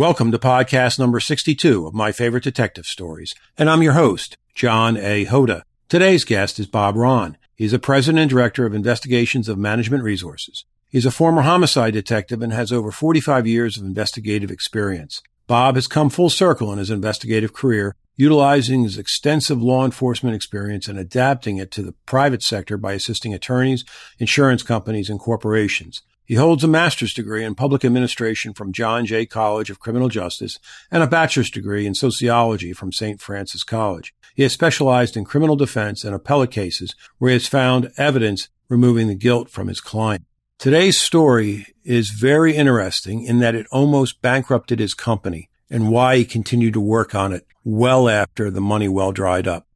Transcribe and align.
Welcome 0.00 0.32
to 0.32 0.38
podcast 0.38 0.98
number 0.98 1.20
62 1.20 1.86
of 1.86 1.92
My 1.92 2.10
Favorite 2.10 2.42
Detective 2.42 2.86
Stories, 2.86 3.34
and 3.58 3.68
I'm 3.68 3.82
your 3.82 3.92
host, 3.92 4.38
John 4.54 4.96
A. 4.96 5.26
Hoda. 5.26 5.64
Today's 5.90 6.24
guest 6.24 6.58
is 6.58 6.66
Bob 6.66 6.96
Ron. 6.96 7.36
He's 7.54 7.72
the 7.72 7.78
president 7.78 8.20
and 8.20 8.30
director 8.30 8.64
of 8.64 8.72
investigations 8.72 9.46
of 9.46 9.58
Management 9.58 10.02
Resources. 10.02 10.64
He's 10.88 11.04
a 11.04 11.10
former 11.10 11.42
homicide 11.42 11.92
detective 11.92 12.40
and 12.40 12.50
has 12.50 12.72
over 12.72 12.90
45 12.90 13.46
years 13.46 13.76
of 13.76 13.84
investigative 13.84 14.50
experience. 14.50 15.20
Bob 15.46 15.74
has 15.74 15.86
come 15.86 16.08
full 16.08 16.30
circle 16.30 16.72
in 16.72 16.78
his 16.78 16.88
investigative 16.88 17.52
career, 17.52 17.94
utilizing 18.16 18.84
his 18.84 18.96
extensive 18.96 19.60
law 19.60 19.84
enforcement 19.84 20.34
experience 20.34 20.88
and 20.88 20.98
adapting 20.98 21.58
it 21.58 21.70
to 21.72 21.82
the 21.82 21.94
private 22.06 22.42
sector 22.42 22.78
by 22.78 22.94
assisting 22.94 23.34
attorneys, 23.34 23.84
insurance 24.18 24.62
companies, 24.62 25.10
and 25.10 25.20
corporations. 25.20 26.00
He 26.30 26.36
holds 26.36 26.62
a 26.62 26.68
master's 26.68 27.12
degree 27.12 27.44
in 27.44 27.56
public 27.56 27.84
administration 27.84 28.54
from 28.54 28.72
John 28.72 29.04
Jay 29.04 29.26
College 29.26 29.68
of 29.68 29.80
Criminal 29.80 30.08
Justice 30.08 30.60
and 30.88 31.02
a 31.02 31.08
bachelor's 31.08 31.50
degree 31.50 31.88
in 31.88 31.94
sociology 31.96 32.72
from 32.72 32.92
St. 32.92 33.20
Francis 33.20 33.64
College. 33.64 34.14
He 34.36 34.44
has 34.44 34.52
specialized 34.52 35.16
in 35.16 35.24
criminal 35.24 35.56
defense 35.56 36.04
and 36.04 36.14
appellate 36.14 36.52
cases 36.52 36.94
where 37.18 37.30
he 37.30 37.32
has 37.32 37.48
found 37.48 37.90
evidence 37.96 38.48
removing 38.68 39.08
the 39.08 39.16
guilt 39.16 39.50
from 39.50 39.66
his 39.66 39.80
client. 39.80 40.24
Today's 40.56 41.00
story 41.00 41.66
is 41.82 42.10
very 42.10 42.54
interesting 42.54 43.24
in 43.24 43.40
that 43.40 43.56
it 43.56 43.66
almost 43.72 44.22
bankrupted 44.22 44.78
his 44.78 44.94
company 44.94 45.50
and 45.68 45.90
why 45.90 46.18
he 46.18 46.24
continued 46.24 46.74
to 46.74 46.80
work 46.80 47.12
on 47.12 47.32
it 47.32 47.44
well 47.64 48.08
after 48.08 48.52
the 48.52 48.60
money 48.60 48.86
well 48.86 49.10
dried 49.10 49.48
up. 49.48 49.66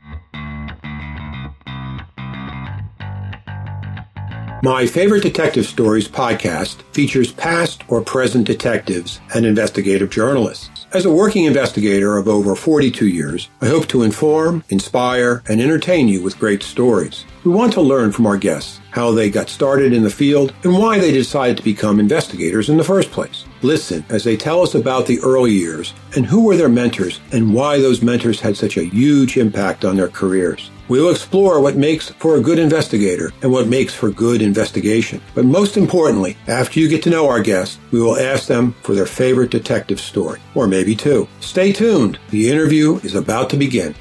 My 4.64 4.86
Favorite 4.86 5.22
Detective 5.22 5.66
Stories 5.66 6.08
podcast 6.08 6.80
features 6.94 7.30
past 7.30 7.84
or 7.88 8.00
present 8.00 8.46
detectives 8.46 9.20
and 9.34 9.44
investigative 9.44 10.08
journalists. 10.08 10.86
As 10.94 11.04
a 11.04 11.12
working 11.12 11.44
investigator 11.44 12.16
of 12.16 12.28
over 12.28 12.56
42 12.56 13.06
years, 13.08 13.50
I 13.60 13.66
hope 13.66 13.86
to 13.88 14.04
inform, 14.04 14.64
inspire, 14.70 15.42
and 15.50 15.60
entertain 15.60 16.08
you 16.08 16.22
with 16.22 16.38
great 16.38 16.62
stories. 16.62 17.26
We 17.44 17.50
want 17.50 17.74
to 17.74 17.82
learn 17.82 18.10
from 18.10 18.24
our 18.24 18.38
guests 18.38 18.80
how 18.90 19.10
they 19.10 19.28
got 19.28 19.50
started 19.50 19.92
in 19.92 20.02
the 20.02 20.08
field 20.08 20.54
and 20.62 20.72
why 20.72 20.98
they 20.98 21.12
decided 21.12 21.58
to 21.58 21.62
become 21.62 22.00
investigators 22.00 22.70
in 22.70 22.78
the 22.78 22.84
first 22.84 23.10
place. 23.10 23.44
Listen 23.60 24.02
as 24.08 24.24
they 24.24 24.34
tell 24.34 24.62
us 24.62 24.74
about 24.74 25.06
the 25.06 25.20
early 25.20 25.52
years 25.52 25.92
and 26.16 26.24
who 26.24 26.42
were 26.42 26.56
their 26.56 26.70
mentors 26.70 27.20
and 27.32 27.52
why 27.52 27.78
those 27.78 28.00
mentors 28.00 28.40
had 28.40 28.56
such 28.56 28.78
a 28.78 28.84
huge 28.84 29.36
impact 29.36 29.84
on 29.84 29.96
their 29.96 30.08
careers. 30.08 30.70
We'll 30.86 31.10
explore 31.10 31.60
what 31.60 31.76
makes 31.76 32.10
for 32.10 32.36
a 32.36 32.40
good 32.40 32.58
investigator 32.58 33.32
and 33.40 33.50
what 33.50 33.68
makes 33.68 33.94
for 33.94 34.10
good 34.10 34.42
investigation. 34.42 35.22
But 35.34 35.46
most 35.46 35.78
importantly, 35.78 36.36
after 36.46 36.78
you 36.78 36.88
get 36.88 37.02
to 37.04 37.10
know 37.10 37.26
our 37.26 37.40
guests, 37.40 37.78
we 37.90 38.02
will 38.02 38.18
ask 38.18 38.46
them 38.46 38.72
for 38.82 38.94
their 38.94 39.06
favorite 39.06 39.50
detective 39.50 39.98
story, 39.98 40.40
or 40.54 40.66
maybe 40.66 40.94
two. 40.94 41.26
Stay 41.40 41.72
tuned. 41.72 42.18
The 42.28 42.50
interview 42.50 42.96
is 42.96 43.14
about 43.14 43.48
to 43.50 43.56
begin. 43.56 43.94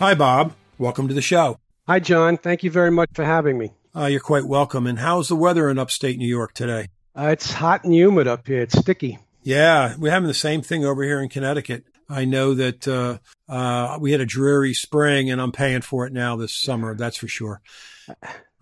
Hi, 0.00 0.14
Bob. 0.14 0.54
Welcome 0.78 1.06
to 1.06 1.14
the 1.14 1.22
show. 1.22 1.58
Hi, 1.86 2.00
John. 2.00 2.36
Thank 2.36 2.64
you 2.64 2.70
very 2.72 2.90
much 2.90 3.10
for 3.14 3.24
having 3.24 3.58
me. 3.58 3.74
Uh, 3.94 4.06
you're 4.06 4.18
quite 4.18 4.44
welcome. 4.44 4.88
And 4.88 4.98
how's 4.98 5.28
the 5.28 5.36
weather 5.36 5.70
in 5.70 5.78
upstate 5.78 6.18
New 6.18 6.26
York 6.26 6.54
today? 6.54 6.88
Uh, 7.14 7.28
it's 7.28 7.52
hot 7.52 7.84
and 7.84 7.94
humid 7.94 8.26
up 8.26 8.48
here. 8.48 8.62
It's 8.62 8.76
sticky. 8.76 9.20
Yeah, 9.44 9.94
we're 9.98 10.10
having 10.10 10.28
the 10.28 10.34
same 10.34 10.62
thing 10.62 10.84
over 10.84 11.04
here 11.04 11.20
in 11.20 11.28
Connecticut. 11.28 11.84
I 12.08 12.24
know 12.24 12.54
that 12.54 12.86
uh, 12.88 13.18
uh, 13.48 13.98
we 14.00 14.12
had 14.12 14.20
a 14.20 14.26
dreary 14.26 14.74
spring, 14.74 15.30
and 15.30 15.40
I'm 15.40 15.52
paying 15.52 15.82
for 15.82 16.06
it 16.06 16.12
now 16.12 16.36
this 16.36 16.54
summer. 16.54 16.94
That's 16.94 17.16
for 17.16 17.28
sure. 17.28 17.60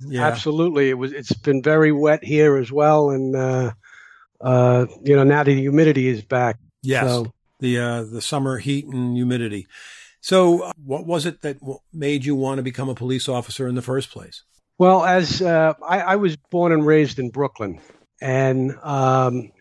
Yeah. 0.01 0.27
Absolutely, 0.27 0.89
it 0.89 0.95
was. 0.95 1.13
It's 1.13 1.33
been 1.33 1.63
very 1.63 1.93
wet 1.93 2.25
here 2.25 2.57
as 2.57 2.73
well, 2.73 3.11
and 3.11 3.37
uh, 3.37 3.73
uh 4.41 4.87
you 5.03 5.15
know 5.15 5.25
now 5.25 5.43
the 5.43 5.55
humidity 5.55 6.09
is 6.09 6.23
back. 6.23 6.59
Yes, 6.83 7.05
so. 7.05 7.33
the 7.59 7.79
uh, 7.79 8.05
the 8.05 8.23
summer 8.23 8.59
heat 8.59 8.87
and 8.87 9.15
humidity. 9.15 9.67
So, 10.23 10.63
uh, 10.63 10.73
what 10.83 11.07
was 11.07 11.27
it 11.27 11.43
that 11.43 11.59
made 11.93 12.25
you 12.25 12.35
want 12.35 12.59
to 12.59 12.63
become 12.63 12.89
a 12.89 12.95
police 12.95 13.29
officer 13.29 13.69
in 13.69 13.75
the 13.75 13.83
first 13.83 14.11
place? 14.11 14.43
Well, 14.79 15.05
as 15.05 15.43
I, 15.43 15.75
I, 15.83 16.17
was 16.17 16.37
born 16.51 16.73
and 16.73 16.87
raised 16.87 17.19
in 17.19 17.29
Brooklyn, 17.29 17.81
and 18.23 18.75
um, 18.83 19.53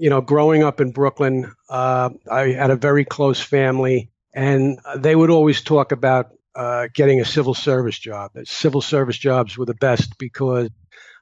you 0.00 0.08
know, 0.08 0.22
growing 0.22 0.62
up 0.62 0.80
in 0.80 0.92
Brooklyn, 0.92 1.52
uh, 1.68 2.08
I 2.30 2.52
had 2.52 2.70
a 2.70 2.76
very 2.76 3.04
close 3.04 3.38
family, 3.38 4.10
and 4.32 4.78
they 4.96 5.14
would 5.14 5.28
always 5.28 5.60
talk 5.60 5.92
about 5.92 6.32
uh, 6.54 6.88
getting 6.94 7.20
a 7.20 7.24
civil 7.24 7.52
service 7.52 7.98
job. 7.98 8.30
Civil 8.44 8.80
service 8.80 9.18
jobs 9.18 9.58
were 9.58 9.66
the 9.66 9.74
best 9.74 10.18
because 10.18 10.70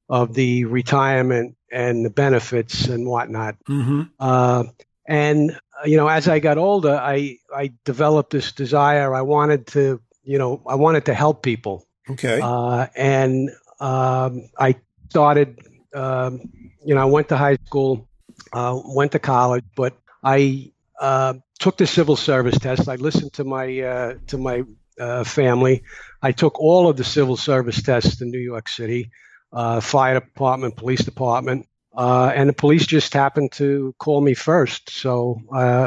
of 0.09 0.33
the 0.33 0.65
retirement 0.65 1.57
and 1.73 2.05
the 2.05 2.11
benefits 2.11 2.87
and 2.87 3.05
whatnot. 3.09 3.57
Mm-hmm. 3.69 4.03
Uh, 4.21 4.65
and 5.07 5.59
you 5.85 5.97
know, 5.97 6.07
as 6.07 6.29
I 6.29 6.39
got 6.39 6.57
older, 6.57 6.95
I 6.95 7.39
I 7.53 7.73
developed 7.85 8.31
this 8.31 8.53
desire. 8.53 9.13
I 9.13 9.23
wanted 9.23 9.67
to, 9.69 10.01
you 10.23 10.39
know, 10.39 10.63
I 10.69 10.77
wanted 10.77 11.07
to 11.07 11.15
help 11.15 11.43
people. 11.43 11.85
Okay. 12.09 12.41
Uh, 12.41 12.87
and 12.95 13.51
um, 13.81 14.49
I 14.57 14.77
started. 15.11 15.59
Um, 15.93 16.53
you 16.85 16.95
know, 16.95 17.01
I 17.01 17.07
went 17.07 17.31
to 17.31 17.37
high 17.37 17.57
school 17.67 18.08
uh, 18.53 18.81
went 18.85 19.13
to 19.13 19.19
college, 19.19 19.65
but 19.75 19.97
I 20.23 20.73
uh, 21.01 21.35
took 21.59 21.77
the 21.77 21.87
civil 21.87 22.17
service 22.17 22.59
test. 22.59 22.89
I 22.89 22.97
listened 22.97 23.33
to 23.35 23.45
my 23.45 23.81
uh, 23.81 24.15
to 24.29 24.39
my 24.39 24.65
uh, 24.99 25.25
family. 25.25 25.85
I 26.23 26.33
took 26.33 26.61
all 26.61 26.89
of 26.89 26.97
the 26.97 27.05
civil 27.05 27.37
service 27.37 27.83
tests 27.83 28.21
in 28.21 28.31
New 28.31 28.39
York 28.39 28.69
City, 28.69 29.11
uh, 29.53 29.81
fire 29.81 30.15
department, 30.15 30.77
police 30.77 31.05
department, 31.05 31.69
uh, 31.97 32.33
and 32.35 32.49
the 32.49 32.53
police 32.53 32.87
just 32.87 33.13
happened 33.13 33.53
to 33.53 33.95
call 33.99 34.21
me 34.21 34.35
first. 34.35 34.91
So 34.91 35.41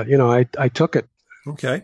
you 0.08 0.18
know, 0.18 0.32
I 0.32 0.48
I 0.58 0.70
took 0.70 0.96
it. 0.96 1.08
Okay. 1.48 1.84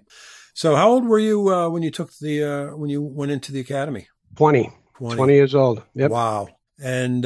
So 0.53 0.75
how 0.75 0.89
old 0.89 1.05
were 1.05 1.19
you 1.19 1.41
when 1.71 1.83
you 1.83 1.91
took 1.91 2.11
the 2.19 2.71
when 2.75 2.89
you 2.89 3.01
went 3.01 3.31
into 3.31 3.51
the 3.51 3.59
academy? 3.59 4.07
20. 4.35 4.71
20, 4.97 5.15
20 5.15 5.33
years 5.33 5.53
old. 5.53 5.83
Yep. 5.93 6.11
Wow. 6.11 6.49
And 6.79 7.23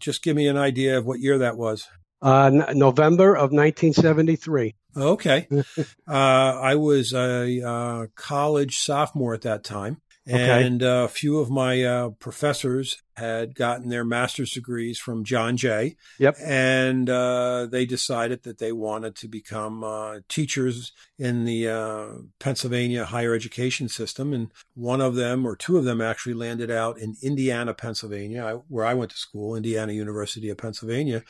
just 0.00 0.22
give 0.22 0.34
me 0.36 0.48
an 0.48 0.56
idea 0.56 0.98
of 0.98 1.04
what 1.04 1.20
year 1.20 1.38
that 1.38 1.56
was. 1.56 1.86
Uh, 2.24 2.72
November 2.72 3.34
of 3.34 3.52
1973. 3.52 4.74
Okay. 4.96 5.46
uh, 6.08 6.12
I 6.12 6.74
was 6.76 7.12
a 7.12 7.62
uh, 7.62 8.06
college 8.14 8.78
sophomore 8.78 9.34
at 9.34 9.42
that 9.42 9.62
time. 9.62 10.00
And 10.26 10.82
okay. 10.82 10.90
Uh, 10.90 11.04
a 11.04 11.08
few 11.08 11.38
of 11.38 11.50
my 11.50 11.82
uh, 11.82 12.10
professors 12.10 13.02
had 13.16 13.54
gotten 13.54 13.90
their 13.90 14.06
master's 14.06 14.52
degrees 14.52 14.98
from 14.98 15.22
John 15.22 15.58
Jay. 15.58 15.96
Yep. 16.18 16.36
And 16.42 17.10
uh, 17.10 17.66
they 17.70 17.84
decided 17.84 18.42
that 18.44 18.56
they 18.56 18.72
wanted 18.72 19.16
to 19.16 19.28
become 19.28 19.84
uh, 19.84 20.20
teachers 20.30 20.92
in 21.18 21.44
the 21.44 21.68
uh, 21.68 22.06
Pennsylvania 22.40 23.04
higher 23.04 23.34
education 23.34 23.90
system. 23.90 24.32
And 24.32 24.50
one 24.72 25.02
of 25.02 25.14
them, 25.14 25.46
or 25.46 25.56
two 25.56 25.76
of 25.76 25.84
them, 25.84 26.00
actually 26.00 26.34
landed 26.34 26.70
out 26.70 26.98
in 26.98 27.16
Indiana, 27.22 27.74
Pennsylvania, 27.74 28.62
where 28.68 28.86
I 28.86 28.94
went 28.94 29.10
to 29.10 29.18
school, 29.18 29.54
Indiana 29.54 29.92
University 29.92 30.48
of 30.48 30.56
Pennsylvania. 30.56 31.22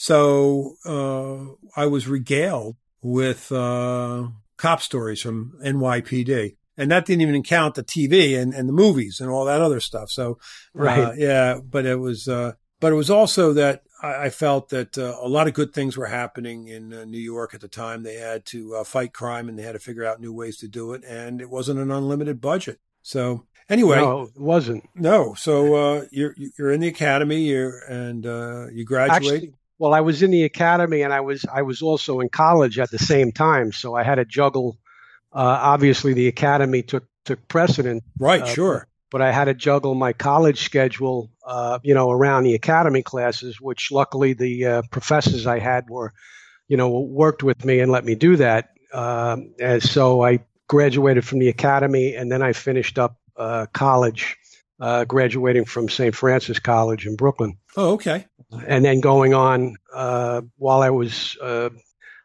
So 0.00 0.76
uh, 0.86 1.78
I 1.78 1.84
was 1.84 2.08
regaled 2.08 2.76
with 3.02 3.52
uh, 3.52 4.28
cop 4.56 4.80
stories 4.80 5.20
from 5.20 5.58
NYPD. 5.62 6.56
And 6.78 6.90
that 6.90 7.04
didn't 7.04 7.20
even 7.20 7.42
count 7.42 7.74
the 7.74 7.84
TV 7.84 8.40
and, 8.40 8.54
and 8.54 8.66
the 8.66 8.72
movies 8.72 9.20
and 9.20 9.28
all 9.28 9.44
that 9.44 9.60
other 9.60 9.78
stuff. 9.78 10.10
So, 10.10 10.38
uh, 10.74 10.82
right. 10.82 10.98
Uh, 11.00 11.12
yeah, 11.18 11.58
but 11.62 11.84
it 11.84 11.96
was, 11.96 12.28
uh, 12.28 12.52
but 12.80 12.92
it 12.92 12.94
was 12.94 13.10
also 13.10 13.52
that 13.52 13.82
I, 14.02 14.14
I 14.14 14.30
felt 14.30 14.70
that 14.70 14.96
uh, 14.96 15.18
a 15.20 15.28
lot 15.28 15.48
of 15.48 15.52
good 15.52 15.74
things 15.74 15.98
were 15.98 16.06
happening 16.06 16.68
in 16.68 16.94
uh, 16.94 17.04
New 17.04 17.18
York 17.18 17.52
at 17.52 17.60
the 17.60 17.68
time. 17.68 18.02
They 18.02 18.16
had 18.16 18.46
to 18.46 18.82
fight 18.84 19.12
crime 19.12 19.50
and 19.50 19.58
they 19.58 19.64
had 19.64 19.72
to 19.72 19.78
figure 19.80 20.06
out 20.06 20.18
new 20.18 20.32
ways 20.32 20.56
to 20.60 20.66
do 20.68 20.94
it. 20.94 21.04
And 21.06 21.42
it 21.42 21.50
wasn't 21.50 21.78
an 21.78 21.90
unlimited 21.90 22.40
budget. 22.40 22.80
So 23.02 23.44
anyway, 23.68 23.96
no, 23.96 24.30
it 24.34 24.40
wasn't. 24.40 24.88
No. 24.94 25.34
So 25.34 26.06
you're, 26.10 26.34
you're 26.58 26.72
in 26.72 26.80
the 26.80 26.88
academy 26.88 27.42
you're, 27.42 27.80
and 27.80 28.24
you 28.74 28.86
graduate. 28.86 29.34
Actually, 29.34 29.54
well, 29.80 29.94
I 29.94 30.02
was 30.02 30.22
in 30.22 30.30
the 30.30 30.44
academy 30.44 31.00
and 31.00 31.12
I 31.12 31.20
was 31.20 31.46
I 31.50 31.62
was 31.62 31.80
also 31.80 32.20
in 32.20 32.28
college 32.28 32.78
at 32.78 32.90
the 32.90 32.98
same 32.98 33.32
time, 33.32 33.72
so 33.72 33.96
I 33.96 34.02
had 34.02 34.16
to 34.16 34.26
juggle. 34.26 34.78
Uh, 35.32 35.58
obviously, 35.62 36.12
the 36.12 36.28
academy 36.28 36.82
took 36.82 37.04
took 37.24 37.48
precedent. 37.48 38.04
Right, 38.18 38.42
uh, 38.42 38.46
sure. 38.46 38.86
But 39.10 39.22
I 39.22 39.32
had 39.32 39.46
to 39.46 39.54
juggle 39.54 39.94
my 39.94 40.12
college 40.12 40.60
schedule, 40.60 41.30
uh, 41.46 41.78
you 41.82 41.94
know, 41.94 42.10
around 42.10 42.44
the 42.44 42.54
academy 42.54 43.02
classes, 43.02 43.58
which 43.58 43.90
luckily 43.90 44.34
the 44.34 44.66
uh, 44.66 44.82
professors 44.90 45.46
I 45.46 45.58
had 45.58 45.88
were, 45.88 46.12
you 46.68 46.76
know, 46.76 46.90
worked 47.00 47.42
with 47.42 47.64
me 47.64 47.80
and 47.80 47.90
let 47.90 48.04
me 48.04 48.14
do 48.14 48.36
that. 48.36 48.68
Um, 48.92 49.54
and 49.58 49.82
so 49.82 50.22
I 50.22 50.40
graduated 50.68 51.24
from 51.24 51.38
the 51.38 51.48
academy, 51.48 52.14
and 52.14 52.30
then 52.30 52.42
I 52.42 52.52
finished 52.52 52.98
up 52.98 53.16
uh, 53.34 53.64
college, 53.72 54.36
uh, 54.80 55.04
graduating 55.04 55.66
from 55.66 55.88
St. 55.88 56.14
Francis 56.14 56.58
College 56.58 57.06
in 57.06 57.16
Brooklyn. 57.16 57.56
Oh, 57.76 57.92
okay 57.92 58.26
and 58.66 58.84
then 58.84 59.00
going 59.00 59.34
on 59.34 59.76
uh, 59.92 60.42
while 60.56 60.82
I 60.82 60.90
was, 60.90 61.36
uh, 61.40 61.70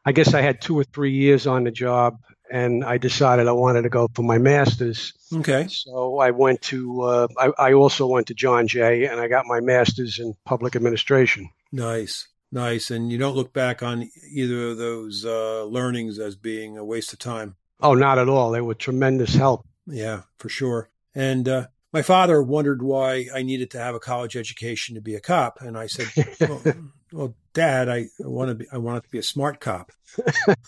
I 0.05 0.11
guess 0.11 0.33
I 0.33 0.41
had 0.41 0.61
two 0.61 0.77
or 0.77 0.83
three 0.83 1.13
years 1.13 1.47
on 1.47 1.63
the 1.63 1.71
job, 1.71 2.19
and 2.51 2.83
I 2.83 2.97
decided 2.97 3.47
I 3.47 3.53
wanted 3.53 3.83
to 3.83 3.89
go 3.89 4.07
for 4.13 4.21
my 4.21 4.37
master's. 4.37 5.13
Okay. 5.33 5.67
So 5.69 6.19
I 6.19 6.31
went 6.31 6.61
to, 6.63 7.01
uh, 7.01 7.27
I, 7.37 7.51
I, 7.57 7.73
also 7.73 8.07
went 8.07 8.27
to 8.27 8.33
John 8.33 8.67
Jay, 8.67 9.05
and 9.05 9.19
I 9.19 9.27
got 9.27 9.45
my 9.45 9.59
master's 9.59 10.19
in 10.19 10.35
public 10.45 10.75
administration. 10.75 11.49
Nice. 11.71 12.27
Nice. 12.51 12.91
And 12.91 13.11
you 13.11 13.17
don't 13.17 13.35
look 13.35 13.51
back 13.51 13.81
on 13.83 14.09
either 14.31 14.69
of 14.69 14.77
those 14.77 15.25
uh, 15.25 15.63
learnings 15.65 16.19
as 16.19 16.35
being 16.35 16.77
a 16.77 16.85
waste 16.85 17.13
of 17.13 17.19
time. 17.19 17.55
Oh, 17.81 17.95
not 17.95 18.19
at 18.19 18.29
all. 18.29 18.51
They 18.51 18.61
were 18.61 18.75
tremendous 18.75 19.33
help. 19.33 19.65
Yeah, 19.87 20.21
for 20.37 20.49
sure. 20.49 20.89
And 21.13 21.49
uh, 21.49 21.67
my 21.95 22.01
father 22.01 22.43
wondered 22.43 22.83
why 22.83 23.27
I 23.33 23.41
needed 23.41 23.71
to 23.71 23.79
have 23.79 23.95
a 23.95 24.01
college 24.01 24.35
education 24.35 24.95
to 24.95 25.01
be 25.01 25.15
a 25.15 25.21
cop, 25.21 25.59
and 25.61 25.77
I 25.77 25.87
said, 25.87 26.07
"Well, 26.41 26.61
well 27.13 27.35
Dad, 27.53 27.87
I 27.87 28.07
want 28.19 28.49
to 28.49 28.55
be. 28.55 28.65
I 28.69 28.79
want 28.79 29.01
to 29.01 29.09
be 29.09 29.17
a 29.17 29.23
smart 29.23 29.61
cop." 29.61 29.93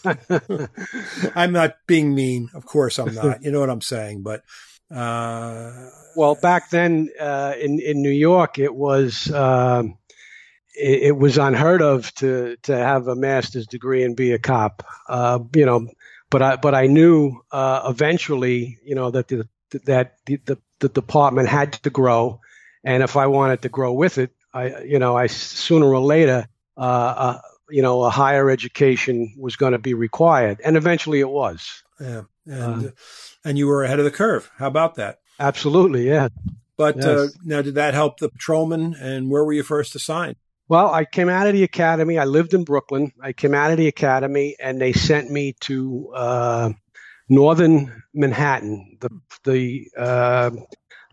I'm 1.36 1.52
not 1.52 1.76
being 1.86 2.16
mean, 2.16 2.50
of 2.54 2.66
course 2.66 2.98
I'm 2.98 3.14
not. 3.14 3.44
You 3.44 3.52
know 3.52 3.60
what 3.60 3.70
I'm 3.70 3.82
saying, 3.82 4.24
but. 4.24 4.44
Uh, 4.90 5.90
well, 6.16 6.36
back 6.36 6.70
then 6.70 7.10
uh, 7.20 7.56
in 7.60 7.82
in 7.82 8.02
New 8.02 8.10
York, 8.10 8.58
it 8.58 8.74
was 8.74 9.30
um, 9.30 9.98
it, 10.74 11.08
it, 11.08 11.18
was 11.18 11.38
unheard 11.38 11.82
of 11.82 12.14
to 12.16 12.56
to 12.64 12.74
have 12.74 13.10
a 13.10 13.16
master's 13.18 13.68
degree 13.68 14.06
and 14.06 14.16
be 14.16 14.32
a 14.32 14.40
cop. 14.40 14.86
Uh, 15.10 15.40
you 15.54 15.66
know, 15.66 15.90
but 16.30 16.42
I 16.42 16.56
but 16.56 16.74
I 16.74 16.88
knew 16.88 17.42
uh, 17.52 17.82
eventually, 17.90 18.80
you 18.82 18.96
know, 18.96 19.12
that 19.12 19.28
the 19.28 19.50
that 19.84 20.20
the, 20.26 20.40
the, 20.46 20.58
the 20.80 20.90
department 20.90 21.50
had 21.50 21.74
to 21.74 21.90
grow, 21.90 22.42
and 22.84 23.04
if 23.04 23.18
I 23.18 23.28
wanted 23.28 23.62
to 23.64 23.70
grow 23.70 23.94
with 23.94 24.18
it, 24.18 24.32
I 24.54 24.84
you 24.84 25.00
know 25.00 25.16
I 25.18 25.28
sooner 25.28 25.86
or 25.86 26.02
later, 26.02 26.48
uh, 26.78 26.82
uh, 26.82 27.42
you 27.70 27.82
know, 27.82 28.04
a 28.04 28.10
higher 28.10 28.50
education 28.50 29.36
was 29.38 29.56
going 29.56 29.74
to 29.74 29.80
be 29.80 29.94
required, 29.94 30.62
and 30.64 30.78
eventually 30.78 31.20
it 31.20 31.30
was. 31.30 31.84
Yeah, 32.00 32.24
and 32.46 32.88
uh, 32.88 32.92
and 33.44 33.58
you 33.58 33.68
were 33.68 33.84
ahead 33.84 34.00
of 34.00 34.06
the 34.06 34.12
curve. 34.12 34.50
How 34.58 34.68
about 34.68 34.96
that? 34.96 35.20
Absolutely, 35.40 36.08
yeah. 36.08 36.30
But 36.78 37.04
uh, 37.04 37.24
yes. 37.24 37.38
now, 37.44 37.62
did 37.62 37.76
that 37.76 37.94
help 37.94 38.20
the 38.20 38.30
patrolman? 38.30 38.96
And 38.96 39.30
where 39.32 39.44
were 39.44 39.54
you 39.54 39.64
first 39.64 39.96
assigned? 39.96 40.36
Well, 40.70 40.94
I 40.94 41.06
came 41.06 41.30
out 41.30 41.48
of 41.48 41.54
the 41.54 41.64
academy. 41.64 42.20
I 42.20 42.26
lived 42.26 42.54
in 42.54 42.64
Brooklyn. 42.64 43.14
I 43.22 43.34
came 43.34 43.54
out 43.54 43.72
of 43.72 43.78
the 43.78 43.88
academy, 43.88 44.56
and 44.60 44.80
they 44.80 44.94
sent 44.94 45.32
me 45.32 45.56
to 45.62 46.12
uh, 46.14 46.70
northern 47.30 48.04
Manhattan, 48.14 48.98
the 49.00 49.10
the 49.44 49.88
uh, 49.98 50.52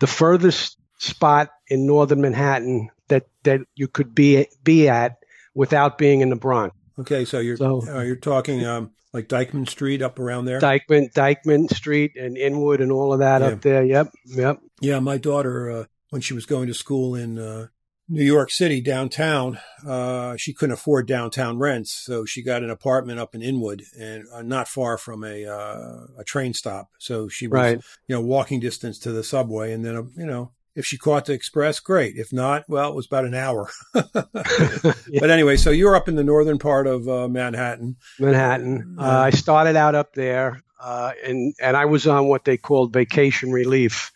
the 0.00 0.06
furthest 0.06 0.78
spot 0.98 1.50
in 1.68 1.86
northern 1.86 2.20
Manhattan 2.20 2.90
that 3.08 3.26
that 3.44 3.60
you 3.74 3.88
could 3.88 4.14
be 4.14 4.46
be 4.62 4.88
at 4.88 5.18
without 5.54 5.98
being 5.98 6.20
in 6.20 6.30
the 6.30 6.36
Bronx. 6.36 6.76
Okay, 6.98 7.24
so 7.24 7.40
you're 7.40 7.56
so, 7.56 7.82
uh, 7.88 8.02
you're 8.02 8.16
talking 8.16 8.64
um, 8.64 8.92
like 9.12 9.28
Dyckman 9.28 9.68
Street 9.68 10.02
up 10.02 10.18
around 10.18 10.44
there. 10.44 10.60
Dyckman 10.60 11.12
Dyckman 11.12 11.68
Street 11.74 12.16
and 12.16 12.36
Inwood 12.36 12.80
and 12.80 12.92
all 12.92 13.12
of 13.12 13.18
that 13.18 13.42
yeah. 13.42 13.48
up 13.48 13.62
there. 13.62 13.84
Yep, 13.84 14.12
yep. 14.26 14.60
Yeah, 14.80 15.00
my 15.00 15.18
daughter 15.18 15.70
uh, 15.70 15.84
when 16.10 16.22
she 16.22 16.34
was 16.34 16.46
going 16.46 16.68
to 16.68 16.74
school 16.74 17.14
in 17.14 17.38
uh, 17.38 17.68
New 18.14 18.24
York 18.24 18.50
City 18.50 18.80
downtown. 18.80 19.58
Uh, 19.84 20.36
she 20.36 20.52
couldn't 20.54 20.74
afford 20.74 21.08
downtown 21.08 21.58
rents, 21.58 21.90
so 21.90 22.24
she 22.24 22.42
got 22.42 22.62
an 22.62 22.70
apartment 22.70 23.18
up 23.18 23.34
in 23.34 23.42
Inwood 23.42 23.82
and 23.98 24.24
uh, 24.32 24.40
not 24.40 24.68
far 24.68 24.96
from 24.96 25.24
a 25.24 25.44
uh, 25.44 26.06
a 26.18 26.24
train 26.24 26.54
stop. 26.54 26.90
So 26.98 27.28
she 27.28 27.48
was, 27.48 27.54
right. 27.54 27.80
you 28.06 28.14
know, 28.14 28.20
walking 28.20 28.60
distance 28.60 29.00
to 29.00 29.12
the 29.12 29.24
subway, 29.24 29.72
and 29.72 29.84
then 29.84 29.96
uh, 29.96 30.02
you 30.16 30.26
know. 30.26 30.52
If 30.76 30.84
she 30.84 30.98
caught 30.98 31.26
the 31.26 31.34
express, 31.34 31.78
great. 31.78 32.16
If 32.16 32.32
not, 32.32 32.64
well, 32.68 32.90
it 32.90 32.96
was 32.96 33.06
about 33.06 33.24
an 33.24 33.34
hour. 33.34 33.70
But 33.94 35.30
anyway, 35.30 35.56
so 35.56 35.70
you're 35.70 35.94
up 35.94 36.08
in 36.08 36.16
the 36.16 36.24
northern 36.24 36.58
part 36.58 36.88
of 36.88 37.08
uh, 37.08 37.28
Manhattan. 37.28 37.94
Manhattan. 38.18 38.96
Uh, 38.98 39.04
I 39.04 39.30
started 39.30 39.76
out 39.76 39.94
up 39.94 40.14
there, 40.14 40.64
and 40.82 41.54
and 41.62 41.76
I 41.76 41.84
was 41.84 42.08
on 42.08 42.26
what 42.26 42.44
they 42.44 42.56
called 42.56 42.92
vacation 42.92 43.52
relief 43.52 44.10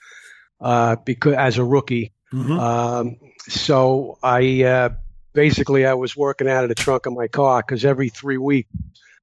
because 0.59 1.35
as 1.35 1.59
a 1.59 1.65
rookie. 1.65 2.13
Mm-hmm. 2.33 2.59
Um, 2.59 3.17
so 3.49 4.19
I 4.23 4.63
uh, 4.63 4.89
basically 5.33 5.87
I 5.87 5.95
was 5.95 6.17
working 6.17 6.49
out 6.49 6.65
of 6.65 6.69
the 6.69 6.75
trunk 6.75 7.07
of 7.07 7.15
my 7.15 7.29
car 7.29 7.63
because 7.63 7.85
every 7.85 8.09
three 8.09 8.37
weeks 8.37 8.71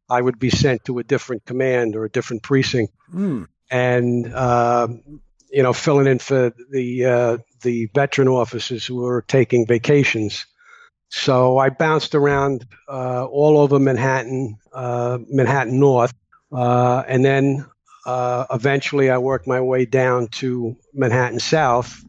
I 0.10 0.22
would 0.22 0.40
be 0.40 0.50
sent 0.50 0.86
to 0.86 1.00
a 1.00 1.04
different 1.04 1.46
command 1.46 1.96
or 1.96 2.06
a 2.06 2.10
different 2.10 2.44
precinct, 2.44 2.94
mm. 3.14 3.48
and 3.72 4.34
uh, 4.34 4.88
you 5.52 5.64
know 5.64 5.74
filling 5.74 6.08
in 6.08 6.20
for 6.20 6.54
the 6.72 7.06
uh, 7.06 7.38
the 7.62 7.90
veteran 7.94 8.28
officers 8.28 8.86
who 8.86 8.98
were 8.98 9.24
taking 9.28 9.66
vacations. 9.66 10.46
So 11.10 11.58
I 11.58 11.70
bounced 11.70 12.16
around 12.16 12.66
uh, 12.90 13.26
all 13.26 13.58
over 13.58 13.80
Manhattan, 13.80 14.58
uh, 14.74 15.20
Manhattan 15.30 15.80
North, 15.80 16.14
uh, 16.52 17.04
and 17.08 17.24
then 17.24 17.66
eventually 18.08 19.10
I 19.10 19.20
worked 19.20 19.48
my 19.48 19.62
way 19.62 19.86
down 19.86 20.28
to 20.40 20.76
Manhattan 20.94 21.40
South, 21.40 22.04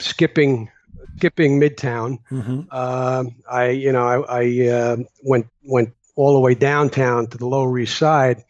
skipping 0.00 0.70
skipping 1.16 1.60
Midtown. 1.60 2.18
Mm-hmm. 2.30 2.60
Uh, 2.70 3.24
I, 3.50 3.68
you 3.70 3.92
know, 3.92 4.06
I, 4.06 4.40
I 4.40 4.68
uh, 4.68 4.96
went 5.22 5.46
went 5.62 5.92
all 6.16 6.34
the 6.34 6.40
way 6.40 6.54
downtown 6.54 7.26
to 7.28 7.38
the 7.38 7.46
Lower 7.46 7.78
East 7.78 7.96
Side, 7.96 8.44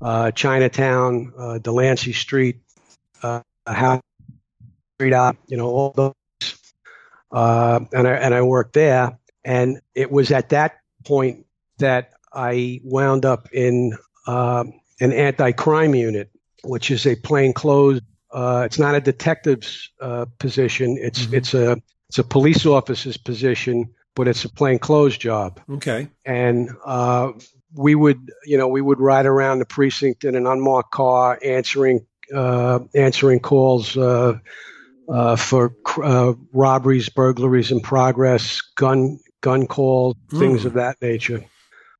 uh, 0.00 0.30
Chinatown, 0.30 1.32
uh, 1.36 1.58
Delancey 1.58 2.12
Street, 2.12 2.60
uh, 3.22 3.42
Houston 3.66 4.02
Street, 4.98 5.12
up, 5.12 5.36
you 5.46 5.56
know, 5.56 5.68
all 5.68 5.92
those. 5.92 6.14
Uh, 7.32 7.80
and 7.92 8.08
I 8.08 8.12
and 8.12 8.34
I 8.34 8.42
worked 8.42 8.74
there, 8.74 9.18
and 9.44 9.80
it 9.94 10.10
was 10.10 10.30
at 10.30 10.50
that 10.50 10.78
point 11.04 11.46
that 11.78 12.12
I 12.32 12.80
wound 12.84 13.24
up 13.24 13.48
in 13.52 13.96
uh, 14.26 14.64
an 15.00 15.12
anti-crime 15.12 15.94
unit, 15.94 16.30
which 16.64 16.90
is 16.90 17.06
a 17.06 17.16
plainclothes 17.16 18.00
uh, 18.32 18.62
it's 18.64 18.78
not 18.78 18.94
a 18.94 19.00
detective's 19.00 19.90
uh, 20.00 20.26
position. 20.38 20.96
It's 21.00 21.22
mm-hmm. 21.22 21.34
it's 21.34 21.54
a 21.54 21.82
it's 22.08 22.18
a 22.18 22.24
police 22.24 22.66
officer's 22.66 23.16
position, 23.16 23.88
but 24.14 24.28
it's 24.28 24.44
a 24.44 24.48
plainclothes 24.48 25.16
job. 25.16 25.60
Okay. 25.70 26.08
And 26.24 26.70
uh, 26.84 27.32
we 27.74 27.94
would, 27.94 28.32
you 28.44 28.58
know, 28.58 28.68
we 28.68 28.80
would 28.80 29.00
ride 29.00 29.26
around 29.26 29.60
the 29.60 29.64
precinct 29.64 30.24
in 30.24 30.34
an 30.34 30.46
unmarked 30.46 30.90
car, 30.90 31.38
answering 31.44 32.06
uh, 32.34 32.80
answering 32.94 33.40
calls 33.40 33.96
uh, 33.96 34.38
uh 35.08 35.36
for 35.36 35.74
uh, 36.02 36.34
robberies, 36.52 37.08
burglaries 37.08 37.72
in 37.72 37.80
progress, 37.80 38.60
gun 38.76 39.18
gun 39.40 39.66
calls, 39.66 40.14
mm. 40.28 40.38
things 40.38 40.64
of 40.64 40.74
that 40.74 40.96
nature. 41.02 41.44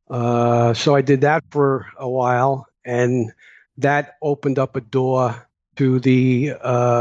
Uh, 0.08 0.74
so 0.74 0.94
I 0.94 1.02
did 1.02 1.20
that 1.20 1.44
for 1.50 1.86
a 1.96 2.08
while, 2.08 2.66
and 2.84 3.32
that 3.78 4.16
opened 4.22 4.58
up 4.58 4.76
a 4.76 4.80
door 4.80 5.48
to 5.80 5.98
the 5.98 6.52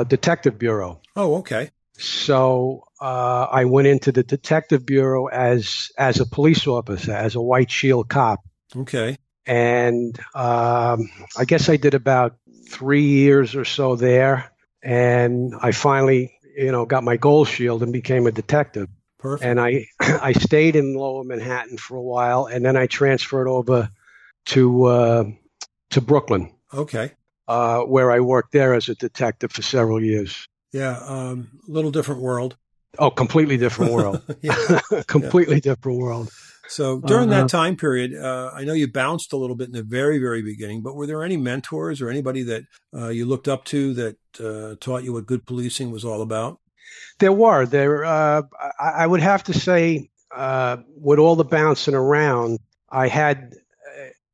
detective 0.07 0.57
bureau. 0.57 1.01
Oh, 1.13 1.39
okay. 1.39 1.69
So 1.97 2.85
uh, 3.01 3.47
I 3.51 3.65
went 3.65 3.87
into 3.87 4.13
the 4.13 4.23
detective 4.23 4.85
bureau 4.85 5.27
as 5.27 5.91
as 5.97 6.21
a 6.21 6.25
police 6.25 6.65
officer, 6.65 7.11
as 7.11 7.35
a 7.35 7.41
white 7.41 7.69
shield 7.69 8.07
cop. 8.07 8.39
Okay. 8.73 9.17
And 9.45 10.17
um, 10.33 11.09
I 11.37 11.43
guess 11.45 11.67
I 11.67 11.75
did 11.75 11.93
about 11.93 12.37
three 12.69 13.03
years 13.03 13.53
or 13.55 13.65
so 13.65 13.97
there, 13.97 14.49
and 14.81 15.53
I 15.59 15.71
finally, 15.71 16.39
you 16.55 16.71
know, 16.71 16.85
got 16.85 17.03
my 17.03 17.17
gold 17.17 17.49
shield 17.49 17.83
and 17.83 17.91
became 17.91 18.27
a 18.27 18.31
detective. 18.31 18.87
Perfect. 19.17 19.45
And 19.45 19.59
I 19.59 19.87
I 19.99 20.31
stayed 20.31 20.77
in 20.77 20.93
Lower 20.93 21.25
Manhattan 21.25 21.77
for 21.77 21.97
a 21.97 22.01
while, 22.01 22.45
and 22.45 22.63
then 22.63 22.77
I 22.77 22.87
transferred 22.87 23.49
over 23.49 23.89
to 24.45 24.83
uh, 24.85 25.23
to 25.89 25.99
Brooklyn. 25.99 26.53
Okay. 26.73 27.11
Uh, 27.49 27.81
where 27.81 28.11
I 28.11 28.19
worked 28.19 28.51
there 28.51 28.75
as 28.75 28.89
a 28.89 28.95
detective 28.95 29.51
for 29.51 29.63
several 29.63 29.99
years. 30.03 30.47
Yeah, 30.71 30.99
um, 31.07 31.49
a 31.67 31.71
little 31.71 31.89
different 31.89 32.21
world. 32.21 32.55
Oh, 32.99 33.09
completely 33.09 33.57
different 33.57 33.91
world. 33.91 34.21
completely 35.07 35.55
yeah. 35.55 35.61
different 35.73 35.97
world. 35.97 36.29
So 36.67 36.99
during 36.99 37.33
uh, 37.33 37.41
that 37.41 37.49
time 37.49 37.75
period, 37.75 38.15
uh, 38.15 38.51
I 38.53 38.65
know 38.65 38.73
you 38.73 38.87
bounced 38.87 39.33
a 39.33 39.37
little 39.37 39.55
bit 39.55 39.67
in 39.67 39.73
the 39.73 39.81
very, 39.81 40.19
very 40.19 40.43
beginning, 40.43 40.83
but 40.83 40.95
were 40.95 41.07
there 41.07 41.23
any 41.23 41.37
mentors 41.37 42.01
or 42.01 42.09
anybody 42.09 42.43
that 42.43 42.65
uh, 42.95 43.07
you 43.07 43.25
looked 43.25 43.47
up 43.47 43.65
to 43.65 43.95
that 43.95 44.17
uh, 44.39 44.75
taught 44.79 45.03
you 45.03 45.13
what 45.13 45.25
good 45.25 45.47
policing 45.47 45.89
was 45.89 46.05
all 46.05 46.21
about? 46.21 46.59
There 47.17 47.33
were. 47.33 47.65
There, 47.65 48.05
uh, 48.05 48.43
I, 48.79 49.07
would 49.07 49.21
have 49.21 49.43
to 49.45 49.53
say, 49.53 50.11
uh, 50.35 50.77
with 50.95 51.17
all 51.17 51.35
the 51.35 51.43
bouncing 51.43 51.95
around, 51.95 52.59
I 52.91 53.07
had 53.07 53.55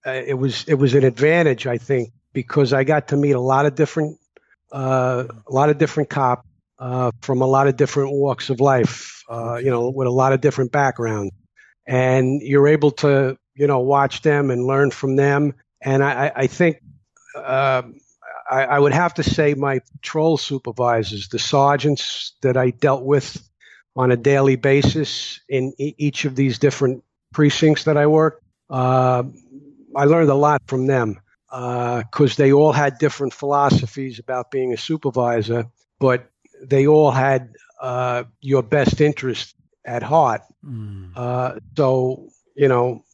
it 0.05 0.37
was 0.37 0.65
it 0.67 0.75
was 0.75 0.93
an 0.93 1.03
advantage, 1.03 1.65
I 1.65 1.77
think, 1.77 2.11
because 2.35 2.73
I 2.73 2.83
got 2.83 3.07
to 3.07 3.17
meet 3.17 3.31
a 3.31 3.39
lot 3.39 3.65
of 3.65 3.73
different 3.73 4.19
uh, 4.71 5.23
a 5.47 5.51
lot 5.51 5.69
of 5.69 5.79
different 5.79 6.09
cops 6.09 6.47
uh, 6.77 7.09
from 7.21 7.41
a 7.41 7.47
lot 7.47 7.67
of 7.67 7.77
different 7.77 8.11
walks 8.11 8.49
of 8.49 8.59
life, 8.59 9.23
uh, 9.29 9.55
you 9.55 9.71
know, 9.71 9.89
with 9.89 10.07
a 10.07 10.11
lot 10.11 10.33
of 10.33 10.41
different 10.41 10.71
backgrounds. 10.71 11.31
And 11.87 12.41
you're 12.41 12.67
able 12.67 12.91
to, 12.91 13.37
you 13.55 13.67
know, 13.67 13.79
watch 13.79 14.21
them 14.21 14.51
and 14.51 14.65
learn 14.65 14.91
from 14.91 15.15
them. 15.15 15.53
And 15.81 16.03
I, 16.03 16.31
I 16.35 16.47
think 16.47 16.81
uh, 17.37 17.83
I, 18.51 18.63
I, 18.63 18.79
would 18.79 18.91
have 18.91 19.13
to 19.13 19.23
say 19.23 19.53
my 19.53 19.79
patrol 19.93 20.37
supervisors, 20.37 21.29
the 21.29 21.39
sergeants 21.39 22.33
that 22.41 22.57
I 22.57 22.71
dealt 22.71 23.03
with 23.03 23.47
on 23.95 24.11
a 24.11 24.17
daily 24.17 24.55
basis 24.55 25.39
in 25.47 25.73
e- 25.77 25.95
each 25.97 26.25
of 26.25 26.35
these 26.35 26.59
different 26.59 27.03
precincts 27.33 27.83
that 27.83 27.97
I 27.97 28.07
worked, 28.07 28.43
uh, 28.69 29.23
I 29.95 30.05
learned 30.05 30.29
a 30.29 30.35
lot 30.35 30.61
from 30.65 30.87
them 30.87 31.19
because 31.55 32.33
uh, 32.33 32.35
they 32.37 32.51
all 32.51 32.73
had 32.73 32.97
different 32.97 33.33
philosophies 33.33 34.19
about 34.19 34.51
being 34.51 34.73
a 34.73 34.77
supervisor, 34.77 35.65
but 35.99 36.29
they 36.61 36.85
all 36.85 37.11
had 37.11 37.53
uh, 37.81 38.23
your 38.41 38.61
best 38.61 38.99
interest 38.99 39.55
at 39.85 40.03
heart. 40.03 40.41
Mm. 40.65 41.11
Uh, 41.15 41.59
so 41.77 42.27
you 42.55 42.67
know, 42.67 43.05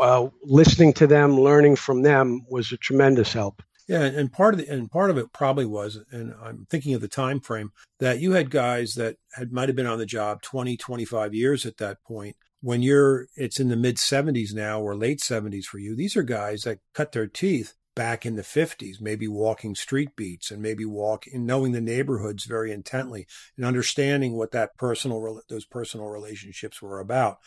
uh, 0.00 0.28
listening 0.42 0.92
to 0.94 1.06
them, 1.06 1.40
learning 1.40 1.76
from 1.76 2.02
them 2.02 2.44
was 2.50 2.70
a 2.72 2.76
tremendous 2.76 3.32
help. 3.32 3.62
Yeah, 3.88 4.02
and 4.02 4.32
part 4.32 4.54
of 4.54 4.60
the, 4.60 4.68
and 4.68 4.90
part 4.90 5.10
of 5.10 5.16
it 5.16 5.32
probably 5.32 5.64
was, 5.64 5.98
and 6.10 6.34
I'm 6.42 6.66
thinking 6.68 6.94
of 6.94 7.00
the 7.00 7.08
time 7.08 7.40
frame 7.40 7.70
that 8.00 8.18
you 8.18 8.32
had 8.32 8.50
guys 8.50 8.94
that 8.94 9.16
had 9.34 9.52
might 9.52 9.68
have 9.68 9.76
been 9.76 9.86
on 9.86 9.98
the 9.98 10.06
job 10.06 10.42
20, 10.42 10.76
25 10.76 11.34
years 11.34 11.64
at 11.64 11.76
that 11.78 12.02
point. 12.02 12.36
When 12.62 12.82
you're, 12.82 13.28
it's 13.36 13.60
in 13.60 13.68
the 13.68 13.76
mid 13.76 13.96
70s 13.96 14.52
now 14.52 14.80
or 14.80 14.96
late 14.96 15.20
70s 15.20 15.66
for 15.66 15.78
you. 15.78 15.94
These 15.94 16.16
are 16.16 16.24
guys 16.24 16.62
that 16.62 16.80
cut 16.94 17.12
their 17.12 17.28
teeth 17.28 17.74
back 17.96 18.24
in 18.24 18.36
the 18.36 18.42
50s, 18.42 19.00
maybe 19.00 19.26
walking 19.26 19.74
street 19.74 20.14
beats 20.14 20.52
and 20.52 20.62
maybe 20.62 20.84
walk 20.84 21.26
in 21.26 21.44
knowing 21.44 21.72
the 21.72 21.80
neighborhoods 21.80 22.44
very 22.44 22.70
intently 22.70 23.26
and 23.56 23.66
understanding 23.66 24.36
what 24.36 24.52
that 24.52 24.76
personal 24.76 25.40
those 25.48 25.64
personal 25.64 26.06
relationships 26.06 26.80
were 26.80 27.00
about. 27.00 27.38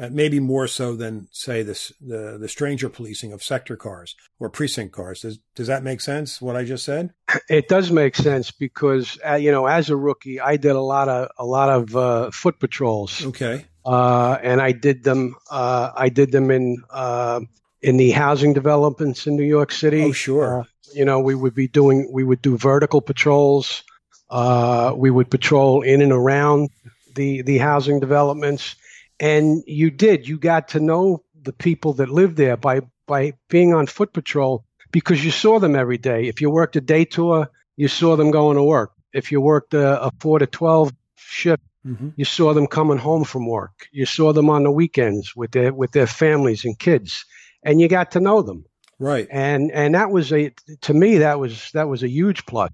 Uh, 0.00 0.08
maybe 0.10 0.38
more 0.38 0.68
so 0.68 0.94
than 0.94 1.28
say 1.32 1.62
this 1.62 1.92
the 2.00 2.38
the 2.38 2.48
stranger 2.48 2.88
policing 2.88 3.32
of 3.32 3.42
sector 3.42 3.76
cars 3.76 4.16
or 4.38 4.48
precinct 4.48 4.92
cars. 4.92 5.20
Does 5.20 5.38
does 5.54 5.66
that 5.66 5.82
make 5.82 6.00
sense? 6.00 6.40
What 6.40 6.56
I 6.56 6.64
just 6.64 6.84
said? 6.84 7.12
It 7.48 7.68
does 7.68 7.90
make 7.90 8.16
sense 8.16 8.50
because 8.50 9.18
uh, 9.28 9.34
you 9.34 9.50
know 9.52 9.66
as 9.66 9.90
a 9.90 9.96
rookie, 9.96 10.40
I 10.40 10.56
did 10.56 10.72
a 10.72 10.80
lot 10.80 11.08
of 11.08 11.28
a 11.38 11.44
lot 11.44 11.68
of 11.68 11.96
uh, 11.96 12.30
foot 12.30 12.58
patrols. 12.58 13.24
Okay. 13.26 13.66
Uh, 13.84 14.38
and 14.42 14.60
I 14.60 14.72
did 14.72 15.02
them. 15.02 15.36
Uh, 15.50 15.90
I 15.94 16.08
did 16.08 16.30
them 16.32 16.50
in 16.50 16.82
uh, 16.90 17.40
in 17.82 17.96
the 17.96 18.10
housing 18.10 18.52
developments 18.52 19.26
in 19.26 19.36
New 19.36 19.44
York 19.44 19.72
City. 19.72 20.04
Oh, 20.04 20.12
sure. 20.12 20.60
Uh, 20.60 20.64
you 20.94 21.04
know, 21.04 21.20
we 21.20 21.34
would 21.34 21.54
be 21.54 21.68
doing, 21.68 22.10
we 22.12 22.24
would 22.24 22.42
do 22.42 22.56
vertical 22.56 23.00
patrols. 23.00 23.82
Uh, 24.28 24.92
we 24.96 25.10
would 25.10 25.30
patrol 25.30 25.82
in 25.82 26.02
and 26.02 26.12
around 26.12 26.70
the 27.14 27.42
the 27.42 27.58
housing 27.58 27.98
developments, 27.98 28.76
and 29.18 29.62
you 29.66 29.90
did. 29.90 30.28
You 30.28 30.38
got 30.38 30.68
to 30.68 30.80
know 30.80 31.24
the 31.42 31.52
people 31.52 31.94
that 31.94 32.08
lived 32.08 32.36
there 32.36 32.56
by 32.56 32.82
by 33.06 33.32
being 33.48 33.74
on 33.74 33.86
foot 33.86 34.12
patrol 34.12 34.64
because 34.92 35.24
you 35.24 35.32
saw 35.32 35.58
them 35.58 35.74
every 35.74 35.98
day. 35.98 36.28
If 36.28 36.40
you 36.40 36.48
worked 36.50 36.76
a 36.76 36.80
day 36.80 37.04
tour, 37.04 37.50
you 37.76 37.88
saw 37.88 38.16
them 38.16 38.30
going 38.30 38.56
to 38.56 38.62
work. 38.62 38.92
If 39.12 39.32
you 39.32 39.40
worked 39.40 39.74
a, 39.74 40.00
a 40.04 40.12
four 40.20 40.38
to 40.38 40.46
twelve 40.46 40.92
shift, 41.16 41.64
mm-hmm. 41.84 42.10
you 42.16 42.24
saw 42.24 42.54
them 42.54 42.68
coming 42.68 42.98
home 42.98 43.24
from 43.24 43.48
work. 43.48 43.88
You 43.90 44.06
saw 44.06 44.32
them 44.32 44.48
on 44.48 44.62
the 44.62 44.70
weekends 44.70 45.34
with 45.34 45.50
their 45.50 45.72
with 45.72 45.90
their 45.90 46.06
families 46.06 46.64
and 46.64 46.78
kids 46.78 47.24
and 47.62 47.80
you 47.80 47.88
got 47.88 48.10
to 48.12 48.20
know 48.20 48.42
them. 48.42 48.64
Right. 48.98 49.26
And 49.30 49.70
and 49.72 49.94
that 49.94 50.10
was 50.10 50.32
a 50.32 50.52
to 50.82 50.94
me 50.94 51.18
that 51.18 51.38
was 51.38 51.70
that 51.72 51.88
was 51.88 52.02
a 52.02 52.08
huge 52.08 52.46
plus. 52.46 52.70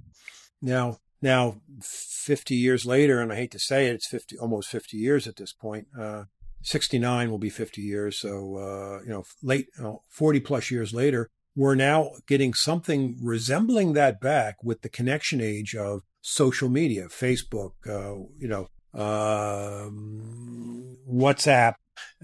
Now 0.60 0.98
now 1.22 1.60
50 1.80 2.54
years 2.54 2.84
later 2.84 3.20
and 3.20 3.32
I 3.32 3.36
hate 3.36 3.52
to 3.52 3.58
say 3.58 3.86
it 3.86 3.94
it's 3.94 4.08
50 4.08 4.38
almost 4.38 4.68
50 4.68 4.96
years 4.96 5.26
at 5.26 5.36
this 5.36 5.52
point. 5.52 5.86
Uh 5.98 6.24
69 6.62 7.30
will 7.30 7.38
be 7.38 7.50
50 7.50 7.80
years 7.80 8.18
so 8.18 8.56
uh 8.56 9.02
you 9.02 9.10
know 9.10 9.24
late 9.42 9.68
you 9.78 9.84
know, 9.84 10.02
40 10.10 10.40
plus 10.40 10.70
years 10.70 10.92
later 10.92 11.30
we're 11.56 11.74
now 11.74 12.10
getting 12.26 12.52
something 12.52 13.16
resembling 13.22 13.94
that 13.94 14.20
back 14.20 14.56
with 14.62 14.82
the 14.82 14.90
connection 14.90 15.40
age 15.40 15.74
of 15.74 16.02
social 16.20 16.68
media, 16.68 17.06
Facebook, 17.06 17.72
uh, 17.88 18.22
you 18.38 18.46
know, 18.46 18.68
um, 18.92 20.98
WhatsApp, 21.10 21.74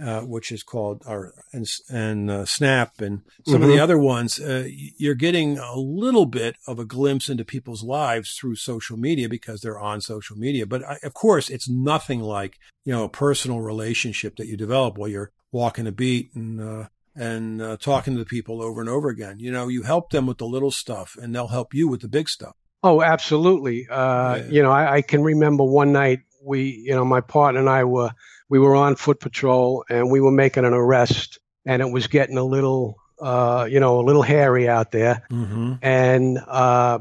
uh, 0.02 0.20
which 0.20 0.52
is 0.52 0.62
called 0.62 1.02
our 1.06 1.32
and, 1.52 1.66
and 1.90 2.30
uh, 2.30 2.44
Snap 2.44 3.00
and 3.00 3.22
some 3.46 3.54
mm-hmm. 3.54 3.62
of 3.62 3.68
the 3.68 3.74
mm-hmm. 3.74 3.82
other 3.82 3.98
ones, 3.98 4.40
uh, 4.40 4.66
you're 4.68 5.14
getting 5.14 5.58
a 5.58 5.76
little 5.76 6.26
bit 6.26 6.56
of 6.66 6.78
a 6.78 6.84
glimpse 6.84 7.28
into 7.28 7.44
people's 7.44 7.82
lives 7.82 8.34
through 8.34 8.56
social 8.56 8.96
media 8.96 9.28
because 9.28 9.60
they're 9.60 9.78
on 9.78 10.00
social 10.00 10.36
media. 10.36 10.66
But 10.66 10.84
I, 10.84 10.98
of 11.02 11.14
course, 11.14 11.50
it's 11.50 11.68
nothing 11.68 12.20
like 12.20 12.58
you 12.84 12.92
know 12.92 13.04
a 13.04 13.08
personal 13.08 13.60
relationship 13.60 14.36
that 14.36 14.46
you 14.46 14.56
develop 14.56 14.98
while 14.98 15.08
you're 15.08 15.32
walking 15.50 15.86
a 15.86 15.92
beat 15.92 16.34
and 16.34 16.60
uh, 16.60 16.88
and 17.14 17.60
uh, 17.60 17.76
talking 17.76 18.14
to 18.14 18.18
the 18.18 18.26
people 18.26 18.62
over 18.62 18.80
and 18.80 18.88
over 18.88 19.08
again. 19.08 19.38
You 19.38 19.52
know, 19.52 19.68
you 19.68 19.82
help 19.82 20.10
them 20.10 20.26
with 20.26 20.38
the 20.38 20.46
little 20.46 20.70
stuff, 20.70 21.16
and 21.20 21.34
they'll 21.34 21.48
help 21.48 21.74
you 21.74 21.88
with 21.88 22.00
the 22.00 22.08
big 22.08 22.28
stuff. 22.28 22.56
Oh, 22.82 23.02
absolutely. 23.02 23.86
Uh, 23.88 24.36
yeah. 24.36 24.44
You 24.48 24.62
know, 24.62 24.72
I, 24.72 24.94
I, 24.96 25.02
can 25.02 25.22
remember 25.22 25.62
one 25.62 25.92
night 25.92 26.20
we, 26.44 26.82
you 26.84 26.94
know, 26.94 27.04
my 27.04 27.20
partner 27.20 27.60
and 27.60 27.68
I 27.68 27.84
were 27.84 28.10
we 28.52 28.58
were 28.58 28.76
on 28.76 28.96
foot 28.96 29.18
patrol 29.18 29.82
and 29.88 30.10
we 30.10 30.20
were 30.20 30.30
making 30.30 30.66
an 30.66 30.74
arrest 30.74 31.38
and 31.64 31.80
it 31.80 31.90
was 31.90 32.06
getting 32.06 32.36
a 32.36 32.44
little 32.44 32.98
uh, 33.18 33.66
you 33.70 33.80
know 33.80 33.98
a 33.98 34.04
little 34.04 34.20
hairy 34.20 34.68
out 34.68 34.92
there 34.92 35.22
mm-hmm. 35.30 35.72
and 35.80 36.38
uh, 36.46 36.98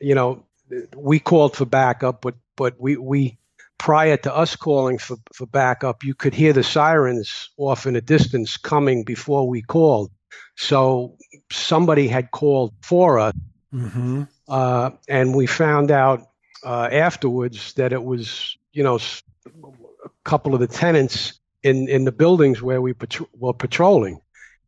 you 0.00 0.16
know 0.16 0.44
we 0.96 1.20
called 1.20 1.56
for 1.56 1.66
backup 1.66 2.20
but 2.20 2.34
but 2.56 2.74
we 2.80 2.96
we 2.96 3.38
prior 3.78 4.16
to 4.16 4.34
us 4.34 4.56
calling 4.56 4.98
for, 4.98 5.18
for 5.32 5.46
backup 5.46 6.02
you 6.02 6.14
could 6.14 6.34
hear 6.34 6.52
the 6.52 6.64
sirens 6.64 7.50
off 7.56 7.86
in 7.86 7.94
a 7.94 8.00
distance 8.00 8.56
coming 8.56 9.04
before 9.04 9.48
we 9.48 9.62
called 9.62 10.10
so 10.56 11.16
somebody 11.48 12.08
had 12.08 12.32
called 12.32 12.74
for 12.82 13.20
us 13.20 13.34
mm-hmm. 13.72 14.24
uh, 14.48 14.90
and 15.08 15.32
we 15.32 15.46
found 15.46 15.92
out 15.92 16.26
uh, 16.64 16.88
afterwards 16.90 17.72
that 17.74 17.92
it 17.92 18.02
was 18.02 18.56
you 18.72 18.82
know 18.82 18.98
couple 20.26 20.52
of 20.54 20.60
the 20.60 20.66
tenants 20.66 21.40
in 21.62 21.88
in 21.88 22.04
the 22.04 22.12
buildings 22.12 22.60
where 22.60 22.82
we 22.82 22.92
patro- 22.92 23.28
were 23.38 23.54
patrolling, 23.54 24.20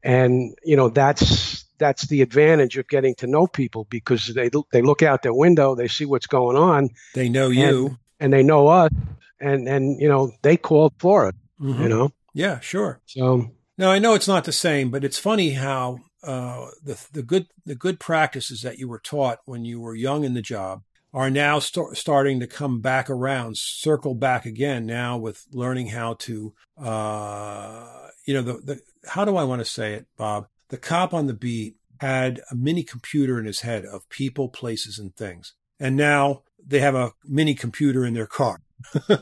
and 0.03 0.55
you 0.65 0.77
know 0.77 0.89
that's 0.89 1.65
that's 1.79 2.07
the 2.07 2.23
advantage 2.23 2.79
of 2.79 2.89
getting 2.89 3.15
to 3.17 3.27
know 3.27 3.47
people 3.47 3.87
because 3.91 4.33
they 4.35 4.51
they 4.73 4.83
look 4.83 5.03
out 5.03 5.23
their 5.23 5.35
window, 5.35 5.75
they 5.75 5.89
see 5.89 6.07
what's 6.07 6.27
going 6.27 6.57
on, 6.57 6.91
they 7.15 7.29
know 7.29 7.49
you, 7.51 7.87
and, 7.87 7.99
and 8.21 8.33
they 8.33 8.43
know 8.43 8.69
us, 8.69 8.93
and 9.41 9.69
and 9.69 10.01
you 10.01 10.09
know 10.09 10.33
they 10.43 10.57
called 10.57 10.95
for 10.99 11.29
it, 11.29 11.35
mm-hmm. 11.61 11.83
you 11.83 11.89
know. 11.89 12.13
Yeah, 12.33 12.61
sure. 12.61 13.01
So 13.07 13.51
now 13.77 13.91
I 13.91 13.99
know 13.99 14.15
it's 14.15 14.29
not 14.29 14.45
the 14.45 14.53
same, 14.53 14.91
but 14.91 15.05
it's 15.05 15.19
funny 15.19 15.51
how 15.51 15.99
uh, 16.23 16.69
the 16.83 17.05
the 17.13 17.23
good 17.23 17.47
the 17.67 17.75
good 17.75 18.01
practices 18.01 18.63
that 18.63 18.79
you 18.79 18.89
were 18.89 19.01
taught 19.01 19.41
when 19.45 19.65
you 19.65 19.81
were 19.81 19.95
young 19.95 20.25
in 20.25 20.35
the 20.35 20.43
job 20.43 20.83
are 21.15 21.31
now 21.31 21.59
st- 21.59 21.97
starting 21.97 22.41
to 22.41 22.47
come 22.47 22.81
back 22.81 23.09
around, 23.09 23.57
circle 23.57 24.15
back 24.15 24.45
again 24.45 24.87
now 24.87 25.17
with 25.17 25.47
learning 25.53 25.89
how 25.89 26.15
to, 26.15 26.55
uh, 26.81 28.09
you 28.27 28.35
know, 28.35 28.43
the, 28.43 28.53
the, 28.65 28.81
how 29.07 29.25
do 29.25 29.37
I 29.37 29.45
want 29.45 29.61
to 29.61 29.65
say 29.65 29.95
it, 29.95 30.07
Bob? 30.17 30.49
The 30.69 30.77
cop 30.77 31.15
on 31.15 31.27
the 31.27 31.35
beat 31.35 31.77
had 32.01 32.41
a 32.51 32.55
mini 32.55 32.83
computer 32.83 33.39
in 33.39 33.47
his 33.47 33.61
head 33.61 33.85
of 33.85 34.09
people, 34.09 34.49
places, 34.49 34.99
and 34.99 35.15
things. 35.17 35.55
And 35.81 35.97
now 35.97 36.43
they 36.65 36.81
have 36.81 36.95
a 36.95 37.13
mini 37.25 37.55
computer 37.55 38.05
in 38.05 38.15
their 38.15 38.27
car. 38.27 38.61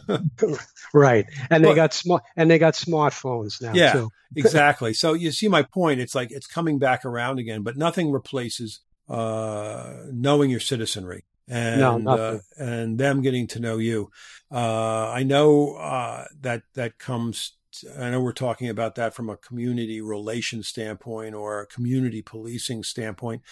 right. 0.93 1.27
And 1.51 1.65
they 1.65 1.75
got 1.75 1.95
smart 1.95 2.23
and 2.37 2.51
they 2.51 2.59
got 2.59 2.75
smartphones 2.75 3.63
now 3.63 3.73
yeah, 3.73 3.93
too. 3.93 4.11
exactly. 4.37 4.93
So 4.93 5.15
you 5.15 5.31
see 5.31 5.49
my 5.49 5.63
point. 5.63 6.01
It's 6.01 6.15
like 6.15 6.31
it's 6.31 6.47
coming 6.47 6.79
back 6.79 7.05
around 7.05 7.39
again, 7.39 7.63
but 7.63 7.77
nothing 7.77 8.11
replaces 8.11 8.81
uh, 9.09 9.95
knowing 10.13 10.51
your 10.51 10.61
citizenry 10.61 11.25
and 11.49 12.05
no, 12.05 12.13
uh, 12.13 12.39
and 12.57 12.99
them 12.99 13.23
getting 13.23 13.47
to 13.49 13.61
know 13.61 13.79
you. 13.79 14.11
Uh, 14.51 15.11
I 15.11 15.23
know 15.23 15.75
uh, 15.75 16.27
that 16.41 16.63
that 16.75 16.99
comes. 16.99 17.53
I 17.99 18.09
know 18.09 18.23
we're 18.23 18.33
talking 18.33 18.71
about 18.71 18.95
that 18.95 19.13
from 19.13 19.29
a 19.29 19.37
community 19.37 20.01
relations 20.01 20.67
standpoint 20.67 21.35
or 21.35 21.61
a 21.61 21.67
community 21.67 22.23
policing 22.23 22.85
standpoint. 22.85 23.43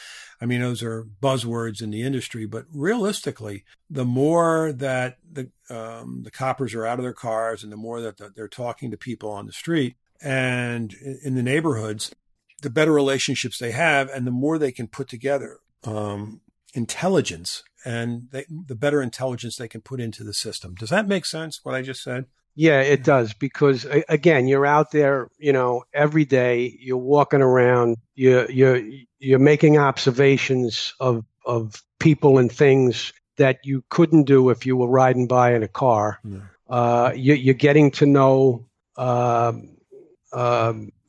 I 0.40 0.46
mean, 0.46 0.62
those 0.62 0.82
are 0.82 1.06
buzzwords 1.22 1.82
in 1.82 1.90
the 1.90 2.02
industry, 2.02 2.46
but 2.46 2.64
realistically, 2.72 3.64
the 3.90 4.06
more 4.06 4.72
that 4.72 5.18
the 5.30 5.50
um, 5.68 6.22
the 6.22 6.30
coppers 6.30 6.74
are 6.74 6.86
out 6.86 6.98
of 6.98 7.04
their 7.04 7.12
cars 7.12 7.62
and 7.62 7.70
the 7.70 7.76
more 7.76 8.00
that 8.00 8.16
the, 8.16 8.30
they're 8.34 8.48
talking 8.48 8.90
to 8.90 8.96
people 8.96 9.30
on 9.30 9.46
the 9.46 9.52
street 9.52 9.96
and 10.22 10.94
in 11.22 11.34
the 11.34 11.42
neighborhoods, 11.42 12.14
the 12.62 12.70
better 12.70 12.92
relationships 12.92 13.58
they 13.58 13.72
have, 13.72 14.08
and 14.08 14.26
the 14.26 14.30
more 14.30 14.58
they 14.58 14.72
can 14.72 14.88
put 14.88 15.06
together 15.06 15.58
um, 15.84 16.40
intelligence 16.74 17.62
and 17.84 18.28
they, 18.30 18.44
the 18.48 18.74
better 18.74 19.02
intelligence 19.02 19.56
they 19.56 19.68
can 19.68 19.80
put 19.80 20.00
into 20.00 20.24
the 20.24 20.34
system. 20.34 20.74
Does 20.74 20.90
that 20.90 21.08
make 21.08 21.26
sense? 21.26 21.60
What 21.62 21.74
I 21.74 21.82
just 21.82 22.02
said? 22.02 22.26
Yeah, 22.56 22.80
it 22.80 23.02
does 23.02 23.34
because 23.34 23.84
again, 24.08 24.46
you're 24.46 24.66
out 24.66 24.92
there, 24.92 25.28
you 25.38 25.52
know, 25.52 25.84
every 25.92 26.24
day. 26.24 26.76
You're 26.78 26.96
walking 26.96 27.42
around. 27.42 27.96
You're 28.14 28.48
you're 28.48 28.80
you're 29.18 29.40
making 29.40 29.76
observations 29.76 30.94
of 31.00 31.24
of 31.44 31.82
people 31.98 32.38
and 32.38 32.50
things 32.50 33.12
that 33.38 33.58
you 33.64 33.82
couldn't 33.88 34.24
do 34.24 34.50
if 34.50 34.66
you 34.66 34.76
were 34.76 34.88
riding 34.88 35.26
by 35.26 35.54
in 35.54 35.64
a 35.64 35.68
car. 35.68 36.20
Yeah. 36.22 36.38
Uh, 36.68 37.12
you, 37.14 37.50
are 37.50 37.54
getting 37.54 37.90
to 37.90 38.06
know 38.06 38.66
uh, 38.96 39.52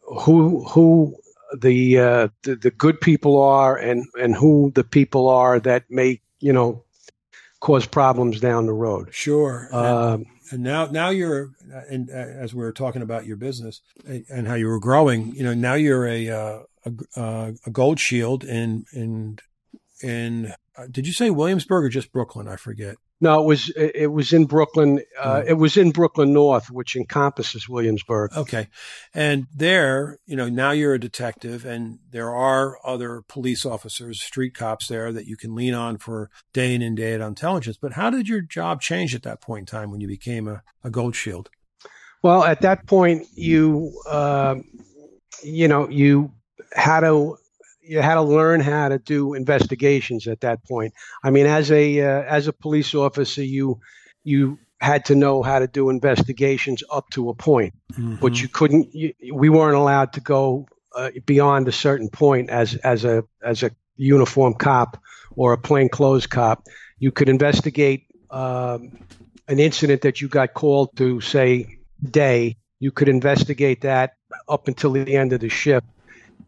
who 0.01 0.63
who 0.63 1.15
the, 1.61 1.99
uh, 1.99 2.27
the 2.43 2.55
the 2.55 2.71
good 2.71 3.01
people 3.01 3.41
are 3.41 3.77
and 3.77 4.05
and 4.19 4.35
who 4.35 4.71
the 4.75 4.83
people 4.83 5.29
are 5.29 5.59
that 5.59 5.83
may 5.89 6.21
you 6.45 6.53
know, 6.53 6.83
cause 7.59 7.87
problems 7.87 8.39
down 8.39 8.67
the 8.67 8.73
road. 8.73 9.09
Sure. 9.11 9.67
Um, 9.71 10.27
and 10.51 10.61
now, 10.61 10.85
now 10.85 11.09
you're, 11.09 11.49
and 11.89 12.09
uh, 12.11 12.13
as 12.13 12.53
we 12.53 12.61
were 12.61 12.71
talking 12.71 13.01
about 13.01 13.25
your 13.25 13.35
business 13.35 13.81
and 14.05 14.47
how 14.47 14.53
you 14.53 14.67
were 14.67 14.79
growing, 14.79 15.33
you 15.35 15.43
know, 15.43 15.55
now 15.55 15.73
you're 15.73 16.05
a 16.05 16.29
uh, 16.29 16.59
a, 16.85 17.19
uh, 17.19 17.51
a, 17.65 17.71
gold 17.71 17.99
shield 17.99 18.43
in 18.43 18.85
in 18.93 19.39
in. 20.03 20.53
Uh, 20.77 20.85
did 20.91 21.07
you 21.07 21.13
say 21.13 21.31
Williamsburg 21.31 21.85
or 21.85 21.89
just 21.89 22.11
Brooklyn? 22.11 22.47
I 22.47 22.57
forget. 22.57 22.97
No, 23.21 23.41
it 23.41 23.45
was 23.45 23.71
it 23.75 24.11
was 24.11 24.33
in 24.33 24.45
Brooklyn. 24.45 25.01
Uh, 25.19 25.35
Mm. 25.35 25.49
It 25.49 25.53
was 25.53 25.77
in 25.77 25.91
Brooklyn 25.91 26.33
North, 26.33 26.69
which 26.69 26.95
encompasses 26.95 27.69
Williamsburg. 27.69 28.31
Okay. 28.35 28.67
And 29.13 29.47
there, 29.55 30.19
you 30.25 30.35
know, 30.35 30.49
now 30.49 30.71
you're 30.71 30.93
a 30.93 30.99
detective 30.99 31.65
and 31.65 31.99
there 32.11 32.33
are 32.35 32.77
other 32.85 33.21
police 33.27 33.65
officers, 33.65 34.21
street 34.21 34.53
cops 34.53 34.87
there 34.87 35.11
that 35.13 35.27
you 35.27 35.37
can 35.37 35.55
lean 35.55 35.73
on 35.73 35.97
for 35.97 36.29
day 36.53 36.75
in 36.75 36.81
and 36.81 36.97
day 36.97 37.15
out 37.15 37.21
intelligence. 37.21 37.77
But 37.81 37.93
how 37.93 38.09
did 38.09 38.27
your 38.27 38.41
job 38.41 38.81
change 38.81 39.15
at 39.15 39.23
that 39.23 39.41
point 39.41 39.61
in 39.61 39.65
time 39.65 39.91
when 39.91 40.01
you 40.01 40.07
became 40.07 40.47
a, 40.47 40.61
a 40.83 40.89
gold 40.89 41.15
shield? 41.15 41.49
Well, 42.21 42.43
at 42.43 42.61
that 42.61 42.85
point, 42.87 43.27
you 43.35 43.93
uh, 44.09 44.55
you 45.43 45.67
know 45.67 45.87
you 45.89 46.31
had 46.73 47.01
to 47.01 47.37
you 47.85 48.01
had 48.01 48.15
to 48.15 48.21
learn 48.21 48.61
how 48.61 48.89
to 48.89 48.97
do 48.97 49.33
investigations. 49.33 50.27
At 50.27 50.41
that 50.41 50.63
point, 50.65 50.93
I 51.23 51.29
mean, 51.29 51.45
as 51.45 51.71
a 51.71 52.01
uh, 52.01 52.23
as 52.23 52.47
a 52.47 52.53
police 52.53 52.93
officer, 52.95 53.43
you 53.43 53.79
you 54.23 54.59
had 54.81 55.05
to 55.05 55.15
know 55.15 55.41
how 55.41 55.59
to 55.59 55.67
do 55.67 55.89
investigations 55.89 56.83
up 56.91 57.09
to 57.11 57.29
a 57.29 57.33
point, 57.33 57.73
but 58.19 58.41
you 58.41 58.47
couldn't. 58.47 58.93
You, 58.93 59.13
we 59.33 59.49
weren't 59.49 59.77
allowed 59.77 60.13
to 60.13 60.21
go 60.21 60.67
uh, 60.95 61.11
beyond 61.25 61.67
a 61.67 61.71
certain 61.71 62.09
point 62.09 62.49
as 62.49 62.75
as 62.75 63.05
a 63.05 63.23
as 63.43 63.63
a 63.63 63.71
uniform 63.97 64.53
cop 64.53 65.01
or 65.35 65.53
a 65.53 65.57
plainclothes 65.57 66.27
cop. 66.27 66.67
You 66.99 67.11
could 67.11 67.29
investigate 67.29 68.07
um, 68.29 68.91
an 69.47 69.59
incident 69.59 70.01
that 70.01 70.21
you 70.21 70.27
got 70.27 70.53
called 70.53 70.95
to, 70.97 71.21
say, 71.21 71.79
day, 72.03 72.57
you 72.79 72.91
could 72.91 73.09
investigate 73.09 73.81
that 73.81 74.13
up 74.47 74.67
until 74.67 74.91
the 74.91 75.15
end 75.15 75.33
of 75.33 75.39
the 75.39 75.49
shift. 75.49 75.85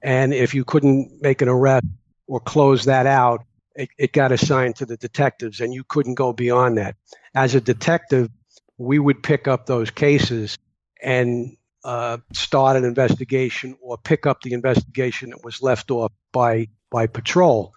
And 0.01 0.33
if 0.33 0.53
you 0.53 0.63
couldn't 0.63 1.21
make 1.21 1.41
an 1.41 1.49
arrest 1.49 1.85
or 2.27 2.39
close 2.39 2.85
that 2.85 3.05
out, 3.05 3.43
it, 3.75 3.89
it 3.97 4.13
got 4.13 4.31
assigned 4.31 4.75
to 4.77 4.85
the 4.85 4.97
detectives, 4.97 5.59
and 5.61 5.73
you 5.73 5.83
couldn't 5.83 6.15
go 6.15 6.33
beyond 6.33 6.77
that. 6.77 6.95
As 7.35 7.55
a 7.55 7.61
detective, 7.61 8.29
we 8.77 8.99
would 8.99 9.21
pick 9.23 9.47
up 9.47 9.65
those 9.65 9.91
cases 9.91 10.57
and 11.01 11.55
uh, 11.83 12.17
start 12.33 12.75
an 12.75 12.83
investigation 12.83 13.77
or 13.81 13.97
pick 13.97 14.25
up 14.25 14.41
the 14.41 14.53
investigation 14.53 15.29
that 15.29 15.43
was 15.43 15.61
left 15.61 15.91
off 15.91 16.11
by 16.31 16.67
by 16.89 17.07
patrol. 17.07 17.73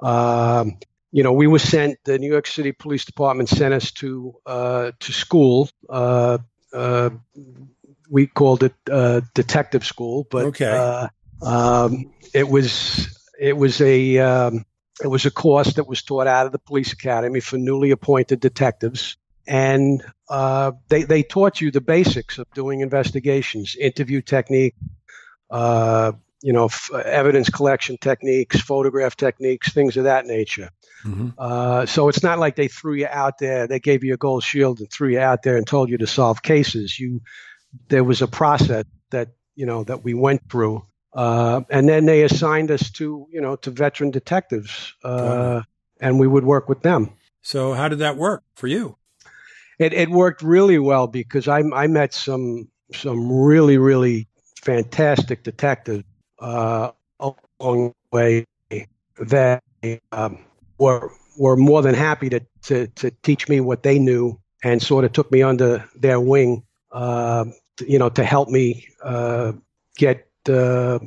Um, 0.00 0.78
you 1.12 1.22
know, 1.22 1.32
we 1.32 1.46
were 1.46 1.58
sent. 1.58 1.98
The 2.04 2.18
New 2.18 2.30
York 2.30 2.46
City 2.46 2.72
Police 2.72 3.04
Department 3.04 3.48
sent 3.48 3.72
us 3.74 3.92
to 3.92 4.34
uh, 4.46 4.92
to 4.98 5.12
school. 5.12 5.68
Uh, 5.88 6.38
uh, 6.72 7.10
we 8.10 8.26
called 8.26 8.64
it 8.64 8.74
uh, 8.90 9.20
detective 9.34 9.84
school, 9.84 10.26
but 10.30 10.46
Okay. 10.46 11.08
Um, 11.42 12.12
it 12.32 12.48
was 12.48 13.18
it 13.38 13.56
was 13.56 13.80
a 13.80 14.18
um, 14.18 14.64
it 15.02 15.08
was 15.08 15.26
a 15.26 15.30
course 15.30 15.74
that 15.74 15.88
was 15.88 16.02
taught 16.02 16.26
out 16.26 16.46
of 16.46 16.52
the 16.52 16.58
police 16.58 16.92
academy 16.92 17.40
for 17.40 17.58
newly 17.58 17.90
appointed 17.90 18.40
detectives, 18.40 19.16
and 19.46 20.02
uh, 20.28 20.72
they 20.88 21.02
they 21.02 21.22
taught 21.22 21.60
you 21.60 21.70
the 21.70 21.80
basics 21.80 22.38
of 22.38 22.50
doing 22.54 22.80
investigations, 22.80 23.76
interview 23.76 24.20
technique, 24.20 24.74
uh, 25.50 26.12
you 26.42 26.52
know, 26.52 26.66
f- 26.66 26.90
evidence 26.92 27.48
collection 27.48 27.96
techniques, 28.00 28.60
photograph 28.60 29.16
techniques, 29.16 29.72
things 29.72 29.96
of 29.96 30.04
that 30.04 30.26
nature. 30.26 30.70
Mm-hmm. 31.04 31.30
Uh, 31.38 31.86
so 31.86 32.08
it's 32.08 32.22
not 32.22 32.38
like 32.38 32.56
they 32.56 32.68
threw 32.68 32.94
you 32.94 33.06
out 33.06 33.38
there. 33.38 33.66
They 33.66 33.80
gave 33.80 34.04
you 34.04 34.14
a 34.14 34.18
gold 34.18 34.42
shield 34.42 34.80
and 34.80 34.90
threw 34.90 35.08
you 35.08 35.20
out 35.20 35.42
there 35.42 35.56
and 35.56 35.66
told 35.66 35.90
you 35.90 35.98
to 35.98 36.06
solve 36.06 36.42
cases. 36.42 36.98
You, 36.98 37.22
there 37.88 38.04
was 38.04 38.22
a 38.22 38.28
process 38.28 38.84
that 39.10 39.28
you 39.54 39.66
know 39.66 39.84
that 39.84 40.04
we 40.04 40.14
went 40.14 40.50
through, 40.50 40.82
uh, 41.14 41.62
and 41.70 41.88
then 41.88 42.06
they 42.06 42.22
assigned 42.22 42.70
us 42.70 42.90
to 42.90 43.26
you 43.30 43.40
know 43.40 43.56
to 43.56 43.70
veteran 43.70 44.10
detectives, 44.10 44.94
uh, 45.04 45.62
and 46.00 46.18
we 46.18 46.26
would 46.26 46.44
work 46.44 46.68
with 46.68 46.82
them. 46.82 47.10
So 47.42 47.72
how 47.72 47.88
did 47.88 48.00
that 48.00 48.16
work 48.16 48.42
for 48.54 48.66
you? 48.66 48.96
It, 49.78 49.92
it 49.92 50.08
worked 50.08 50.42
really 50.42 50.78
well 50.78 51.06
because 51.06 51.48
I, 51.48 51.62
I 51.74 51.86
met 51.86 52.14
some 52.14 52.68
some 52.92 53.30
really 53.30 53.78
really 53.78 54.28
fantastic 54.62 55.42
detectives 55.42 56.04
uh, 56.38 56.90
along 57.20 57.92
the 58.12 58.16
way 58.16 58.46
that 59.18 59.62
um, 60.12 60.38
were 60.78 61.12
were 61.36 61.56
more 61.56 61.82
than 61.82 61.94
happy 61.94 62.30
to, 62.30 62.40
to 62.62 62.86
to 62.88 63.10
teach 63.22 63.48
me 63.48 63.60
what 63.60 63.82
they 63.82 63.98
knew 63.98 64.40
and 64.62 64.82
sort 64.82 65.04
of 65.04 65.12
took 65.12 65.30
me 65.30 65.42
under 65.42 65.84
their 65.94 66.18
wing, 66.18 66.64
uh, 66.90 67.44
you 67.86 67.98
know, 67.98 68.08
to 68.08 68.24
help 68.24 68.48
me 68.48 68.88
uh, 69.02 69.52
get 69.96 70.26
uh, 70.48 70.98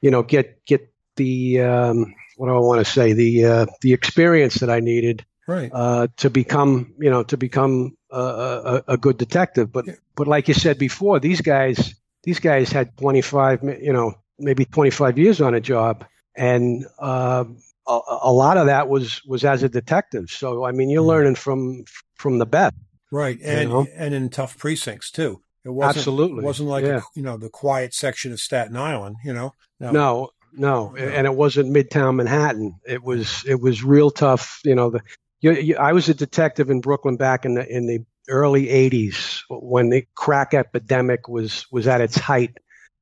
you 0.00 0.10
know 0.10 0.22
get 0.22 0.64
get 0.66 0.92
the 1.16 1.60
um, 1.60 2.14
what 2.36 2.46
do 2.48 2.54
I 2.54 2.58
want 2.58 2.84
to 2.84 2.90
say 2.90 3.12
the 3.12 3.44
uh, 3.44 3.66
the 3.82 3.92
experience 3.92 4.56
that 4.56 4.70
I 4.70 4.80
needed 4.80 5.24
Right. 5.46 5.70
uh, 5.72 6.08
to 6.18 6.28
become 6.30 6.94
you 6.98 7.10
know 7.10 7.22
to 7.24 7.36
become 7.36 7.96
a, 8.10 8.20
a, 8.20 8.82
a 8.88 8.96
good 8.96 9.16
detective. 9.16 9.72
But 9.72 9.86
Yeah. 9.86 9.94
but 10.14 10.26
like 10.28 10.48
you 10.48 10.54
said 10.54 10.78
before, 10.78 11.20
these 11.20 11.40
guys 11.40 11.94
these 12.22 12.38
guys 12.40 12.70
had 12.70 12.96
25 12.98 13.62
you 13.80 13.92
know 13.92 14.14
maybe 14.38 14.64
25 14.64 15.18
years 15.18 15.40
on 15.40 15.54
a 15.54 15.60
job, 15.60 16.04
and 16.36 16.86
uh, 16.98 17.44
a, 17.86 18.00
a 18.22 18.32
lot 18.32 18.56
of 18.58 18.66
that 18.66 18.88
was 18.88 19.22
was 19.24 19.44
as 19.44 19.62
a 19.62 19.68
detective. 19.68 20.30
So 20.30 20.64
I 20.64 20.72
mean, 20.72 20.90
you're 20.90 21.02
Mhm. 21.02 21.06
learning 21.08 21.34
from 21.36 21.84
from 22.14 22.38
the 22.38 22.46
best. 22.46 22.74
Right. 23.10 23.38
And 23.42 23.70
know? 23.70 23.86
and 23.96 24.14
in 24.14 24.28
tough 24.28 24.58
precincts 24.58 25.10
too. 25.10 25.40
It 25.68 25.72
wasn't 25.72 25.96
Absolutely. 25.98 26.38
It 26.38 26.46
wasn't 26.46 26.68
like 26.70 26.84
Yeah. 26.84 27.00
you 27.14 27.22
know 27.22 27.36
the 27.36 27.50
quiet 27.50 27.92
section 27.92 28.32
of 28.32 28.40
Staten 28.40 28.76
Island. 28.76 29.16
You 29.24 29.34
know. 29.34 29.54
No. 29.78 29.92
No, 29.92 30.30
no, 30.54 30.88
No. 30.88 30.96
and 30.96 31.26
it 31.26 31.34
wasn't 31.34 31.74
Midtown 31.74 32.16
Manhattan. 32.16 32.74
It 32.86 33.02
was 33.02 33.44
it 33.46 33.60
was 33.60 33.84
real 33.84 34.10
tough. 34.10 34.60
You 34.64 34.74
know, 34.74 34.88
the 34.90 35.00
you, 35.40 35.52
you, 35.52 35.76
I 35.76 35.92
was 35.92 36.08
a 36.08 36.14
detective 36.14 36.70
in 36.70 36.80
Brooklyn 36.80 37.16
back 37.16 37.44
in 37.44 37.54
the 37.54 37.68
in 37.68 37.86
the 37.86 38.00
early 38.28 38.66
'80s 38.68 39.42
when 39.50 39.90
the 39.90 40.06
crack 40.14 40.54
epidemic 40.54 41.28
was 41.28 41.66
was 41.70 41.86
at 41.86 42.00
its 42.00 42.16
height. 42.18 42.56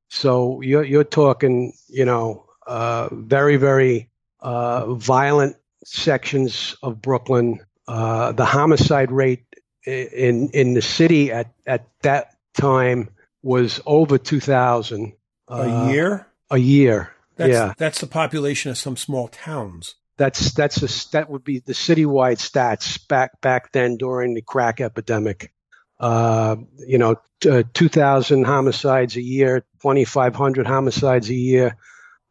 So 0.09 0.59
you're 0.61 0.83
you're 0.83 1.03
talking, 1.05 1.71
you 1.87 2.03
know, 2.05 2.45
uh, 2.67 3.07
very 3.13 3.55
very 3.55 4.09
uh, 4.41 4.93
violent 4.95 5.55
sections 5.85 6.75
of 6.83 7.01
Brooklyn. 7.01 7.59
Uh, 7.87 8.33
the 8.33 8.45
homicide 8.45 9.11
rate 9.11 9.45
in 9.85 10.49
in 10.49 10.73
the 10.73 10.81
city 10.81 11.31
at 11.31 11.53
at 11.65 11.87
that 12.01 12.35
time 12.59 13.09
was 13.43 13.79
over 13.85 14.17
2,000 14.17 15.13
A 15.49 15.53
uh, 15.53 15.89
year. 15.89 16.27
a 16.49 16.57
year. 16.57 17.13
That's, 17.35 17.51
yeah, 17.53 17.73
That's 17.77 18.01
the 18.01 18.07
population 18.07 18.71
of 18.71 18.77
some 18.77 18.97
small 18.97 19.27
towns. 19.27 19.95
that's 20.17 20.51
that's 20.53 20.81
a 20.81 21.11
that 21.11 21.29
would 21.29 21.43
be 21.43 21.59
the 21.59 21.73
citywide 21.73 22.39
stats 22.39 23.07
back 23.07 23.39
back 23.41 23.71
then 23.71 23.97
during 23.97 24.33
the 24.33 24.41
crack 24.41 24.81
epidemic. 24.81 25.53
Uh, 25.99 26.55
you 26.79 26.97
know, 26.97 27.15
t- 27.39 27.49
uh, 27.49 27.63
2,000 27.73 28.43
homicides 28.45 29.15
a 29.15 29.21
year, 29.21 29.61
2,500 29.81 30.65
homicides 30.67 31.29
a 31.29 31.35
year. 31.35 31.75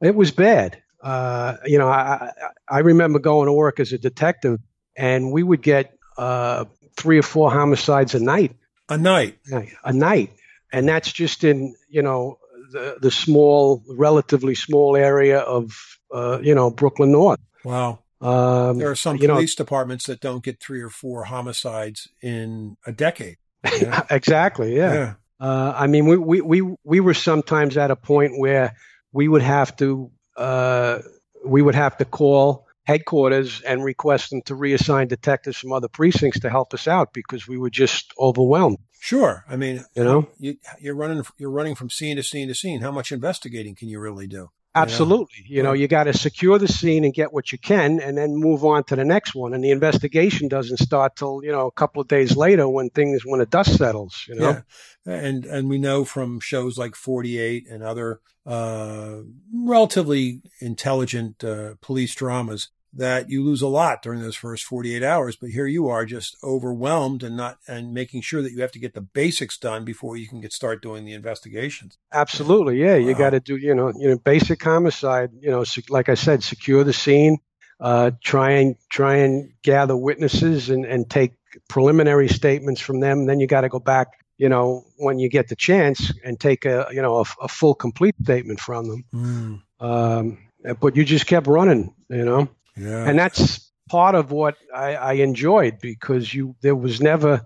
It 0.01 0.15
was 0.15 0.31
bad. 0.33 0.83
Uh, 1.01 1.57
you 1.65 1.79
know, 1.79 1.89
I, 1.89 2.01
I 2.01 2.31
I 2.69 2.79
remember 2.81 3.21
going 3.21 3.47
to 3.47 3.53
work 3.53 3.79
as 3.79 3.93
a 3.93 3.99
detective, 3.99 4.59
and 4.97 5.31
we 5.31 5.43
would 5.45 5.63
get 5.63 5.97
uh, 6.19 6.65
three 6.97 7.19
or 7.19 7.23
four 7.23 7.53
homicides 7.53 8.15
a 8.15 8.21
night. 8.21 8.57
A 8.89 8.97
night. 8.97 9.39
a 9.85 9.93
night, 9.93 10.33
and 10.73 10.89
that's 10.89 11.13
just 11.13 11.45
in 11.45 11.75
you 11.89 12.03
know 12.03 12.39
the 12.73 12.99
the 13.01 13.11
small, 13.11 13.83
relatively 13.89 14.55
small 14.55 14.97
area 14.97 15.39
of 15.41 15.73
uh, 16.15 16.39
you 16.43 16.55
know 16.55 16.71
Brooklyn 16.71 17.13
North. 17.13 17.41
Wow. 17.65 18.01
Um, 18.21 18.79
There 18.79 18.91
are 18.91 18.97
some 18.97 19.17
you 19.17 19.29
know- 19.29 19.35
police 19.35 19.55
departments 19.55 20.07
that 20.07 20.21
don't 20.21 20.43
get 20.43 20.61
three 20.61 20.81
or 20.83 20.89
four 20.91 21.25
homicides 21.25 22.09
in 22.23 22.77
a 22.87 22.93
decade. 22.93 23.37
Yeah. 23.81 24.05
exactly, 24.11 24.77
yeah. 24.77 25.15
Uh, 25.41 25.73
I 25.77 25.87
mean, 25.89 26.07
we, 26.07 26.17
we 26.17 26.41
we 26.41 26.77
we 26.85 27.01
were 27.01 27.15
sometimes 27.15 27.77
at 27.77 27.91
a 27.91 27.97
point 27.97 28.39
where 28.39 28.75
we 29.13 29.27
would 29.29 29.43
have 29.43 29.77
to 29.77 30.11
uh, 30.37 31.01
we 31.45 31.61
would 31.63 31.75
have 31.75 31.97
to 31.99 32.05
call 32.05 32.66
headquarters 32.87 33.61
and 33.63 33.83
request 33.85 34.31
them 34.31 34.43
to 34.43 34.55
reassign 34.55 35.09
detectives 35.09 35.59
from 35.59 35.73
other 35.73 35.89
precincts 35.89 36.41
to 36.41 36.51
help 36.51 36.73
us 36.73 36.87
out 36.87 37.13
because 37.13 37.49
we 37.49 37.59
were 37.59 37.71
just 37.71 38.13
overwhelmed. 38.19 38.79
Sure. 39.01 39.45
I 39.49 39.57
mean, 39.57 39.85
You 39.95 40.05
know, 40.05 40.29
you, 40.39 40.57
you're 40.81 40.95
running. 40.95 41.23
You're 41.37 41.51
running 41.51 41.75
from 41.75 41.91
scene 41.91 42.17
to 42.17 42.23
scene 42.23 42.49
to 42.49 42.55
scene. 42.55 42.81
How 42.81 42.91
much 42.93 43.13
investigating 43.13 43.75
can 43.75 43.89
you 43.89 44.01
really 44.01 44.27
do? 44.27 44.51
Absolutely. 44.75 45.43
You 45.47 45.63
know, 45.63 45.71
Right. 45.71 45.81
you 45.81 45.89
got 45.89 46.05
to 46.05 46.13
secure 46.13 46.59
the 46.59 46.69
scene 46.69 47.03
and 47.05 47.15
get 47.15 47.33
what 47.33 47.51
you 47.51 47.57
can 47.59 47.99
and 47.99 48.17
then 48.19 48.37
move 48.37 48.63
on 48.63 48.85
to 48.85 48.97
the 48.97 49.05
next 49.07 49.35
one. 49.35 49.55
And 49.55 49.65
the 49.65 49.71
investigation 49.71 50.49
doesn't 50.49 50.77
start 50.79 51.17
till, 51.17 51.41
you 51.43 51.51
know, 51.51 51.67
a 51.67 51.73
couple 51.73 52.03
of 52.03 52.09
days 52.09 52.37
later 52.37 52.69
when 52.69 52.91
things, 52.91 53.25
when 53.25 53.41
the 53.41 53.47
dust 53.47 53.79
settles, 53.79 54.25
you 54.29 54.35
know? 54.35 54.61
Yeah, 55.07 55.15
and 55.15 55.47
and 55.47 55.71
we 55.71 55.79
know 55.79 56.05
from 56.05 56.41
shows 56.41 56.77
like 56.77 56.95
48 56.95 57.67
and 57.71 57.83
other 57.83 58.21
uh, 58.45 59.21
relatively 59.55 60.43
intelligent 60.61 61.43
uh, 61.43 61.75
police 61.81 62.15
dramas 62.15 62.69
that 62.97 63.29
you 63.29 63.45
lose 63.45 63.63
a 63.63 63.69
lot 63.69 64.03
during 64.03 64.21
those 64.21 64.37
first 64.37 64.65
48 64.65 65.03
hours. 65.03 65.37
But 65.37 65.51
here 65.51 65.67
you 65.67 65.89
are, 65.89 66.05
just 66.07 66.37
overwhelmed 66.43 67.23
and 67.23 67.37
not 67.37 67.59
and 67.69 67.93
making 67.93 68.23
sure 68.23 68.43
that 68.43 68.53
you 68.53 68.63
have 68.63 68.73
to 68.73 68.79
get 68.79 68.95
the 68.95 69.01
basics 69.01 69.59
done 69.59 69.85
before 69.85 70.17
you 70.17 70.27
can 70.27 70.41
get 70.41 70.53
start 70.53 70.83
doing 70.83 71.05
the 71.05 71.13
investigations. 71.13 71.99
Absolutely. 72.13 72.81
Yeah. 72.81 72.97
You 72.97 73.15
got 73.15 73.31
to 73.31 73.41
do, 73.41 73.57
you 73.57 73.75
know, 73.75 73.93
you 73.97 74.09
know, 74.09 74.19
basic 74.19 74.63
homicide, 74.63 75.31
you 75.39 75.51
know, 75.51 75.65
like 75.91 76.09
I 76.09 76.15
said, 76.15 76.43
secure 76.43 76.85
the 76.85 76.93
scene, 76.93 77.39
uh, 77.81 78.13
try 78.25 78.53
and 78.53 78.77
try 78.91 79.17
and 79.17 79.53
gather 79.63 79.97
witnesses 79.97 80.71
and, 80.71 80.85
and 80.87 81.09
take 81.09 81.33
preliminary 81.69 82.29
statements 82.29 82.81
from 82.81 83.01
them. 83.01 83.27
Then 83.27 83.41
you 83.41 83.47
got 83.47 83.63
to 83.63 83.69
go 83.69 83.79
back, 83.79 84.09
you 84.39 84.49
know, 84.49 84.85
when 84.97 85.19
you 85.19 85.29
get 85.29 85.49
the 85.49 85.57
chance 85.57 86.13
and 86.25 86.41
take 86.41 86.65
a 86.65 86.89
you 86.91 87.03
know 87.03 87.19
a, 87.19 87.25
a 87.43 87.49
full 87.49 87.75
complete 87.75 88.15
statement 88.23 88.61
from 88.61 88.89
them. 88.89 89.05
Mm. 89.15 89.63
Um, 89.79 90.39
but 90.81 90.97
you 90.97 91.05
just 91.05 91.27
kept 91.27 91.47
running, 91.47 91.95
you 92.09 92.25
know, 92.25 92.49
yeah. 92.77 93.09
and 93.09 93.19
that's 93.19 93.71
part 93.89 94.15
of 94.15 94.31
what 94.31 94.57
I, 94.75 94.95
I 94.95 95.13
enjoyed 95.15 95.79
because 95.81 96.33
you 96.33 96.57
there 96.61 96.77
was 96.77 97.01
never, 97.01 97.43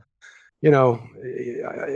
you 0.61 0.71
know, 0.71 1.03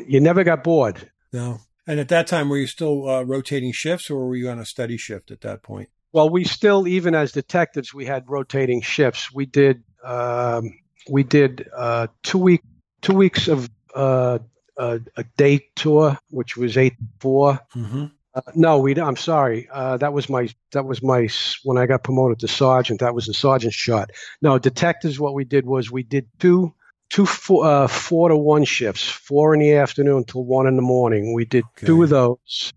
you 0.07 0.21
never 0.21 0.45
got 0.45 0.65
bored. 0.65 1.11
No. 1.33 1.59
And 1.87 2.01
at 2.01 2.09
that 2.09 2.27
time, 2.27 2.49
were 2.49 2.57
you 2.57 2.67
still 2.67 3.09
uh, 3.09 3.23
rotating 3.23 3.73
shifts, 3.73 4.11
or 4.11 4.27
were 4.27 4.37
you 4.37 4.49
on 4.49 4.59
a 4.59 4.65
steady 4.65 4.97
shift 4.97 5.31
at 5.31 5.43
that 5.43 5.63
point? 5.63 5.91
Well, 6.13 6.31
we 6.31 6.45
still, 6.45 6.89
even 6.89 7.15
as 7.15 7.33
detectives, 7.33 7.93
we 7.93 8.07
had 8.07 8.29
rotating 8.29 8.81
shifts. 8.81 9.33
We 9.33 9.47
did 9.47 9.83
um, 10.03 10.79
we 11.11 11.25
did 11.25 11.69
uh, 11.77 12.07
two 12.23 12.39
week 12.39 12.63
two 13.03 13.15
weeks 13.15 13.49
of 13.49 13.69
uh, 13.95 14.39
a, 14.79 15.01
a, 15.17 15.25
day 15.37 15.67
tour, 15.77 16.19
which 16.31 16.57
was 16.57 16.77
eight 16.77 16.95
4 17.21 17.61
mm-hmm. 17.77 18.07
Uh, 18.35 18.41
no, 18.55 18.79
we. 18.79 18.99
I'm 19.01 19.17
sorry. 19.17 19.69
Uh, 19.73 19.97
that 19.99 20.13
was 20.13 20.29
my. 20.29 20.49
That 20.73 20.85
was 20.85 21.03
my. 21.03 21.29
When 21.63 21.79
I 21.79 21.87
got 21.87 22.03
promoted 22.03 22.41
to 22.41 22.49
sergeant, 22.49 23.01
that 23.01 23.15
was 23.15 23.27
the 23.27 23.35
sergeant's 23.35 23.77
shot. 23.77 24.11
No, 24.43 24.59
detectives. 24.59 25.21
What 25.21 25.35
we 25.35 25.45
did 25.45 25.67
was 25.67 25.91
we 25.91 26.03
did 26.03 26.29
two 26.41 26.75
two 27.11 27.27
four, 27.27 27.65
uh, 27.65 27.87
four 27.87 28.29
to 28.29 28.37
one 28.37 28.65
shifts, 28.65 29.05
four 29.05 29.55
in 29.55 29.61
the 29.61 29.75
afternoon 29.75 30.25
till 30.25 30.45
one 30.45 30.67
in 30.67 30.77
the 30.77 30.83
morning. 30.83 31.33
We 31.33 31.45
did 31.45 31.65
okay. 31.77 31.87
two 31.87 32.03
of 32.03 32.09
those, 32.09 32.73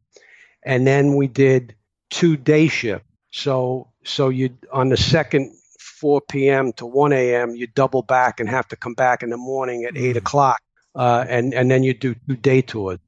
and 0.64 0.86
then 0.86 1.16
we 1.16 1.28
did 1.28 1.76
two 2.10 2.38
day 2.38 2.68
shift. 2.68 3.06
So 3.32 3.90
so 4.04 4.30
you 4.30 4.58
on 4.72 4.90
the 4.90 4.98
second 4.98 5.54
4 5.80 6.22
p.m. 6.30 6.74
to 6.74 6.86
1 6.86 7.12
a.m. 7.12 7.56
you 7.56 7.66
double 7.66 8.04
back 8.04 8.40
and 8.40 8.48
have 8.48 8.68
to 8.68 8.76
come 8.76 8.94
back 8.94 9.24
in 9.24 9.32
the 9.32 9.38
morning 9.38 9.84
at 9.86 9.98
eight 9.98 10.16
mm. 10.16 10.20
o'clock, 10.20 10.62
uh, 10.94 11.26
and 11.28 11.54
and 11.54 11.72
then 11.72 11.82
you 11.82 11.94
do 11.94 12.16
two 12.28 12.36
day 12.36 12.62
tours. 12.62 13.00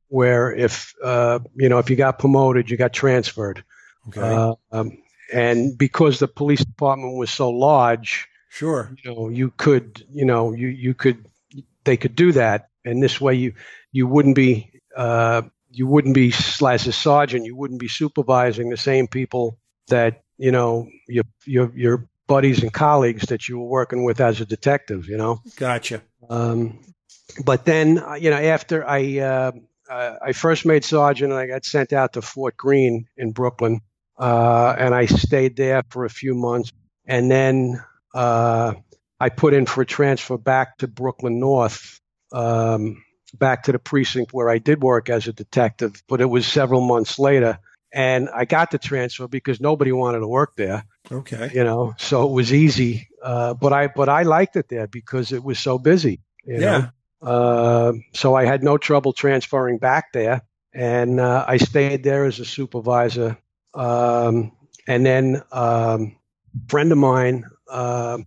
Where 0.08 0.54
if 0.54 0.94
uh, 1.02 1.38
you 1.54 1.68
know 1.68 1.78
if 1.78 1.90
you 1.90 1.96
got 1.96 2.18
promoted, 2.18 2.70
you 2.70 2.76
got 2.76 2.92
transferred. 2.92 3.64
Okay. 4.08 4.20
Uh, 4.20 4.54
um, 4.72 4.98
and 5.32 5.76
because 5.76 6.18
the 6.18 6.28
police 6.28 6.64
department 6.64 7.16
was 7.16 7.30
so 7.30 7.50
large, 7.50 8.28
sure, 8.48 8.90
you 9.02 9.14
know, 9.14 9.28
you 9.28 9.52
could, 9.56 10.04
you 10.10 10.24
know, 10.24 10.52
you 10.52 10.68
you 10.68 10.94
could, 10.94 11.24
they 11.84 11.96
could 11.96 12.14
do 12.14 12.32
that. 12.32 12.68
And 12.84 13.02
this 13.02 13.20
way 13.20 13.34
you 13.34 13.52
you 13.92 14.06
wouldn't 14.06 14.36
be 14.36 14.70
uh, 14.96 15.42
you 15.70 15.86
wouldn't 15.86 16.14
be 16.14 16.28
as 16.28 16.86
a 16.86 16.92
sergeant. 16.92 17.44
You 17.44 17.56
wouldn't 17.56 17.80
be 17.80 17.88
supervising 17.88 18.70
the 18.70 18.76
same 18.76 19.06
people 19.06 19.58
that 19.88 20.22
you 20.38 20.52
know 20.52 20.88
your 21.06 21.24
your 21.44 21.72
your 21.74 22.08
buddies 22.26 22.62
and 22.62 22.72
colleagues 22.72 23.26
that 23.26 23.48
you 23.48 23.58
were 23.58 23.66
working 23.66 24.04
with 24.04 24.20
as 24.20 24.40
a 24.40 24.46
detective 24.46 25.08
you 25.08 25.16
know? 25.16 25.40
Gotcha. 25.56 26.02
Um, 26.28 26.78
but 27.44 27.64
then 27.64 27.98
uh, 27.98 28.14
you 28.14 28.30
know 28.30 28.36
after 28.36 28.86
I 28.86 29.18
uh, 29.18 29.52
uh, 29.88 30.16
I 30.22 30.32
first 30.32 30.66
made 30.66 30.84
sergeant 30.84 31.32
and 31.32 31.40
I 31.40 31.46
got 31.46 31.64
sent 31.64 31.92
out 31.92 32.14
to 32.14 32.22
Fort 32.22 32.56
Greene 32.56 33.06
in 33.16 33.32
Brooklyn 33.32 33.80
uh, 34.18 34.74
and 34.78 34.94
I 34.94 35.06
stayed 35.06 35.56
there 35.56 35.82
for 35.90 36.04
a 36.04 36.10
few 36.10 36.34
months 36.34 36.72
and 37.06 37.30
then 37.30 37.82
uh, 38.14 38.74
I 39.20 39.28
put 39.30 39.54
in 39.54 39.66
for 39.66 39.82
a 39.82 39.86
transfer 39.86 40.38
back 40.38 40.78
to 40.78 40.88
Brooklyn 40.88 41.40
North 41.40 42.00
um, 42.32 43.02
back 43.34 43.64
to 43.64 43.72
the 43.72 43.78
precinct 43.78 44.32
where 44.32 44.48
I 44.48 44.58
did 44.58 44.82
work 44.82 45.10
as 45.10 45.26
a 45.26 45.32
detective, 45.32 46.02
but 46.08 46.20
it 46.20 46.26
was 46.26 46.46
several 46.46 46.80
months 46.80 47.18
later. 47.18 47.58
And 47.92 48.28
I 48.28 48.44
got 48.44 48.70
the 48.70 48.78
transfer 48.78 49.28
because 49.28 49.60
nobody 49.60 49.92
wanted 49.92 50.20
to 50.20 50.28
work 50.28 50.56
there. 50.56 50.84
Okay. 51.10 51.50
You 51.54 51.64
know, 51.64 51.94
so 51.96 52.28
it 52.28 52.32
was 52.32 52.52
easy. 52.52 53.08
Uh, 53.22 53.54
but 53.54 53.72
I 53.72 53.86
but 53.88 54.10
I 54.10 54.22
liked 54.22 54.56
it 54.56 54.68
there 54.68 54.86
because 54.86 55.32
it 55.32 55.42
was 55.42 55.58
so 55.58 55.78
busy. 55.78 56.20
yeah. 56.44 56.90
Uh, 57.20 57.92
so 58.12 58.34
I 58.34 58.44
had 58.44 58.62
no 58.62 58.78
trouble 58.78 59.12
transferring 59.12 59.78
back 59.78 60.12
there, 60.12 60.42
and 60.72 61.20
uh, 61.20 61.44
I 61.48 61.56
stayed 61.56 62.04
there 62.04 62.24
as 62.24 62.38
a 62.38 62.44
supervisor. 62.44 63.36
Um, 63.74 64.52
and 64.86 65.04
then 65.04 65.42
um, 65.52 66.16
a 66.54 66.70
friend 66.70 66.92
of 66.92 66.98
mine, 66.98 67.44
uh, 67.68 68.18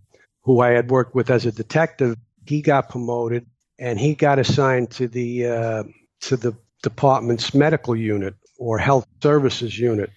who 0.42 0.60
I 0.60 0.70
had 0.70 0.90
worked 0.90 1.14
with 1.14 1.30
as 1.30 1.46
a 1.46 1.52
detective, 1.52 2.16
he 2.46 2.60
got 2.60 2.90
promoted, 2.90 3.46
and 3.78 3.98
he 3.98 4.14
got 4.14 4.38
assigned 4.38 4.90
to 4.92 5.08
the 5.08 5.46
uh, 5.46 5.84
to 6.22 6.36
the 6.36 6.54
department's 6.82 7.54
medical 7.54 7.96
unit 7.96 8.34
or 8.58 8.78
health 8.78 9.06
services 9.22 9.78
unit, 9.78 10.10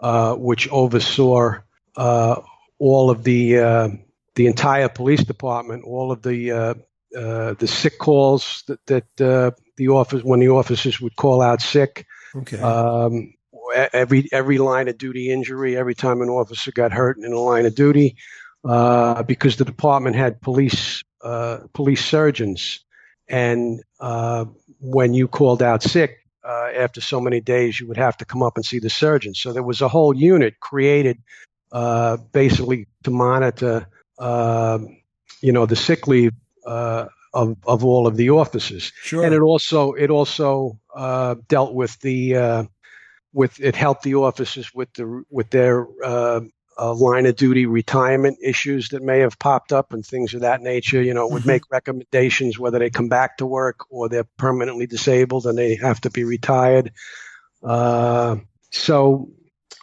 uh, 0.00 0.34
which 0.34 0.68
oversaw 0.68 1.54
all 1.96 3.10
of 3.10 3.24
the 3.24 3.98
the 4.34 4.46
entire 4.46 4.88
police 4.88 5.24
department, 5.24 5.84
all 5.84 6.12
of 6.12 6.22
the 6.22 6.76
uh, 7.14 7.18
uh, 7.18 7.54
the 7.54 7.66
sick 7.66 7.98
calls 7.98 8.64
that, 8.66 8.86
that 8.86 9.54
the 9.76 9.88
office 9.88 10.22
when 10.22 10.40
the 10.40 10.48
officers 10.48 11.00
would 11.00 11.16
call 11.16 11.40
out 11.40 11.60
sick. 11.60 12.06
Okay. 12.34 12.60
Um, 12.60 13.34
every 13.92 14.28
every 14.32 14.58
line 14.58 14.88
of 14.88 14.98
duty 14.98 15.30
injury, 15.30 15.76
every 15.76 15.94
time 15.94 16.20
an 16.20 16.28
officer 16.28 16.72
got 16.72 16.92
hurt 16.92 17.18
in 17.18 17.32
a 17.32 17.40
line 17.40 17.66
of 17.66 17.74
duty, 17.74 18.16
because 18.62 19.56
the 19.56 19.64
department 19.64 20.16
had 20.16 20.40
police 20.40 21.02
police 21.72 22.04
surgeons 22.04 22.84
and 23.28 23.82
uh, 24.00 24.44
when 24.80 25.14
you 25.14 25.28
called 25.28 25.62
out 25.62 25.82
sick 25.82 26.18
uh, 26.44 26.70
after 26.76 27.00
so 27.00 27.20
many 27.20 27.40
days, 27.40 27.80
you 27.80 27.88
would 27.88 27.96
have 27.96 28.16
to 28.18 28.24
come 28.24 28.42
up 28.42 28.56
and 28.56 28.64
see 28.64 28.78
the 28.78 28.90
surgeon. 28.90 29.34
So 29.34 29.52
there 29.52 29.62
was 29.62 29.80
a 29.80 29.88
whole 29.88 30.14
unit 30.14 30.60
created 30.60 31.22
uh, 31.72 32.18
basically 32.32 32.86
to 33.04 33.10
monitor, 33.10 33.86
um, 34.18 34.98
you 35.40 35.52
know, 35.52 35.66
the 35.66 35.76
sick 35.76 36.06
leave 36.06 36.32
uh, 36.66 37.06
of 37.32 37.56
of 37.66 37.84
all 37.84 38.06
of 38.06 38.16
the 38.16 38.30
offices. 38.30 38.92
Sure. 39.02 39.24
And 39.24 39.34
it 39.34 39.40
also 39.40 39.92
it 39.92 40.10
also 40.10 40.78
uh, 40.94 41.36
dealt 41.48 41.74
with 41.74 41.98
the 42.00 42.36
uh, 42.36 42.64
with 43.32 43.60
it 43.60 43.76
helped 43.76 44.02
the 44.02 44.14
officers 44.14 44.72
with 44.74 44.92
the 44.94 45.24
with 45.30 45.50
their 45.50 45.86
uh, 46.04 46.40
line 46.78 47.26
of 47.26 47.36
duty 47.36 47.66
retirement 47.66 48.38
issues 48.42 48.88
that 48.90 49.02
may 49.02 49.20
have 49.20 49.38
popped 49.38 49.72
up 49.72 49.92
and 49.92 50.04
things 50.04 50.34
of 50.34 50.40
that 50.40 50.60
nature. 50.60 51.02
You 51.02 51.14
know, 51.14 51.28
would 51.28 51.42
mm-hmm. 51.42 51.50
make 51.50 51.70
recommendations 51.70 52.58
whether 52.58 52.78
they 52.78 52.90
come 52.90 53.08
back 53.08 53.38
to 53.38 53.46
work 53.46 53.80
or 53.90 54.08
they're 54.08 54.28
permanently 54.38 54.86
disabled 54.86 55.46
and 55.46 55.58
they 55.58 55.76
have 55.76 56.00
to 56.02 56.10
be 56.10 56.24
retired. 56.24 56.92
Uh, 57.62 58.36
so 58.70 59.30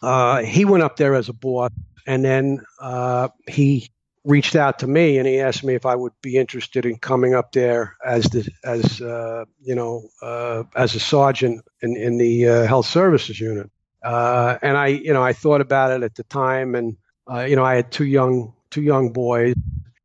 uh, 0.02 0.44
he 0.44 0.66
went 0.66 0.84
up 0.84 0.98
there 0.98 1.16
as 1.16 1.30
a 1.30 1.34
boss, 1.34 1.72
and 2.08 2.24
then 2.24 2.64
uh, 2.80 3.30
he 3.48 3.92
reached 4.24 4.56
out 4.56 4.80
to 4.80 4.88
me 4.88 5.18
and 5.18 5.28
he 5.28 5.40
asked 5.40 5.64
me 5.64 5.74
if 5.76 5.86
I 5.86 5.96
would 5.96 6.14
be 6.22 6.38
interested 6.38 6.86
in 6.86 6.98
coming 6.98 7.34
up 7.34 7.52
there 7.52 7.98
as 8.06 8.26
the 8.26 8.48
as 8.64 9.02
uh, 9.02 9.46
you 9.62 9.76
know 9.76 10.10
uh, 10.22 10.64
as 10.76 10.96
a 10.96 11.00
sergeant 11.00 11.66
in 11.82 11.98
in 11.98 12.18
the 12.18 12.48
uh, 12.48 12.68
health 12.68 12.86
services 12.86 13.40
unit. 13.40 13.70
Uh, 14.04 14.58
and 14.62 14.78
I 14.78 14.88
you 14.88 15.14
know 15.14 15.24
I 15.24 15.34
thought 15.34 15.62
about 15.62 15.92
it 15.92 16.04
at 16.04 16.16
the 16.16 16.24
time, 16.24 16.76
and 16.76 16.98
uh, 17.32 17.42
you 17.42 17.56
know 17.56 17.66
I 17.66 17.76
had 17.76 17.92
two 17.92 18.06
young 18.06 18.54
two 18.70 18.82
young 18.82 19.12
boys, 19.12 19.56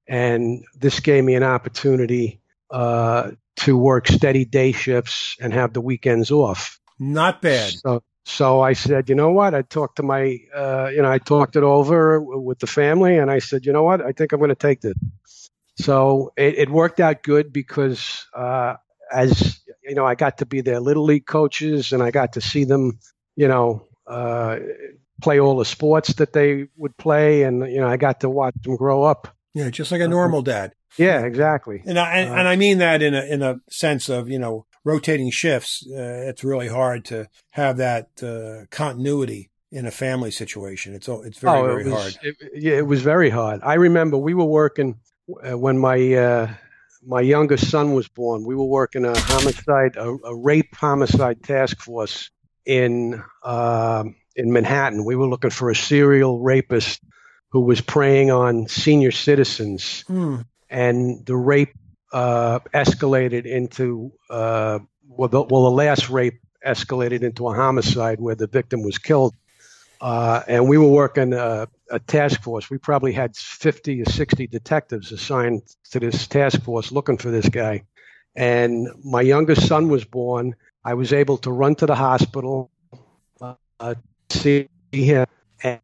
and 0.06 0.64
this 0.78 1.00
gave 1.00 1.24
me 1.24 1.34
an 1.34 1.42
opportunity 1.42 2.40
uh, 2.70 3.32
to 3.56 3.76
work 3.76 4.08
steady 4.08 4.44
day 4.44 4.72
shifts 4.72 5.36
and 5.40 5.52
have 5.52 5.72
the 5.72 5.80
weekends 5.80 6.30
off. 6.30 6.78
Not 6.98 7.42
bad. 7.42 7.72
So, 7.72 8.02
so 8.28 8.60
I 8.60 8.72
said, 8.72 9.08
you 9.08 9.14
know 9.14 9.30
what? 9.30 9.54
I 9.54 9.62
talked 9.62 9.96
to 9.96 10.02
my, 10.02 10.38
uh, 10.52 10.90
you 10.92 11.00
know, 11.00 11.10
I 11.10 11.18
talked 11.18 11.54
it 11.54 11.62
over 11.62 12.20
with 12.20 12.58
the 12.58 12.66
family, 12.66 13.18
and 13.18 13.30
I 13.30 13.38
said, 13.38 13.64
you 13.64 13.72
know 13.72 13.84
what? 13.84 14.00
I 14.00 14.10
think 14.10 14.32
I'm 14.32 14.40
going 14.40 14.48
to 14.48 14.56
take 14.56 14.80
this. 14.80 14.96
So 15.76 16.32
it, 16.36 16.58
it 16.58 16.68
worked 16.68 16.98
out 16.98 17.22
good 17.22 17.52
because 17.52 18.26
uh, 18.34 18.74
as 19.12 19.60
you 19.84 19.94
know, 19.94 20.04
I 20.04 20.16
got 20.16 20.38
to 20.38 20.46
be 20.46 20.60
their 20.60 20.80
little 20.80 21.04
league 21.04 21.24
coaches, 21.24 21.92
and 21.92 22.02
I 22.02 22.10
got 22.10 22.32
to 22.32 22.40
see 22.40 22.64
them, 22.64 22.98
you 23.36 23.46
know, 23.46 23.86
uh, 24.08 24.58
play 25.22 25.38
all 25.38 25.56
the 25.56 25.64
sports 25.64 26.14
that 26.14 26.32
they 26.32 26.66
would 26.76 26.96
play, 26.96 27.44
and 27.44 27.60
you 27.70 27.78
know, 27.78 27.86
I 27.86 27.96
got 27.96 28.20
to 28.20 28.28
watch 28.28 28.54
them 28.62 28.74
grow 28.74 29.04
up. 29.04 29.28
Yeah, 29.54 29.70
just 29.70 29.92
like 29.92 30.00
a 30.00 30.08
normal 30.08 30.42
dad. 30.42 30.72
Yeah, 30.98 31.20
exactly. 31.20 31.80
And 31.86 31.96
I 31.96 32.18
and, 32.18 32.30
uh, 32.30 32.34
and 32.34 32.48
I 32.48 32.56
mean 32.56 32.78
that 32.78 33.02
in 33.02 33.14
a 33.14 33.22
in 33.22 33.42
a 33.42 33.60
sense 33.70 34.08
of 34.08 34.28
you 34.28 34.40
know 34.40 34.66
rotating 34.86 35.30
shifts, 35.30 35.84
uh, 35.90 36.28
it's 36.28 36.44
really 36.44 36.68
hard 36.68 37.04
to 37.06 37.26
have 37.50 37.78
that 37.78 38.08
uh, 38.22 38.66
continuity 38.70 39.50
in 39.72 39.84
a 39.84 39.90
family 39.90 40.30
situation. 40.30 40.94
It's 40.94 41.08
it's 41.08 41.38
very 41.38 41.58
oh, 41.58 41.64
very 41.64 41.90
was, 41.90 41.92
hard. 41.92 42.18
It, 42.22 42.36
yeah, 42.54 42.74
it 42.74 42.86
was 42.86 43.02
very 43.02 43.28
hard. 43.28 43.60
I 43.64 43.74
remember 43.74 44.16
we 44.16 44.32
were 44.32 44.44
working 44.44 45.00
uh, 45.28 45.58
when 45.58 45.76
my 45.76 46.14
uh, 46.14 46.54
my 47.04 47.20
youngest 47.20 47.68
son 47.68 47.94
was 47.94 48.06
born. 48.08 48.44
We 48.44 48.54
were 48.54 48.64
working 48.64 49.04
a 49.04 49.18
homicide, 49.18 49.96
a, 49.96 50.16
a 50.24 50.34
rape 50.34 50.74
homicide 50.76 51.42
task 51.42 51.80
force 51.80 52.30
in 52.64 53.22
um, 53.42 54.14
in 54.36 54.52
Manhattan. 54.52 55.04
We 55.04 55.16
were 55.16 55.28
looking 55.28 55.50
for 55.50 55.68
a 55.68 55.76
serial 55.76 56.40
rapist 56.40 57.02
who 57.50 57.62
was 57.62 57.80
preying 57.80 58.30
on 58.30 58.68
senior 58.68 59.10
citizens, 59.10 60.04
hmm. 60.06 60.42
and 60.70 61.26
the 61.26 61.36
rape 61.36 61.74
uh, 62.12 62.60
escalated 62.74 63.46
into 63.46 64.12
uh, 64.30 64.78
well, 65.08 65.28
the, 65.28 65.42
well, 65.42 65.64
the 65.64 65.70
last 65.70 66.10
rape 66.10 66.40
escalated 66.64 67.22
into 67.22 67.48
a 67.48 67.54
homicide 67.54 68.20
where 68.20 68.34
the 68.34 68.46
victim 68.46 68.82
was 68.82 68.98
killed. 68.98 69.34
Uh, 70.00 70.42
and 70.46 70.68
we 70.68 70.76
were 70.76 70.88
working 70.88 71.32
a, 71.32 71.66
a, 71.90 71.98
task 72.00 72.42
force. 72.42 72.68
We 72.68 72.76
probably 72.76 73.12
had 73.12 73.34
50 73.34 74.02
or 74.02 74.04
60 74.04 74.46
detectives 74.46 75.10
assigned 75.10 75.62
to 75.90 76.00
this 76.00 76.26
task 76.26 76.62
force 76.62 76.92
looking 76.92 77.16
for 77.16 77.30
this 77.30 77.48
guy. 77.48 77.84
And 78.34 78.88
my 79.02 79.22
youngest 79.22 79.66
son 79.66 79.88
was 79.88 80.04
born. 80.04 80.54
I 80.84 80.94
was 80.94 81.14
able 81.14 81.38
to 81.38 81.50
run 81.50 81.76
to 81.76 81.86
the 81.86 81.94
hospital, 81.94 82.70
uh, 83.40 83.94
see 84.28 84.68
him, 84.92 85.26
and 85.62 85.80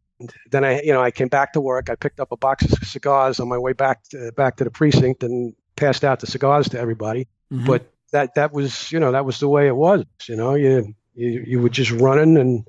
then 0.50 0.64
I, 0.64 0.82
you 0.82 0.92
know, 0.92 1.02
I 1.02 1.10
came 1.10 1.28
back 1.28 1.54
to 1.54 1.60
work. 1.60 1.88
I 1.88 1.94
picked 1.94 2.20
up 2.20 2.32
a 2.32 2.36
box 2.36 2.64
of 2.64 2.86
cigars 2.86 3.40
on 3.40 3.48
my 3.48 3.58
way 3.58 3.72
back 3.72 4.02
to, 4.10 4.30
back 4.32 4.56
to 4.56 4.64
the 4.64 4.70
precinct, 4.70 5.22
and 5.22 5.54
passed 5.76 6.04
out 6.04 6.20
the 6.20 6.26
cigars 6.26 6.68
to 6.70 6.78
everybody. 6.78 7.28
Mm-hmm. 7.52 7.66
But 7.66 7.92
that 8.12 8.34
that 8.36 8.52
was 8.52 8.92
you 8.92 9.00
know 9.00 9.12
that 9.12 9.24
was 9.24 9.40
the 9.40 9.48
way 9.48 9.66
it 9.66 9.76
was. 9.76 10.04
You 10.26 10.36
know, 10.36 10.54
you 10.54 10.94
you 11.14 11.44
you 11.46 11.60
were 11.60 11.68
just 11.68 11.90
running, 11.90 12.36
and 12.36 12.66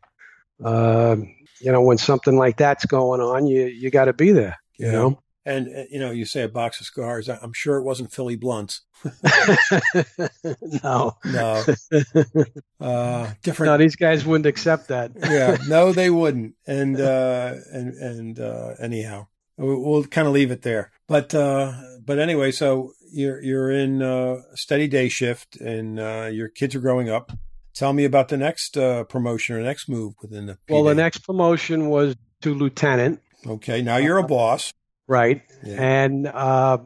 uh, 0.63 1.17
you 1.61 1.71
know 1.71 1.81
when 1.81 1.97
something 1.97 2.35
like 2.35 2.57
that's 2.57 2.85
going 2.85 3.21
on, 3.21 3.45
you 3.45 3.65
you 3.65 3.91
got 3.91 4.05
to 4.05 4.13
be 4.13 4.31
there. 4.31 4.57
You 4.77 4.87
yeah. 4.87 4.91
know. 4.91 5.19
And 5.45 5.67
uh, 5.67 5.83
you 5.91 5.99
know, 5.99 6.11
you 6.11 6.23
say 6.23 6.43
a 6.43 6.47
box 6.47 6.79
of 6.79 6.87
cigars. 6.87 7.27
I'm 7.27 7.51
sure 7.51 7.75
it 7.75 7.83
wasn't 7.83 8.13
Philly 8.13 8.37
blunts. 8.37 8.81
no, 10.83 11.17
no, 11.25 11.65
uh, 12.79 13.33
different. 13.41 13.71
No, 13.71 13.77
these 13.77 13.97
guys 13.97 14.25
wouldn't 14.25 14.45
accept 14.45 14.87
that. 14.87 15.11
yeah, 15.19 15.57
no, 15.67 15.91
they 15.91 16.09
wouldn't. 16.09 16.55
And 16.65 16.99
uh, 16.99 17.55
and 17.73 17.93
and 17.95 18.39
uh, 18.39 18.75
anyhow, 18.79 19.27
we'll, 19.57 20.03
kind 20.05 20.27
of 20.27 20.33
leave 20.33 20.51
it 20.51 20.61
there. 20.61 20.91
But 21.07 21.33
uh, 21.33 21.73
but 22.05 22.19
anyway, 22.19 22.51
so 22.51 22.93
you're 23.11 23.41
you're 23.41 23.71
in 23.71 24.01
a 24.01 24.41
steady 24.55 24.87
day 24.87 25.09
shift, 25.09 25.57
and 25.57 25.99
uh, 25.99 26.29
your 26.31 26.49
kids 26.49 26.75
are 26.75 26.79
growing 26.79 27.09
up. 27.09 27.31
Tell 27.73 27.93
me 27.93 28.05
about 28.05 28.27
the 28.27 28.37
next 28.37 28.77
uh, 28.77 29.03
promotion 29.05 29.55
or 29.55 29.61
next 29.61 29.89
move 29.89 30.13
within 30.21 30.45
the. 30.45 30.53
PD. 30.53 30.57
Well, 30.69 30.83
the 30.83 30.95
next 30.95 31.19
promotion 31.19 31.89
was 31.89 32.15
to 32.41 32.53
lieutenant. 32.53 33.21
Okay, 33.45 33.81
now 33.81 33.97
you're 33.97 34.19
a 34.19 34.27
boss, 34.27 34.73
right? 35.07 35.41
Yeah. 35.63 35.81
And 35.81 36.27
uh, 36.27 36.77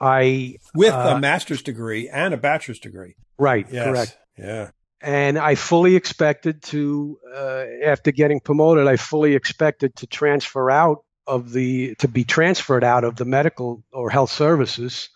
I 0.00 0.56
with 0.74 0.92
a 0.92 1.14
uh, 1.14 1.18
master's 1.18 1.62
degree 1.62 2.08
and 2.08 2.34
a 2.34 2.36
bachelor's 2.36 2.80
degree. 2.80 3.14
Right. 3.38 3.66
Yes. 3.70 3.86
Correct. 3.86 4.18
Yeah. 4.36 4.70
And 5.00 5.36
I 5.36 5.56
fully 5.56 5.96
expected 5.96 6.62
to, 6.64 7.18
uh, 7.34 7.64
after 7.84 8.12
getting 8.12 8.38
promoted, 8.38 8.86
I 8.86 8.94
fully 8.94 9.34
expected 9.34 9.96
to 9.96 10.06
transfer 10.06 10.70
out 10.70 11.04
of 11.26 11.52
the 11.52 11.94
to 11.96 12.08
be 12.08 12.24
transferred 12.24 12.84
out 12.84 13.04
of 13.04 13.16
the 13.16 13.24
medical 13.24 13.82
or 13.92 14.10
health 14.10 14.30
services 14.30 15.08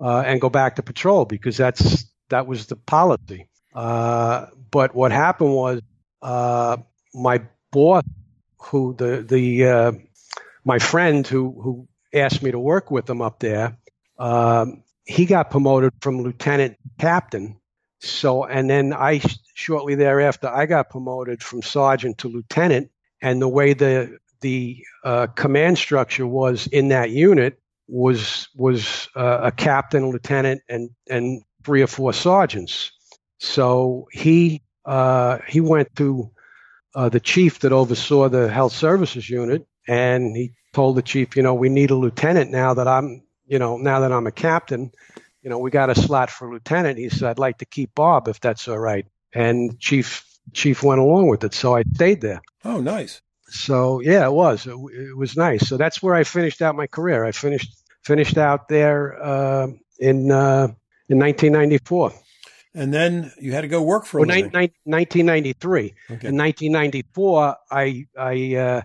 uh, 0.00 0.22
and 0.26 0.40
go 0.40 0.48
back 0.48 0.76
to 0.76 0.82
patrol 0.82 1.24
because 1.24 1.56
that's 1.56 2.06
that 2.30 2.46
was 2.46 2.66
the 2.66 2.76
policy. 2.76 3.48
Uh, 3.74 4.46
but 4.70 4.94
what 4.94 5.12
happened 5.12 5.54
was 5.54 5.80
uh, 6.22 6.76
my 7.14 7.42
boss, 7.70 8.04
who 8.58 8.94
the 8.94 9.22
the 9.22 9.66
uh, 9.66 9.92
my 10.64 10.78
friend 10.78 11.26
who 11.26 11.60
who 11.60 11.88
asked 12.14 12.42
me 12.42 12.50
to 12.50 12.58
work 12.58 12.90
with 12.90 13.08
him 13.08 13.22
up 13.22 13.38
there, 13.38 13.76
um, 14.18 14.82
he 15.04 15.26
got 15.26 15.50
promoted 15.50 15.92
from 16.00 16.22
lieutenant 16.22 16.76
captain. 16.98 17.56
So 18.00 18.44
and 18.44 18.68
then 18.68 18.92
I 18.92 19.20
shortly 19.54 19.94
thereafter 19.94 20.48
I 20.48 20.66
got 20.66 20.90
promoted 20.90 21.42
from 21.42 21.62
sergeant 21.62 22.18
to 22.18 22.28
lieutenant. 22.28 22.90
And 23.22 23.42
the 23.42 23.48
way 23.48 23.74
the 23.74 24.18
the 24.40 24.84
uh, 25.04 25.26
command 25.28 25.78
structure 25.78 26.26
was 26.26 26.66
in 26.66 26.88
that 26.88 27.10
unit 27.10 27.58
was 27.88 28.48
was 28.54 29.08
uh, 29.16 29.40
a 29.42 29.52
captain, 29.52 30.10
lieutenant, 30.10 30.62
and 30.68 30.90
and 31.08 31.42
three 31.64 31.82
or 31.82 31.86
four 31.86 32.12
sergeants. 32.12 32.92
So 33.38 34.08
he 34.12 34.62
uh, 34.84 35.38
he 35.46 35.60
went 35.60 35.94
to 35.96 36.30
uh, 36.94 37.08
the 37.08 37.20
chief 37.20 37.60
that 37.60 37.72
oversaw 37.72 38.28
the 38.28 38.50
health 38.50 38.72
services 38.72 39.28
unit, 39.28 39.66
and 39.86 40.36
he 40.36 40.52
told 40.72 40.96
the 40.96 41.02
chief, 41.02 41.36
you 41.36 41.42
know, 41.42 41.54
we 41.54 41.68
need 41.68 41.90
a 41.90 41.96
lieutenant 41.96 42.50
now 42.50 42.74
that 42.74 42.86
I'm, 42.86 43.22
you 43.46 43.58
know, 43.58 43.76
now 43.76 44.00
that 44.00 44.12
I'm 44.12 44.26
a 44.26 44.32
captain. 44.32 44.92
You 45.42 45.50
know, 45.50 45.58
we 45.58 45.70
got 45.70 45.90
a 45.90 45.94
slot 45.94 46.30
for 46.30 46.52
lieutenant. 46.52 46.98
He 46.98 47.08
said, 47.08 47.30
I'd 47.30 47.38
like 47.38 47.58
to 47.58 47.64
keep 47.64 47.94
Bob 47.94 48.28
if 48.28 48.40
that's 48.40 48.68
all 48.68 48.78
right. 48.78 49.06
And 49.32 49.78
chief 49.80 50.26
chief 50.52 50.82
went 50.82 51.00
along 51.00 51.28
with 51.28 51.44
it, 51.44 51.54
so 51.54 51.74
I 51.74 51.82
stayed 51.94 52.20
there. 52.20 52.42
Oh, 52.64 52.80
nice 52.80 53.20
so 53.50 54.00
yeah, 54.00 54.26
it 54.26 54.32
was. 54.32 54.66
It, 54.66 54.74
it, 54.74 55.16
was 55.16 55.36
nice. 55.36 55.68
So 55.68 55.76
that's 55.76 56.02
where 56.02 56.14
I 56.14 56.24
finished 56.24 56.62
out 56.62 56.74
my 56.74 56.86
career. 56.86 57.24
I 57.24 57.32
finished 57.32 57.76
finished 58.02 58.38
out 58.38 58.68
there 58.68 59.22
uh, 59.22 59.68
in 59.98 60.30
uh, 60.30 60.68
in 61.08 61.18
1994. 61.18 62.12
And 62.72 62.94
then 62.94 63.32
you 63.40 63.52
had 63.52 63.62
to 63.62 63.68
go 63.68 63.82
work 63.82 64.06
for 64.06 64.18
a 64.18 64.20
well, 64.20 64.28
ni- 64.28 64.72
1993. 64.84 65.80
Okay. 65.82 66.28
In 66.28 66.36
1994, 66.36 67.56
I 67.70 68.06
I 68.16 68.54
uh, 68.54 68.82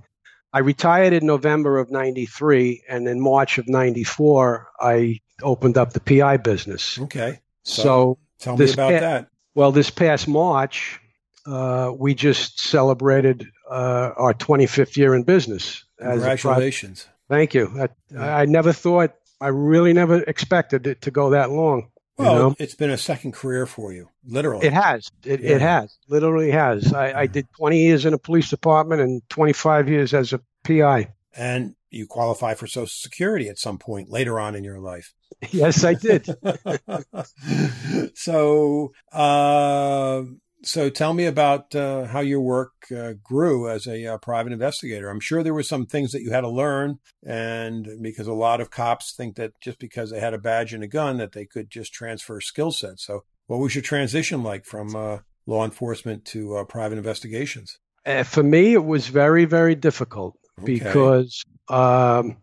I 0.51 0.59
retired 0.59 1.13
in 1.13 1.25
November 1.25 1.77
of 1.77 1.91
'93, 1.91 2.83
and 2.89 3.07
in 3.07 3.19
March 3.19 3.57
of 3.57 3.67
'94, 3.67 4.67
I 4.79 5.19
opened 5.43 5.77
up 5.77 5.93
the 5.93 5.99
PI 5.99 6.37
business. 6.37 6.97
Okay. 6.99 7.41
So, 7.63 7.83
so 7.83 8.19
tell 8.39 8.57
me 8.57 8.71
about 8.73 8.93
pa- 8.93 8.99
that. 8.99 9.27
Well, 9.53 9.71
this 9.71 9.89
past 9.89 10.27
March, 10.27 10.99
uh, 11.45 11.91
we 11.95 12.15
just 12.15 12.59
celebrated 12.59 13.47
uh, 13.69 14.11
our 14.17 14.33
25th 14.33 14.97
year 14.97 15.15
in 15.15 15.23
business. 15.23 15.83
Congratulations. 15.99 17.07
Thank 17.29 17.53
you. 17.53 17.87
I, 18.17 18.41
I, 18.41 18.45
never 18.45 18.71
thought, 18.71 19.13
I 19.41 19.47
really 19.47 19.93
never 19.93 20.21
expected 20.23 20.85
it 20.87 21.01
to 21.01 21.11
go 21.11 21.31
that 21.31 21.51
long. 21.51 21.89
Well, 22.17 22.33
you 22.33 22.39
know? 22.39 22.55
it's 22.59 22.75
been 22.75 22.91
a 22.91 22.97
second 22.97 23.33
career 23.33 23.65
for 23.65 23.91
you, 23.91 24.09
literally. 24.25 24.65
It 24.65 24.73
has. 24.73 25.11
It, 25.23 25.41
yeah. 25.41 25.55
it 25.55 25.61
has. 25.61 25.97
Literally 26.07 26.51
has. 26.51 26.93
I, 26.93 27.21
I 27.21 27.27
did 27.27 27.47
20 27.57 27.79
years 27.79 28.05
in 28.05 28.13
a 28.13 28.17
police 28.17 28.49
department 28.49 29.01
and 29.01 29.21
25 29.29 29.89
years 29.89 30.13
as 30.13 30.31
a 30.31 30.39
PI. 30.63 31.09
And 31.35 31.75
you 31.89 32.07
qualify 32.07 32.53
for 32.53 32.67
Social 32.67 32.87
Security 32.87 33.49
at 33.49 33.59
some 33.59 33.77
point 33.77 34.09
later 34.09 34.39
on 34.39 34.55
in 34.55 34.63
your 34.63 34.79
life. 34.79 35.13
Yes, 35.51 35.83
I 35.83 35.95
did. 35.95 36.25
so, 38.15 38.93
uh, 39.11 40.23
so 40.65 40.89
tell 40.89 41.13
me 41.13 41.25
about 41.25 41.75
uh, 41.75 42.05
how 42.05 42.19
your 42.19 42.41
work 42.41 42.73
uh, 42.95 43.13
grew 43.23 43.69
as 43.69 43.85
a 43.85 44.05
uh, 44.05 44.17
private 44.17 44.51
investigator. 44.51 45.09
I'm 45.09 45.19
sure 45.19 45.43
there 45.43 45.53
were 45.53 45.63
some 45.63 45.85
things 45.85 46.11
that 46.11 46.21
you 46.21 46.31
had 46.31 46.41
to 46.41 46.49
learn, 46.49 46.99
and 47.25 47.87
because 48.01 48.27
a 48.27 48.33
lot 48.33 48.61
of 48.61 48.71
cops 48.71 49.13
think 49.15 49.35
that 49.35 49.53
just 49.61 49.79
because 49.79 50.09
they 50.09 50.19
had 50.19 50.33
a 50.33 50.39
badge 50.39 50.73
and 50.73 50.83
a 50.83 50.87
gun 50.87 51.17
that 51.17 51.33
they 51.33 51.45
could 51.45 51.69
just 51.69 51.93
transfer 51.93 52.41
skill 52.41 52.71
sets. 52.71 53.05
So, 53.05 53.23
what 53.47 53.59
was 53.59 53.75
your 53.75 53.83
transition 53.83 54.43
like 54.43 54.65
from 54.65 54.95
uh, 54.95 55.19
law 55.45 55.63
enforcement 55.63 56.25
to 56.25 56.57
uh, 56.57 56.63
private 56.63 56.97
investigations? 56.97 57.77
Uh, 58.05 58.23
for 58.23 58.43
me, 58.43 58.73
it 58.73 58.85
was 58.85 59.07
very, 59.07 59.45
very 59.45 59.75
difficult 59.75 60.35
okay. 60.59 60.73
because 60.73 61.43
um, 61.69 62.37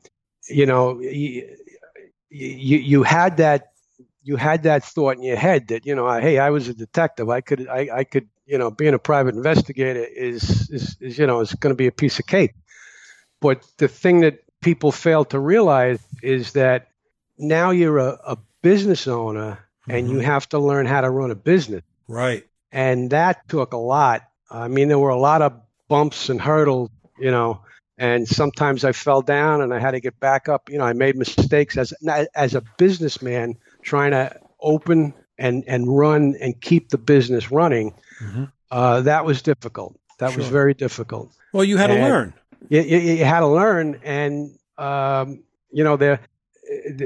you 0.48 0.66
know, 0.66 1.00
you, 1.00 1.56
you 2.30 2.78
you 2.78 3.02
had 3.02 3.36
that 3.38 3.71
you 4.22 4.36
had 4.36 4.64
that 4.64 4.84
thought 4.84 5.16
in 5.16 5.22
your 5.22 5.36
head 5.36 5.68
that 5.68 5.86
you 5.86 5.94
know, 5.94 6.10
hey, 6.20 6.38
I 6.38 6.50
was 6.50 6.68
a 6.68 6.74
detective. 6.74 7.28
I 7.28 7.40
could 7.40 7.68
I, 7.68 7.88
I 7.92 8.04
could 8.04 8.28
you 8.46 8.58
know, 8.58 8.70
being 8.70 8.94
a 8.94 8.98
private 8.98 9.34
investigator 9.34 10.04
is 10.04 10.70
is, 10.70 10.96
is 11.00 11.18
you 11.18 11.26
know 11.26 11.40
is 11.40 11.54
going 11.54 11.72
to 11.72 11.76
be 11.76 11.86
a 11.86 11.92
piece 11.92 12.18
of 12.18 12.26
cake. 12.26 12.54
But 13.40 13.64
the 13.78 13.88
thing 13.88 14.20
that 14.20 14.42
people 14.60 14.92
fail 14.92 15.24
to 15.26 15.38
realize 15.38 16.00
is 16.22 16.52
that 16.52 16.88
now 17.38 17.70
you're 17.70 17.98
a, 17.98 18.18
a 18.24 18.38
business 18.62 19.08
owner 19.08 19.58
and 19.88 20.06
mm-hmm. 20.06 20.16
you 20.16 20.20
have 20.20 20.48
to 20.50 20.58
learn 20.58 20.86
how 20.86 21.00
to 21.00 21.10
run 21.10 21.30
a 21.30 21.34
business. 21.34 21.82
Right. 22.06 22.44
And 22.70 23.10
that 23.10 23.48
took 23.48 23.72
a 23.72 23.78
lot. 23.78 24.22
I 24.50 24.68
mean, 24.68 24.88
there 24.88 24.98
were 24.98 25.10
a 25.10 25.18
lot 25.18 25.42
of 25.42 25.60
bumps 25.88 26.28
and 26.28 26.40
hurdles, 26.40 26.90
you 27.18 27.30
know, 27.30 27.62
and 27.98 28.26
sometimes 28.26 28.84
I 28.84 28.92
fell 28.92 29.22
down 29.22 29.60
and 29.60 29.74
I 29.74 29.78
had 29.78 29.92
to 29.92 30.00
get 30.00 30.18
back 30.20 30.48
up. 30.48 30.70
You 30.70 30.78
know, 30.78 30.84
I 30.84 30.92
made 30.92 31.16
mistakes 31.16 31.76
as 31.76 31.92
as 32.34 32.54
a 32.54 32.62
businessman 32.78 33.56
trying 33.82 34.12
to 34.12 34.34
open 34.60 35.14
and 35.38 35.64
and 35.66 35.96
run 35.96 36.36
and 36.40 36.60
keep 36.60 36.90
the 36.90 36.98
business 36.98 37.50
running. 37.50 37.94
Mm-hmm. 38.20 38.44
Uh, 38.70 39.02
that 39.02 39.24
was 39.24 39.42
difficult. 39.42 39.98
That 40.18 40.30
sure. 40.30 40.38
was 40.38 40.48
very 40.48 40.74
difficult. 40.74 41.32
Well, 41.52 41.64
you 41.64 41.76
had 41.76 41.90
and 41.90 41.98
to 41.98 42.08
learn. 42.08 42.34
You, 42.68 42.80
you, 42.80 42.98
you, 42.98 43.24
had 43.24 43.40
to 43.40 43.48
learn, 43.48 44.00
and 44.04 44.56
um, 44.78 45.42
you 45.70 45.82
know, 45.84 45.96
there, 45.96 46.20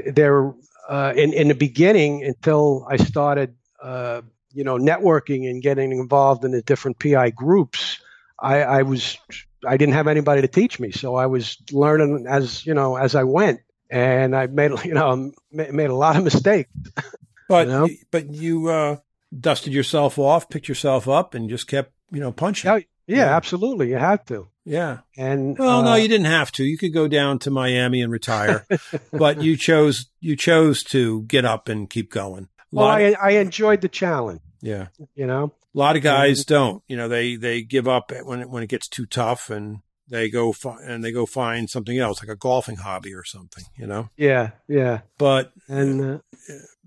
there, 0.05 0.53
uh, 0.87 1.13
in 1.15 1.33
in 1.33 1.47
the 1.47 1.55
beginning, 1.55 2.23
until 2.23 2.85
I 2.89 2.97
started, 2.97 3.55
uh, 3.81 4.21
you 4.53 4.63
know, 4.63 4.77
networking 4.77 5.49
and 5.49 5.61
getting 5.61 5.91
involved 5.91 6.45
in 6.45 6.51
the 6.51 6.61
different 6.61 6.99
PI 6.99 7.31
groups, 7.31 7.99
I, 8.39 8.61
I 8.61 8.81
was 8.83 9.17
I 9.65 9.77
didn't 9.77 9.95
have 9.95 10.07
anybody 10.07 10.41
to 10.41 10.47
teach 10.47 10.79
me, 10.79 10.91
so 10.91 11.15
I 11.15 11.25
was 11.25 11.57
learning 11.71 12.25
as 12.29 12.65
you 12.65 12.73
know 12.73 12.97
as 12.97 13.15
I 13.15 13.23
went, 13.23 13.61
and 13.89 14.35
I 14.35 14.47
made 14.47 14.71
you 14.85 14.93
know 14.93 15.31
made 15.51 15.89
a 15.89 15.95
lot 15.95 16.15
of 16.15 16.23
mistakes. 16.23 16.71
But 17.49 17.67
you 17.67 17.73
know? 17.73 17.89
but 18.11 18.33
you 18.33 18.67
uh, 18.67 18.97
dusted 19.39 19.71
yourself 19.71 20.19
off, 20.19 20.49
picked 20.49 20.67
yourself 20.67 21.07
up, 21.07 21.33
and 21.33 21.49
just 21.49 21.65
kept 21.65 21.93
you 22.11 22.19
know 22.19 22.33
punching. 22.33 22.69
Yeah, 22.69 22.79
yeah, 23.07 23.15
yeah. 23.15 23.35
absolutely. 23.37 23.87
You 23.87 23.95
had 23.95 24.27
to. 24.27 24.49
Yeah. 24.67 24.97
And 25.15 25.57
well, 25.57 25.79
uh, 25.79 25.83
no, 25.83 25.95
you 25.95 26.09
didn't 26.09 26.25
have 26.25 26.51
to. 26.53 26.65
You 26.65 26.77
could 26.77 26.93
go 26.93 27.07
down 27.07 27.39
to 27.39 27.49
Miami 27.49 28.01
and 28.01 28.11
retire, 28.11 28.67
but 29.13 29.41
you 29.41 29.55
chose 29.55 30.09
you 30.19 30.35
chose 30.35 30.83
to 30.85 31.21
get 31.23 31.45
up 31.45 31.69
and 31.69 31.89
keep 31.89 32.11
going. 32.11 32.49
Well, 32.73 32.87
I, 32.87 33.15
I 33.21 33.29
enjoyed 33.31 33.79
the 33.79 33.87
challenge. 33.87 34.41
Yeah. 34.61 34.87
You 35.15 35.25
know, 35.25 35.53
a 35.73 35.77
lot 35.77 35.95
of 35.95 36.03
guys 36.03 36.39
and, 36.39 36.47
don't. 36.47 36.83
You 36.87 36.97
know, 36.97 37.07
they 37.07 37.37
they 37.37 37.61
give 37.61 37.87
up 37.87 38.11
when 38.23 38.41
it, 38.41 38.49
when 38.49 38.61
it 38.61 38.67
gets 38.67 38.89
too 38.89 39.05
tough, 39.05 39.49
and 39.49 39.79
they 40.09 40.29
go 40.29 40.51
fi- 40.51 40.81
and 40.81 41.03
they 41.03 41.11
go 41.11 41.25
find 41.25 41.69
something 41.69 41.97
else, 41.97 42.21
like 42.21 42.29
a 42.29 42.35
golfing 42.35 42.77
hobby 42.77 43.13
or 43.13 43.23
something. 43.23 43.63
You 43.77 43.87
know. 43.87 44.09
Yeah. 44.17 44.51
Yeah. 44.67 45.01
But 45.17 45.51
and 45.67 46.01
uh, 46.01 46.17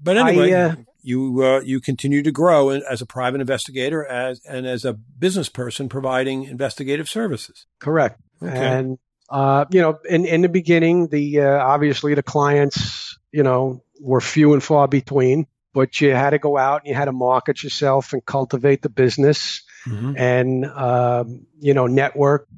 but 0.03 0.17
anyway, 0.17 0.53
I, 0.53 0.63
uh, 0.63 0.75
you 1.03 1.43
uh, 1.43 1.61
you 1.61 1.81
continue 1.81 2.23
to 2.23 2.33
grow 2.33 2.71
as 2.71 3.01
a 3.01 3.07
private 3.07 3.41
investigator 3.41 4.05
as 4.05 4.41
and 4.49 4.67
as 4.67 4.85
a 4.85 4.93
business 4.93 5.49
person 5.49 5.89
providing 5.89 6.45
investigative 6.45 7.09
services. 7.09 7.67
Correct. 7.79 8.21
Okay. 8.43 8.57
And 8.57 8.99
uh, 9.29 9.65
you 9.71 9.81
know, 9.81 9.99
in 10.09 10.27
in 10.27 10.43
the 10.43 10.49
beginning, 10.49 11.09
the 11.09 11.41
uh, 11.41 11.59
obviously 11.59 12.15
the 12.15 12.23
clients, 12.23 13.19
you 13.33 13.43
know, 13.43 13.83
were 14.01 14.21
few 14.21 14.53
and 14.53 14.63
far 14.63 14.89
between, 14.89 15.47
but 15.73 16.01
you 16.01 16.11
had 16.11 16.31
to 16.31 16.39
go 16.39 16.59
out 16.59 16.83
and 16.83 16.89
you 16.89 16.95
had 16.95 17.05
to 17.05 17.13
market 17.13 17.63
yourself 17.63 18.13
and 18.13 18.25
cultivate 18.25 18.83
the 18.83 18.89
business, 18.89 19.63
mm-hmm. 19.87 20.17
and 20.17 20.67
um, 20.67 21.47
you 21.61 21.75
know, 21.75 21.87
network, 21.87 22.49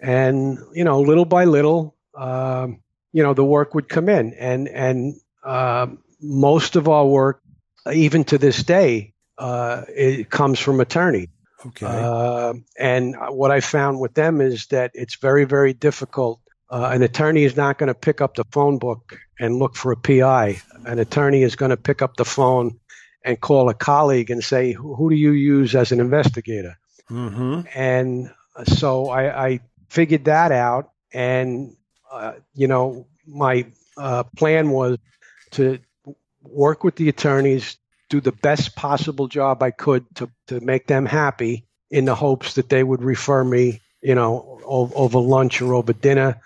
and 0.00 0.58
you 0.74 0.84
know, 0.84 1.00
little 1.00 1.24
by 1.24 1.44
little, 1.44 1.96
um, 2.14 2.80
you 3.12 3.22
know, 3.22 3.34
the 3.34 3.44
work 3.44 3.74
would 3.74 3.88
come 3.88 4.08
in, 4.08 4.34
and 4.34 4.68
and 4.68 5.20
um, 5.44 5.98
most 6.20 6.76
of 6.76 6.88
our 6.88 7.06
work 7.06 7.42
even 7.92 8.24
to 8.24 8.38
this 8.38 8.62
day, 8.62 9.14
uh, 9.38 9.82
it 9.88 10.30
comes 10.30 10.58
from 10.58 10.80
attorney. 10.80 11.28
Okay. 11.66 11.86
Uh, 11.86 12.54
and 12.78 13.16
what 13.28 13.50
I 13.50 13.60
found 13.60 14.00
with 14.00 14.14
them 14.14 14.40
is 14.40 14.66
that 14.66 14.92
it's 14.94 15.16
very, 15.16 15.44
very 15.44 15.72
difficult. 15.72 16.40
Uh, 16.70 16.90
an 16.92 17.02
attorney 17.02 17.44
is 17.44 17.56
not 17.56 17.78
going 17.78 17.88
to 17.88 17.94
pick 17.94 18.20
up 18.20 18.34
the 18.34 18.44
phone 18.44 18.78
book 18.78 19.18
and 19.38 19.56
look 19.56 19.76
for 19.76 19.92
a 19.92 19.96
PI. 19.96 20.60
An 20.86 20.98
attorney 20.98 21.42
is 21.42 21.56
going 21.56 21.70
to 21.70 21.76
pick 21.76 22.00
up 22.00 22.16
the 22.16 22.24
phone 22.24 22.78
and 23.24 23.38
call 23.38 23.68
a 23.68 23.74
colleague 23.74 24.30
and 24.30 24.42
say, 24.42 24.72
"Who 24.72 25.10
do 25.10 25.16
you 25.16 25.32
use 25.32 25.74
as 25.74 25.92
an 25.92 26.00
investigator?" 26.00 26.78
Mm-hmm. 27.10 27.62
And 27.74 28.30
so 28.64 29.08
I, 29.08 29.46
I, 29.46 29.60
figured 29.90 30.24
that 30.24 30.52
out, 30.52 30.92
and 31.12 31.76
uh, 32.10 32.32
you 32.54 32.66
know, 32.66 33.06
my 33.26 33.66
uh, 33.96 34.22
plan 34.36 34.70
was 34.70 34.98
to 35.52 35.78
work 36.42 36.84
with 36.84 36.96
the 36.96 37.08
attorneys, 37.08 37.76
do 38.08 38.20
the 38.20 38.32
best 38.32 38.74
possible 38.74 39.28
job 39.28 39.62
I 39.62 39.70
could 39.70 40.04
to, 40.16 40.30
to 40.48 40.60
make 40.60 40.86
them 40.86 41.06
happy 41.06 41.66
in 41.90 42.04
the 42.04 42.14
hopes 42.14 42.54
that 42.54 42.68
they 42.68 42.82
would 42.82 43.02
refer 43.02 43.44
me, 43.44 43.80
you 44.00 44.14
know, 44.14 44.60
over, 44.64 44.94
over 44.96 45.18
lunch 45.18 45.60
or 45.60 45.74
over 45.74 45.92
dinner 45.92 46.40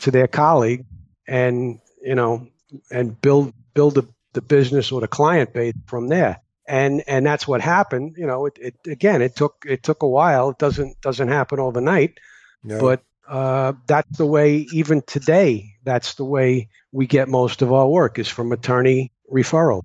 to 0.00 0.10
their 0.10 0.26
colleague 0.26 0.84
and, 1.28 1.80
you 2.02 2.14
know, 2.14 2.48
and 2.90 3.20
build, 3.20 3.52
build 3.74 3.94
the, 3.94 4.06
the 4.32 4.42
business 4.42 4.90
or 4.90 5.00
the 5.00 5.08
client 5.08 5.52
base 5.52 5.74
from 5.86 6.08
there. 6.08 6.40
And, 6.66 7.04
and 7.06 7.24
that's 7.24 7.46
what 7.46 7.60
happened. 7.60 8.16
You 8.16 8.26
know, 8.26 8.46
it, 8.46 8.58
it 8.60 8.74
again, 8.86 9.22
it 9.22 9.36
took, 9.36 9.64
it 9.68 9.82
took 9.82 10.02
a 10.02 10.08
while. 10.08 10.50
It 10.50 10.58
doesn't, 10.58 11.00
doesn't 11.00 11.28
happen 11.28 11.60
overnight, 11.60 12.18
no. 12.66 12.80
but, 12.80 13.02
uh, 13.28 13.72
that's 13.86 14.18
the 14.18 14.26
way, 14.26 14.68
even 14.72 15.02
today, 15.02 15.72
that's 15.84 16.14
the 16.14 16.24
way 16.24 16.68
we 16.92 17.06
get 17.06 17.28
most 17.28 17.60
of 17.60 17.72
our 17.72 17.88
work 17.88 18.18
is 18.18 18.28
from 18.28 18.52
attorney 18.52 19.12
referral. 19.32 19.82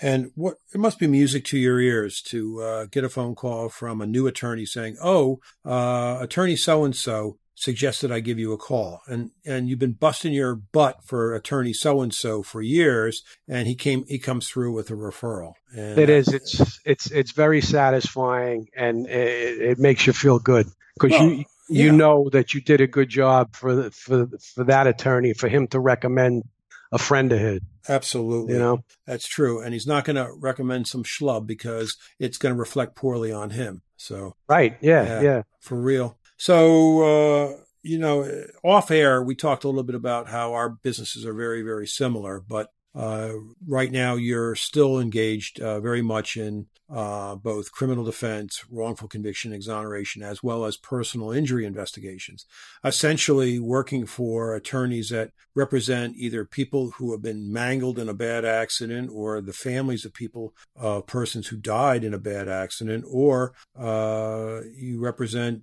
And 0.00 0.30
what 0.34 0.56
it 0.72 0.78
must 0.78 0.98
be 0.98 1.06
music 1.06 1.44
to 1.46 1.58
your 1.58 1.80
ears 1.80 2.22
to 2.22 2.62
uh, 2.62 2.86
get 2.86 3.04
a 3.04 3.08
phone 3.08 3.34
call 3.34 3.68
from 3.68 4.00
a 4.00 4.06
new 4.06 4.26
attorney 4.26 4.64
saying, 4.64 4.96
"Oh, 5.02 5.40
uh, 5.64 6.18
attorney 6.20 6.54
so 6.54 6.84
and 6.84 6.94
so 6.94 7.38
suggested 7.56 8.12
I 8.12 8.20
give 8.20 8.38
you 8.38 8.52
a 8.52 8.58
call," 8.58 9.00
and 9.08 9.32
and 9.44 9.68
you've 9.68 9.80
been 9.80 9.92
busting 9.92 10.32
your 10.32 10.54
butt 10.54 10.98
for 11.04 11.34
attorney 11.34 11.72
so 11.72 12.00
and 12.00 12.14
so 12.14 12.44
for 12.44 12.62
years, 12.62 13.24
and 13.48 13.66
he 13.66 13.74
came 13.74 14.04
he 14.06 14.20
comes 14.20 14.48
through 14.48 14.72
with 14.72 14.88
a 14.90 14.94
referral. 14.94 15.54
And, 15.76 15.98
it 15.98 16.08
is. 16.08 16.28
It's 16.28 16.78
it's 16.84 17.10
it's 17.10 17.32
very 17.32 17.60
satisfying, 17.60 18.68
and 18.76 19.04
it, 19.08 19.60
it 19.60 19.78
makes 19.80 20.06
you 20.06 20.12
feel 20.12 20.38
good 20.38 20.68
because 20.94 21.18
well, 21.18 21.28
you 21.28 21.44
you 21.68 21.86
yeah. 21.86 21.92
know 21.92 22.28
that 22.30 22.54
you 22.54 22.60
did 22.60 22.80
a 22.80 22.86
good 22.86 23.08
job 23.08 23.54
for 23.54 23.74
the, 23.74 23.90
for 23.90 24.26
for 24.54 24.64
that 24.64 24.86
attorney 24.86 25.32
for 25.34 25.48
him 25.48 25.66
to 25.68 25.80
recommend 25.80 26.44
a 26.92 26.98
friend 26.98 27.32
of 27.32 27.38
his. 27.38 27.60
Absolutely. 27.88 28.54
You 28.54 28.58
know, 28.58 28.84
that's 29.06 29.26
true. 29.26 29.60
And 29.60 29.72
he's 29.72 29.86
not 29.86 30.04
going 30.04 30.16
to 30.16 30.30
recommend 30.32 30.88
some 30.88 31.04
schlub 31.04 31.46
because 31.46 31.96
it's 32.18 32.38
going 32.38 32.54
to 32.54 32.58
reflect 32.58 32.94
poorly 32.94 33.32
on 33.32 33.50
him. 33.50 33.82
So, 33.96 34.34
right. 34.48 34.76
Yeah. 34.80 35.04
Yeah. 35.04 35.20
yeah. 35.20 35.42
For 35.60 35.80
real. 35.80 36.18
So, 36.36 37.02
uh, 37.02 37.56
you 37.82 37.98
know, 37.98 38.44
off 38.62 38.90
air, 38.90 39.22
we 39.22 39.34
talked 39.34 39.64
a 39.64 39.68
little 39.68 39.82
bit 39.82 39.94
about 39.94 40.28
how 40.28 40.52
our 40.52 40.68
businesses 40.68 41.24
are 41.24 41.34
very, 41.34 41.62
very 41.62 41.86
similar, 41.86 42.40
but 42.40 42.72
uh, 42.98 43.34
right 43.64 43.92
now, 43.92 44.16
you're 44.16 44.56
still 44.56 44.98
engaged 44.98 45.60
uh, 45.60 45.78
very 45.78 46.02
much 46.02 46.36
in 46.36 46.66
uh, 46.90 47.36
both 47.36 47.70
criminal 47.70 48.04
defense, 48.04 48.64
wrongful 48.68 49.06
conviction, 49.06 49.52
exoneration, 49.52 50.20
as 50.20 50.42
well 50.42 50.64
as 50.64 50.76
personal 50.76 51.30
injury 51.30 51.64
investigations. 51.64 52.44
Essentially, 52.82 53.60
working 53.60 54.04
for 54.04 54.56
attorneys 54.56 55.10
that 55.10 55.30
represent 55.54 56.16
either 56.16 56.44
people 56.44 56.90
who 56.96 57.12
have 57.12 57.22
been 57.22 57.52
mangled 57.52 58.00
in 58.00 58.08
a 58.08 58.14
bad 58.14 58.44
accident, 58.44 59.10
or 59.12 59.40
the 59.40 59.52
families 59.52 60.04
of 60.04 60.12
people, 60.12 60.52
uh, 60.80 61.00
persons 61.02 61.46
who 61.46 61.56
died 61.56 62.02
in 62.02 62.14
a 62.14 62.18
bad 62.18 62.48
accident, 62.48 63.04
or 63.08 63.52
uh, 63.78 64.60
you 64.74 64.98
represent 64.98 65.62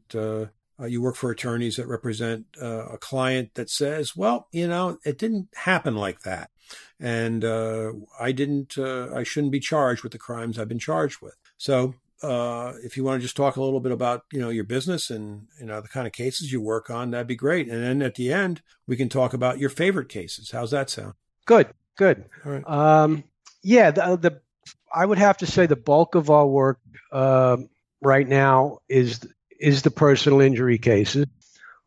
uh, 0.79 0.85
you 0.85 1.01
work 1.01 1.15
for 1.15 1.31
attorneys 1.31 1.75
that 1.77 1.87
represent 1.87 2.45
uh, 2.61 2.85
a 2.87 2.97
client 2.97 3.53
that 3.55 3.69
says, 3.69 4.15
well, 4.15 4.47
you 4.51 4.67
know, 4.67 4.97
it 5.05 5.17
didn't 5.17 5.49
happen 5.55 5.95
like 5.95 6.21
that 6.21 6.49
and 6.99 7.43
uh, 7.43 7.91
I 8.19 8.31
didn't, 8.31 8.77
uh, 8.77 9.13
I 9.13 9.23
shouldn't 9.23 9.51
be 9.51 9.59
charged 9.59 10.03
with 10.03 10.11
the 10.11 10.17
crimes 10.17 10.57
I've 10.57 10.67
been 10.67 10.79
charged 10.79 11.21
with. 11.21 11.35
So, 11.57 11.95
uh, 12.23 12.73
if 12.83 12.95
you 12.95 13.03
want 13.03 13.19
to 13.19 13.21
just 13.21 13.35
talk 13.35 13.57
a 13.57 13.61
little 13.61 13.81
bit 13.81 13.91
about, 13.91 14.23
you 14.31 14.39
know, 14.39 14.49
your 14.49 14.63
business 14.63 15.09
and 15.09 15.47
you 15.59 15.65
know 15.65 15.81
the 15.81 15.87
kind 15.87 16.07
of 16.07 16.13
cases 16.13 16.51
you 16.51 16.61
work 16.61 16.89
on, 16.89 17.11
that'd 17.11 17.27
be 17.27 17.35
great. 17.35 17.69
And 17.69 17.83
then 17.83 18.01
at 18.01 18.15
the 18.15 18.31
end, 18.31 18.61
we 18.87 18.95
can 18.95 19.09
talk 19.09 19.33
about 19.33 19.59
your 19.59 19.69
favorite 19.69 20.09
cases. 20.09 20.51
How's 20.51 20.71
that 20.71 20.89
sound? 20.89 21.13
Good, 21.45 21.67
good. 21.97 22.25
All 22.45 22.51
right. 22.53 22.67
Um, 22.67 23.25
yeah, 23.61 23.91
the, 23.91 24.15
the 24.15 24.41
I 24.93 25.05
would 25.05 25.17
have 25.17 25.37
to 25.37 25.45
say 25.45 25.65
the 25.65 25.75
bulk 25.75 26.15
of 26.15 26.29
our 26.29 26.47
work 26.47 26.79
um, 27.11 27.69
right 28.01 28.27
now 28.27 28.79
is 28.87 29.19
is 29.59 29.81
the 29.81 29.91
personal 29.91 30.41
injury 30.41 30.77
cases. 30.77 31.25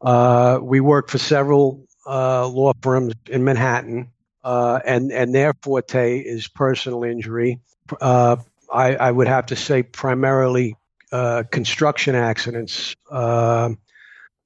Uh, 0.00 0.58
we 0.62 0.80
work 0.80 1.08
for 1.08 1.18
several 1.18 1.86
uh, 2.06 2.46
law 2.46 2.72
firms 2.82 3.14
in 3.28 3.44
Manhattan 3.44 4.10
uh, 4.44 4.80
and 4.84 5.12
and 5.12 5.34
their 5.34 5.52
forte 5.62 6.20
is 6.20 6.48
personal 6.48 7.04
injury. 7.04 7.60
Uh, 8.00 8.36
I, 8.72 8.94
I, 8.96 9.10
would 9.10 9.28
have 9.28 9.46
to 9.46 9.56
say 9.56 9.82
primarily 9.82 10.76
uh, 11.10 11.42
construction 11.50 12.14
accidents 12.14 12.94
um, 13.10 13.78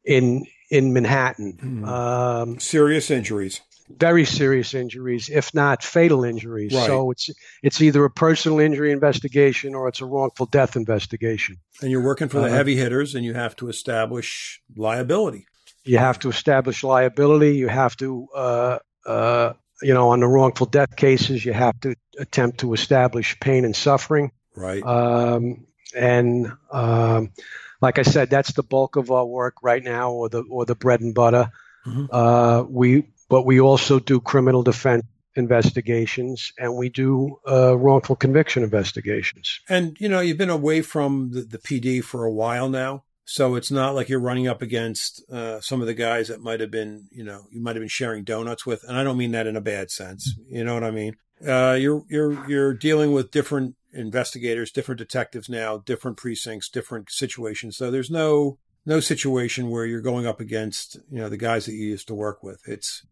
in 0.04 0.46
in 0.70 0.92
Manhattan. 0.92 1.58
Mm. 1.62 1.86
Um, 1.86 2.60
serious 2.60 3.10
injuries. 3.10 3.60
Very 3.88 4.24
serious 4.24 4.74
injuries, 4.74 5.28
if 5.28 5.52
not 5.54 5.82
fatal 5.82 6.24
injuries. 6.24 6.72
Right. 6.74 6.86
So 6.86 7.10
it's 7.10 7.30
it's 7.62 7.80
either 7.80 8.04
a 8.04 8.10
personal 8.10 8.58
injury 8.60 8.92
investigation 8.92 9.74
or 9.74 9.88
it's 9.88 10.00
a 10.00 10.06
wrongful 10.06 10.46
death 10.46 10.76
investigation. 10.76 11.58
And 11.80 11.90
you're 11.90 12.02
working 12.04 12.28
for 12.28 12.38
the 12.40 12.46
Uh-huh. 12.46 12.54
heavy 12.56 12.76
hitters, 12.76 13.14
and 13.14 13.24
you 13.24 13.34
have 13.34 13.54
to 13.56 13.68
establish 13.68 14.60
liability. 14.76 15.46
You 15.84 15.98
have 15.98 16.18
to 16.20 16.28
establish 16.28 16.84
liability. 16.84 17.56
You 17.56 17.68
have 17.68 17.96
to, 17.96 18.28
uh, 18.34 18.78
uh, 19.04 19.52
you 19.82 19.92
know, 19.94 20.10
on 20.10 20.20
the 20.20 20.28
wrongful 20.28 20.66
death 20.66 20.94
cases, 20.96 21.44
you 21.44 21.52
have 21.52 21.78
to 21.80 21.96
attempt 22.18 22.58
to 22.60 22.72
establish 22.72 23.38
pain 23.40 23.64
and 23.64 23.74
suffering. 23.74 24.30
Right. 24.54 24.82
Um, 24.84 25.66
and 25.96 26.52
um, 26.70 27.32
like 27.80 27.98
I 27.98 28.02
said, 28.02 28.30
that's 28.30 28.52
the 28.52 28.62
bulk 28.62 28.94
of 28.96 29.10
our 29.10 29.26
work 29.26 29.54
right 29.62 29.82
now, 29.82 30.12
or 30.12 30.28
the 30.28 30.42
or 30.42 30.64
the 30.64 30.76
bread 30.76 31.00
and 31.00 31.14
butter. 31.14 31.50
Mhm. 31.84 32.08
Uh, 32.12 32.64
we 32.68 33.08
but 33.32 33.46
we 33.46 33.58
also 33.58 33.98
do 33.98 34.20
criminal 34.20 34.62
defense 34.62 35.04
investigations, 35.36 36.52
and 36.58 36.76
we 36.76 36.90
do 36.90 37.38
uh, 37.48 37.74
wrongful 37.78 38.14
conviction 38.14 38.62
investigations. 38.62 39.58
And 39.70 39.96
you 39.98 40.06
know, 40.10 40.20
you've 40.20 40.36
been 40.36 40.50
away 40.50 40.82
from 40.82 41.30
the, 41.30 41.40
the 41.40 41.56
PD 41.56 42.04
for 42.04 42.26
a 42.26 42.30
while 42.30 42.68
now, 42.68 43.04
so 43.24 43.54
it's 43.54 43.70
not 43.70 43.94
like 43.94 44.10
you're 44.10 44.20
running 44.20 44.48
up 44.48 44.60
against 44.60 45.22
uh, 45.32 45.62
some 45.62 45.80
of 45.80 45.86
the 45.86 45.94
guys 45.94 46.28
that 46.28 46.42
might 46.42 46.60
have 46.60 46.70
been, 46.70 47.08
you 47.10 47.24
know, 47.24 47.46
you 47.50 47.62
might 47.62 47.74
have 47.74 47.80
been 47.80 47.88
sharing 47.88 48.22
donuts 48.22 48.66
with. 48.66 48.84
And 48.86 48.98
I 48.98 49.02
don't 49.02 49.16
mean 49.16 49.32
that 49.32 49.46
in 49.46 49.56
a 49.56 49.62
bad 49.62 49.90
sense. 49.90 50.34
You 50.50 50.62
know 50.62 50.74
what 50.74 50.84
I 50.84 50.90
mean? 50.90 51.16
Uh, 51.42 51.78
you're 51.80 52.02
you're 52.10 52.46
you're 52.46 52.74
dealing 52.74 53.12
with 53.12 53.30
different 53.30 53.76
investigators, 53.94 54.70
different 54.70 54.98
detectives 54.98 55.48
now, 55.48 55.78
different 55.78 56.18
precincts, 56.18 56.68
different 56.68 57.10
situations. 57.10 57.78
So 57.78 57.90
there's 57.90 58.10
no 58.10 58.58
no 58.86 59.00
situation 59.00 59.70
where 59.70 59.84
you're 59.86 60.00
going 60.00 60.26
up 60.26 60.40
against 60.40 60.96
you 61.10 61.18
know 61.20 61.28
the 61.28 61.36
guys 61.36 61.66
that 61.66 61.72
you 61.72 61.86
used 61.86 62.08
to 62.08 62.14
work 62.14 62.42
with. 62.42 62.60
It's 62.66 63.04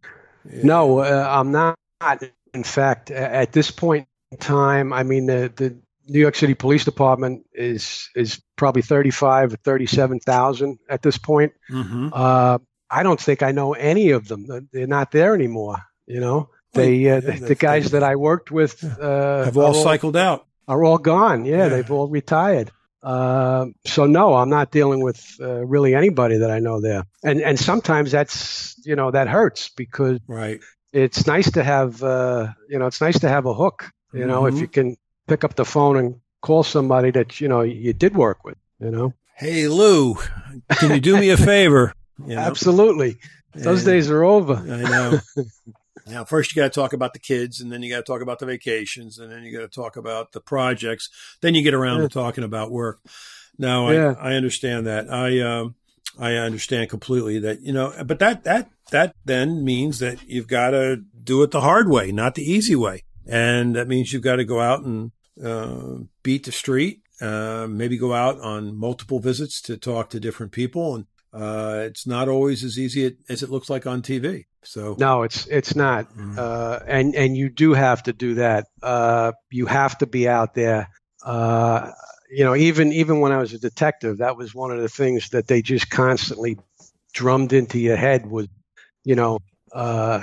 No, 0.45 0.99
uh, 1.01 1.27
I'm 1.29 1.53
not. 1.53 1.77
In 2.55 2.65
fact, 2.65 3.11
at 3.11 3.53
this 3.53 3.71
point 3.71 4.09
in 4.33 4.39
time, 4.39 4.93
I 4.93 5.03
mean 5.03 5.27
the 5.27 5.53
the 5.55 5.77
New 6.09 6.19
York 6.19 6.35
City 6.35 6.55
Police 6.55 6.85
Department 6.85 7.45
is 7.53 8.09
is 8.17 8.43
probably 8.57 8.83
thirty 8.83 9.11
five 9.11 9.53
or 9.53 9.57
thirty 9.59 9.87
seven 9.87 10.19
thousand 10.19 10.79
at 10.89 11.03
this 11.03 11.19
point. 11.19 11.53
Mhm. 11.71 12.11
Uh, 12.13 12.59
I 12.91 13.03
don't 13.05 13.21
think 13.21 13.43
I 13.43 13.53
know 13.53 13.75
any 13.75 14.11
of 14.11 14.27
them. 14.27 14.69
They're 14.73 14.87
not 14.89 15.13
there 15.13 15.35
anymore. 15.35 15.77
You 16.07 16.19
know, 16.19 16.49
they 16.73 17.09
uh, 17.09 17.21
yeah, 17.21 17.21
the, 17.21 17.55
guys 17.55 17.93
that 17.93 18.03
I 18.03 18.17
worked 18.17 18.51
with 18.51 18.83
uh, 18.83 19.45
have 19.45 19.57
all 19.57 19.75
cycled 19.75 20.17
out. 20.17 20.47
are 20.67 20.83
all 20.83 20.99
gone. 20.99 21.45
Yeah, 21.45 21.57
Yeah. 21.59 21.69
they've 21.69 21.91
all 21.93 22.09
retired. 22.09 22.73
Uh, 23.03 23.67
so 23.87 24.07
no, 24.07 24.35
I'm 24.35 24.51
not 24.51 24.71
dealing 24.71 25.03
with 25.03 25.37
uh, 25.41 25.65
really 25.65 25.95
anybody 25.95 26.39
that 26.39 26.51
I 26.51 26.59
know 26.59 26.81
there. 26.81 27.05
And 27.25 27.41
and 27.41 27.59
sometimes 27.59 28.11
that's 28.13 28.77
you 28.85 28.95
know 28.97 29.11
that 29.11 29.29
hurts 29.29 29.71
because 29.71 30.19
Right. 30.29 30.61
it's 30.93 31.27
nice 31.27 31.51
to 31.53 31.63
have 31.65 32.03
uh, 32.03 32.49
you 32.69 32.79
know 32.79 32.87
it's 32.87 33.01
nice 33.01 33.19
to 33.21 33.29
have 33.29 33.47
a 33.47 33.55
hook. 33.55 33.91
You 34.13 34.27
know, 34.27 34.43
Mhm. 34.43 34.53
if 34.55 34.61
you 34.61 34.69
can 34.69 34.97
pick 35.29 35.45
up 35.45 35.55
the 35.55 35.65
phone 35.65 35.97
and 35.97 36.17
call 36.43 36.63
somebody 36.63 37.11
that 37.13 37.41
you 37.41 37.49
know 37.49 37.63
you 37.63 37.93
did 37.93 38.15
work 38.15 38.45
with. 38.45 38.59
You 38.81 38.91
know, 38.91 39.15
Hey 39.37 39.69
Lou, 39.69 40.17
can 40.79 40.91
you 40.95 41.01
do 41.01 41.17
me 41.17 41.31
a 41.31 41.37
favor? 41.37 41.93
You 42.27 42.35
know? 42.37 42.41
absolutely. 42.43 43.17
Those 43.55 43.81
And- 43.81 43.87
days 43.95 44.11
are 44.11 44.23
over. 44.25 44.55
I 44.55 44.83
know. 44.83 45.21
now, 46.11 46.25
first 46.25 46.55
you 46.55 46.61
got 46.63 46.73
to 46.73 46.81
talk 46.81 46.93
about 46.93 47.13
the 47.13 47.19
kids, 47.19 47.61
and 47.61 47.71
then 47.73 47.83
you 47.83 47.91
got 47.91 47.99
to 48.05 48.13
talk 48.13 48.21
about 48.23 48.39
the 48.39 48.47
vacations, 48.47 49.19
and 49.19 49.31
then 49.31 49.43
you 49.45 49.53
got 49.53 49.61
to 49.61 49.69
talk 49.69 49.97
about 49.97 50.33
the 50.33 50.41
projects. 50.41 51.09
Then 51.41 51.55
you 51.55 51.63
get 51.63 51.75
around 51.75 51.99
Yeah. 52.03 52.09
to 52.09 52.15
talking 52.15 52.45
about 52.45 52.71
work. 52.71 53.01
Now, 53.59 53.91
Yeah. 53.91 54.15
I, 54.19 54.33
I 54.33 54.35
understand 54.35 54.87
that. 54.87 55.11
I 55.13 55.41
um, 55.41 55.75
I 56.19 56.35
understand 56.35 56.91
completely 56.91 57.39
that 57.41 57.61
you 57.63 57.73
know, 57.73 57.93
but 58.05 58.19
that 58.19 58.45
that 58.45 58.71
that 58.91 59.15
then 59.25 59.65
means 59.65 59.99
that 60.01 60.19
you've 60.29 60.49
got 60.49 60.71
to 60.71 60.97
do 61.23 61.43
it 61.43 61.51
the 61.53 61.61
hard 61.61 61.89
way, 61.89 62.11
not 62.13 62.35
the 62.35 62.43
easy 62.43 62.75
way, 62.77 63.05
and 63.27 63.77
that 63.77 63.89
means 63.89 64.13
you've 64.13 64.23
got 64.23 64.37
to 64.37 64.45
go 64.45 64.61
out 64.61 64.85
and 64.85 65.13
uh, 65.43 65.99
beat 66.23 66.45
the 66.45 66.53
street. 66.53 67.03
Uh, 67.21 67.67
maybe 67.69 67.99
go 67.99 68.15
out 68.15 68.41
on 68.41 68.75
multiple 68.75 69.21
visits 69.21 69.61
to 69.61 69.77
talk 69.77 70.09
to 70.09 70.19
different 70.19 70.53
people, 70.53 70.95
and 70.95 71.05
uh, 71.33 71.85
it's 71.87 72.07
not 72.07 72.29
always 72.29 72.65
as 72.65 72.79
easy 72.79 73.17
as 73.29 73.43
it 73.43 73.51
looks 73.51 73.71
like 73.71 73.87
on 73.87 74.03
TV. 74.03 74.47
So 74.63 74.97
No, 74.99 75.23
it's 75.23 75.47
it's 75.47 75.75
not. 75.75 76.13
Mm. 76.15 76.39
Uh, 76.39 76.81
and 76.87 77.15
and 77.15 77.37
you 77.37 77.49
do 77.49 77.73
have 77.73 78.03
to 78.05 78.13
do 78.13 78.35
that. 78.35 78.67
Uh, 78.83 79.33
you 79.51 79.67
have 79.67 79.99
to 79.99 80.07
be 80.07 80.29
out 80.29 80.55
there. 80.55 80.89
Uh, 81.25 81.93
you 82.31 82.45
know, 82.45 82.55
even 82.55 82.93
even 82.93 83.21
when 83.21 83.33
I 83.33 83.39
was 83.39 83.53
a 83.53 83.59
detective, 83.59 84.19
that 84.19 84.37
was 84.37 84.55
one 84.55 84.71
of 84.71 84.81
the 84.81 84.89
things 84.89 85.31
that 85.31 85.47
they 85.47 85.63
just 85.63 85.89
constantly 85.89 86.59
drummed 87.13 87.53
into 87.53 87.79
your 87.79 87.97
head 87.97 88.27
was, 88.27 88.49
you 89.05 89.15
know, 89.15 89.39
uh, 89.73 90.23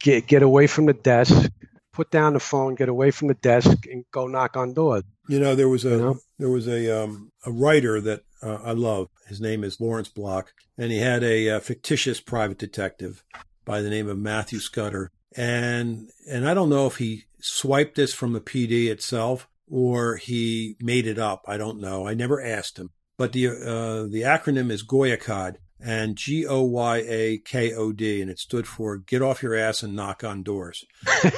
get 0.00 0.26
get 0.26 0.42
away 0.42 0.66
from 0.66 0.86
the 0.86 0.94
desk, 0.94 1.50
put 1.92 2.10
down 2.10 2.32
the 2.32 2.40
phone, 2.40 2.74
get 2.74 2.88
away 2.88 3.10
from 3.10 3.28
the 3.28 3.34
desk, 3.34 3.86
and 3.86 4.04
go 4.10 4.26
knock 4.26 4.56
on 4.56 4.72
doors. 4.72 5.04
You 5.28 5.40
know, 5.40 5.54
there 5.54 5.68
was 5.68 5.84
a 5.84 5.90
You 5.90 5.96
know? 5.96 6.18
there 6.38 6.50
was 6.50 6.68
a 6.68 7.04
um, 7.04 7.32
a 7.44 7.52
writer 7.52 8.00
that 8.00 8.22
uh, 8.42 8.58
I 8.62 8.72
love. 8.72 9.08
His 9.28 9.40
name 9.40 9.64
is 9.64 9.80
Lawrence 9.80 10.08
Block, 10.08 10.52
and 10.76 10.92
he 10.92 10.98
had 10.98 11.22
a, 11.22 11.50
uh 11.50 11.60
fictitious 11.60 12.20
private 12.20 12.58
detective 12.58 13.22
by 13.64 13.80
the 13.80 13.90
name 13.90 14.08
of 14.08 14.18
Matthew 14.18 14.58
Scudder. 14.58 15.10
And 15.36 16.10
and 16.30 16.48
I 16.48 16.54
don't 16.54 16.70
know 16.70 16.86
if 16.86 16.96
he 16.96 17.24
swiped 17.40 17.96
this 17.96 18.14
from 18.14 18.32
the 18.32 18.40
PD 18.40 18.86
itself 18.88 19.48
or 19.70 20.16
he 20.16 20.76
made 20.80 21.06
it 21.06 21.18
up. 21.18 21.44
I 21.48 21.56
don't 21.56 21.80
know. 21.80 22.06
I 22.06 22.14
never 22.14 22.40
asked 22.40 22.78
him. 22.78 22.90
But 23.16 23.32
the 23.32 23.48
uh, 23.48 24.10
the 24.10 24.22
acronym 24.22 24.70
is 24.70 24.86
Goyakod 24.86 25.56
and 25.80 26.16
G 26.16 26.46
O 26.46 26.62
Y 26.62 27.04
A 27.06 27.38
K 27.38 27.72
O 27.74 27.92
D, 27.92 28.20
and 28.20 28.30
it 28.30 28.38
stood 28.38 28.66
for 28.66 28.96
Get 28.96 29.22
Off 29.22 29.42
Your 29.42 29.54
Ass 29.54 29.82
and 29.82 29.94
Knock 29.94 30.24
on 30.24 30.42
Doors. 30.42 30.84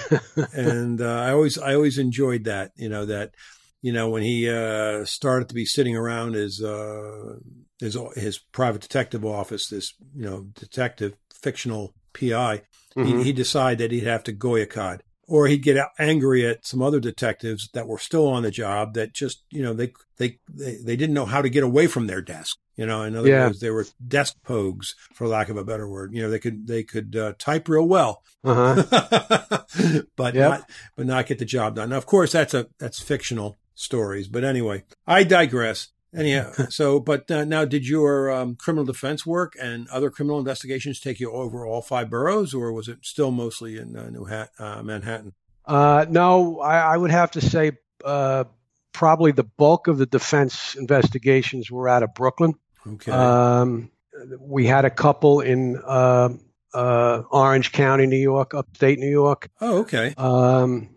and 0.53 1.01
uh, 1.01 1.21
I 1.21 1.33
always 1.33 1.59
I 1.59 1.75
always 1.75 1.99
enjoyed 1.99 2.45
that. 2.45 2.73
You 2.77 2.89
know 2.89 3.05
that 3.07 3.35
you 3.87 3.93
know 3.93 4.09
when 4.11 4.23
he 4.23 4.39
uh, 4.51 5.05
started 5.05 5.49
to 5.49 5.55
be 5.55 5.65
sitting 5.77 5.97
around 5.97 6.35
his 6.35 6.55
uh, 6.63 7.37
his 7.79 7.97
his 8.17 8.39
private 8.59 8.83
detective 8.83 9.25
office, 9.25 9.69
this 9.69 9.95
you 10.15 10.25
know 10.29 10.39
detective 10.55 11.13
fictional 11.45 11.95
PI, 12.13 12.63
Mhm. 12.97 13.07
he, 13.07 13.25
he 13.25 13.33
decided 13.33 13.79
that 13.79 13.93
he'd 13.95 14.05
have 14.15 14.25
to 14.25 14.33
goyakod. 14.33 14.99
Or 15.29 15.49
he'd 15.49 15.65
get 15.65 15.77
angry 15.99 16.47
at 16.47 16.65
some 16.65 16.81
other 16.83 17.01
detectives 17.01 17.69
that 17.75 17.89
were 17.89 17.99
still 17.99 18.29
on 18.29 18.45
the 18.45 18.51
job 18.53 18.95
that 18.95 19.13
just, 19.13 19.43
you 19.51 19.61
know, 19.65 19.75
they 19.75 19.93
they 20.19 20.39
they, 20.63 20.77
they 20.87 20.97
didn't 20.97 21.15
know 21.19 21.27
how 21.35 21.43
to 21.43 21.49
get 21.57 21.65
away 21.65 21.87
from 21.89 22.07
their 22.07 22.23
desk. 22.23 22.57
You 22.77 22.87
know, 22.87 23.03
in 23.03 23.17
other 23.17 23.29
Yeah. 23.29 23.47
words, 23.47 23.59
they 23.61 23.71
were 23.71 23.87
desk 24.07 24.35
pogues, 24.47 24.89
for 25.17 25.27
lack 25.27 25.49
of 25.49 25.57
a 25.57 25.65
better 25.65 25.89
word. 25.89 26.15
You 26.15 26.23
know, 26.23 26.31
they 26.31 26.39
could 26.39 26.67
they 26.69 26.83
could 26.85 27.17
uh, 27.17 27.33
type 27.39 27.69
real 27.69 27.89
well, 27.89 28.13
Uh-huh. 28.45 28.75
but 30.17 30.35
Yep. 30.35 30.51
not 30.51 30.71
but 30.97 31.07
not 31.07 31.27
get 31.27 31.39
the 31.41 31.45
job 31.45 31.75
done. 31.77 31.89
Now, 31.91 31.97
of 31.99 32.07
course, 32.07 32.33
that's 32.33 32.55
a 32.55 32.69
that's 32.79 33.01
fictional 33.03 33.57
stories. 33.77 34.27
But 34.27 34.43
anyway, 34.43 34.83
I 35.07 35.23
digress. 35.23 35.89
Anyhow, 36.15 36.51
so 36.71 36.99
but 36.99 37.31
uh, 37.31 37.45
now, 37.45 37.65
did 37.65 37.87
your 37.87 38.33
um, 38.33 38.57
criminal 38.57 38.85
defense 38.85 39.25
work 39.25 39.55
and 39.61 39.87
other 39.89 40.11
criminal 40.11 40.41
investigations 40.41 40.99
take 40.99 41.21
you 41.21 41.31
over 41.31 41.65
all 41.65 41.83
five 41.83 42.11
boroughs, 42.11 42.55
or 42.55 42.73
was 42.73 42.89
it 42.89 42.99
still 43.03 43.31
mostly 43.31 43.79
in 43.79 43.97
uh, 43.97 44.11
New 44.11 44.25
Hat, 44.25 44.51
uh, 44.59 44.83
Manhattan? 44.83 45.35
Uh, 45.65 46.07
no, 46.09 46.61
I, 46.61 46.95
I 46.95 46.97
would 46.97 47.11
have 47.11 47.33
to 47.33 47.41
say 47.41 47.73
uh, 48.05 48.45
probably 48.93 49.33
the 49.33 49.45
bulk 49.45 49.89
of 49.89 49.99
the 49.99 50.07
defense 50.07 50.75
investigations 50.75 51.71
were 51.71 51.89
out 51.89 52.03
of 52.03 52.15
Brooklyn. 52.15 52.55
Okay, 52.87 53.13
Um, 53.13 53.91
we 54.41 54.65
had 54.65 54.85
a 54.85 54.91
couple 54.91 55.41
in 55.41 55.81
uh, 55.85 56.31
uh, 56.73 57.23
Orange 57.31 57.73
County, 57.73 58.07
New 58.07 58.17
York, 58.17 58.55
upstate 58.55 58.99
New 58.99 59.11
York, 59.11 59.51
oh, 59.61 59.79
okay, 59.81 60.15
um, 60.17 60.89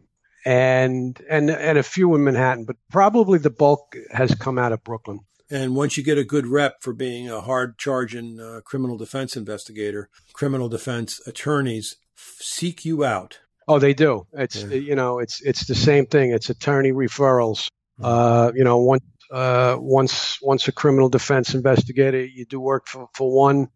and 0.45 1.19
and 1.29 1.49
and 1.49 1.77
a 1.77 1.83
few 1.83 2.15
in 2.15 2.23
Manhattan, 2.23 2.65
but 2.65 2.77
probably 2.91 3.39
the 3.39 3.49
bulk 3.49 3.95
has 4.11 4.33
come 4.35 4.57
out 4.57 4.71
of 4.71 4.83
Brooklyn. 4.83 5.19
and 5.51 5.75
once 5.75 5.97
you 5.97 6.03
get 6.03 6.17
a 6.17 6.23
good 6.23 6.45
rep 6.47 6.81
for 6.81 6.93
being 6.93 7.29
a 7.29 7.41
hard 7.41 7.77
charging 7.77 8.39
uh, 8.39 8.61
criminal 8.63 8.97
defense 8.97 9.35
investigator, 9.35 10.09
criminal 10.33 10.69
defense 10.69 11.19
attorneys 11.25 11.95
seek 12.15 12.85
you 12.85 13.03
out. 13.03 13.39
Oh, 13.67 13.79
they 13.79 13.93
do. 13.93 14.25
It's 14.33 14.63
Yeah. 14.63 14.75
you 14.75 14.95
know, 14.95 15.19
it's 15.19 15.41
it's 15.41 15.65
the 15.67 15.75
same 15.75 16.05
thing. 16.05 16.31
It's 16.31 16.49
attorney 16.49 16.91
referrals. 16.91 17.67
Uh, 18.01 18.51
you 18.55 18.63
know, 18.63 18.77
once 18.77 19.03
uh, 19.31 19.75
once 19.79 20.39
once 20.41 20.67
a 20.67 20.71
criminal 20.71 21.09
defense 21.09 21.53
investigator, 21.53 22.23
you 22.25 22.45
do 22.45 22.59
work 22.59 22.87
for, 22.87 23.09
for 23.13 23.31
one, 23.31 23.67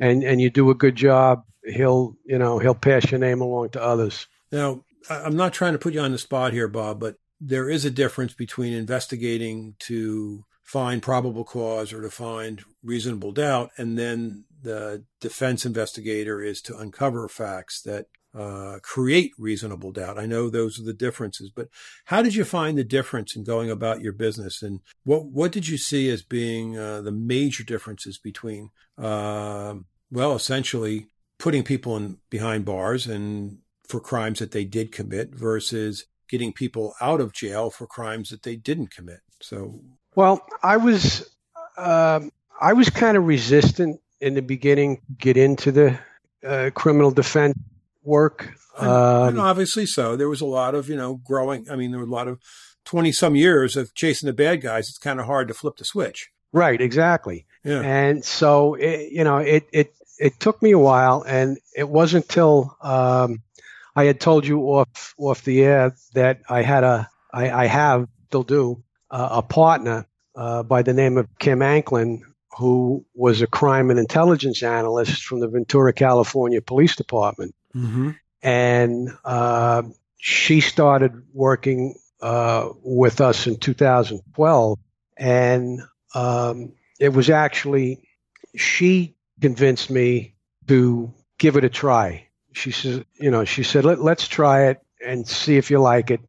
and 0.00 0.22
and 0.24 0.40
you 0.40 0.50
do 0.50 0.70
a 0.70 0.74
good 0.74 0.96
job, 0.96 1.44
he'll 1.64 2.14
you 2.26 2.38
know 2.38 2.58
he'll 2.58 2.74
pass 2.74 3.10
your 3.10 3.20
name 3.20 3.40
along 3.40 3.70
to 3.70 3.82
others. 3.82 4.26
Now, 4.52 4.82
I'm 5.08 5.36
not 5.36 5.52
trying 5.52 5.72
to 5.72 5.78
put 5.78 5.94
you 5.94 6.00
on 6.00 6.12
the 6.12 6.18
spot 6.18 6.52
here, 6.52 6.68
Bob, 6.68 7.00
but 7.00 7.16
there 7.40 7.70
is 7.70 7.84
a 7.84 7.90
difference 7.90 8.34
between 8.34 8.72
investigating 8.72 9.74
to 9.80 10.44
find 10.62 11.02
probable 11.02 11.44
cause 11.44 11.92
or 11.92 12.02
to 12.02 12.10
find 12.10 12.62
reasonable 12.82 13.32
doubt, 13.32 13.70
and 13.78 13.98
then 13.98 14.44
the 14.62 15.04
defense 15.20 15.64
investigator 15.64 16.42
is 16.42 16.60
to 16.62 16.76
uncover 16.76 17.28
facts 17.28 17.80
that 17.82 18.06
uh, 18.34 18.78
create 18.82 19.32
reasonable 19.38 19.92
doubt. 19.92 20.18
I 20.18 20.26
know 20.26 20.50
those 20.50 20.78
are 20.78 20.84
the 20.84 20.92
differences, 20.92 21.50
but 21.54 21.68
how 22.06 22.20
did 22.22 22.34
you 22.34 22.44
find 22.44 22.76
the 22.76 22.84
difference 22.84 23.34
in 23.34 23.44
going 23.44 23.70
about 23.70 24.02
your 24.02 24.12
business, 24.12 24.62
and 24.62 24.80
what 25.04 25.26
what 25.26 25.52
did 25.52 25.68
you 25.68 25.78
see 25.78 26.10
as 26.10 26.22
being 26.22 26.76
uh, 26.76 27.00
the 27.00 27.12
major 27.12 27.64
differences 27.64 28.18
between, 28.18 28.70
um 28.98 29.86
well, 30.10 30.34
essentially 30.34 31.06
putting 31.38 31.62
people 31.62 31.96
in 31.96 32.18
behind 32.30 32.64
bars 32.64 33.06
and 33.06 33.58
for 33.88 34.00
crimes 34.00 34.38
that 34.38 34.52
they 34.52 34.64
did 34.64 34.92
commit 34.92 35.34
versus 35.34 36.06
getting 36.28 36.52
people 36.52 36.94
out 37.00 37.20
of 37.20 37.32
jail 37.32 37.70
for 37.70 37.86
crimes 37.86 38.28
that 38.30 38.42
they 38.42 38.54
didn't 38.54 38.90
commit. 38.90 39.20
So, 39.40 39.80
well, 40.14 40.44
I 40.62 40.76
was 40.76 41.28
uh, 41.76 42.20
I 42.60 42.72
was 42.72 42.90
kind 42.90 43.16
of 43.16 43.26
resistant 43.26 44.00
in 44.20 44.34
the 44.34 44.42
beginning 44.42 45.00
get 45.16 45.36
into 45.36 45.72
the 45.72 45.98
uh, 46.46 46.70
criminal 46.74 47.10
defense 47.10 47.56
work. 48.02 48.54
And, 48.78 48.88
um, 48.88 49.28
and 49.28 49.40
obviously 49.40 49.86
so. 49.86 50.16
There 50.16 50.28
was 50.28 50.40
a 50.40 50.46
lot 50.46 50.74
of 50.74 50.88
you 50.88 50.96
know 50.96 51.16
growing. 51.16 51.70
I 51.70 51.76
mean, 51.76 51.90
there 51.90 52.00
were 52.00 52.06
a 52.06 52.10
lot 52.10 52.28
of 52.28 52.40
twenty 52.84 53.12
some 53.12 53.34
years 53.34 53.76
of 53.76 53.94
chasing 53.94 54.26
the 54.26 54.32
bad 54.32 54.60
guys. 54.60 54.88
It's 54.88 54.98
kind 54.98 55.20
of 55.20 55.26
hard 55.26 55.48
to 55.48 55.54
flip 55.54 55.76
the 55.76 55.84
switch. 55.84 56.30
Right, 56.52 56.80
exactly. 56.80 57.46
Yeah. 57.64 57.80
And 57.80 58.24
so 58.24 58.74
it, 58.74 59.12
you 59.12 59.24
know, 59.24 59.38
it 59.38 59.68
it 59.72 59.94
it 60.18 60.40
took 60.40 60.60
me 60.62 60.72
a 60.72 60.78
while, 60.78 61.22
and 61.26 61.58
it 61.76 61.88
wasn't 61.88 62.24
until 62.24 62.76
um, 62.80 63.42
I 63.98 64.04
had 64.04 64.20
told 64.20 64.46
you 64.46 64.60
off 64.60 65.14
off 65.18 65.42
the 65.42 65.64
air 65.64 65.92
that 66.14 66.42
I 66.48 66.62
had 66.62 66.84
a 66.84 67.10
I, 67.32 67.50
I 67.50 67.66
have 67.66 68.06
still 68.28 68.44
do 68.44 68.84
uh, 69.10 69.28
a 69.32 69.42
partner 69.42 70.06
uh, 70.36 70.62
by 70.62 70.82
the 70.82 70.94
name 70.94 71.18
of 71.18 71.26
Kim 71.40 71.62
Anklin, 71.62 72.22
who 72.56 73.04
was 73.14 73.42
a 73.42 73.48
crime 73.48 73.90
and 73.90 73.98
intelligence 73.98 74.62
analyst 74.62 75.24
from 75.24 75.40
the 75.40 75.48
Ventura, 75.48 75.92
California 75.92 76.60
Police 76.62 76.94
Department, 76.94 77.54
Mm-hmm. 77.74 78.10
and 78.42 79.10
uh, 79.24 79.82
she 80.16 80.60
started 80.60 81.12
working 81.34 81.96
uh, 82.22 82.70
with 82.82 83.20
us 83.20 83.46
in 83.46 83.56
2012, 83.58 84.78
and 85.16 85.80
um, 86.14 86.72
it 87.00 87.12
was 87.12 87.30
actually 87.30 88.00
she 88.56 89.16
convinced 89.40 89.90
me 89.90 90.34
to 90.68 91.12
give 91.38 91.56
it 91.56 91.64
a 91.64 91.68
try. 91.68 92.27
She 92.58 92.72
said, 92.72 93.06
you 93.14 93.30
know, 93.30 93.44
she 93.44 93.62
said, 93.62 93.84
Let, 93.84 94.00
let's 94.00 94.26
try 94.26 94.66
it 94.66 94.82
and 95.04 95.26
see 95.26 95.56
if 95.56 95.70
you 95.70 95.78
like 95.78 96.10
it. 96.10 96.20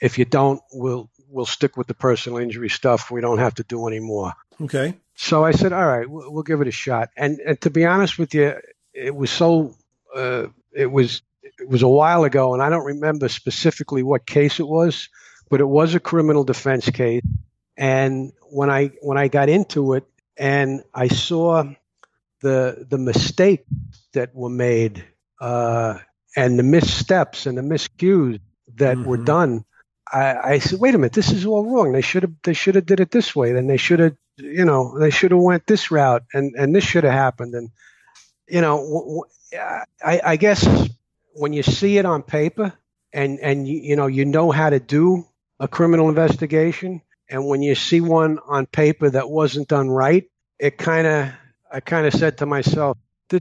If 0.00 0.18
you 0.18 0.24
don't, 0.24 0.60
we'll 0.72 1.10
we'll 1.28 1.46
stick 1.46 1.76
with 1.76 1.86
the 1.86 1.94
personal 1.94 2.38
injury 2.38 2.68
stuff. 2.68 3.10
We 3.10 3.20
don't 3.20 3.38
have 3.38 3.54
to 3.56 3.62
do 3.62 3.86
any 3.86 4.00
more. 4.00 4.32
Okay. 4.60 4.94
So 5.14 5.44
I 5.44 5.52
said, 5.52 5.72
all 5.72 5.86
right, 5.86 6.08
we'll, 6.08 6.32
we'll 6.32 6.42
give 6.42 6.60
it 6.60 6.68
a 6.68 6.72
shot. 6.72 7.10
And, 7.16 7.38
and 7.40 7.60
to 7.60 7.70
be 7.70 7.86
honest 7.86 8.18
with 8.18 8.34
you, 8.34 8.54
it 8.92 9.14
was 9.14 9.30
so 9.30 9.76
uh, 10.14 10.46
it 10.74 10.86
was 10.86 11.22
it 11.42 11.68
was 11.68 11.82
a 11.82 11.88
while 11.88 12.24
ago, 12.24 12.54
and 12.54 12.62
I 12.62 12.68
don't 12.68 12.84
remember 12.84 13.28
specifically 13.28 14.02
what 14.02 14.26
case 14.26 14.60
it 14.60 14.66
was, 14.66 15.08
but 15.48 15.60
it 15.60 15.68
was 15.68 15.94
a 15.94 16.00
criminal 16.00 16.44
defense 16.44 16.88
case. 16.90 17.22
And 17.76 18.32
when 18.50 18.70
I 18.70 18.88
when 19.02 19.18
I 19.18 19.28
got 19.28 19.48
into 19.48 19.94
it, 19.94 20.04
and 20.36 20.82
I 20.92 21.08
saw 21.08 21.64
the 22.42 22.86
the 22.88 22.98
mistakes 22.98 23.64
that 24.12 24.34
were 24.34 24.50
made, 24.50 25.04
uh, 25.40 25.98
and 26.36 26.58
the 26.58 26.62
missteps 26.62 27.46
and 27.46 27.58
the 27.58 27.62
miscues 27.62 28.40
that 28.76 28.98
were 28.98 29.18
Mhm. 29.18 29.24
done, 29.24 29.64
I, 30.12 30.36
I 30.54 30.58
said, 30.58 30.80
wait 30.80 30.94
a 30.94 30.98
minute, 30.98 31.12
this 31.12 31.30
is 31.32 31.46
all 31.46 31.64
wrong. 31.64 31.92
They 31.92 32.02
should 32.02 32.22
have 32.22 32.34
they 32.42 32.52
should 32.54 32.74
have 32.76 32.86
did 32.86 33.00
it 33.00 33.10
this 33.10 33.34
way. 33.34 33.52
Then 33.52 33.66
they 33.66 33.76
should 33.76 34.00
have 34.00 34.16
you 34.36 34.64
know 34.64 34.98
they 34.98 35.10
should 35.10 35.30
have 35.32 35.40
went 35.40 35.66
this 35.66 35.90
route, 35.90 36.24
and 36.32 36.54
and 36.56 36.74
this 36.74 36.84
should 36.84 37.04
have 37.04 37.12
happened. 37.12 37.54
And 37.54 37.70
you 38.48 38.60
know, 38.60 38.76
w- 38.78 39.22
w- 39.22 39.84
I, 40.04 40.20
I 40.24 40.36
guess 40.36 40.66
when 41.34 41.52
you 41.52 41.62
see 41.62 41.98
it 41.98 42.04
on 42.06 42.22
paper 42.22 42.72
and 43.12 43.38
and 43.40 43.66
you, 43.68 43.78
you 43.80 43.96
know 43.96 44.06
you 44.06 44.24
know 44.24 44.50
how 44.50 44.70
to 44.70 44.80
do 44.80 45.26
a 45.58 45.68
criminal 45.68 46.08
investigation, 46.08 47.02
and 47.28 47.46
when 47.46 47.62
you 47.62 47.74
see 47.74 48.00
one 48.00 48.38
on 48.46 48.66
paper 48.66 49.10
that 49.10 49.28
wasn't 49.28 49.68
done 49.68 49.90
right, 49.90 50.28
it 50.58 50.78
kind 50.78 51.06
of 51.06 51.28
I 51.72 51.80
kind 51.80 52.06
of 52.06 52.14
said 52.14 52.38
to 52.38 52.46
myself, 52.46 52.98
this 53.28 53.40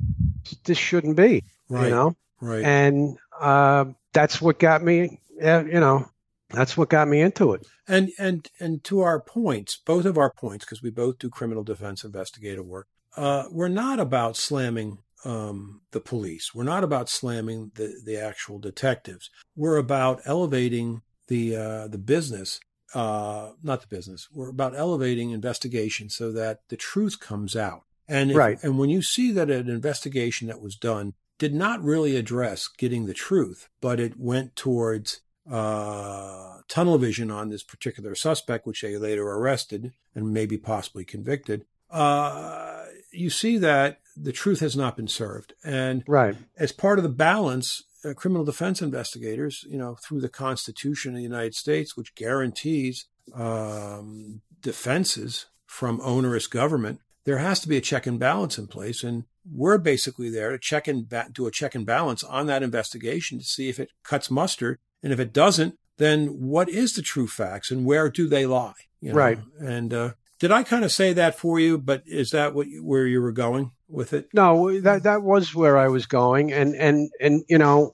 this 0.65 0.77
shouldn't 0.77 1.15
be, 1.15 1.43
Right. 1.69 1.85
you 1.85 1.89
know, 1.91 2.15
Right. 2.41 2.63
and 2.63 3.17
uh, 3.39 3.85
that's 4.13 4.41
what 4.41 4.59
got 4.59 4.83
me, 4.83 5.19
yeah, 5.37 5.61
you 5.61 5.79
know, 5.79 6.09
that's 6.49 6.75
what 6.75 6.89
got 6.89 7.07
me 7.07 7.21
into 7.21 7.53
it. 7.53 7.67
And 7.87 8.09
and 8.17 8.47
and 8.59 8.83
to 8.85 9.01
our 9.01 9.19
points, 9.19 9.77
both 9.85 10.05
of 10.05 10.17
our 10.17 10.31
points, 10.31 10.65
because 10.65 10.81
we 10.81 10.89
both 10.89 11.19
do 11.19 11.29
criminal 11.29 11.63
defense 11.63 12.03
investigative 12.03 12.65
work, 12.65 12.87
uh, 13.17 13.45
we're 13.51 13.67
not 13.67 13.99
about 13.99 14.35
slamming 14.37 14.99
um, 15.25 15.81
the 15.91 15.99
police. 15.99 16.53
We're 16.55 16.63
not 16.63 16.83
about 16.83 17.09
slamming 17.09 17.71
the 17.75 17.93
the 18.05 18.17
actual 18.17 18.57
detectives. 18.59 19.29
We're 19.55 19.77
about 19.77 20.21
elevating 20.25 21.01
the 21.27 21.55
uh, 21.55 21.87
the 21.87 21.97
business, 21.97 22.59
uh, 22.95 23.51
not 23.61 23.81
the 23.81 23.87
business. 23.87 24.27
We're 24.33 24.49
about 24.49 24.75
elevating 24.75 25.31
investigation 25.31 26.09
so 26.09 26.31
that 26.31 26.59
the 26.69 26.77
truth 26.77 27.19
comes 27.19 27.55
out. 27.55 27.81
And 28.07 28.31
if- 28.31 28.37
Right. 28.37 28.57
and 28.63 28.79
when 28.79 28.89
you 28.89 29.01
see 29.03 29.31
that 29.33 29.49
an 29.51 29.69
investigation 29.69 30.47
that 30.47 30.61
was 30.61 30.75
done 30.75 31.13
did 31.39 31.55
not 31.55 31.83
really 31.83 32.15
address 32.15 32.67
getting 32.67 33.07
the 33.07 33.13
truth, 33.13 33.69
but 33.81 33.99
it 33.99 34.19
went 34.19 34.55
towards 34.55 35.21
uh, 35.49 36.57
tunnel 36.67 36.99
vision 36.99 37.31
on 37.31 37.49
this 37.49 37.63
particular 37.63 38.13
suspect, 38.13 38.67
which 38.67 38.81
they 38.81 38.95
later 38.97 39.27
arrested 39.27 39.93
and 40.13 40.31
maybe 40.31 40.57
possibly 40.57 41.03
convicted, 41.03 41.65
uh, 41.89 42.85
you 43.11 43.29
see 43.31 43.57
that 43.57 43.99
the 44.15 44.31
truth 44.31 44.59
has 44.59 44.75
not 44.75 44.95
been 44.95 45.07
served. 45.07 45.53
And 45.63 46.03
Right. 46.07 46.35
as 46.57 46.71
part 46.71 46.99
of 46.99 47.03
the 47.03 47.09
balance, 47.09 47.83
uh, 48.05 48.13
criminal 48.13 48.45
defense 48.45 48.81
investigators, 48.81 49.65
you 49.67 49.77
know, 49.77 49.95
through 49.95 50.21
the 50.21 50.29
Constitution 50.29 51.13
of 51.13 51.17
the 51.17 51.23
United 51.23 51.55
States, 51.55 51.97
which 51.97 52.15
guarantees 52.15 53.05
um, 53.33 54.41
defenses 54.61 55.47
from 55.65 56.01
onerous 56.03 56.47
government, 56.47 56.99
there 57.29 57.37
has 57.37 57.59
to 57.59 57.67
be 57.67 57.77
a 57.77 57.81
check 57.81 58.07
and 58.07 58.17
balance 58.17 58.57
in 58.57 58.65
place. 58.65 59.03
And 59.03 59.25
we're 59.47 59.77
basically 59.77 60.31
there 60.31 60.51
to 60.51 60.57
check 60.57 60.87
and 60.87 61.07
ba- 61.07 61.27
do 61.31 61.45
a 61.45 61.51
check 61.51 61.75
and 61.75 61.85
balance 61.85 62.23
on 62.23 62.47
that 62.47 62.63
investigation 62.63 63.37
to 63.37 63.45
see 63.45 63.69
if 63.69 63.79
it 63.79 63.91
cuts 64.03 64.31
muster. 64.31 64.79
And 65.03 65.13
if 65.13 65.19
it 65.19 65.31
doesn't, 65.31 65.75
then 65.99 66.29
what 66.39 66.69
is 66.69 66.93
the 66.93 67.03
true 67.03 67.27
facts 67.27 67.69
and 67.69 67.85
where 67.85 68.09
do 68.09 68.27
they 68.27 68.47
lie? 68.47 68.73
you 68.99 69.09
know? 69.09 69.15
Right. 69.15 69.37
And 69.59 69.93
uh, 69.93 70.11
did 70.39 70.51
I 70.51 70.63
kind 70.63 70.83
of 70.83 70.91
say 70.91 71.13
that 71.13 71.37
for 71.37 71.59
you? 71.59 71.77
But 71.77 72.01
is 72.07 72.31
that 72.31 72.55
what 72.55 72.67
you, 72.67 72.83
where 72.83 73.05
you 73.05 73.21
were 73.21 73.31
going 73.31 73.73
with 73.87 74.13
it? 74.13 74.29
No, 74.33 74.79
that 74.81 75.03
that 75.03 75.21
was 75.21 75.53
where 75.53 75.77
I 75.77 75.87
was 75.87 76.07
going, 76.07 76.51
and 76.51 76.75
and 76.75 77.11
and 77.21 77.43
you 77.47 77.59
know, 77.59 77.93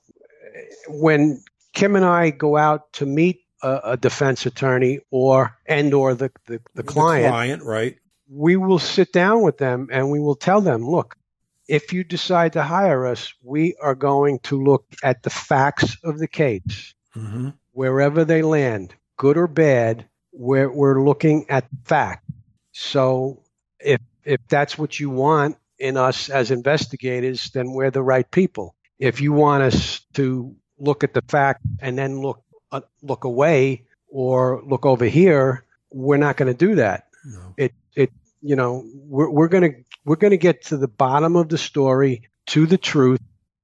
when 0.88 1.42
Kim 1.74 1.94
and 1.94 2.06
I 2.06 2.30
go 2.30 2.56
out 2.56 2.90
to 2.94 3.06
meet 3.06 3.40
a, 3.62 3.80
a 3.84 3.96
defense 3.96 4.46
attorney 4.46 5.00
or 5.10 5.56
and 5.66 5.92
or 5.92 6.14
the 6.14 6.30
the, 6.46 6.60
the 6.74 6.82
client, 6.82 7.28
client, 7.28 7.62
right? 7.62 7.96
We 8.28 8.56
will 8.56 8.78
sit 8.78 9.12
down 9.12 9.42
with 9.42 9.58
them 9.58 9.88
and 9.92 10.10
we 10.10 10.20
will 10.20 10.34
tell 10.34 10.60
them, 10.60 10.86
look, 10.86 11.16
if 11.68 11.92
you 11.92 12.04
decide 12.04 12.52
to 12.54 12.62
hire 12.62 13.06
us, 13.06 13.32
we 13.42 13.74
are 13.82 13.94
going 13.94 14.38
to 14.40 14.62
look 14.62 14.84
at 15.02 15.22
the 15.22 15.30
facts 15.30 15.96
of 16.04 16.18
the 16.18 16.28
case 16.28 16.94
Mm-hmm. 17.16 17.48
wherever 17.72 18.26
they 18.26 18.42
land, 18.42 18.94
good 19.16 19.38
or 19.38 19.46
bad. 19.46 20.06
We're 20.32 20.70
we're 20.70 21.02
looking 21.02 21.48
at 21.48 21.68
the 21.70 21.78
fact. 21.84 22.28
So 22.72 23.42
if 23.80 24.00
if 24.24 24.40
that's 24.48 24.76
what 24.76 25.00
you 25.00 25.08
want 25.08 25.56
in 25.78 25.96
us 25.96 26.28
as 26.28 26.50
investigators, 26.50 27.50
then 27.50 27.72
we're 27.72 27.90
the 27.90 28.02
right 28.02 28.30
people. 28.30 28.74
If 28.98 29.22
you 29.22 29.32
want 29.32 29.62
us 29.62 30.00
to 30.14 30.54
look 30.78 31.04
at 31.04 31.14
the 31.14 31.22
fact 31.22 31.62
and 31.80 31.96
then 31.96 32.20
look 32.20 32.42
uh, 32.70 32.82
look 33.00 33.24
away 33.24 33.84
or 34.08 34.62
look 34.66 34.84
over 34.84 35.06
here, 35.06 35.64
we're 35.90 36.18
not 36.18 36.36
going 36.36 36.52
to 36.54 36.66
do 36.66 36.74
that. 36.74 37.06
No. 37.24 37.54
It 37.56 37.72
you 38.46 38.56
know 38.56 38.84
we're 38.94 39.30
we're 39.30 39.48
going 39.48 39.64
to 39.72 39.78
we're 40.04 40.16
going 40.16 40.30
to 40.30 40.36
get 40.36 40.62
to 40.66 40.76
the 40.76 40.88
bottom 40.88 41.36
of 41.36 41.48
the 41.48 41.58
story 41.58 42.22
to 42.46 42.66
the 42.66 42.78
truth 42.78 43.20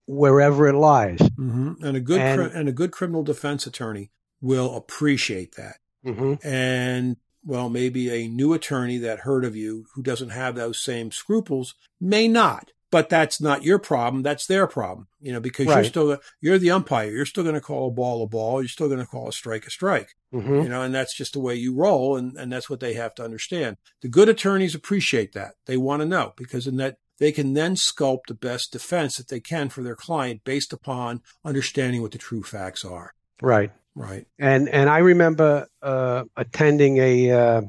wherever 0.07 0.67
it 0.69 0.75
lies. 0.75 1.21
hmm 1.37 1.73
And 1.83 1.97
a 1.97 2.01
good 2.01 2.21
And- 2.21 2.41
cri- 2.51 2.59
and 2.61 2.69
a 2.69 2.73
good 2.73 2.91
criminal 2.91 3.23
defense 3.23 3.67
attorney 3.67 4.11
will 4.41 4.75
appreciate 4.77 5.55
that. 5.57 5.77
Mm-hmm. 6.05 6.47
And 6.47 7.17
well, 7.45 7.69
maybe 7.69 8.11
a 8.11 8.29
new 8.29 8.53
attorney 8.53 8.99
that 8.99 9.21
heard 9.21 9.45
of 9.45 9.55
you 9.57 9.87
who 9.95 10.03
doesn't 10.03 10.31
have 10.31 10.55
those 10.57 10.79
same 10.81 11.11
scruples 11.13 11.75
may 12.01 12.27
not. 12.29 12.73
But 12.93 13.09
that's 13.09 13.41
not 13.41 13.65
your 13.65 13.81
problem. 13.81 14.23
That's 14.23 14.47
their 14.47 14.69
problem. 14.69 15.09
You 15.21 15.33
know, 15.33 15.41
because 15.41 15.67
you're 15.67 15.83
still 15.83 16.19
you're 16.41 16.59
the 16.59 16.71
umpire. 16.71 17.11
You're 17.11 17.27
still 17.27 17.43
going 17.43 17.57
to 17.57 17.61
call 17.61 17.89
a 17.89 17.91
ball 17.91 18.23
a 18.23 18.29
ball. 18.29 18.63
You're 18.63 18.69
still 18.69 18.89
going 18.89 19.01
to 19.01 19.07
call 19.07 19.29
a 19.29 19.33
strike 19.33 19.67
a 19.67 19.71
strike. 19.71 20.11
Mm-hmm. 20.33 20.63
You 20.63 20.69
know, 20.69 20.83
and 20.83 20.95
that's 20.95 21.17
just 21.17 21.33
the 21.33 21.41
way 21.41 21.55
you 21.55 21.75
roll, 21.75 22.17
and, 22.17 22.37
and 22.37 22.53
that's 22.53 22.71
what 22.71 22.81
they 22.81 22.95
have 22.95 23.15
to 23.17 23.25
understand. 23.25 23.79
The 24.03 24.09
good 24.09 24.29
attorneys 24.29 24.75
appreciate 24.75 25.33
that. 25.33 25.55
They 25.67 25.77
want 25.77 26.03
to 26.03 26.07
know 26.07 26.35
because 26.37 26.67
in 26.67 26.77
that 26.77 26.99
they 27.19 27.33
can 27.33 27.55
then 27.55 27.75
sculpt 27.75 28.27
the 28.29 28.35
best 28.35 28.73
defense 28.73 29.17
that 29.17 29.29
they 29.29 29.41
can 29.41 29.71
for 29.71 29.83
their 29.83 29.97
client 29.97 30.45
based 30.45 30.73
upon 30.73 31.23
understanding 31.45 32.03
what 32.03 32.13
the 32.13 32.19
true 32.19 32.43
facts 32.43 32.85
are. 32.85 33.15
Right. 33.41 33.73
Right. 33.95 34.27
And 34.39 34.69
and 34.69 34.89
I 34.89 34.99
remember 34.99 35.67
uh, 35.83 36.25
attending 36.37 36.99
a 36.99 37.31
uh, 37.31 37.63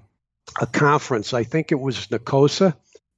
a 0.59 0.67
conference. 0.67 1.33
I 1.33 1.43
think 1.43 1.71
it 1.71 1.79
was 1.79 2.07
NACOSA, 2.07 2.75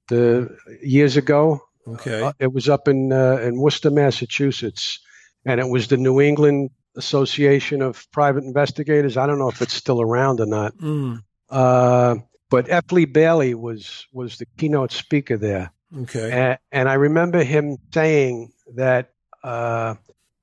the 0.09 0.57
years 0.81 1.17
ago. 1.17 1.61
Okay. 1.87 2.23
Uh, 2.23 2.33
it 2.39 2.51
was 2.51 2.67
up 2.67 2.87
in 2.87 3.11
uh, 3.11 3.37
in 3.37 3.57
Worcester, 3.57 3.91
Massachusetts, 3.91 4.99
and 5.45 5.59
it 5.59 5.69
was 5.69 5.87
the 5.87 5.97
New 5.97 6.19
England 6.19 6.71
Association 6.95 7.81
of 7.81 8.09
Private 8.11 8.43
Investigators. 8.43 9.17
I 9.17 9.27
don't 9.27 9.39
know 9.39 9.49
if 9.49 9.61
it's 9.61 9.73
still 9.73 10.01
around 10.01 10.39
or 10.39 10.45
not. 10.45 10.75
Mm, 10.77 11.23
Uh, 11.49 12.15
but. 12.49 12.91
Lee 12.91 13.05
Bailey 13.05 13.53
was 13.53 14.07
was 14.11 14.37
the 14.37 14.47
keynote 14.57 14.91
speaker 14.91 15.37
there, 15.37 15.71
okay. 15.95 16.31
and, 16.31 16.57
and 16.71 16.89
I 16.89 16.95
remember 16.95 17.43
him 17.43 17.77
saying 17.93 18.51
that 18.75 19.11
uh, 19.43 19.95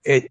it 0.05 0.30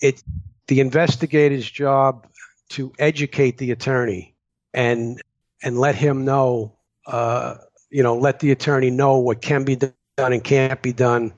it 0.00 0.22
the 0.66 0.80
investigator's 0.80 1.70
job 1.70 2.26
to 2.70 2.92
educate 2.98 3.58
the 3.58 3.70
attorney 3.70 4.34
and 4.74 5.20
and 5.62 5.78
let 5.78 5.94
him 5.94 6.24
know, 6.24 6.76
uh, 7.06 7.56
you 7.90 8.02
know, 8.02 8.16
let 8.16 8.40
the 8.40 8.50
attorney 8.50 8.90
know 8.90 9.18
what 9.18 9.40
can 9.40 9.64
be 9.64 9.76
done 9.76 9.94
and 10.18 10.44
can't 10.44 10.82
be 10.82 10.92
done, 10.92 11.32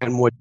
and 0.00 0.18
what 0.18 0.32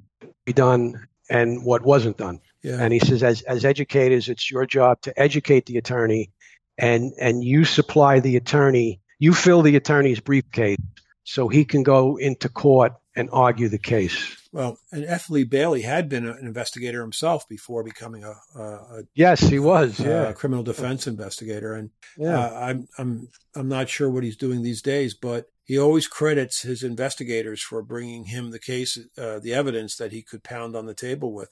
be 0.45 0.53
done 0.53 1.07
and 1.29 1.63
what 1.65 1.83
wasn't 1.83 2.17
done. 2.17 2.39
Yeah. 2.61 2.77
And 2.79 2.93
he 2.93 2.99
says, 2.99 3.23
as 3.23 3.41
as 3.43 3.65
educators, 3.65 4.29
it's 4.29 4.49
your 4.49 4.65
job 4.65 5.01
to 5.01 5.19
educate 5.19 5.65
the 5.65 5.77
attorney, 5.77 6.31
and 6.77 7.13
and 7.19 7.43
you 7.43 7.65
supply 7.65 8.19
the 8.19 8.37
attorney, 8.37 9.01
you 9.19 9.33
fill 9.33 9.61
the 9.61 9.75
attorney's 9.75 10.19
briefcase 10.19 10.77
so 11.23 11.47
he 11.47 11.65
can 11.65 11.83
go 11.83 12.17
into 12.17 12.49
court 12.49 12.93
and 13.15 13.29
argue 13.31 13.69
the 13.69 13.79
case. 13.79 14.35
Well, 14.51 14.77
and 14.91 15.03
F. 15.05 15.29
Lee 15.29 15.43
Bailey 15.43 15.81
had 15.81 16.07
been 16.07 16.25
an 16.25 16.45
investigator 16.45 17.01
himself 17.01 17.47
before 17.49 17.83
becoming 17.83 18.23
a, 18.23 18.35
a, 18.55 18.61
a 18.61 19.03
yes, 19.13 19.41
he 19.41 19.59
was, 19.59 19.99
yeah, 19.99 20.31
criminal 20.33 20.63
defense 20.63 21.07
investigator, 21.07 21.73
and 21.73 21.89
yeah. 22.17 22.39
Uh, 22.39 22.59
I'm 22.59 22.87
I'm 22.97 23.29
I'm 23.55 23.67
not 23.67 23.89
sure 23.89 24.09
what 24.09 24.23
he's 24.23 24.37
doing 24.37 24.61
these 24.61 24.81
days, 24.81 25.13
but 25.13 25.49
he 25.65 25.77
always 25.77 26.07
credits 26.07 26.61
his 26.61 26.83
investigators 26.83 27.61
for 27.61 27.81
bringing 27.81 28.25
him 28.25 28.51
the 28.51 28.59
case, 28.59 28.97
uh, 29.17 29.39
the 29.39 29.53
evidence 29.53 29.95
that 29.97 30.11
he 30.11 30.21
could 30.21 30.43
pound 30.43 30.75
on 30.75 30.85
the 30.85 30.93
table 30.93 31.33
with, 31.33 31.49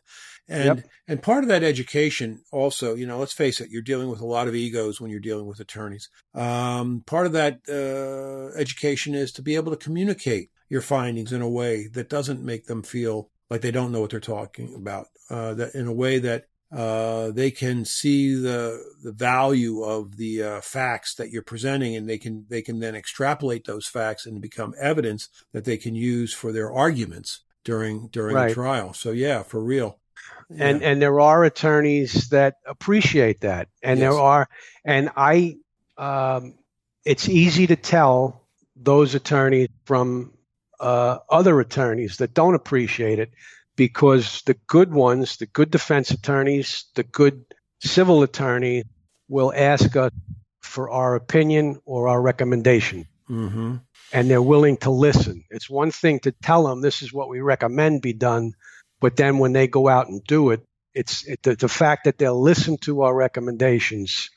and 0.47 0.78
yep. 0.78 0.86
and 1.07 1.24
part 1.24 1.43
of 1.43 1.49
that 1.49 1.64
education 1.64 2.43
also, 2.51 2.95
you 2.95 3.07
know, 3.07 3.18
let's 3.18 3.34
face 3.34 3.59
it, 3.59 3.70
you're 3.70 3.82
dealing 3.82 4.09
with 4.09 4.22
a 4.22 4.26
lot 4.26 4.47
of 4.47 4.55
egos 4.55 5.01
when 5.01 5.09
you're 5.09 5.20
dealing 5.20 5.47
with 5.47 5.59
attorneys. 5.59 6.09
Um, 6.34 7.03
part 7.05 7.26
of 7.26 7.34
that 7.34 7.59
uh, 7.68 8.57
education 8.57 9.16
is 9.16 9.32
to 9.34 9.41
be 9.41 9.55
able 9.55 9.72
to 9.72 9.84
communicate 9.84 10.49
your 10.70 10.82
findings 10.82 11.34
in 11.34 11.41
a 11.41 11.49
way 11.49 11.88
that 11.88 12.09
doesn't 12.09 12.43
make 12.43 12.66
them 12.66 12.84
feel 12.84 13.30
like 13.49 13.61
they 13.61 13.72
don't 13.72 13.91
know 13.91 14.01
what 14.01 14.11
they're 14.11 14.20
talking 14.20 14.74
about. 14.76 15.07
Uh, 15.30 15.53
that 15.53 15.74
in 15.76 15.88
a 15.88 15.93
way 15.93 16.20
that 16.20 16.45
uh, 16.74 17.30
they 17.32 17.51
can 17.51 17.86
see 17.86 18.34
the 18.34 18.84
the 19.03 19.11
value 19.11 19.84
of 19.84 20.17
the 20.17 20.41
uh, 20.41 20.61
facts 20.61 21.15
that 21.15 21.30
you're 21.30 21.43
presenting, 21.43 21.95
and 21.95 22.09
they 22.09 22.17
can 22.17 22.45
they 22.49 22.61
can 22.61 22.80
then 22.80 22.95
extrapolate 22.95 23.65
those 23.65 23.86
facts 23.86 24.26
and 24.26 24.41
become 24.41 24.74
evidence 24.80 25.30
that 25.51 25.65
they 25.65 25.78
can 25.78 25.93
use 25.93 26.34
for 26.34 26.51
their 26.51 26.71
arguments 26.71 27.41
during 27.63 28.07
during 28.07 28.36
right. 28.36 28.47
the 28.49 28.53
trial. 28.55 28.93
So 28.93 29.11
yeah, 29.11 29.43
for 29.43 29.63
real. 29.63 29.99
Yeah. 30.49 30.65
And 30.65 30.84
and 30.84 31.01
there 31.01 31.19
are 31.19 31.43
attorneys 31.43 32.30
that 32.30 32.55
appreciate 32.65 33.41
that, 33.41 33.67
and 33.84 33.99
yes. 33.99 34.11
there 34.11 34.19
are, 34.19 34.49
and 34.84 35.11
I, 35.15 35.57
um, 35.97 36.55
it's 37.05 37.30
easy 37.30 37.67
to 37.67 37.76
tell 37.76 38.41
those 38.76 39.13
attorneys 39.13 39.69
from 39.86 40.34
uh, 40.80 41.19
other 41.30 41.59
attorneys 41.59 42.17
that 42.17 42.34
don't 42.34 42.55
appreciate 42.55 43.19
it 43.19 43.32
because 43.76 44.41
the 44.45 44.55
good 44.67 44.91
ones, 44.93 45.38
the 45.38 45.45
good 45.45 45.71
defense 45.71 46.11
attorneys, 46.11 46.86
the 46.95 47.03
good 47.03 47.43
civil 47.80 48.24
attorney 48.24 48.84
will 49.28 49.53
ask 49.55 49.95
us 49.95 50.11
for 50.61 50.89
our 50.89 51.15
opinion 51.15 51.80
or 51.86 52.07
our 52.07 52.21
recommendation. 52.21 53.07
Mm-hmm. 53.30 53.76
And 54.11 54.30
they're 54.30 54.41
willing 54.41 54.78
to 54.78 54.91
listen. 54.91 55.43
It's 55.49 55.69
one 55.69 55.91
thing 55.91 56.19
to 56.19 56.32
tell 56.32 56.63
them 56.63 56.82
this 56.82 57.01
is 57.01 57.11
what 57.11 57.30
we 57.30 57.41
recommend 57.41 58.01
be 58.01 58.13
done, 58.13 58.53
but 58.99 59.15
then 59.15 59.39
when 59.39 59.53
they 59.53 59.67
go 59.67 59.88
out 59.88 60.07
and 60.07 60.24
do 60.24 60.51
it, 60.51 60.61
it's 60.93 61.26
it, 61.28 61.41
the, 61.41 61.55
the 61.55 61.67
fact 61.67 62.03
that 62.03 62.19
they'll 62.19 62.39
listen 62.39 62.78
to 62.82 63.01
our 63.01 63.15
recommendations. 63.15 64.30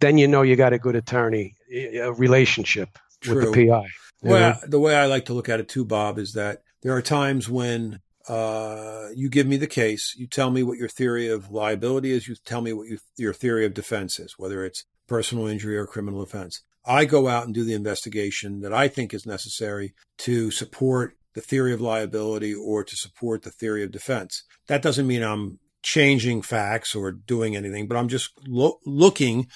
Then 0.00 0.16
you 0.16 0.28
know 0.28 0.42
you 0.42 0.56
got 0.56 0.72
a 0.72 0.78
good 0.78 0.96
attorney 0.96 1.54
a 1.70 2.12
relationship 2.12 2.98
True. 3.20 3.34
with 3.34 3.54
the 3.54 3.68
PI. 3.68 3.88
Well, 4.22 4.58
the 4.66 4.80
way 4.80 4.96
I 4.96 5.06
like 5.06 5.26
to 5.26 5.34
look 5.34 5.48
at 5.48 5.60
it 5.60 5.68
too, 5.68 5.84
Bob, 5.84 6.18
is 6.18 6.32
that 6.32 6.62
there 6.82 6.92
are 6.92 7.02
times 7.02 7.48
when 7.48 8.00
uh, 8.28 9.08
you 9.14 9.28
give 9.28 9.46
me 9.46 9.56
the 9.56 9.66
case, 9.66 10.14
you 10.16 10.26
tell 10.26 10.50
me 10.50 10.62
what 10.62 10.78
your 10.78 10.88
theory 10.88 11.28
of 11.28 11.50
liability 11.50 12.12
is, 12.12 12.28
you 12.28 12.36
tell 12.44 12.60
me 12.60 12.72
what 12.72 12.88
you, 12.88 12.98
your 13.16 13.32
theory 13.32 13.64
of 13.64 13.74
defense 13.74 14.18
is, 14.18 14.34
whether 14.36 14.64
it's 14.64 14.84
personal 15.06 15.46
injury 15.46 15.76
or 15.76 15.86
criminal 15.86 16.22
offense. 16.22 16.62
I 16.84 17.04
go 17.04 17.28
out 17.28 17.44
and 17.44 17.54
do 17.54 17.64
the 17.64 17.74
investigation 17.74 18.60
that 18.60 18.72
I 18.72 18.88
think 18.88 19.12
is 19.12 19.26
necessary 19.26 19.94
to 20.18 20.50
support 20.50 21.16
the 21.34 21.40
theory 21.40 21.72
of 21.72 21.80
liability 21.80 22.54
or 22.54 22.82
to 22.82 22.96
support 22.96 23.42
the 23.42 23.50
theory 23.50 23.84
of 23.84 23.92
defense. 23.92 24.44
That 24.66 24.82
doesn't 24.82 25.06
mean 25.06 25.22
I'm 25.22 25.58
changing 25.82 26.42
facts 26.42 26.94
or 26.94 27.12
doing 27.12 27.56
anything, 27.56 27.86
but 27.86 27.96
I'm 27.96 28.08
just 28.08 28.30
lo- 28.46 28.78
looking 28.84 29.48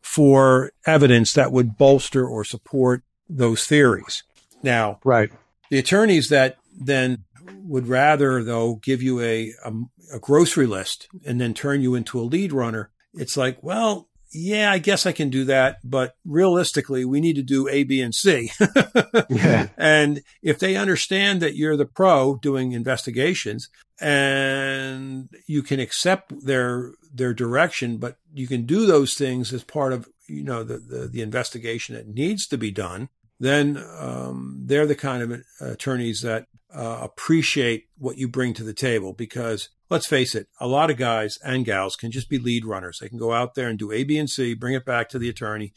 for 0.00 0.72
evidence 0.86 1.32
that 1.34 1.52
would 1.52 1.76
bolster 1.76 2.26
or 2.26 2.44
support 2.44 3.02
those 3.28 3.66
theories. 3.66 4.22
Now, 4.62 4.98
right. 5.04 5.30
The 5.70 5.78
attorneys 5.78 6.28
that 6.28 6.56
then 6.78 7.24
would 7.54 7.86
rather, 7.86 8.42
though, 8.42 8.76
give 8.76 9.02
you 9.02 9.20
a, 9.20 9.52
a, 9.64 9.72
a 10.14 10.18
grocery 10.18 10.66
list 10.66 11.08
and 11.26 11.40
then 11.40 11.54
turn 11.54 11.82
you 11.82 11.94
into 11.94 12.20
a 12.20 12.22
lead 12.22 12.52
runner. 12.52 12.90
It's 13.14 13.36
like, 13.36 13.62
well, 13.62 14.08
yeah, 14.32 14.70
I 14.70 14.78
guess 14.78 15.06
I 15.06 15.12
can 15.12 15.28
do 15.28 15.44
that, 15.46 15.78
but 15.82 16.14
realistically, 16.24 17.04
we 17.04 17.20
need 17.20 17.34
to 17.36 17.42
do 17.42 17.68
A, 17.68 17.82
B, 17.82 18.00
and 18.00 18.14
C. 18.14 18.52
yeah. 19.28 19.68
And 19.76 20.22
if 20.40 20.58
they 20.58 20.76
understand 20.76 21.42
that 21.42 21.56
you're 21.56 21.76
the 21.76 21.84
pro 21.84 22.36
doing 22.36 22.72
investigations 22.72 23.68
and 24.00 25.28
you 25.46 25.62
can 25.62 25.80
accept 25.80 26.44
their 26.44 26.92
their 27.12 27.34
direction, 27.34 27.98
but 27.98 28.18
you 28.32 28.46
can 28.46 28.66
do 28.66 28.86
those 28.86 29.14
things 29.14 29.52
as 29.52 29.64
part 29.64 29.92
of 29.92 30.08
you 30.28 30.44
know 30.44 30.62
the 30.62 30.78
the, 30.78 31.08
the 31.08 31.22
investigation 31.22 31.96
that 31.96 32.06
needs 32.06 32.46
to 32.46 32.56
be 32.56 32.70
done, 32.70 33.08
then 33.40 33.82
um, 33.98 34.60
they're 34.64 34.86
the 34.86 34.94
kind 34.94 35.22
of 35.22 35.40
attorneys 35.60 36.20
that 36.20 36.46
uh, 36.74 36.98
appreciate 37.02 37.86
what 37.98 38.18
you 38.18 38.28
bring 38.28 38.54
to 38.54 38.64
the 38.64 38.74
table 38.74 39.12
because 39.12 39.68
let's 39.88 40.06
face 40.06 40.34
it, 40.34 40.48
a 40.60 40.66
lot 40.66 40.90
of 40.90 40.96
guys 40.96 41.38
and 41.44 41.64
gals 41.64 41.96
can 41.96 42.10
just 42.10 42.28
be 42.28 42.38
lead 42.38 42.64
runners. 42.64 42.98
They 43.00 43.08
can 43.08 43.18
go 43.18 43.32
out 43.32 43.54
there 43.54 43.68
and 43.68 43.78
do 43.78 43.92
A, 43.92 44.04
B, 44.04 44.18
and 44.18 44.30
C, 44.30 44.54
bring 44.54 44.74
it 44.74 44.84
back 44.84 45.08
to 45.10 45.18
the 45.18 45.28
attorney, 45.28 45.72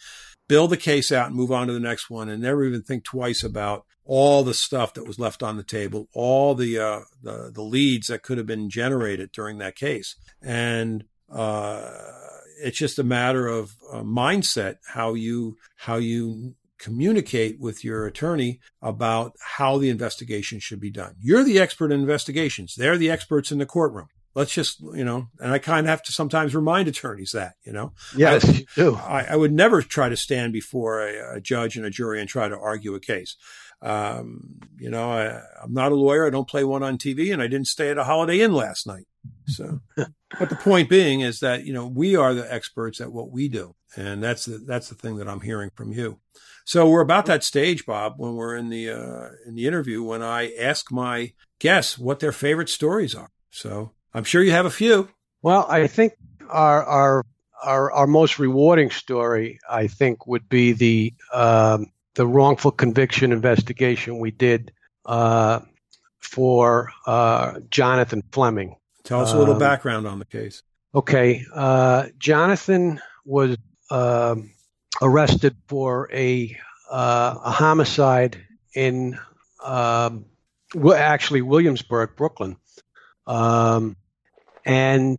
build 0.48 0.70
the 0.70 0.78
case 0.78 1.12
out 1.12 1.28
and 1.28 1.36
move 1.36 1.52
on 1.52 1.68
to 1.68 1.74
the 1.74 1.80
next 1.80 2.10
one 2.10 2.30
and 2.30 2.42
never 2.42 2.64
even 2.64 2.84
think 2.84 3.04
twice 3.04 3.44
about 3.44 3.86
all 4.06 4.44
the 4.44 4.54
stuff 4.54 4.94
that 4.94 5.08
was 5.08 5.18
left 5.18 5.42
on 5.42 5.58
the 5.58 5.64
table, 5.64 6.10
all 6.14 6.56
the, 6.56 6.78
uh, 6.78 7.00
the, 7.22 7.52
the 7.54 7.64
leads 7.64 8.08
that 8.08 8.22
could 8.22 8.38
have 8.38 8.48
been 8.48 8.70
generated 8.70 9.32
during 9.32 9.58
that 9.58 9.76
case. 9.76 10.16
And, 10.42 11.06
uh, 11.32 11.90
it's 12.62 12.78
just 12.78 13.00
a 13.00 13.04
matter 13.04 13.48
of 13.48 13.76
uh, 13.92 14.02
mindset, 14.04 14.76
how 14.94 15.16
you, 15.16 15.58
how 15.76 15.96
you 15.96 16.56
communicate 16.84 17.60
with 17.62 17.84
your 17.84 18.06
attorney 18.06 18.60
about 18.82 19.34
how 19.40 19.78
the 19.78 19.90
investigation 19.90 20.60
should 20.60 20.82
be 20.82 20.92
done. 20.92 21.16
You're 21.20 21.44
the 21.44 21.58
expert 21.58 21.94
in 21.94 22.02
investigations. 22.02 22.76
They're 22.76 22.98
the 22.98 23.10
experts 23.10 23.52
in 23.52 23.58
the 23.58 23.66
courtroom. 23.66 24.08
Let's 24.36 24.52
just, 24.52 24.82
you 24.82 25.06
know, 25.06 25.28
and 25.40 25.54
I 25.54 25.60
kind 25.60 25.86
of 25.86 25.90
have 25.90 26.04
to 26.04 26.12
sometimes 26.12 26.56
remind 26.56 26.90
attorneys 26.90 27.32
that, 27.32 27.54
you 27.66 27.72
know. 27.72 27.94
Yes, 28.18 28.50
I, 28.50 28.52
you 28.52 28.66
do. 28.76 28.96
I, 28.96 29.26
I, 29.30 29.36
would 29.36 29.54
never 29.54 29.82
try 29.82 30.10
to 30.10 30.18
stand 30.18 30.52
before 30.52 31.08
a, 31.08 31.38
a, 31.38 31.40
judge 31.40 31.78
and 31.78 31.86
a 31.86 31.92
jury 31.92 32.20
and 32.20 32.28
try 32.28 32.50
to 32.50 32.58
argue 32.58 32.96
a 32.96 33.00
case. 33.00 33.38
Um, 33.82 34.60
you 34.78 34.90
know, 34.90 35.12
I, 35.12 35.40
I'm 35.64 35.74
not 35.74 35.92
a 35.92 35.96
lawyer. 35.96 36.26
I 36.26 36.32
don't 36.32 36.50
play 36.50 36.64
one 36.64 36.82
on 36.82 36.98
TV, 36.98 37.32
and 37.32 37.42
I 37.42 37.48
didn't 37.48 37.68
stay 37.68 37.92
at 37.92 37.98
a 37.98 38.06
Holiday 38.06 38.42
Inn 38.42 38.54
last 38.54 38.88
night. 38.88 39.06
So, 39.46 39.82
but 39.96 40.50
the 40.50 40.56
point 40.56 40.90
being 40.90 41.22
is 41.22 41.40
that 41.42 41.66
you 41.66 41.74
know 41.74 41.86
we 41.86 42.16
are 42.16 42.34
the 42.34 42.52
experts 42.52 43.02
at 43.02 43.12
what 43.12 43.30
we 43.30 43.50
do, 43.50 43.76
and 43.96 44.24
that's 44.24 44.46
the 44.46 44.58
that's 44.58 44.90
the 44.90 44.96
thing 44.96 45.18
that 45.18 45.28
I'm 45.28 45.42
hearing 45.42 45.70
from 45.76 45.92
you. 45.92 46.20
So 46.66 46.88
we're 46.88 47.02
about 47.02 47.26
that 47.26 47.44
stage, 47.44 47.86
Bob, 47.86 48.14
when 48.18 48.36
we're 48.36 48.56
in 48.56 48.70
the 48.70 48.90
uh, 48.90 49.30
in 49.46 49.56
the 49.56 49.68
interview 49.68 50.02
when 50.04 50.22
I 50.22 50.54
ask 50.56 50.92
my 50.92 51.34
guests 51.60 51.98
what 51.98 52.20
their 52.20 52.32
favorite 52.32 52.70
stories 52.70 53.16
are. 53.16 53.30
So 53.52 53.92
I'm 54.14 54.24
sure 54.24 54.42
you 54.42 54.52
have 54.52 54.66
a 54.66 54.72
few. 54.72 55.10
Well, 55.42 55.66
I 55.70 55.88
think 55.88 56.14
our 56.50 56.84
our 56.84 57.26
our, 57.64 57.92
our 57.92 58.08
most 58.08 58.40
rewarding 58.40 58.90
story, 58.92 59.60
I 59.70 59.88
think, 59.88 60.28
would 60.28 60.50
be 60.50 60.74
the 60.74 61.14
um, 61.34 61.92
the 62.16 62.28
wrongful 62.28 62.72
conviction 62.72 63.32
investigation 63.32 64.20
we 64.20 64.32
did 64.32 64.72
uh, 65.06 65.62
for 66.20 66.92
uh, 67.06 67.60
Jonathan 67.70 68.24
Fleming. 68.32 68.76
Tell 69.04 69.22
us 69.22 69.34
a 69.34 69.38
little 69.38 69.56
um, 69.56 69.60
background 69.60 70.08
on 70.08 70.20
the 70.20 70.26
case. 70.26 70.64
Okay, 70.96 71.44
uh, 71.54 72.08
Jonathan 72.20 73.02
was 73.26 73.58
um, 73.90 74.52
arrested 75.02 75.56
for 75.68 76.10
a 76.14 76.58
uh, 76.92 77.36
a 77.46 77.52
homicide 77.52 78.38
in 78.76 79.18
um, 79.64 80.26
actually 80.96 81.42
Williamsburg, 81.42 82.12
Brooklyn, 82.16 82.58
um, 83.26 83.96
and 84.66 85.18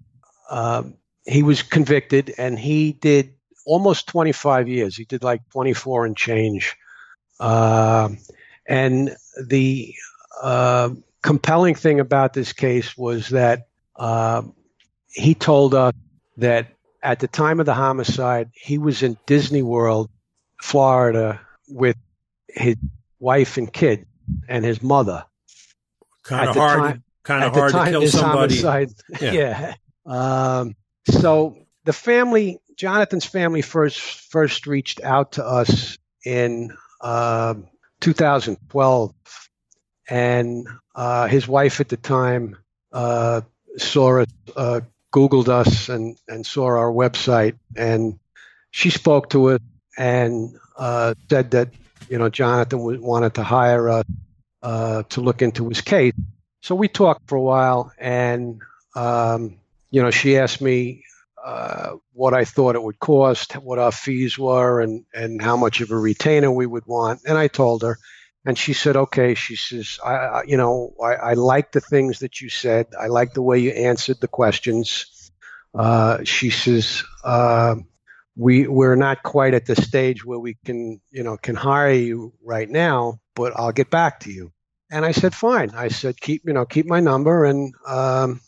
uh, 0.50 0.84
he 1.26 1.42
was 1.42 1.62
convicted, 1.62 2.34
and 2.38 2.58
he 2.58 2.92
did 2.92 3.34
almost 3.66 4.06
25 4.08 4.68
years. 4.68 4.96
He 4.96 5.04
did 5.04 5.24
like 5.24 5.40
24 5.50 6.06
and 6.06 6.16
change, 6.16 6.76
uh, 7.40 8.10
and 8.68 9.16
the 9.46 9.94
uh, 10.42 10.90
compelling 11.22 11.74
thing 11.74 12.00
about 12.00 12.34
this 12.34 12.52
case 12.52 12.96
was 12.96 13.30
that 13.30 13.66
he 15.10 15.34
told 15.34 15.74
us 15.74 15.94
that 16.36 16.73
at 17.04 17.20
the 17.20 17.28
time 17.28 17.60
of 17.60 17.66
the 17.66 17.74
homicide, 17.74 18.50
he 18.54 18.78
was 18.78 19.02
in 19.02 19.18
Disney 19.26 19.62
World, 19.62 20.10
Florida, 20.62 21.40
with 21.68 21.96
his 22.48 22.76
wife 23.20 23.58
and 23.58 23.70
kid 23.70 24.06
and 24.48 24.64
his 24.64 24.82
mother. 24.82 25.24
Kind 26.24 26.48
of 26.48 26.56
hard. 26.56 26.80
Time, 26.80 27.04
kind 27.22 27.44
of 27.44 27.52
hard 27.52 27.72
to 27.72 27.84
kill 27.90 28.08
somebody. 28.08 28.60
Homicide. 28.60 28.90
Yeah. 29.20 29.32
yeah. 29.32 29.74
Um, 30.06 30.74
so 31.06 31.58
the 31.84 31.92
family, 31.92 32.58
Jonathan's 32.76 33.26
family, 33.26 33.60
first 33.60 34.00
first 34.00 34.66
reached 34.66 35.02
out 35.02 35.32
to 35.32 35.44
us 35.44 35.98
in 36.24 36.74
uh, 37.02 37.54
2012, 38.00 39.14
and 40.08 40.66
uh, 40.94 41.26
his 41.26 41.46
wife 41.46 41.80
at 41.80 41.90
the 41.90 41.98
time 41.98 42.56
uh, 42.92 43.42
saw 43.76 44.24
uh, 44.56 44.80
Googled 45.14 45.48
us, 45.48 45.88
and 45.88 46.16
and 46.26 46.44
saw 46.44 46.66
our 46.66 46.90
website, 46.90 47.56
and 47.76 48.18
she 48.72 48.90
spoke 48.90 49.30
to 49.30 49.50
us 49.50 49.60
and 49.96 50.58
uh, 50.76 51.14
said 51.30 51.52
that 51.52 51.68
you 52.08 52.18
know 52.18 52.28
Jonathan 52.28 52.80
wanted 53.00 53.34
to 53.34 53.44
hire 53.44 53.88
us 53.88 54.04
uh, 54.62 55.04
to 55.10 55.20
look 55.20 55.40
into 55.40 55.68
his 55.68 55.80
case. 55.80 56.14
So 56.62 56.74
we 56.74 56.88
talked 56.88 57.28
for 57.28 57.36
a 57.36 57.42
while, 57.42 57.92
and 57.98 58.60
um, 58.96 59.56
you 59.90 60.02
know 60.02 60.10
she 60.10 60.36
asked 60.36 60.60
me 60.60 61.04
uh, 61.44 61.96
what 62.14 62.34
I 62.34 62.44
thought 62.44 62.74
it 62.74 62.82
would 62.82 62.98
cost, 62.98 63.52
what 63.52 63.78
our 63.78 63.92
fees 63.92 64.36
were, 64.36 64.80
and 64.80 65.04
and 65.14 65.40
how 65.40 65.56
much 65.56 65.80
of 65.80 65.92
a 65.92 65.96
retainer 65.96 66.50
we 66.50 66.66
would 66.66 66.86
want. 66.86 67.20
And 67.24 67.38
I 67.38 67.46
told 67.46 67.82
her, 67.82 67.98
and 68.44 68.58
she 68.58 68.72
said, 68.72 68.96
"Okay." 68.96 69.34
She 69.34 69.56
says, 69.56 69.98
"I, 70.04 70.14
I 70.14 70.42
you 70.46 70.56
know, 70.56 70.94
I, 71.02 71.14
I 71.14 71.32
like 71.34 71.72
the 71.72 71.80
things 71.80 72.20
that 72.20 72.40
you 72.40 72.48
said. 72.48 72.86
I 72.98 73.06
like 73.06 73.34
the 73.34 73.42
way 73.42 73.58
you 73.58 73.70
answered 73.70 74.20
the 74.20 74.28
questions." 74.28 75.30
Uh, 75.74 76.24
she 76.24 76.50
says. 76.50 77.02
Uh, 77.22 77.76
we 78.36 78.66
we're 78.66 78.96
not 78.96 79.22
quite 79.22 79.54
at 79.54 79.66
the 79.66 79.76
stage 79.76 80.24
where 80.24 80.38
we 80.38 80.56
can 80.64 81.00
you 81.10 81.22
know 81.22 81.36
can 81.36 81.54
hire 81.54 81.92
you 81.92 82.32
right 82.42 82.68
now 82.68 83.20
but 83.34 83.52
i'll 83.56 83.72
get 83.72 83.90
back 83.90 84.20
to 84.20 84.30
you 84.30 84.52
and 84.90 85.04
i 85.04 85.12
said 85.12 85.34
fine 85.34 85.70
i 85.70 85.88
said 85.88 86.20
keep 86.20 86.42
you 86.44 86.52
know 86.52 86.64
keep 86.64 86.86
my 86.86 87.00
number 87.00 87.44
and 87.44 87.74
um, 87.86 88.40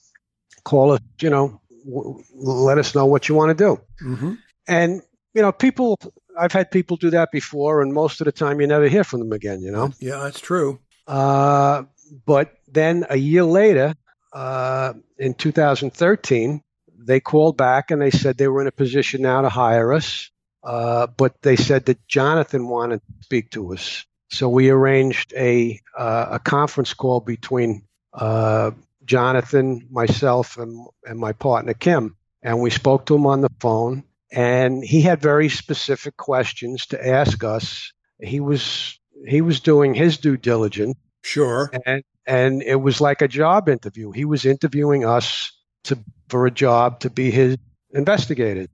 call 0.65 0.93
us 0.93 1.01
you 1.21 1.31
know 1.31 1.61
w- 1.85 2.23
let 2.35 2.79
us 2.79 2.95
know 2.95 3.07
what 3.07 3.29
you 3.29 3.35
want 3.35 3.57
to 3.57 3.65
do 3.65 3.81
mm-hmm. 4.05 4.35
and 4.67 5.03
you 5.35 5.43
know 5.43 5.53
people 5.53 5.99
i've 6.39 6.53
had 6.53 6.71
people 6.71 6.97
do 6.97 7.11
that 7.11 7.31
before 7.33 7.83
and 7.83 7.93
most 7.93 8.21
of 8.21 8.25
the 8.25 8.33
time 8.33 8.61
you 8.61 8.67
never 8.67 8.89
hear 8.89 9.05
from 9.05 9.21
them 9.21 9.33
again 9.33 9.61
you 9.61 9.71
know 9.71 9.93
yeah 10.01 10.19
that's 10.19 10.41
true 10.41 10.79
uh, 11.07 11.85
but 12.25 12.53
then 12.67 13.07
a 13.11 13.17
year 13.17 13.45
later 13.45 13.95
uh, 14.33 14.93
in 15.19 15.35
2013 15.35 16.63
they 17.07 17.21
called 17.21 17.57
back 17.57 17.91
and 17.91 18.03
they 18.03 18.11
said 18.11 18.37
they 18.37 18.49
were 18.49 18.61
in 18.61 18.67
a 18.67 18.73
position 18.73 19.23
now 19.23 19.41
to 19.43 19.49
hire 19.49 19.93
us, 19.93 20.31
uh, 20.65 21.07
but 21.07 21.41
they 21.43 21.57
said 21.57 21.87
that 21.87 22.07
Jonathan 22.09 22.69
wanted 22.69 23.01
to 23.01 23.25
speak 23.25 23.51
to 23.51 23.73
us. 23.73 24.05
So 24.31 24.49
we 24.49 24.71
arranged 24.71 25.33
a 25.37 25.81
uh, 25.97 26.27
a 26.33 26.39
conference 26.41 26.95
call 26.95 27.21
between 27.21 27.85
uh, 28.13 28.73
Jonathan, 29.05 29.87
myself, 29.91 30.59
and, 30.59 30.87
and 31.05 31.19
my 31.19 31.33
partner 31.33 31.75
Kim, 31.75 32.17
and 32.43 32.61
we 32.61 32.71
spoke 32.71 33.07
to 33.07 33.15
him 33.15 33.27
on 33.27 33.41
the 33.41 33.51
phone. 33.61 34.03
And 34.33 34.85
he 34.85 35.03
had 35.03 35.21
very 35.21 35.49
specific 35.49 36.17
questions 36.17 36.87
to 36.87 37.07
ask 37.07 37.45
us. 37.45 37.93
He 38.21 38.41
was 38.41 38.99
he 39.27 39.41
was 39.41 39.61
doing 39.61 39.95
his 39.95 40.19
due 40.19 40.37
diligence. 40.37 40.97
Sure. 41.23 41.71
And 41.85 42.03
and 42.27 42.63
it 42.63 42.77
was 42.77 43.01
like 43.01 43.23
a 43.23 43.29
job 43.29 43.69
interview. 43.69 44.11
He 44.11 44.25
was 44.25 44.45
interviewing 44.45 45.05
us 45.05 45.53
to 45.85 45.99
for 46.29 46.47
a 46.47 46.51
job 46.51 47.01
to 47.01 47.11
be 47.11 47.31
his 47.31 47.57
investigator. 47.93 48.67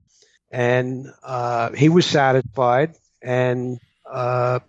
And 0.51 1.07
uh, 1.23 1.71
he 1.71 1.89
was 1.89 2.05
satisfied, 2.05 2.95
and 3.23 3.79
uh, 4.09 4.59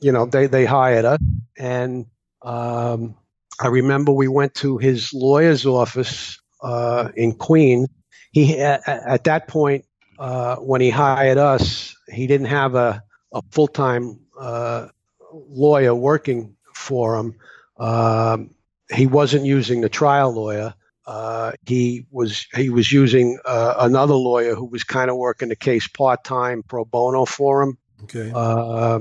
you 0.00 0.12
know 0.12 0.26
they 0.26 0.46
they 0.46 0.64
hired 0.64 1.04
us. 1.04 1.20
And 1.56 2.06
um, 2.42 3.16
I 3.60 3.68
remember 3.68 4.12
we 4.12 4.28
went 4.28 4.54
to 4.56 4.78
his 4.78 5.12
lawyer's 5.12 5.66
office 5.66 6.40
uh, 6.62 7.10
in 7.16 7.32
Queens. 7.32 7.88
He 8.30 8.58
at 8.60 9.24
that 9.24 9.48
point 9.48 9.84
uh, 10.18 10.56
when 10.56 10.80
he 10.80 10.90
hired 10.90 11.38
us, 11.38 11.96
he 12.08 12.26
didn't 12.26 12.48
have 12.48 12.74
a, 12.74 13.02
a 13.32 13.42
full 13.50 13.68
time 13.68 14.20
uh, 14.38 14.88
lawyer 15.32 15.94
working 15.94 16.56
for 16.74 17.16
him. 17.16 17.34
Um, 17.78 18.50
he 18.90 19.06
wasn't 19.06 19.44
using 19.44 19.80
the 19.80 19.88
trial 19.88 20.32
lawyer. 20.32 20.74
Uh, 21.06 21.52
he 21.64 22.06
was 22.10 22.46
he 22.54 22.68
was 22.68 22.92
using 22.92 23.38
uh, 23.44 23.74
another 23.78 24.14
lawyer 24.14 24.54
who 24.54 24.66
was 24.66 24.84
kind 24.84 25.10
of 25.10 25.16
working 25.16 25.48
the 25.48 25.56
case 25.56 25.88
part 25.88 26.22
time 26.22 26.62
pro 26.62 26.84
bono 26.84 27.24
for 27.24 27.62
him. 27.62 27.78
Okay. 28.04 28.30
Uh, 28.34 29.00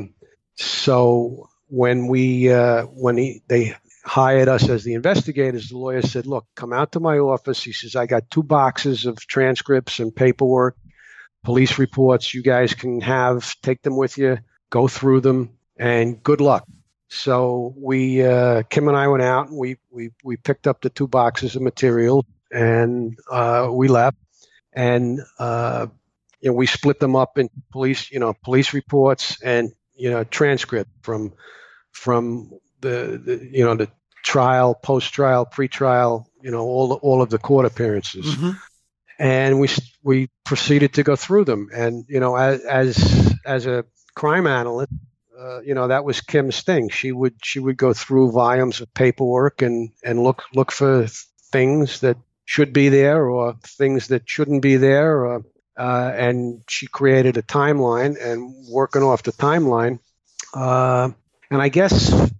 so 0.55 1.49
when 1.67 2.07
we 2.07 2.51
uh, 2.51 2.83
when 2.83 3.17
he 3.17 3.43
they 3.47 3.75
hired 4.05 4.47
us 4.47 4.69
as 4.69 4.85
the 4.85 4.93
investigators, 4.93 5.69
the 5.69 5.77
lawyer 5.77 6.01
said, 6.01 6.25
"Look, 6.25 6.45
come 6.55 6.71
out 6.71 6.93
to 6.93 7.01
my 7.01 7.17
office." 7.17 7.61
He 7.61 7.73
says, 7.73 7.95
"I 7.95 8.05
got 8.05 8.31
two 8.31 8.43
boxes 8.43 9.05
of 9.05 9.17
transcripts 9.17 9.99
and 9.99 10.15
paperwork, 10.15 10.77
police 11.47 11.79
reports. 11.79 12.33
You 12.33 12.43
guys 12.43 12.73
can 12.73 12.99
have 12.99 13.55
take 13.61 13.81
them 13.81 13.95
with 13.95 14.17
you, 14.17 14.37
go 14.69 14.87
through 14.87 15.21
them, 15.21 15.57
and 15.77 16.21
good 16.21 16.41
luck." 16.41 16.65
So 17.09 17.73
we, 17.77 18.21
uh, 18.21 18.63
Kim 18.69 18.87
and 18.89 18.97
I 18.97 19.07
went 19.07 19.23
out 19.23 19.47
and 19.47 19.57
we, 19.57 19.77
we, 19.89 20.09
we 20.23 20.35
picked 20.35 20.67
up 20.67 20.81
the 20.81 20.89
two 20.89 21.07
boxes 21.07 21.55
of 21.55 21.61
material 21.61 22.25
and 22.51 23.17
uh, 23.31 23.69
we 23.71 23.87
left. 23.87 24.17
And, 24.73 25.21
uh, 25.39 25.87
you 26.41 26.49
know, 26.49 26.55
we 26.55 26.67
split 26.67 26.99
them 26.99 27.15
up 27.15 27.37
in 27.37 27.49
police, 27.71 28.11
you 28.11 28.19
know, 28.19 28.33
police 28.43 28.73
reports 28.73 29.41
and, 29.41 29.71
you 29.95 30.11
know, 30.11 30.23
transcript 30.25 30.91
from, 31.01 31.33
from 31.91 32.51
the, 32.81 33.21
the 33.23 33.49
you 33.51 33.63
know, 33.63 33.75
the 33.75 33.89
trial, 34.23 34.75
post 34.75 35.13
trial, 35.13 35.45
pre 35.45 35.67
trial, 35.67 36.29
you 36.41 36.51
know, 36.51 36.65
all, 36.65 36.93
all 37.01 37.21
of 37.21 37.29
the 37.29 37.39
court 37.39 37.65
appearances. 37.65 38.25
Mm-hmm. 38.25 38.51
And 39.19 39.59
we, 39.59 39.69
we 40.03 40.29
proceeded 40.43 40.93
to 40.93 41.03
go 41.03 41.15
through 41.15 41.45
them. 41.45 41.69
And, 41.73 42.05
you 42.07 42.19
know, 42.19 42.35
as, 42.35 42.61
as, 42.61 43.35
as 43.45 43.65
a 43.65 43.85
crime 44.15 44.47
analyst, 44.47 44.91
uh, 45.39 45.61
you 45.61 45.75
know 45.75 45.87
that 45.87 46.03
was 46.03 46.21
Kim's 46.21 46.61
thing. 46.61 46.89
She 46.89 47.11
would 47.11 47.35
she 47.43 47.59
would 47.59 47.77
go 47.77 47.93
through 47.93 48.31
volumes 48.31 48.81
of 48.81 48.91
paperwork 48.93 49.61
and 49.61 49.91
and 50.03 50.23
look 50.23 50.43
look 50.53 50.71
for 50.71 51.05
things 51.51 51.99
that 51.99 52.17
should 52.45 52.73
be 52.73 52.89
there 52.89 53.25
or 53.25 53.55
things 53.63 54.07
that 54.07 54.27
shouldn't 54.27 54.61
be 54.61 54.77
there. 54.77 55.25
Or, 55.25 55.45
uh, 55.77 56.11
and 56.15 56.63
she 56.67 56.87
created 56.87 57.37
a 57.37 57.43
timeline 57.43 58.17
and 58.19 58.65
working 58.67 59.03
off 59.03 59.21
the 59.21 59.31
timeline. 59.31 59.99
Uh, 60.55 61.11
and 61.51 61.61
I 61.61 61.69
guess 61.69 62.31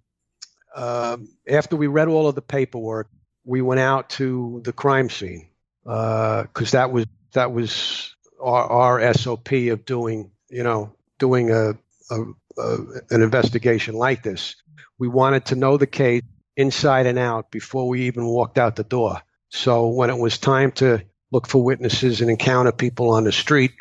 uh, 0.75 1.17
after 1.47 1.75
we 1.75 1.86
read 1.86 2.07
all 2.07 2.28
of 2.28 2.36
the 2.36 2.41
paperwork, 2.41 3.09
we 3.45 3.61
went 3.61 3.80
out 3.80 4.09
to 4.11 4.61
the 4.63 4.73
crime 4.73 5.09
scene 5.09 5.49
because 5.88 6.75
uh, 6.75 6.79
that 6.79 6.91
was 6.91 7.05
that 7.31 7.53
was 7.53 8.13
our, 8.41 8.99
our 8.99 9.13
SOP 9.13 9.53
of 9.53 9.85
doing 9.85 10.31
you 10.49 10.63
know 10.63 10.93
doing 11.17 11.49
a 11.51 11.77
a, 12.11 12.21
a, 12.57 12.77
an 13.09 13.21
investigation 13.21 13.95
like 13.95 14.21
this. 14.21 14.55
We 14.99 15.07
wanted 15.07 15.45
to 15.45 15.55
know 15.55 15.77
the 15.77 15.88
case 15.88 16.23
inside 16.57 17.05
and 17.05 17.17
out 17.17 17.51
before 17.51 17.88
we 17.88 18.07
even 18.07 18.25
walked 18.25 18.57
out 18.57 18.75
the 18.75 18.83
door. 18.83 19.21
So 19.49 19.88
when 19.88 20.09
it 20.09 20.17
was 20.17 20.38
time 20.38 20.73
to 20.73 21.03
look 21.31 21.47
for 21.47 21.63
witnesses 21.63 22.19
and 22.19 22.29
encounter 22.29 22.73
people 22.73 23.11
on 23.11 23.23
the 23.23 23.31
street, 23.31 23.71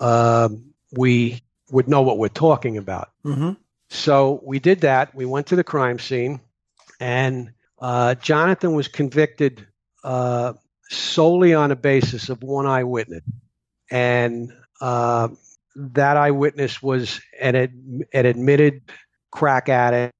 uh, 0.00 0.50
we 0.92 1.42
would 1.70 1.88
know 1.88 2.02
what 2.02 2.18
we're 2.18 2.28
talking 2.28 2.76
about. 2.76 3.10
Mm-hmm. 3.24 3.52
So 3.88 4.42
we 4.44 4.58
did 4.58 4.82
that. 4.82 5.14
We 5.14 5.24
went 5.24 5.46
to 5.46 5.56
the 5.56 5.64
crime 5.64 5.98
scene, 5.98 6.40
and 7.00 7.52
uh, 7.78 8.16
Jonathan 8.16 8.74
was 8.74 8.88
convicted 8.88 9.66
uh, 10.04 10.54
solely 10.88 11.54
on 11.54 11.70
a 11.70 11.76
basis 11.76 12.28
of 12.28 12.42
one 12.42 12.66
eyewitness. 12.66 13.22
And 13.90 14.52
uh, 14.80 15.28
that 15.76 16.16
eyewitness 16.16 16.82
was 16.82 17.20
an, 17.40 17.56
ad, 17.56 17.72
an 18.12 18.26
admitted 18.26 18.82
crack 19.30 19.68
addict. 19.68 20.14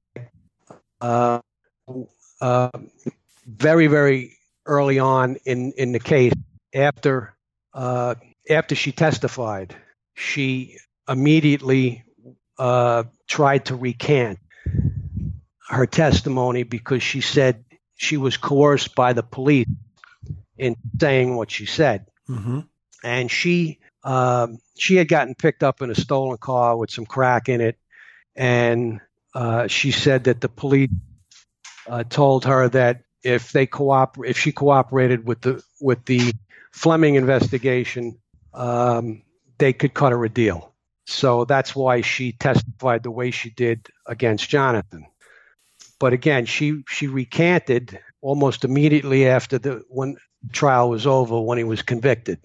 Uh, 1.01 1.41
uh, 2.41 2.71
very, 3.47 3.87
very 3.87 4.37
early 4.67 4.99
on 4.99 5.37
in, 5.45 5.73
in 5.77 5.93
the 5.93 6.01
case, 6.01 6.33
after 6.75 7.35
uh, 7.75 8.15
after 8.51 8.75
she 8.75 8.93
testified, 8.93 9.75
she 10.15 10.79
immediately 11.09 12.05
uh, 12.59 13.05
tried 13.27 13.67
to 13.67 13.77
recant 13.77 14.39
her 15.69 15.87
testimony 15.87 16.63
because 16.63 17.03
she 17.03 17.21
said 17.21 17.65
she 17.97 18.17
was 18.17 18.37
coerced 18.37 18.95
by 18.95 19.13
the 19.13 19.23
police 19.23 19.69
in 20.59 20.77
saying 21.01 21.35
what 21.37 21.51
she 21.51 21.67
said. 21.67 22.07
Mm-hmm. 22.29 22.61
And 23.05 23.31
she 23.31 23.79
um, 24.05 24.59
she 24.77 24.97
had 24.97 25.09
gotten 25.09 25.35
picked 25.35 25.63
up 25.63 25.83
in 25.83 25.91
a 25.91 25.95
stolen 25.95 26.39
car 26.39 26.77
with 26.77 26.91
some 26.91 27.07
crack 27.07 27.49
in 27.49 27.61
it, 27.61 27.79
and 28.37 29.01
uh, 29.35 29.67
she 29.67 29.91
said 29.91 30.25
that 30.25 30.41
the 30.41 30.49
police 30.49 30.91
uh, 31.87 32.05
told 32.05 32.45
her 32.45 32.69
that 32.69 33.03
if 33.23 33.53
they 33.53 33.67
cooperate, 33.67 34.31
if 34.31 34.39
she 34.39 34.53
cooperated 34.53 35.27
with 35.27 35.41
the 35.41 35.63
with 35.81 36.05
the 36.05 36.33
Fleming 36.73 37.17
investigation, 37.17 38.19
um, 38.55 39.23
they 39.59 39.73
could 39.73 39.95
cut 39.95 40.13
her 40.13 40.25
a 40.25 40.29
deal. 40.29 40.73
So 41.07 41.45
that's 41.45 41.75
why 41.75 42.03
she 42.03 42.33
testified 42.33 43.03
the 43.03 43.11
way 43.11 43.31
she 43.31 43.51
did 43.51 43.89
against 44.07 44.49
Jonathan. 44.49 45.07
But 45.99 46.13
again, 46.13 46.47
she 46.47 46.83
she 46.89 47.07
recanted 47.07 47.99
almost 48.21 48.65
immediately 48.65 49.27
after 49.27 49.59
the 49.59 49.85
when 49.89 50.17
trial 50.53 50.91
was 50.91 51.07
over 51.07 51.41
when 51.41 51.59
he 51.59 51.65
was 51.65 51.83
convicted. 51.83 52.39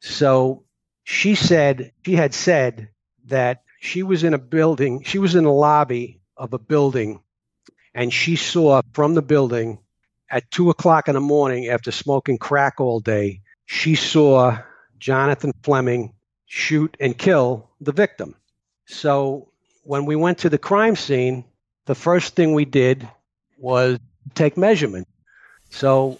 So 0.00 0.64
she 1.04 1.34
said 1.34 1.92
she 2.04 2.14
had 2.14 2.34
said 2.34 2.88
that 3.26 3.62
she 3.80 4.02
was 4.02 4.24
in 4.24 4.34
a 4.34 4.38
building, 4.38 5.02
she 5.04 5.18
was 5.18 5.34
in 5.34 5.44
the 5.44 5.52
lobby 5.52 6.20
of 6.36 6.52
a 6.52 6.58
building, 6.58 7.20
and 7.94 8.12
she 8.12 8.36
saw 8.36 8.82
from 8.92 9.14
the 9.14 9.22
building 9.22 9.78
at 10.30 10.50
two 10.50 10.70
o'clock 10.70 11.08
in 11.08 11.14
the 11.14 11.20
morning 11.20 11.68
after 11.68 11.90
smoking 11.90 12.38
crack 12.38 12.80
all 12.80 13.00
day, 13.00 13.40
she 13.66 13.94
saw 13.94 14.58
Jonathan 14.98 15.52
Fleming 15.62 16.14
shoot 16.46 16.96
and 17.00 17.16
kill 17.16 17.70
the 17.80 17.92
victim. 17.92 18.34
So 18.86 19.52
when 19.82 20.04
we 20.04 20.16
went 20.16 20.38
to 20.38 20.48
the 20.48 20.58
crime 20.58 20.96
scene, 20.96 21.44
the 21.86 21.94
first 21.94 22.34
thing 22.34 22.52
we 22.52 22.64
did 22.64 23.08
was 23.58 23.98
take 24.34 24.56
measurement. 24.56 25.08
So 25.70 26.18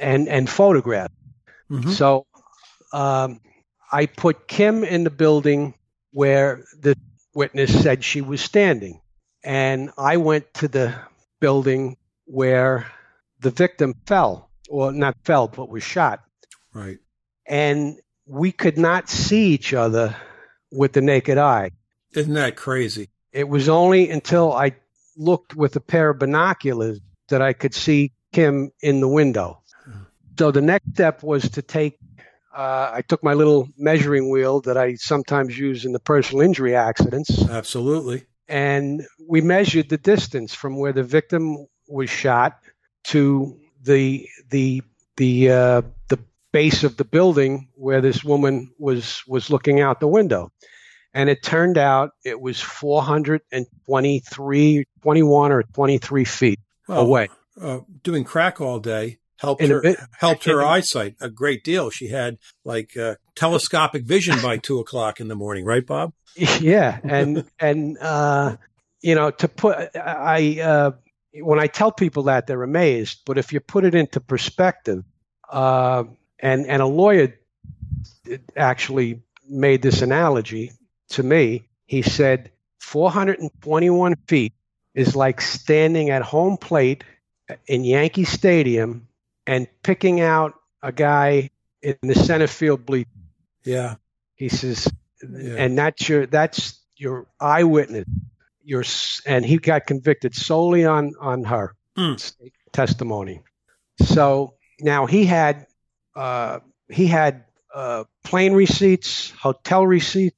and 0.00 0.28
and 0.28 0.48
photograph. 0.48 1.10
Mm-hmm. 1.70 1.90
So 1.90 2.26
um, 2.92 3.40
I 3.90 4.06
put 4.06 4.48
Kim 4.48 4.84
in 4.84 5.04
the 5.04 5.10
building 5.10 5.74
where 6.10 6.64
the 6.78 6.96
witness 7.34 7.82
said 7.82 8.04
she 8.04 8.20
was 8.20 8.40
standing, 8.40 9.00
and 9.42 9.90
I 9.96 10.18
went 10.18 10.52
to 10.54 10.68
the 10.68 10.94
building 11.40 11.96
where 12.26 12.86
the 13.40 13.50
victim 13.50 13.94
fell, 14.06 14.50
or 14.68 14.92
not 14.92 15.16
fell, 15.24 15.48
but 15.48 15.68
was 15.68 15.82
shot. 15.82 16.22
Right. 16.74 16.98
And 17.46 17.98
we 18.26 18.52
could 18.52 18.78
not 18.78 19.08
see 19.08 19.48
each 19.48 19.74
other 19.74 20.16
with 20.70 20.92
the 20.92 21.00
naked 21.00 21.38
eye. 21.38 21.70
Isn't 22.14 22.34
that 22.34 22.56
crazy? 22.56 23.08
It 23.32 23.48
was 23.48 23.68
only 23.68 24.10
until 24.10 24.52
I 24.52 24.76
looked 25.16 25.56
with 25.56 25.76
a 25.76 25.80
pair 25.80 26.10
of 26.10 26.18
binoculars 26.18 27.00
that 27.28 27.42
I 27.42 27.52
could 27.52 27.74
see 27.74 28.12
Kim 28.32 28.72
in 28.80 29.00
the 29.00 29.08
window. 29.08 29.62
So 30.38 30.50
the 30.50 30.62
next 30.62 30.90
step 30.94 31.22
was 31.22 31.50
to 31.50 31.62
take, 31.62 31.98
uh, 32.54 32.90
I 32.92 33.02
took 33.02 33.22
my 33.22 33.34
little 33.34 33.68
measuring 33.76 34.30
wheel 34.30 34.60
that 34.62 34.76
I 34.76 34.94
sometimes 34.94 35.58
use 35.58 35.84
in 35.84 35.92
the 35.92 36.00
personal 36.00 36.42
injury 36.42 36.74
accidents. 36.74 37.42
Absolutely. 37.48 38.24
And 38.48 39.06
we 39.28 39.40
measured 39.40 39.88
the 39.88 39.98
distance 39.98 40.54
from 40.54 40.76
where 40.78 40.92
the 40.92 41.02
victim 41.02 41.66
was 41.88 42.10
shot 42.10 42.58
to 43.04 43.58
the 43.82 44.28
the 44.50 44.82
the 45.16 45.50
uh, 45.50 45.82
the 46.08 46.18
base 46.52 46.84
of 46.84 46.96
the 46.96 47.04
building 47.04 47.68
where 47.74 48.00
this 48.00 48.22
woman 48.24 48.72
was 48.78 49.22
was 49.26 49.50
looking 49.50 49.80
out 49.80 50.00
the 50.00 50.08
window 50.08 50.50
and 51.14 51.28
it 51.28 51.42
turned 51.42 51.76
out 51.78 52.12
it 52.24 52.40
was 52.40 52.60
423 52.60 54.84
21 55.02 55.52
or 55.52 55.62
23 55.62 56.24
feet 56.24 56.60
well, 56.88 57.02
away. 57.02 57.28
uh, 57.60 57.80
doing 58.02 58.24
crack 58.24 58.60
all 58.60 58.80
day 58.80 59.18
helped 59.38 59.62
her 59.62 59.80
bit, 59.80 59.98
helped 60.18 60.44
her 60.44 60.62
eyesight 60.62 61.16
a 61.20 61.28
great 61.28 61.64
deal. 61.64 61.90
She 61.90 62.08
had 62.08 62.38
like 62.64 62.96
uh, 62.96 63.16
telescopic 63.34 64.04
vision 64.04 64.40
by 64.40 64.58
two 64.58 64.78
o'clock 64.78 65.20
in 65.20 65.28
the 65.28 65.34
morning 65.34 65.64
right 65.64 65.86
bob? 65.86 66.12
Yeah 66.36 66.98
and 67.02 67.44
and 67.60 67.98
uh, 67.98 68.56
you 69.00 69.14
know 69.14 69.30
to 69.30 69.48
put 69.48 69.96
i 69.96 70.60
uh, 70.60 70.90
when 71.34 71.58
i 71.58 71.66
tell 71.66 71.92
people 71.92 72.24
that 72.24 72.46
they're 72.46 72.62
amazed. 72.62 73.22
But 73.26 73.38
if 73.38 73.52
you 73.52 73.60
put 73.60 73.84
it 73.84 73.94
into 73.94 74.20
perspective 74.20 75.04
uh, 75.50 76.04
and 76.38 76.66
and 76.66 76.80
a 76.80 76.86
lawyer 76.86 77.34
actually 78.56 79.20
made 79.48 79.82
this 79.82 80.02
analogy 80.02 80.72
to 81.12 81.22
me. 81.22 81.68
He 81.86 82.02
said 82.02 82.50
421 82.80 84.16
feet 84.26 84.52
is 84.94 85.16
like 85.16 85.40
standing 85.40 86.10
at 86.10 86.22
home 86.22 86.56
plate 86.56 87.04
in 87.66 87.84
Yankee 87.84 88.24
Stadium 88.24 89.08
and 89.46 89.66
picking 89.82 90.20
out 90.20 90.54
a 90.82 90.92
guy 90.92 91.50
in 91.80 91.96
the 92.02 92.14
center 92.14 92.46
field 92.46 92.86
bleep. 92.86 93.06
Yeah. 93.64 93.96
He 94.34 94.48
says, 94.48 94.88
yeah. 95.22 95.54
and 95.56 95.78
that's 95.78 96.08
your 96.08 96.26
that's 96.26 96.80
your 96.96 97.26
eyewitness. 97.40 98.06
Your 98.64 98.84
and 99.26 99.44
he 99.44 99.58
got 99.58 99.86
convicted 99.86 100.34
solely 100.34 100.84
on 100.84 101.14
on 101.20 101.44
her 101.44 101.74
mm. 101.96 102.32
testimony. 102.72 103.42
So 104.00 104.54
now 104.80 105.06
he 105.06 105.24
had 105.24 105.66
uh, 106.14 106.60
he 106.88 107.06
had 107.06 107.44
uh, 107.74 108.04
plane 108.24 108.52
receipts, 108.52 109.30
hotel 109.30 109.86
receipts, 109.86 110.36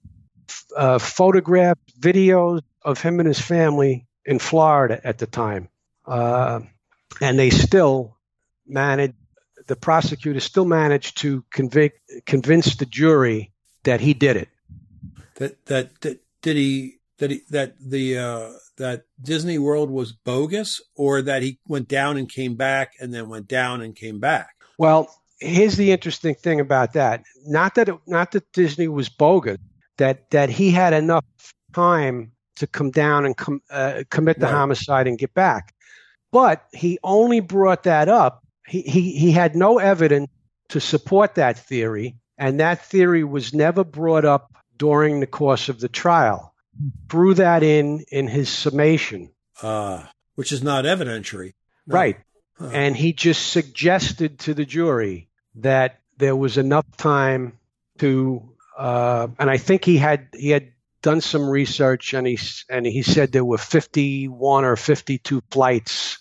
uh, 0.76 0.98
photographs, 0.98 1.80
videos 1.98 2.62
of 2.82 3.00
him 3.00 3.20
and 3.20 3.26
his 3.26 3.40
family 3.40 4.07
in 4.24 4.38
Florida 4.38 5.00
at 5.05 5.18
the 5.18 5.26
time. 5.26 5.68
Uh, 6.07 6.61
and 7.20 7.38
they 7.38 7.50
still 7.50 8.16
managed, 8.66 9.14
the 9.66 9.76
prosecutor 9.76 10.40
still 10.40 10.64
managed 10.64 11.18
to 11.18 11.44
convict, 11.50 12.00
convince 12.26 12.76
the 12.76 12.86
jury 12.86 13.52
that 13.84 14.00
he 14.00 14.14
did 14.14 14.36
it. 14.36 14.48
That, 15.36 15.64
that, 15.66 16.00
that 16.02 16.20
did 16.42 16.57
he, 16.57 16.98
that 17.18 17.30
he, 17.30 17.40
that 17.50 17.74
the, 17.80 18.18
uh, 18.18 18.50
that 18.76 19.05
Disney 19.22 19.59
World 19.59 19.90
was 19.90 20.12
bogus 20.12 20.80
or 20.96 21.22
that 21.22 21.42
he 21.42 21.59
went 21.66 21.88
down 21.88 22.16
and 22.16 22.28
came 22.28 22.57
back 22.57 22.92
and 23.00 23.12
then 23.14 23.28
went 23.28 23.48
down 23.48 23.80
and 23.80 23.94
came 23.94 24.20
back? 24.20 24.55
Well, 24.78 25.09
here's 25.40 25.76
the 25.76 25.92
interesting 25.92 26.34
thing 26.34 26.61
about 26.61 26.94
that. 26.94 27.22
Not 27.46 27.76
that 27.76 27.88
it, 27.88 27.96
not 28.07 28.32
that 28.32 28.52
Disney 28.52 28.88
was 28.88 29.09
bogus, 29.09 29.59
that 29.99 30.30
that 30.30 30.51
he 30.51 30.70
had 30.70 30.92
enough 30.92 31.24
time 31.72 32.32
to 32.57 32.66
come 32.66 32.90
down 32.90 33.26
and 33.26 33.36
com, 33.36 33.61
uh, 33.70 34.05
commit 34.11 34.38
the 34.38 34.47
right. 34.47 34.55
homicide 34.55 35.07
and 35.07 35.18
get 35.18 35.34
back. 35.34 35.74
But 36.32 36.64
he 36.72 36.99
only 37.03 37.40
brought 37.40 37.84
that 37.84 38.09
up. 38.09 38.45
He, 38.66 38.82
he 38.82 39.12
he 39.18 39.32
had 39.32 39.55
no 39.55 39.78
evidence 39.78 40.30
to 40.70 40.80
support 40.80 41.36
that 41.36 41.59
theory, 41.59 42.16
and 42.38 42.61
that 42.61 42.84
theory 42.86 43.24
was 43.24 43.55
never 43.55 43.84
brought 43.84 44.24
up 44.24 44.53
during 44.76 45.20
the 45.20 45.26
course 45.26 45.68
of 45.68 45.80
the 45.80 45.88
trial. 45.88 46.55
Threw 47.09 47.34
that 47.34 47.62
in 47.62 48.05
in 48.11 48.26
his 48.26 48.49
summation, 48.49 49.30
uh, 49.62 50.05
which 50.34 50.51
is 50.51 50.62
not 50.62 50.84
evidentiary, 50.84 51.53
no. 51.86 51.95
right? 51.95 52.16
Huh. 52.59 52.70
And 52.72 52.97
he 52.97 53.12
just 53.12 53.49
suggested 53.53 54.38
to 54.40 54.55
the 54.55 54.64
jury 54.64 55.28
that 55.57 56.01
there 56.18 56.36
was 56.36 56.57
enough 56.57 56.86
time 56.97 57.59
to, 57.99 58.53
uh, 58.77 59.29
and 59.39 59.51
I 59.51 59.57
think 59.57 59.85
he 59.85 59.97
had 59.97 60.29
he 60.35 60.51
had 60.51 60.72
done 61.03 61.20
some 61.20 61.49
research, 61.49 62.14
and 62.14 62.27
he 62.27 62.39
and 62.68 62.87
he 62.87 63.03
said 63.03 63.31
there 63.31 63.45
were 63.45 63.59
51 63.59 64.64
or 64.64 64.77
52 64.77 65.43
flights 65.51 66.18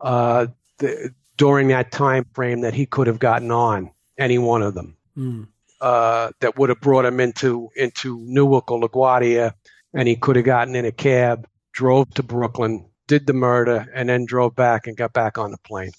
uh, 0.00 0.48
th- 0.80 1.12
during 1.36 1.68
that 1.68 1.92
time 1.92 2.26
frame 2.34 2.62
that 2.62 2.74
he 2.74 2.84
could 2.84 3.06
have 3.06 3.18
gotten 3.18 3.50
on 3.50 3.92
any 4.18 4.38
one 4.38 4.62
of 4.62 4.74
them. 4.74 4.96
Mm. 5.16 5.48
Uh, 5.80 6.32
that 6.40 6.58
would 6.58 6.70
have 6.70 6.80
brought 6.80 7.04
him 7.04 7.20
into 7.20 7.70
into 7.76 8.18
Newark 8.20 8.70
or 8.70 8.80
LaGuardia, 8.80 9.54
and 9.94 10.08
he 10.08 10.16
could 10.16 10.36
have 10.36 10.44
gotten 10.44 10.74
in 10.74 10.84
a 10.84 10.92
cab, 10.92 11.46
drove 11.72 12.10
to 12.14 12.24
Brooklyn, 12.24 12.90
did 13.06 13.26
the 13.26 13.32
murder, 13.32 13.86
and 13.94 14.08
then 14.08 14.24
drove 14.26 14.56
back 14.56 14.88
and 14.88 14.96
got 14.96 15.12
back 15.12 15.38
on 15.38 15.52
the 15.52 15.58
plane. 15.58 15.92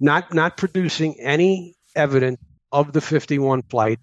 Not 0.00 0.32
not 0.32 0.56
producing 0.56 1.20
any 1.20 1.76
evidence 1.94 2.40
of 2.72 2.94
the 2.94 3.02
51 3.02 3.64
flight, 3.64 4.00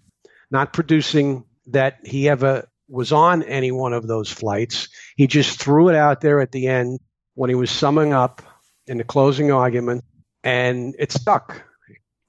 not 0.51 0.73
producing 0.73 1.45
that 1.67 1.99
he 2.05 2.29
ever 2.29 2.67
was 2.87 3.11
on 3.11 3.43
any 3.43 3.71
one 3.71 3.93
of 3.93 4.07
those 4.07 4.31
flights. 4.31 4.89
He 5.15 5.27
just 5.27 5.59
threw 5.59 5.89
it 5.89 5.95
out 5.95 6.21
there 6.21 6.41
at 6.41 6.51
the 6.51 6.67
end 6.67 6.99
when 7.35 7.49
he 7.49 7.55
was 7.55 7.69
summing 7.71 8.13
up 8.13 8.41
in 8.87 8.97
the 8.97 9.03
closing 9.03 9.51
argument, 9.51 10.03
and 10.43 10.95
it 10.97 11.11
stuck. 11.11 11.63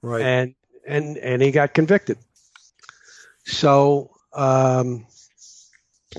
Right. 0.03 0.21
And 0.21 0.55
and 0.87 1.17
and 1.17 1.41
he 1.41 1.51
got 1.51 1.73
convicted. 1.73 2.17
So 3.45 4.11
um, 4.33 5.07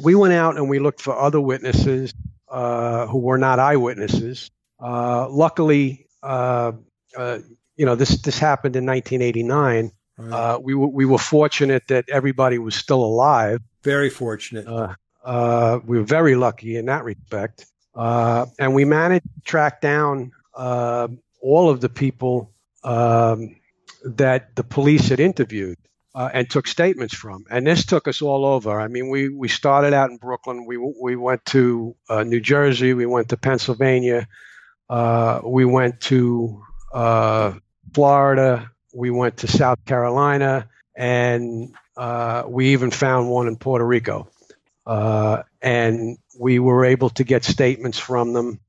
we 0.02 0.14
went 0.14 0.32
out 0.32 0.56
and 0.56 0.68
we 0.68 0.78
looked 0.78 1.00
for 1.00 1.16
other 1.16 1.40
witnesses 1.40 2.12
uh, 2.48 3.06
who 3.06 3.18
were 3.18 3.38
not 3.38 3.58
eyewitnesses. 3.58 4.50
Uh, 4.80 5.28
luckily, 5.28 6.08
uh, 6.22 6.72
uh 7.16 7.38
you 7.76 7.86
know, 7.86 7.94
this 7.94 8.20
this 8.22 8.38
happened 8.38 8.76
in 8.76 8.84
1989. 8.84 9.92
Right. 10.22 10.32
Uh, 10.32 10.58
we 10.58 10.72
w- 10.72 10.92
we 10.92 11.04
were 11.04 11.18
fortunate 11.18 11.88
that 11.88 12.04
everybody 12.08 12.58
was 12.58 12.74
still 12.74 13.02
alive. 13.02 13.60
Very 13.82 14.10
fortunate. 14.10 14.66
Uh, 14.66 14.94
uh, 15.24 15.80
we 15.84 15.98
were 15.98 16.04
very 16.04 16.34
lucky 16.36 16.76
in 16.76 16.86
that 16.86 17.04
respect, 17.04 17.66
uh, 17.94 18.46
and 18.58 18.74
we 18.74 18.84
managed 18.84 19.24
to 19.34 19.40
track 19.44 19.80
down 19.80 20.32
uh, 20.54 21.08
all 21.40 21.70
of 21.70 21.80
the 21.80 21.88
people 21.88 22.52
um, 22.84 23.56
that 24.04 24.54
the 24.56 24.64
police 24.64 25.08
had 25.08 25.20
interviewed. 25.20 25.78
Uh, 26.14 26.28
and 26.34 26.50
took 26.50 26.66
statements 26.66 27.14
from. 27.14 27.46
And 27.50 27.66
this 27.66 27.86
took 27.86 28.06
us 28.06 28.20
all 28.20 28.44
over. 28.44 28.78
I 28.78 28.88
mean, 28.88 29.08
we, 29.08 29.30
we 29.30 29.48
started 29.48 29.94
out 29.94 30.10
in 30.10 30.18
Brooklyn. 30.18 30.66
We 30.66 30.76
we 30.76 31.16
went 31.16 31.42
to 31.46 31.96
uh, 32.06 32.22
New 32.22 32.38
Jersey. 32.40 32.92
We 32.92 33.06
went 33.06 33.30
to 33.30 33.38
Pennsylvania. 33.38 34.28
Uh, 34.90 35.40
we 35.42 35.64
went 35.64 36.02
to 36.02 36.62
uh, 36.92 37.54
Florida. 37.94 38.70
We 38.92 39.10
went 39.10 39.38
to 39.38 39.48
South 39.48 39.84
Carolina, 39.84 40.68
and 40.96 41.74
uh, 41.96 42.44
we 42.46 42.72
even 42.72 42.90
found 42.90 43.30
one 43.30 43.48
in 43.48 43.56
Puerto 43.56 43.84
Rico. 43.84 44.30
Uh, 44.86 45.42
and 45.60 46.18
we 46.38 46.58
were 46.58 46.84
able 46.84 47.10
to 47.10 47.24
get 47.24 47.44
statements 47.44 47.98
from 47.98 48.32
them. 48.32 48.60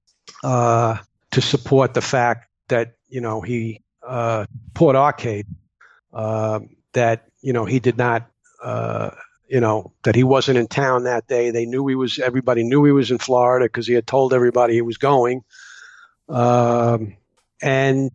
Uh, 0.44 0.98
to 1.34 1.42
support 1.42 1.94
the 1.94 2.02
fact 2.02 2.48
that 2.70 2.94
you 3.10 3.22
know 3.22 3.42
he 3.42 3.82
uh, 4.08 4.46
Port 4.74 4.96
Arcade 4.96 5.48
uh, 6.14 6.60
that 6.94 7.26
you 7.42 7.54
know 7.54 7.66
he 7.66 7.80
did 7.80 7.98
not 7.98 8.30
uh, 8.64 9.12
you 9.48 9.60
know 9.60 9.94
that 10.04 10.16
he 10.16 10.24
wasn't 10.24 10.58
in 10.58 10.68
town 10.68 11.04
that 11.04 11.28
day. 11.28 11.52
They 11.52 11.66
knew 11.66 11.88
he 11.88 11.96
was. 11.96 12.20
Everybody 12.20 12.64
knew 12.64 12.86
he 12.86 12.92
was 12.92 13.12
in 13.12 13.18
Florida 13.18 13.66
because 13.66 13.88
he 13.88 13.94
had 13.94 14.08
told 14.08 14.34
everybody 14.34 14.74
he 14.74 14.82
was 14.82 14.98
going. 14.98 15.44
Um, 16.30 17.18
and 17.62 18.12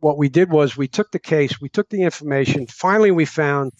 what 0.00 0.18
we 0.18 0.28
did 0.28 0.50
was 0.50 0.76
we 0.76 0.88
took 0.88 1.10
the 1.10 1.18
case, 1.18 1.60
we 1.60 1.68
took 1.68 1.88
the 1.88 2.02
information. 2.02 2.66
Finally, 2.66 3.10
we 3.10 3.24
found 3.24 3.72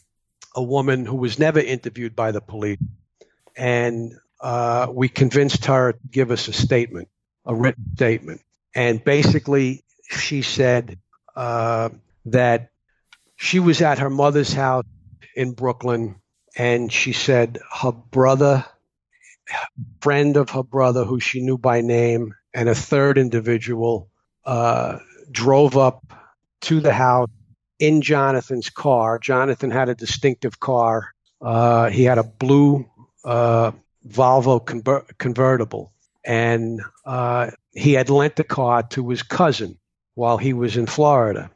a 0.54 0.62
woman 0.62 1.06
who 1.06 1.16
was 1.16 1.38
never 1.38 1.60
interviewed 1.60 2.14
by 2.14 2.32
the 2.32 2.40
police, 2.40 2.78
and 3.56 4.12
uh, 4.40 4.86
we 4.90 5.08
convinced 5.08 5.64
her 5.66 5.92
to 5.92 5.98
give 6.10 6.30
us 6.30 6.48
a 6.48 6.52
statement, 6.52 7.08
a 7.46 7.54
written 7.54 7.84
statement. 7.94 8.40
And 8.74 9.02
basically, 9.02 9.84
she 10.08 10.42
said 10.42 10.98
uh, 11.34 11.90
that 12.26 12.70
she 13.36 13.58
was 13.58 13.80
at 13.80 13.98
her 13.98 14.10
mother's 14.10 14.52
house 14.52 14.84
in 15.34 15.52
Brooklyn, 15.52 16.16
and 16.56 16.92
she 16.92 17.12
said 17.12 17.58
her 17.72 17.92
brother, 17.92 18.64
friend 20.00 20.36
of 20.36 20.50
her 20.50 20.62
brother, 20.62 21.04
who 21.04 21.20
she 21.20 21.40
knew 21.40 21.58
by 21.58 21.80
name, 21.80 22.34
and 22.52 22.68
a 22.68 22.74
third 22.74 23.18
individual 23.18 24.08
uh, 24.44 24.98
drove 25.30 25.76
up 25.76 26.12
to 26.62 26.80
the 26.80 26.92
house 26.92 27.30
in 27.78 28.02
Jonathan's 28.02 28.70
car. 28.70 29.18
Jonathan 29.18 29.70
had 29.70 29.88
a 29.88 29.94
distinctive 29.94 30.60
car. 30.60 31.12
Uh, 31.40 31.88
he 31.88 32.04
had 32.04 32.18
a 32.18 32.24
blue 32.24 32.88
uh, 33.24 33.72
Volvo 34.06 34.64
conver- 34.64 35.06
convertible, 35.18 35.92
and 36.24 36.82
uh, 37.04 37.50
he 37.72 37.94
had 37.94 38.10
lent 38.10 38.36
the 38.36 38.44
car 38.44 38.82
to 38.82 39.08
his 39.08 39.22
cousin 39.22 39.78
while 40.14 40.36
he 40.36 40.52
was 40.52 40.76
in 40.76 40.86
Florida. 40.86 41.50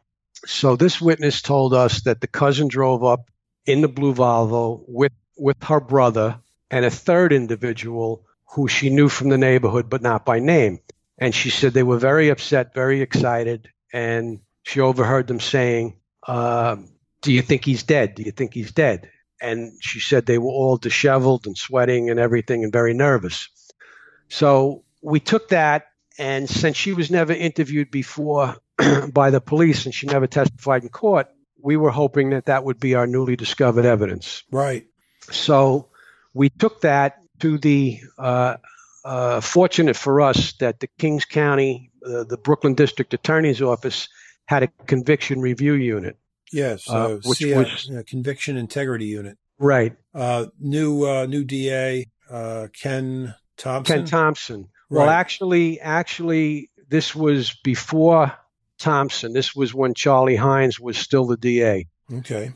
So 0.47 0.77
this 0.77 1.01
witness 1.01 1.43
told 1.43 1.75
us 1.75 2.03
that 2.03 2.21
the 2.21 2.27
cousin 2.27 2.69
drove 2.69 3.05
up 3.05 3.31
in 3.67 3.81
the 3.81 3.89
blue 3.89 4.15
Volvo 4.15 4.83
with 4.87 5.13
with 5.37 5.63
her 5.65 5.81
brother 5.81 6.39
and 6.71 6.85
a 6.85 6.91
third 6.91 7.33
individual 7.33 8.25
who 8.53 8.69
she 8.69 8.91
knew 8.91 9.09
from 9.09 9.31
the 9.31 9.39
neighborhood 9.39 9.91
but 9.91 10.03
not 10.03 10.25
by 10.25 10.39
name. 10.39 10.81
And 11.19 11.35
she 11.35 11.51
said 11.51 11.73
they 11.73 11.83
were 11.83 11.99
very 11.99 12.29
upset, 12.29 12.75
very 12.75 13.01
excited, 13.01 13.69
and 13.93 14.41
she 14.63 14.81
overheard 14.81 15.27
them 15.27 15.41
saying, 15.41 15.97
uh, 16.27 16.77
"Do 17.23 17.33
you 17.33 17.43
think 17.43 17.65
he's 17.65 17.85
dead? 17.85 18.15
Do 18.15 18.23
you 18.23 18.33
think 18.33 18.55
he's 18.55 18.73
dead?" 18.73 19.11
And 19.41 19.73
she 19.81 20.01
said 20.01 20.27
they 20.27 20.39
were 20.39 20.51
all 20.51 20.77
disheveled 20.77 21.47
and 21.47 21.57
sweating 21.57 22.11
and 22.11 22.19
everything 22.19 22.65
and 22.65 22.73
very 22.73 22.95
nervous. 22.95 23.49
So 24.29 24.85
we 25.03 25.21
took 25.21 25.51
that, 25.51 25.87
and 26.19 26.49
since 26.49 26.77
she 26.77 26.93
was 26.93 27.11
never 27.11 27.33
interviewed 27.33 27.91
before 27.91 28.57
by 29.13 29.31
the 29.31 29.41
police 29.41 29.85
and 29.85 29.95
she 29.95 30.07
never 30.07 30.27
testified 30.27 30.83
in 30.83 30.89
court, 30.89 31.29
we 31.63 31.77
were 31.77 31.91
hoping 31.91 32.31
that 32.31 32.47
that 32.47 32.65
would 32.65 32.81
be 32.81 32.95
our 32.95 33.07
newly 33.07 33.37
discovered 33.37 33.87
evidence. 33.87 34.43
Right. 34.51 34.87
So 35.31 35.89
we 36.33 36.51
took 36.51 36.83
that 36.83 37.19
to 37.41 37.59
the 37.59 38.01
uh, 38.19 38.57
uh, 39.05 39.41
fortunate 39.41 39.97
for 39.97 40.21
us 40.21 40.55
that 40.55 40.81
the 40.81 40.89
Kings 40.99 41.25
County, 41.25 41.91
uh, 42.05 42.25
the 42.25 42.39
Brooklyn 42.39 42.75
District 42.75 43.13
Attorney's 43.13 43.61
Office 43.61 44.09
had 44.47 44.63
a 44.63 44.69
conviction 44.87 45.41
review 45.41 45.75
unit. 45.75 46.17
Yes, 46.53 46.89
uh, 46.89 47.19
which 47.25 47.43
was 47.43 47.91
conviction 48.07 48.57
integrity 48.57 49.07
unit. 49.07 49.37
Right. 49.59 49.97
Uh, 50.15 50.47
new 50.59 51.05
uh, 51.07 51.27
new 51.27 51.45
DA 51.45 52.07
Ken 52.29 53.35
Thompson. 53.57 53.97
Ken 53.97 54.05
Thompson. 54.07 54.69
Right. 54.89 55.01
Well, 55.01 55.11
actually, 55.11 55.81
actually, 55.81 56.71
this 56.89 57.15
was 57.15 57.55
before 57.65 58.33
Thompson. 58.79 59.33
This 59.33 59.55
was 59.55 59.75
when 59.75 59.95
Charlie 59.95 60.37
Hynes 60.37 60.79
was 60.79 60.97
still 60.97 61.27
the 61.27 61.37
DA. 61.37 61.87
Okay. 62.13 62.53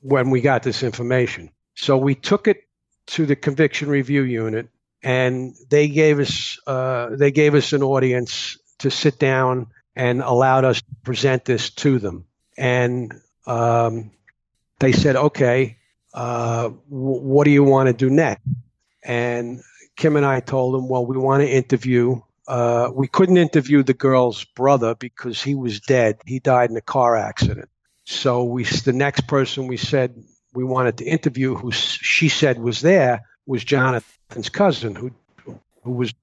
when 0.00 0.30
we 0.30 0.40
got 0.40 0.62
this 0.62 0.82
information, 0.82 1.50
so 1.74 1.96
we 1.96 2.14
took 2.14 2.48
it 2.48 2.62
to 3.08 3.26
the 3.26 3.36
conviction 3.36 3.88
review 3.88 4.22
unit, 4.22 4.68
and 5.02 5.54
they 5.70 5.88
gave 5.88 6.18
us 6.18 6.58
uh, 6.66 7.10
they 7.16 7.30
gave 7.30 7.54
us 7.54 7.72
an 7.72 7.82
audience 7.82 8.58
to 8.78 8.90
sit 8.90 9.18
down 9.18 9.68
and 9.96 10.22
allowed 10.22 10.64
us 10.64 10.80
to 10.80 10.94
present 11.02 11.44
this 11.44 11.70
to 11.70 11.98
them. 11.98 12.24
And 12.56 13.12
um, 13.46 14.10
they 14.80 14.92
said, 14.92 15.16
"Okay, 15.16 15.78
uh, 16.14 16.62
w- 16.64 16.78
what 16.90 17.44
do 17.44 17.50
you 17.50 17.64
want 17.64 17.88
to 17.88 17.92
do 17.92 18.10
next?" 18.10 18.42
And 19.02 19.62
Kim 19.96 20.16
and 20.16 20.26
I 20.26 20.40
told 20.40 20.74
them, 20.74 20.88
"Well, 20.88 21.06
we 21.06 21.16
want 21.16 21.42
to 21.42 21.48
interview." 21.48 22.20
Uh, 22.46 22.90
we 22.94 23.06
couldn't 23.06 23.36
interview 23.36 23.82
the 23.82 23.92
girl's 23.92 24.42
brother 24.44 24.94
because 24.94 25.42
he 25.42 25.54
was 25.54 25.80
dead. 25.80 26.18
He 26.24 26.38
died 26.38 26.70
in 26.70 26.76
a 26.78 26.80
car 26.80 27.14
accident. 27.14 27.68
So 28.06 28.44
we, 28.44 28.64
the 28.64 28.94
next 28.94 29.26
person 29.28 29.66
we 29.66 29.76
said 29.76 30.14
we 30.54 30.64
wanted 30.64 30.96
to 30.98 31.04
interview, 31.04 31.54
who 31.54 31.70
she 31.72 32.30
said 32.30 32.58
was 32.58 32.80
there, 32.80 33.27
was 33.48 33.64
Jonathan's 33.64 34.50
cousin, 34.50 34.94
who 34.94 35.10
who 35.82 35.92
was 35.92 36.14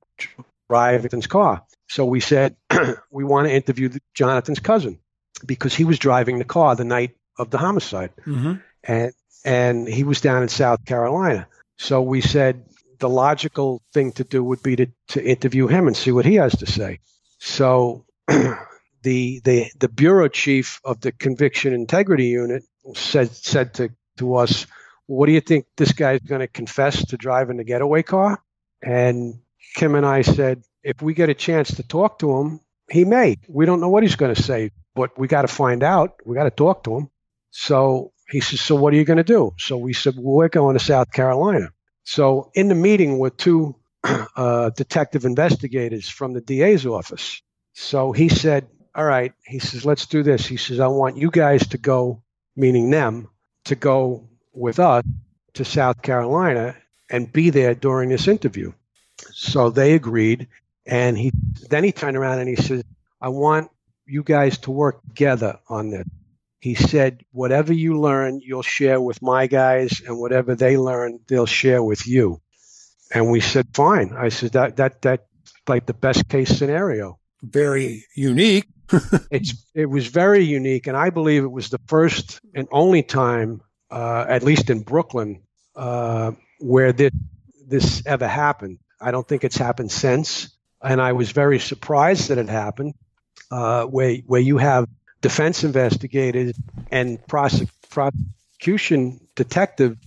driving 0.70 1.02
Jonathan's 1.02 1.28
car. 1.28 1.64
So 1.90 2.06
we 2.06 2.20
said 2.20 2.56
we 3.12 3.24
want 3.24 3.48
to 3.48 3.54
interview 3.54 3.90
Jonathan's 4.14 4.60
cousin 4.60 5.00
because 5.46 5.74
he 5.74 5.84
was 5.84 6.00
driving 6.00 6.40
the 6.40 6.46
car 6.46 6.76
the 6.76 6.86
night 6.86 7.16
of 7.38 7.50
the 7.50 7.58
homicide, 7.58 8.12
mm-hmm. 8.26 8.54
and 8.84 9.12
and 9.44 9.88
he 9.88 10.04
was 10.04 10.22
down 10.22 10.44
in 10.44 10.50
South 10.50 10.86
Carolina. 10.86 11.48
So 11.78 12.02
we 12.02 12.22
said 12.22 12.64
the 13.00 13.10
logical 13.10 13.82
thing 13.94 14.14
to 14.14 14.24
do 14.24 14.44
would 14.44 14.64
be 14.64 14.76
to, 14.78 14.88
to 15.10 15.24
interview 15.24 15.68
him 15.68 15.88
and 15.88 15.98
see 15.98 16.12
what 16.12 16.26
he 16.26 16.36
has 16.36 16.58
to 16.58 16.66
say. 16.66 17.00
So 17.40 18.06
the 18.28 19.42
the 19.44 19.72
the 19.80 19.90
bureau 19.90 20.28
chief 20.28 20.80
of 20.86 21.02
the 21.02 21.12
conviction 21.12 21.74
integrity 21.74 22.28
unit 22.28 22.64
said 22.94 23.32
said 23.32 23.74
to 23.76 23.90
to 24.18 24.36
us, 24.36 24.66
what 25.08 25.28
do 25.28 25.34
you 25.34 25.42
think 25.42 25.66
this 25.78 25.92
guy's 25.92 26.22
going 26.22 26.42
to 26.42 26.48
confess 26.48 27.06
to 27.08 27.18
driving 27.18 27.58
the 27.58 27.64
getaway 27.64 28.04
car? 28.04 28.42
And 28.82 29.40
Kim 29.76 29.96
and 29.96 30.06
I 30.06 30.22
said, 30.22 30.64
if 30.84 31.02
we 31.02 31.14
get 31.14 31.30
a 31.30 31.34
chance 31.34 31.76
to 31.76 31.84
talk 31.84 32.20
to 32.20 32.38
him, 32.38 32.60
he 32.90 33.06
may. 33.06 33.38
We 33.48 33.66
don't 33.66 33.82
know 33.82 33.90
what 33.90 34.04
he's 34.04 34.16
going 34.16 34.34
to 34.34 34.42
say, 34.42 34.72
but 34.94 35.18
we 35.18 35.28
got 35.28 35.42
to 35.42 35.48
find 35.48 35.84
out. 35.84 36.16
We 36.26 36.36
got 36.36 36.44
to 36.44 36.52
talk 36.52 36.84
to 36.84 36.98
him. 36.98 37.10
So 37.52 38.12
he 38.30 38.42
says, 38.42 38.62
so 38.62 38.76
what 38.76 38.94
are 38.94 38.98
you 38.98 39.06
going 39.06 39.18
to 39.18 39.24
do? 39.24 39.54
So 39.58 39.78
we 39.78 39.94
said, 39.94 40.16
well, 40.16 40.36
we're 40.36 40.50
going 40.50 40.78
to 40.78 40.84
South 40.84 41.12
Carolina. 41.12 41.72
So 42.04 42.52
in 42.54 42.68
the 42.68 42.76
meeting 42.76 43.18
were 43.18 43.32
two 43.32 43.76
uh, 44.36 44.70
detective 44.72 45.26
investigators 45.26 46.08
from 46.10 46.34
the 46.34 46.42
DA's 46.42 46.86
office. 46.86 47.42
So 47.74 48.12
he 48.12 48.30
said, 48.30 48.68
all 48.94 49.04
right. 49.04 49.34
He 49.46 49.60
says, 49.60 49.86
let's 49.86 50.06
do 50.06 50.24
this. 50.24 50.46
He 50.46 50.58
says, 50.58 50.80
I 50.80 50.88
want 50.88 51.18
you 51.18 51.30
guys 51.30 51.68
to 51.70 51.78
go, 51.78 52.24
meaning 52.56 52.90
them, 52.90 53.30
to 53.66 53.76
go 53.76 54.30
with 54.56 54.80
us 54.80 55.04
to 55.54 55.66
South 55.66 56.02
Carolina 56.02 56.76
and 57.10 57.32
be 57.32 57.50
there 57.50 57.76
during 57.76 58.10
this 58.10 58.28
interview. 58.28 58.74
So 59.34 59.70
they 59.70 59.94
agreed. 59.94 60.48
And 60.86 61.18
he 61.18 61.32
then 61.70 61.84
he 61.84 61.92
turned 61.92 62.18
around 62.18 62.40
and 62.40 62.50
he 62.50 62.56
said, 62.56 62.86
I 63.22 63.30
want 63.30 63.72
you 64.06 64.24
guys 64.24 64.60
to 64.60 64.72
work 64.72 65.02
together 65.02 65.60
on 65.68 65.90
this. 65.90 66.08
He 66.60 66.76
said, 66.76 67.24
whatever 67.32 67.74
you 67.74 68.00
learn, 68.00 68.42
you'll 68.44 68.64
share 68.64 69.00
with 69.00 69.22
my 69.22 69.46
guys, 69.46 70.02
and 70.02 70.18
whatever 70.18 70.56
they 70.56 70.78
learn, 70.78 71.20
they'll 71.28 71.46
share 71.46 71.84
with 71.84 72.08
you. 72.08 72.42
And 73.14 73.30
we 73.30 73.40
said, 73.40 73.68
fine. 73.74 74.16
I 74.18 74.30
said, 74.30 74.54
that, 74.54 74.78
that, 74.78 75.02
that, 75.04 75.28
like 75.68 75.86
the 75.86 75.94
best 75.94 76.28
case 76.28 76.50
scenario. 76.58 77.20
Very 77.44 78.06
unique. 78.16 78.68
it's 79.32 79.64
it 79.74 79.88
was 79.88 80.08
very 80.08 80.44
unique, 80.44 80.88
and 80.88 80.96
I 80.98 81.10
believe 81.10 81.44
it 81.44 81.52
was 81.52 81.70
the 81.70 81.80
first 81.88 82.40
and 82.54 82.68
only 82.72 83.04
time, 83.04 83.62
uh, 83.96 84.26
at 84.28 84.44
least 84.44 84.70
in 84.70 84.82
Brooklyn, 84.82 85.42
uh, 85.76 86.34
where 86.60 86.92
this 86.92 87.14
this 87.66 88.06
ever 88.06 88.28
happened. 88.28 88.80
I 89.00 89.12
don't 89.12 89.28
think 89.28 89.44
it's 89.46 89.56
happened 89.58 89.92
since, 89.92 90.50
and 90.82 91.02
I 91.02 91.14
was 91.14 91.32
very 91.32 91.60
surprised 91.60 92.28
that 92.28 92.38
it 92.38 92.50
happened. 92.50 92.94
Uh, 93.50 93.86
where 93.86 94.18
where 94.28 94.42
you 94.42 94.58
have 94.58 94.90
defense 95.22 95.64
investigators 95.64 96.60
and 96.92 97.20
prosec- 97.26 97.70
prosecution 97.90 99.22
detective 99.36 99.98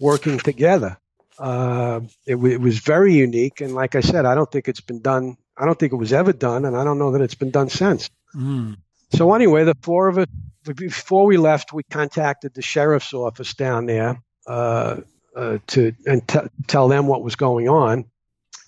working 0.00 0.38
together. 0.38 0.96
Uh, 1.38 2.00
it, 2.26 2.32
w- 2.32 2.54
it 2.54 2.60
was 2.60 2.80
very 2.80 3.14
unique, 3.14 3.60
and 3.60 3.74
like 3.74 3.94
I 3.94 4.00
said, 4.00 4.24
I 4.26 4.34
don't 4.34 4.50
think 4.50 4.66
it's 4.66 4.80
been 4.80 5.02
done. 5.02 5.36
I 5.56 5.66
don't 5.66 5.78
think 5.78 5.92
it 5.92 5.96
was 5.96 6.12
ever 6.12 6.32
done, 6.32 6.64
and 6.64 6.76
I 6.76 6.82
don't 6.82 6.98
know 6.98 7.12
that 7.12 7.20
it's 7.20 7.34
been 7.34 7.52
done 7.52 7.68
since. 7.68 8.10
Mm. 8.34 8.76
So 9.12 9.34
anyway, 9.34 9.64
the 9.64 9.76
four 9.82 10.08
of 10.08 10.18
us, 10.18 10.26
before 10.74 11.26
we 11.26 11.36
left, 11.36 11.72
we 11.72 11.82
contacted 11.84 12.54
the 12.54 12.62
sheriff's 12.62 13.14
office 13.14 13.54
down 13.54 13.86
there 13.86 14.22
uh, 14.46 15.00
uh, 15.36 15.58
to 15.68 15.92
and 16.06 16.26
t- 16.26 16.38
tell 16.66 16.88
them 16.88 17.06
what 17.06 17.22
was 17.22 17.36
going 17.36 17.68
on, 17.68 18.06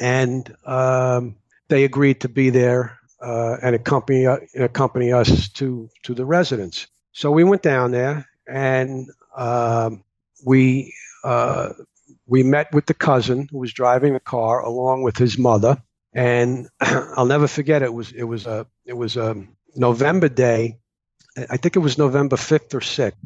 and 0.01 0.55
um, 0.67 1.37
they 1.69 1.85
agreed 1.85 2.21
to 2.23 2.29
be 2.29 2.51
there 2.51 2.99
uh, 3.21 3.57
and 3.63 3.75
accompany 3.75 4.27
uh, 4.27 4.39
accompany 4.59 5.13
us 5.13 5.49
to 5.51 5.89
to 6.05 6.15
the 6.15 6.25
residence. 6.25 6.87
So 7.13 7.31
we 7.31 7.45
went 7.45 7.63
down 7.63 7.91
there 7.91 8.29
and 8.47 9.09
um, 9.37 10.05
we 10.45 10.95
uh, 11.25 11.73
we 12.27 12.43
met 12.43 12.73
with 12.75 12.87
the 12.87 12.95
cousin 12.95 13.49
who 13.51 13.59
was 13.59 13.73
driving 13.73 14.13
the 14.13 14.21
car 14.21 14.61
along 14.61 15.03
with 15.03 15.17
his 15.17 15.39
mother 15.39 15.83
And 16.15 16.69
I'll 16.81 17.27
never 17.27 17.49
forget 17.49 17.83
it 17.83 17.93
was 17.93 18.13
it 18.13 18.25
was 18.25 18.47
a 18.47 18.67
it 18.85 18.97
was 18.97 19.17
a 19.17 19.47
November 19.77 20.29
day. 20.29 20.78
I 21.51 21.57
think 21.57 21.77
it 21.77 21.81
was 21.81 21.99
November 21.99 22.37
fifth 22.37 22.75
or 22.75 22.81
sixth, 22.81 23.19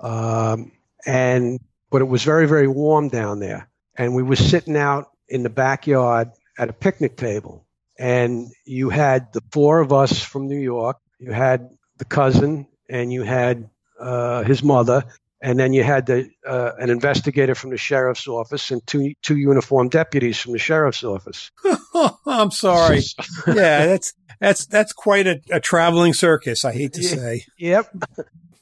um, 0.00 0.72
and 1.06 1.60
but 1.90 2.02
it 2.02 2.06
was 2.06 2.24
very 2.24 2.46
very 2.46 2.68
warm 2.68 3.08
down 3.08 3.40
there. 3.40 3.68
And 3.96 4.14
we 4.14 4.22
were 4.22 4.36
sitting 4.36 4.76
out 4.76 5.10
in 5.28 5.42
the 5.42 5.50
backyard 5.50 6.30
at 6.58 6.70
a 6.70 6.72
picnic 6.72 7.16
table, 7.16 7.66
and 7.98 8.48
you 8.64 8.90
had 8.90 9.32
the 9.32 9.42
four 9.50 9.80
of 9.80 9.92
us 9.92 10.22
from 10.22 10.48
New 10.48 10.58
York. 10.58 10.98
You 11.18 11.32
had 11.32 11.70
the 11.98 12.04
cousin, 12.04 12.66
and 12.88 13.12
you 13.12 13.22
had 13.22 13.68
uh, 14.00 14.42
his 14.42 14.62
mother, 14.62 15.04
and 15.42 15.58
then 15.58 15.72
you 15.72 15.82
had 15.82 16.06
the, 16.06 16.30
uh, 16.46 16.70
an 16.78 16.88
investigator 16.88 17.56
from 17.56 17.70
the 17.70 17.76
sheriff's 17.76 18.28
office 18.28 18.70
and 18.70 18.86
two 18.86 19.14
two 19.22 19.36
uniformed 19.36 19.90
deputies 19.90 20.38
from 20.38 20.52
the 20.52 20.58
sheriff's 20.58 21.02
office. 21.02 21.50
I'm 22.26 22.52
sorry. 22.52 23.00
yeah, 23.48 23.86
that's 23.86 24.14
that's 24.40 24.66
that's 24.66 24.92
quite 24.92 25.26
a, 25.26 25.40
a 25.50 25.58
traveling 25.58 26.14
circus. 26.14 26.64
I 26.64 26.72
hate 26.72 26.92
to 26.94 27.02
say. 27.02 27.44
Yep. 27.58 27.94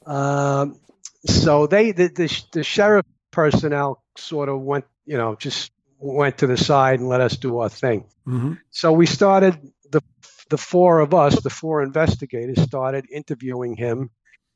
Um, 0.06 0.80
so 1.26 1.68
they 1.68 1.92
the, 1.92 2.08
the 2.08 2.42
the 2.52 2.64
sheriff 2.64 3.06
personnel 3.30 4.02
sort 4.16 4.48
of 4.48 4.60
went, 4.60 4.86
you 5.04 5.16
know, 5.16 5.36
just 5.36 5.70
went 5.98 6.38
to 6.38 6.48
the 6.48 6.56
side 6.56 6.98
and 6.98 7.08
let 7.08 7.20
us 7.20 7.36
do 7.36 7.58
our 7.58 7.68
thing. 7.68 8.06
Mm-hmm. 8.26 8.54
So 8.70 8.92
we 8.92 9.06
started 9.06 9.56
the 9.88 10.02
the 10.48 10.58
four 10.58 10.98
of 10.98 11.14
us, 11.14 11.40
the 11.42 11.50
four 11.50 11.82
investigators, 11.82 12.60
started 12.62 13.06
interviewing 13.12 13.76
him, 13.76 14.10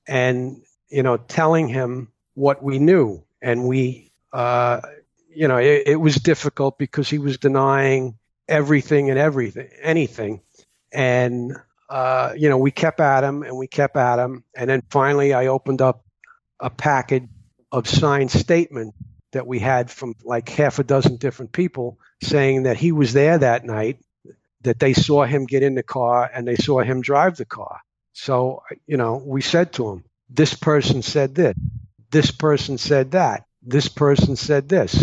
and 0.09 0.63
you 0.89 1.05
know, 1.05 1.19
telling 1.19 1.69
him 1.69 2.09
what 2.35 2.63
we 2.63 2.79
knew, 2.79 3.25
and 3.41 3.65
we, 3.65 4.11
uh, 4.33 4.81
you 5.35 5.49
know, 5.49 5.57
it, 5.57 5.85
it 5.87 5.97
was 5.97 6.17
difficult 6.17 6.79
because 6.79 7.09
he 7.09 7.19
was 7.19 7.39
denying 7.39 8.17
everything 8.49 9.11
and 9.11 9.19
everything, 9.19 9.69
anything, 9.83 10.41
and 10.93 11.57
uh, 11.89 12.33
you 12.37 12.49
know, 12.49 12.59
we 12.59 12.71
kept 12.71 13.01
at 13.01 13.25
him 13.25 13.43
and 13.43 13.57
we 13.57 13.67
kept 13.67 13.97
at 13.97 14.19
him, 14.19 14.45
and 14.57 14.71
then 14.71 14.83
finally, 14.91 15.33
I 15.33 15.47
opened 15.47 15.83
up 15.83 16.05
a 16.61 16.71
package 16.71 17.29
of 17.71 17.89
signed 17.89 18.31
statements 18.31 18.97
that 19.33 19.47
we 19.47 19.59
had 19.59 19.91
from 19.91 20.15
like 20.25 20.49
half 20.49 20.79
a 20.79 20.85
dozen 20.85 21.17
different 21.17 21.53
people 21.53 21.99
saying 22.23 22.63
that 22.63 22.77
he 22.77 22.93
was 22.93 23.13
there 23.13 23.37
that 23.37 23.65
night, 23.65 23.99
that 24.63 24.79
they 24.79 24.95
saw 24.95 25.25
him 25.25 25.45
get 25.45 25.63
in 25.63 25.75
the 25.75 25.83
car 25.83 26.31
and 26.33 26.47
they 26.47 26.57
saw 26.57 26.81
him 26.81 27.01
drive 27.01 27.37
the 27.37 27.45
car. 27.45 27.81
So, 28.13 28.63
you 28.87 28.97
know, 28.97 29.23
we 29.25 29.43
said 29.43 29.73
to 29.75 29.91
him, 29.91 30.05
this 30.31 30.55
person 30.55 31.03
said 31.03 31.35
this, 31.35 31.57
this 32.15 32.31
person 32.31 32.79
said 32.79 33.11
that, 33.11 33.45
this 33.61 33.89
person 33.89 34.37
said 34.37 34.69
this. 34.69 34.95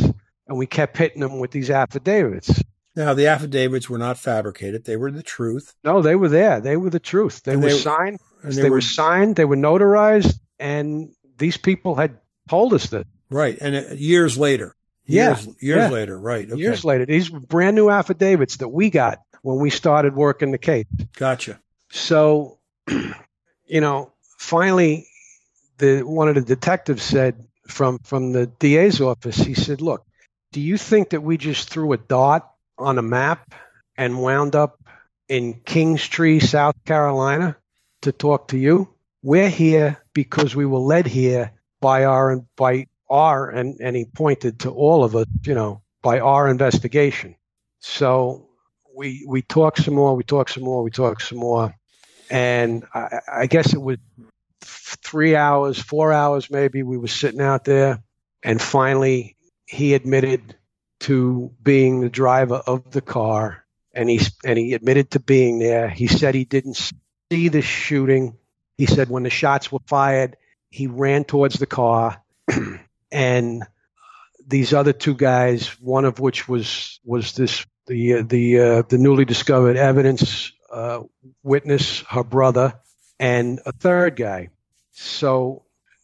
And 0.47 0.57
we 0.57 0.65
kept 0.65 0.97
hitting 0.97 1.21
them 1.21 1.39
with 1.39 1.51
these 1.51 1.69
affidavits. 1.69 2.63
Now, 2.95 3.13
the 3.13 3.27
affidavits 3.27 3.89
were 3.89 3.97
not 3.97 4.17
fabricated; 4.17 4.83
they 4.83 4.97
were 4.97 5.11
the 5.11 5.23
truth. 5.23 5.73
No, 5.83 6.01
they 6.01 6.15
were 6.15 6.27
there. 6.27 6.59
They 6.59 6.75
were 6.75 6.89
the 6.89 6.99
truth. 6.99 7.41
They, 7.43 7.55
were 7.55 7.69
they, 7.69 7.77
signed. 7.77 8.19
They, 8.43 8.63
they, 8.63 8.69
were, 8.69 8.77
were 8.77 8.81
signed. 8.81 9.37
They 9.37 9.45
were 9.45 9.55
notarized, 9.55 10.37
and 10.59 11.13
these 11.37 11.55
people 11.55 11.95
had 11.95 12.17
told 12.49 12.73
us 12.73 12.87
that. 12.87 13.07
Right, 13.29 13.57
and 13.61 13.75
uh, 13.75 13.93
years 13.93 14.37
later. 14.37 14.75
Years, 15.05 15.45
yeah, 15.45 15.53
years 15.61 15.77
yeah. 15.77 15.89
later. 15.89 16.19
Right. 16.19 16.51
Okay. 16.51 16.59
Years 16.59 16.83
later. 16.83 17.05
These 17.05 17.31
were 17.31 17.39
brand 17.39 17.75
new 17.75 17.89
affidavits 17.89 18.57
that 18.57 18.67
we 18.67 18.89
got 18.89 19.19
when 19.41 19.59
we 19.59 19.69
started 19.69 20.15
working 20.15 20.51
the 20.51 20.57
case. 20.57 20.85
Gotcha. 21.15 21.59
So, 21.91 22.59
you 22.87 23.81
know, 23.81 24.11
finally, 24.37 25.07
the 25.81 26.03
one 26.03 26.29
of 26.29 26.35
the 26.35 26.41
detectives 26.41 27.03
said 27.03 27.35
from 27.67 27.99
from 27.99 28.31
the 28.31 28.45
DA's 28.45 29.01
office. 29.01 29.37
He 29.37 29.55
said, 29.55 29.81
"Look, 29.81 30.05
do 30.53 30.61
you 30.61 30.77
think 30.77 31.09
that 31.09 31.21
we 31.21 31.37
just 31.37 31.69
threw 31.69 31.91
a 31.91 31.97
dot 31.97 32.49
on 32.77 32.97
a 32.97 33.01
map 33.01 33.53
and 33.97 34.21
wound 34.21 34.55
up 34.55 34.79
in 35.27 35.55
Kingstree, 35.65 36.41
South 36.41 36.75
Carolina, 36.85 37.57
to 38.03 38.11
talk 38.11 38.49
to 38.49 38.57
you? 38.57 38.87
We're 39.23 39.49
here 39.49 39.97
because 40.13 40.55
we 40.55 40.65
were 40.65 40.79
led 40.79 41.07
here 41.07 41.51
by 41.81 42.05
our 42.05 42.31
and 42.31 42.45
by 42.55 42.87
our 43.09 43.49
and 43.49 43.79
and 43.81 43.95
he 43.95 44.05
pointed 44.05 44.59
to 44.59 44.71
all 44.71 45.03
of 45.03 45.15
us, 45.15 45.27
you 45.45 45.55
know, 45.55 45.81
by 46.01 46.19
our 46.19 46.47
investigation. 46.49 47.35
So 47.79 48.47
we 48.95 49.25
we 49.27 49.41
talked 49.41 49.83
some 49.83 49.95
more, 49.95 50.15
we 50.15 50.23
talked 50.23 50.51
some 50.51 50.63
more, 50.63 50.83
we 50.83 50.91
talked 50.91 51.23
some 51.23 51.39
more, 51.39 51.75
and 52.29 52.85
I, 52.93 53.19
I 53.27 53.45
guess 53.47 53.73
it 53.73 53.81
was 53.81 53.97
three 54.95 55.35
hours, 55.35 55.79
four 55.79 56.11
hours 56.11 56.49
maybe. 56.49 56.83
We 56.83 56.97
were 56.97 57.07
sitting 57.07 57.41
out 57.41 57.65
there, 57.65 58.03
and 58.43 58.61
finally 58.61 59.35
he 59.65 59.93
admitted 59.93 60.55
to 61.01 61.51
being 61.61 62.01
the 62.01 62.09
driver 62.09 62.55
of 62.55 62.91
the 62.91 63.01
car, 63.01 63.65
and 63.93 64.09
he 64.09 64.21
and 64.45 64.57
he 64.57 64.73
admitted 64.73 65.11
to 65.11 65.19
being 65.19 65.59
there. 65.59 65.89
He 65.89 66.07
said 66.07 66.35
he 66.35 66.45
didn't 66.45 66.91
see 67.31 67.47
the 67.47 67.61
shooting. 67.61 68.37
He 68.77 68.85
said 68.85 69.09
when 69.09 69.23
the 69.23 69.29
shots 69.29 69.71
were 69.71 69.79
fired, 69.87 70.37
he 70.69 70.87
ran 70.87 71.23
towards 71.23 71.55
the 71.59 71.65
car, 71.65 72.21
and 73.11 73.63
these 74.47 74.73
other 74.73 74.93
two 74.93 75.15
guys, 75.15 75.67
one 75.79 76.05
of 76.05 76.19
which 76.19 76.47
was 76.47 76.99
was 77.03 77.33
this 77.33 77.65
the 77.87 78.21
the 78.21 78.59
uh, 78.59 78.81
the 78.87 78.97
newly 78.97 79.25
discovered 79.25 79.77
evidence 79.77 80.51
uh, 80.71 81.01
witness, 81.43 82.01
her 82.01 82.23
brother, 82.23 82.73
and 83.19 83.59
a 83.65 83.71
third 83.71 84.15
guy. 84.15 84.49
So 84.91 85.63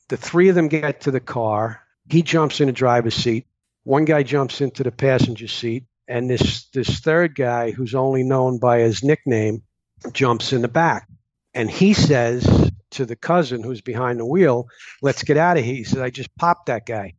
the 0.09 0.17
three 0.17 0.49
of 0.49 0.55
them 0.55 0.67
get 0.67 1.01
to 1.01 1.11
the 1.11 1.19
car. 1.19 1.81
He 2.09 2.21
jumps 2.21 2.61
in 2.61 2.67
the 2.67 2.73
driver's 2.73 3.15
seat. 3.15 3.45
One 3.83 4.05
guy 4.05 4.23
jumps 4.23 4.61
into 4.61 4.83
the 4.83 4.91
passenger 4.91 5.47
seat, 5.47 5.85
and 6.07 6.29
this 6.29 6.65
this 6.73 6.99
third 6.99 7.35
guy, 7.35 7.71
who's 7.71 7.95
only 7.95 8.23
known 8.23 8.59
by 8.59 8.79
his 8.79 9.03
nickname, 9.03 9.63
jumps 10.11 10.53
in 10.53 10.61
the 10.61 10.67
back. 10.67 11.07
And 11.53 11.69
he 11.69 11.93
says 11.93 12.71
to 12.91 13.05
the 13.05 13.15
cousin 13.15 13.63
who's 13.63 13.81
behind 13.81 14.19
the 14.19 14.25
wheel, 14.25 14.67
"Let's 15.01 15.23
get 15.23 15.38
out 15.38 15.57
of 15.57 15.63
here." 15.63 15.75
He 15.75 15.83
says, 15.83 15.99
"I 15.99 16.09
just 16.09 16.35
popped 16.35 16.67
that 16.67 16.85
guy," 16.85 17.13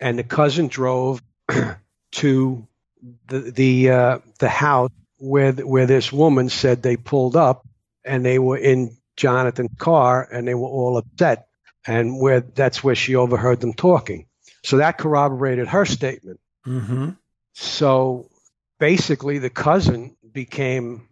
and 0.00 0.18
the 0.18 0.24
cousin 0.24 0.68
drove 0.68 1.22
to 2.12 2.66
the 3.26 3.38
the 3.50 3.90
uh, 3.90 4.18
the 4.38 4.48
house 4.48 4.90
where 5.18 5.52
where 5.52 5.86
this 5.86 6.12
woman 6.12 6.48
said 6.48 6.82
they 6.82 6.96
pulled 6.96 7.36
up, 7.36 7.66
and 8.04 8.24
they 8.24 8.38
were 8.38 8.58
in 8.58 8.96
Jonathan's 9.16 9.76
car, 9.78 10.26
and 10.30 10.46
they 10.46 10.54
were 10.54 10.68
all 10.68 10.96
upset, 10.96 11.46
and 11.86 12.18
where 12.18 12.40
that's 12.40 12.82
where 12.82 12.94
she 12.94 13.14
overheard 13.14 13.60
them 13.60 13.74
talking. 13.74 14.26
So 14.62 14.78
that 14.78 14.98
corroborated 14.98 15.68
her 15.68 15.84
statement. 15.84 16.40
Mm-hmm. 16.66 17.10
So 17.54 18.28
basically, 18.78 19.38
the 19.38 19.50
cousin 19.50 20.16
became 20.30 21.08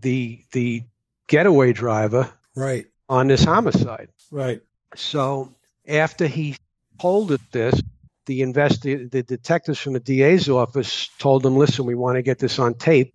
the 0.00 0.42
the 0.52 0.84
getaway 1.28 1.72
driver 1.72 2.32
right 2.54 2.86
on 3.08 3.28
this 3.28 3.44
homicide. 3.44 4.08
Right. 4.30 4.60
So 4.94 5.54
after 5.86 6.26
he 6.26 6.56
told 7.00 7.32
it 7.32 7.40
this, 7.50 7.80
the 8.26 8.40
investi- 8.42 9.10
the 9.10 9.22
detectives 9.22 9.78
from 9.78 9.94
the 9.94 10.00
DA's 10.00 10.48
office 10.48 11.08
told 11.18 11.44
him, 11.44 11.56
"Listen, 11.56 11.86
we 11.86 11.94
want 11.94 12.16
to 12.16 12.22
get 12.22 12.38
this 12.38 12.58
on 12.58 12.74
tape, 12.74 13.14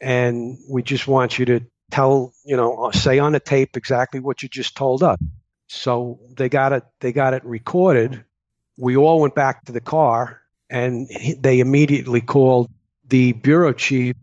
and 0.00 0.58
we 0.68 0.82
just 0.82 1.08
want 1.08 1.38
you 1.38 1.46
to 1.46 1.60
tell, 1.92 2.32
you 2.44 2.56
know, 2.56 2.90
say 2.92 3.20
on 3.20 3.32
the 3.32 3.40
tape 3.40 3.76
exactly 3.76 4.18
what 4.18 4.42
you 4.42 4.48
just 4.48 4.76
told 4.76 5.02
us." 5.02 5.18
So 5.68 6.18
they 6.36 6.48
got 6.48 6.72
it. 6.72 6.84
They 7.00 7.12
got 7.12 7.34
it 7.34 7.44
recorded, 7.44 8.24
we 8.76 8.96
all 8.96 9.20
went 9.20 9.34
back 9.34 9.64
to 9.64 9.72
the 9.72 9.80
car 9.80 10.40
and 10.70 11.08
they 11.38 11.60
immediately 11.60 12.20
called 12.20 12.70
the 13.06 13.32
bureau 13.32 13.72
chief 13.72 14.16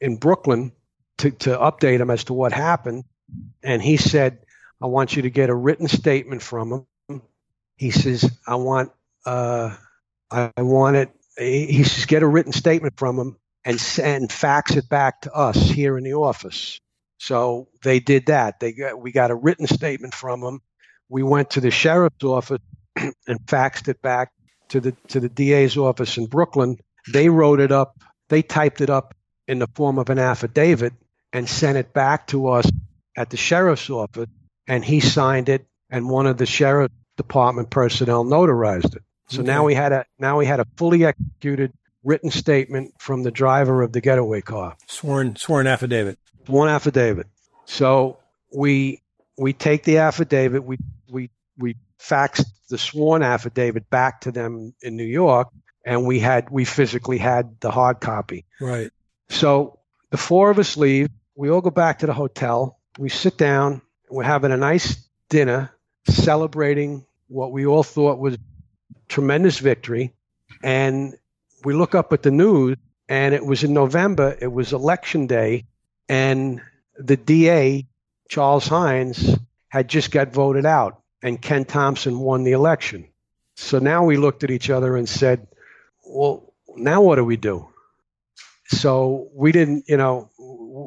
in 0.00 0.16
Brooklyn 0.16 0.72
to, 1.18 1.30
to 1.30 1.50
update 1.50 2.00
him 2.00 2.10
as 2.10 2.24
to 2.24 2.34
what 2.34 2.52
happened. 2.52 3.04
And 3.62 3.82
he 3.82 3.96
said, 3.96 4.38
I 4.80 4.86
want 4.86 5.16
you 5.16 5.22
to 5.22 5.30
get 5.30 5.50
a 5.50 5.54
written 5.54 5.88
statement 5.88 6.42
from 6.42 6.86
him. 7.08 7.22
He 7.76 7.90
says, 7.90 8.30
I 8.46 8.56
want, 8.56 8.92
uh, 9.24 9.74
I, 10.30 10.52
I 10.56 10.62
want 10.62 10.96
it. 10.96 11.10
He 11.36 11.84
says, 11.84 12.06
get 12.06 12.22
a 12.22 12.28
written 12.28 12.52
statement 12.52 12.96
from 12.96 13.18
him 13.18 13.36
and 13.64 13.80
send, 13.80 14.32
fax 14.32 14.76
it 14.76 14.88
back 14.88 15.22
to 15.22 15.32
us 15.32 15.56
here 15.56 15.96
in 15.96 16.04
the 16.04 16.14
office. 16.14 16.80
So 17.18 17.68
they 17.82 18.00
did 18.00 18.26
that. 18.26 18.60
They 18.60 18.72
got, 18.72 19.00
we 19.00 19.12
got 19.12 19.30
a 19.30 19.34
written 19.34 19.66
statement 19.66 20.14
from 20.14 20.40
them. 20.40 20.60
We 21.08 21.22
went 21.22 21.50
to 21.50 21.60
the 21.60 21.70
sheriff's 21.70 22.24
office 22.24 22.60
and 22.96 23.40
faxed 23.46 23.88
it 23.88 24.00
back 24.00 24.32
to 24.68 24.80
the 24.80 24.92
to 25.08 25.20
the 25.20 25.28
DA's 25.28 25.76
office 25.76 26.16
in 26.16 26.26
Brooklyn. 26.26 26.78
They 27.12 27.28
wrote 27.28 27.60
it 27.60 27.72
up. 27.72 27.98
They 28.28 28.42
typed 28.42 28.80
it 28.80 28.90
up 28.90 29.14
in 29.46 29.58
the 29.58 29.68
form 29.74 29.98
of 29.98 30.10
an 30.10 30.18
affidavit 30.18 30.92
and 31.32 31.48
sent 31.48 31.78
it 31.78 31.92
back 31.92 32.26
to 32.28 32.48
us 32.48 32.70
at 33.16 33.30
the 33.30 33.36
sheriff's 33.36 33.90
office. 33.90 34.28
And 34.66 34.84
he 34.84 35.00
signed 35.00 35.48
it, 35.48 35.66
and 35.90 36.10
one 36.10 36.26
of 36.26 36.36
the 36.36 36.44
sheriff 36.44 36.92
department 37.16 37.70
personnel 37.70 38.24
notarized 38.24 38.94
it. 38.96 39.02
So 39.30 39.40
okay. 39.40 39.46
now 39.46 39.64
we 39.64 39.74
had 39.74 39.92
a 39.92 40.04
now 40.18 40.38
we 40.38 40.46
had 40.46 40.60
a 40.60 40.66
fully 40.76 41.04
executed 41.04 41.72
written 42.04 42.30
statement 42.30 42.94
from 42.98 43.22
the 43.22 43.30
driver 43.30 43.82
of 43.82 43.92
the 43.92 44.00
getaway 44.00 44.40
car. 44.40 44.76
Sworn 44.86 45.36
sworn 45.36 45.66
affidavit. 45.66 46.18
One 46.48 46.68
affidavit. 46.68 47.26
So 47.64 48.18
we 48.52 49.02
we 49.36 49.52
take 49.52 49.84
the 49.84 49.98
affidavit, 49.98 50.64
we 50.64 50.78
we 51.10 51.30
we 51.56 51.76
faxed 52.00 52.46
the 52.68 52.78
sworn 52.78 53.22
affidavit 53.22 53.88
back 53.90 54.22
to 54.22 54.32
them 54.32 54.74
in 54.82 54.96
New 54.96 55.04
York, 55.04 55.48
and 55.84 56.06
we 56.06 56.20
had 56.20 56.50
we 56.50 56.64
physically 56.64 57.18
had 57.18 57.60
the 57.60 57.70
hard 57.70 58.00
copy. 58.00 58.44
Right. 58.60 58.90
So 59.28 59.78
the 60.10 60.16
four 60.16 60.50
of 60.50 60.58
us 60.58 60.76
leave. 60.76 61.08
We 61.34 61.50
all 61.50 61.60
go 61.60 61.70
back 61.70 62.00
to 62.00 62.06
the 62.06 62.12
hotel. 62.12 62.78
We 62.98 63.08
sit 63.08 63.38
down. 63.38 63.82
We're 64.10 64.24
having 64.24 64.52
a 64.52 64.56
nice 64.56 65.08
dinner, 65.28 65.70
celebrating 66.08 67.04
what 67.28 67.52
we 67.52 67.66
all 67.66 67.82
thought 67.82 68.18
was 68.18 68.38
tremendous 69.08 69.58
victory. 69.58 70.14
And 70.62 71.14
we 71.64 71.74
look 71.74 71.94
up 71.94 72.12
at 72.12 72.22
the 72.22 72.30
news, 72.30 72.76
and 73.08 73.34
it 73.34 73.44
was 73.44 73.62
in 73.64 73.72
November. 73.72 74.36
It 74.40 74.50
was 74.50 74.72
election 74.72 75.26
day, 75.26 75.66
and 76.08 76.60
the 76.98 77.16
DA, 77.16 77.86
Charles 78.28 78.68
Hynes, 78.68 79.38
had 79.68 79.88
just 79.88 80.10
got 80.10 80.32
voted 80.32 80.66
out, 80.66 81.02
and 81.22 81.40
Ken 81.40 81.64
Thompson 81.64 82.18
won 82.18 82.44
the 82.44 82.52
election. 82.52 83.08
So 83.56 83.78
now 83.78 84.04
we 84.04 84.16
looked 84.16 84.44
at 84.44 84.50
each 84.50 84.70
other 84.70 84.96
and 84.96 85.08
said, 85.08 85.46
"Well, 86.06 86.52
now 86.76 87.02
what 87.02 87.16
do 87.16 87.24
we 87.24 87.36
do?" 87.36 87.68
So 88.68 89.28
we 89.34 89.52
didn't, 89.52 89.84
you 89.88 89.96
know, 89.96 90.30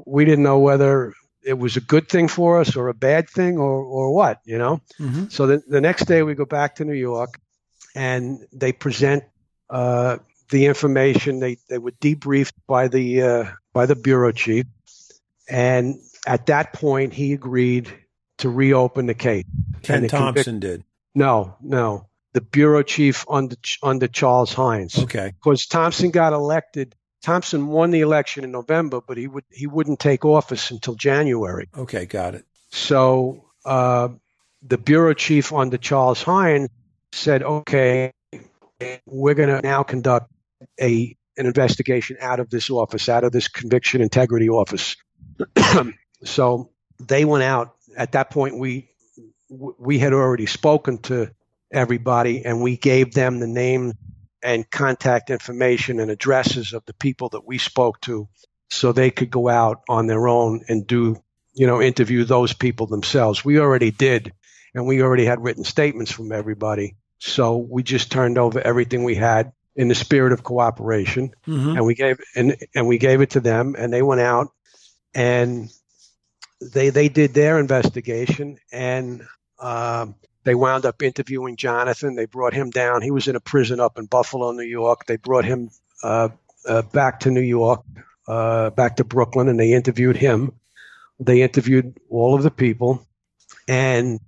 we 0.06 0.26
didn't 0.26 0.44
know 0.44 0.60
whether 0.60 1.14
it 1.44 1.58
was 1.58 1.78
a 1.78 1.82
good 1.82 2.08
thing 2.08 2.28
for 2.28 2.60
us 2.60 2.76
or 2.76 2.88
a 2.88 2.94
bad 2.94 3.30
thing 3.30 3.58
or 3.58 3.84
or 3.84 4.14
what, 4.14 4.40
you 4.46 4.58
know. 4.58 4.82
Mm-hmm. 5.00 5.30
So 5.30 5.48
the, 5.48 5.64
the 5.68 5.82
next 5.82 6.06
day 6.06 6.24
we 6.24 6.36
go 6.36 6.46
back 6.46 6.76
to 6.76 6.86
New 6.86 6.94
York, 6.94 7.40
and 7.96 8.46
they 8.54 8.72
present 8.72 9.24
uh, 9.70 10.18
the 10.50 10.66
information. 10.66 11.40
They 11.40 11.58
they 11.70 11.78
were 11.78 11.92
debriefed 11.92 12.54
by 12.68 12.88
the 12.88 13.22
uh, 13.22 13.46
by 13.74 13.86
the 13.86 13.96
bureau 13.96 14.32
chief, 14.32 14.66
and 15.52 16.00
at 16.26 16.48
that 16.48 16.74
point 16.74 17.14
he 17.14 17.34
agreed 17.34 17.92
to 18.40 18.50
reopen 18.50 19.06
the 19.06 19.14
case. 19.14 19.46
Ken 19.84 20.08
Thompson 20.08 20.58
convic- 20.58 20.62
did. 20.62 20.84
No, 21.14 21.56
no, 21.62 22.08
the 22.34 22.42
bureau 22.42 22.84
chief 22.84 23.26
under 23.30 23.56
under 23.84 24.08
Charles 24.08 24.54
Hynes. 24.54 25.04
Okay, 25.04 25.34
because 25.36 25.68
Thompson 25.68 26.12
got 26.12 26.34
elected 26.34 26.96
Thompson 27.22 27.68
won 27.68 27.92
the 27.92 28.02
election 28.02 28.44
in 28.44 28.52
November, 28.52 29.00
but 29.00 29.18
he 29.18 29.28
would 29.28 29.44
he 29.52 29.68
wouldn't 29.68 30.00
take 30.00 30.26
office 30.26 30.72
until 30.72 30.96
January. 30.96 31.70
Okay, 31.78 32.06
got 32.06 32.36
it. 32.36 32.46
So 32.70 33.46
uh, 33.64 34.10
the 34.64 34.78
bureau 34.78 35.14
chief 35.14 35.54
under 35.54 35.78
Charles 35.78 36.24
Hynes 36.24 36.70
said, 37.12 37.44
"Okay, 37.44 38.14
we're 39.06 39.36
going 39.36 39.50
to 39.50 39.62
now 39.62 39.84
conduct 39.84 40.32
a 40.80 41.16
an 41.38 41.46
investigation 41.46 42.18
out 42.20 42.40
of 42.40 42.50
this 42.50 42.70
office, 42.70 43.08
out 43.08 43.24
of 43.24 43.32
this 43.32 43.48
conviction 43.48 44.02
integrity 44.02 44.50
office." 44.50 44.96
So 46.24 46.72
they 47.00 47.26
went 47.26 47.44
out. 47.44 47.76
At 47.96 48.14
that 48.14 48.30
point, 48.30 48.58
we 48.58 48.90
we 49.50 50.00
had 50.00 50.14
already 50.14 50.46
spoken 50.46 50.98
to 51.00 51.32
everybody, 51.72 52.46
and 52.46 52.62
we 52.62 52.78
gave 52.78 53.14
them 53.14 53.40
the 53.40 53.48
name 53.48 53.94
and 54.44 54.70
contact 54.70 55.30
information 55.30 56.00
and 56.00 56.10
addresses 56.10 56.74
of 56.74 56.86
the 56.86 56.94
people 56.94 57.30
that 57.30 57.46
we 57.46 57.58
spoke 57.58 58.02
to 58.02 58.28
so 58.70 58.92
they 58.92 59.12
could 59.12 59.30
go 59.30 59.48
out 59.50 59.82
on 59.90 60.08
their 60.08 60.28
own 60.28 60.62
and 60.68 60.88
do, 60.88 61.22
you 61.54 61.68
know, 61.68 61.82
interview 61.82 62.24
those 62.24 62.54
people 62.54 62.88
themselves. 62.88 63.46
We 63.46 63.60
already 63.60 63.92
did, 63.92 64.34
and 64.74 64.88
we 64.88 65.02
already 65.02 65.26
had 65.26 65.44
written 65.44 65.64
statements 65.64 66.12
from 66.12 66.32
everybody. 66.32 66.96
So 67.20 67.58
we 67.58 67.84
just 67.84 68.12
turned 68.12 68.38
over 68.38 68.60
everything 68.60 69.04
we 69.04 69.16
had 69.16 69.52
in 69.76 69.88
the 69.88 69.96
spirit 69.96 70.34
of 70.34 70.44
cooperation, 70.44 71.34
mm-hmm. 71.46 71.78
and 71.78 71.86
we 71.86 71.96
gave 71.96 72.20
and 72.36 72.58
and 72.74 72.88
we 72.88 72.98
gave 72.98 73.22
it 73.22 73.32
to 73.32 73.40
them, 73.40 73.76
and 73.78 73.94
they 73.94 74.02
went 74.02 74.22
out 74.22 74.48
and 75.14 75.72
they 76.62 76.90
they 76.90 77.10
did 77.10 77.34
their 77.34 77.60
investigation, 77.60 78.58
and 78.72 79.28
um, 79.60 80.16
they 80.44 80.56
wound 80.56 80.86
up 80.86 81.02
interviewing 81.02 81.56
Jonathan. 81.56 82.16
They 82.16 82.26
brought 82.26 82.54
him 82.54 82.70
down. 82.70 83.02
He 83.02 83.12
was 83.12 83.28
in 83.28 83.36
a 83.36 83.40
prison 83.40 83.80
up 83.80 83.98
in 83.98 84.06
Buffalo, 84.06 84.52
New 84.52 84.64
York. 84.64 85.06
They 85.06 85.18
brought 85.18 85.46
him 85.46 85.70
uh, 86.04 86.30
uh, 86.68 86.82
back 86.84 87.22
to 87.22 87.32
New 87.32 87.42
York, 87.42 87.84
uh, 88.28 88.70
back 88.72 88.98
to 88.98 89.04
Brooklyn, 89.04 89.50
and 89.50 89.60
they 89.60 89.74
interviewed 89.74 90.18
him. 90.18 90.54
They 91.20 91.42
interviewed 91.42 92.00
all 92.10 92.36
of 92.36 92.44
the 92.44 92.52
people. 92.52 93.06
And 93.68 94.20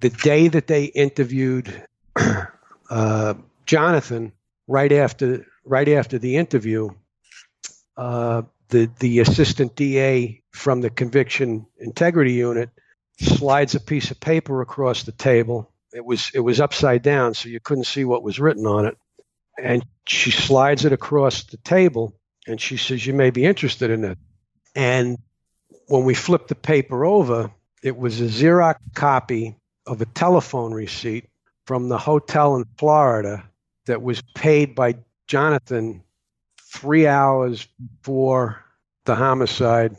the 0.00 0.10
day 0.10 0.48
that 0.48 0.66
they 0.66 0.84
interviewed 0.84 1.86
uh, 2.90 3.34
Jonathan, 3.66 4.32
right 4.66 4.92
after 4.92 5.46
right 5.64 5.88
after 5.88 6.18
the 6.18 6.36
interview, 6.36 6.90
uh, 7.96 8.42
the 8.68 8.90
the 8.98 9.20
assistant 9.20 9.76
DA 9.76 10.42
from 10.52 10.80
the 10.80 10.90
conviction 10.90 11.66
integrity 11.78 12.32
unit 12.32 12.70
slides 13.20 13.74
a 13.74 13.80
piece 13.80 14.10
of 14.10 14.20
paper 14.20 14.60
across 14.60 15.02
the 15.02 15.12
table. 15.12 15.70
It 15.92 16.04
was 16.04 16.30
it 16.34 16.40
was 16.40 16.60
upside 16.60 17.02
down, 17.02 17.34
so 17.34 17.48
you 17.48 17.60
couldn't 17.60 17.84
see 17.84 18.04
what 18.04 18.22
was 18.22 18.40
written 18.40 18.66
on 18.66 18.86
it. 18.86 18.96
And 19.58 19.84
she 20.06 20.30
slides 20.30 20.84
it 20.84 20.92
across 20.92 21.44
the 21.44 21.56
table, 21.58 22.14
and 22.46 22.60
she 22.60 22.76
says, 22.76 23.06
"You 23.06 23.14
may 23.14 23.30
be 23.30 23.44
interested 23.44 23.90
in 23.90 24.04
it." 24.04 24.18
And 24.74 25.18
when 25.86 26.04
we 26.04 26.14
flipped 26.14 26.48
the 26.48 26.54
paper 26.54 27.04
over, 27.04 27.52
it 27.82 27.96
was 27.96 28.20
a 28.20 28.24
Xerox 28.24 28.76
copy 28.94 29.56
of 29.86 30.00
a 30.00 30.06
telephone 30.06 30.72
receipt 30.72 31.28
from 31.66 31.88
the 31.88 31.98
hotel 31.98 32.56
in 32.56 32.64
Florida 32.78 33.48
that 33.86 34.02
was 34.02 34.22
paid 34.34 34.74
by 34.74 34.96
Jonathan 35.26 36.02
three 36.74 37.06
hours 37.06 37.66
before 38.00 38.64
the 39.04 39.14
homicide 39.14 39.96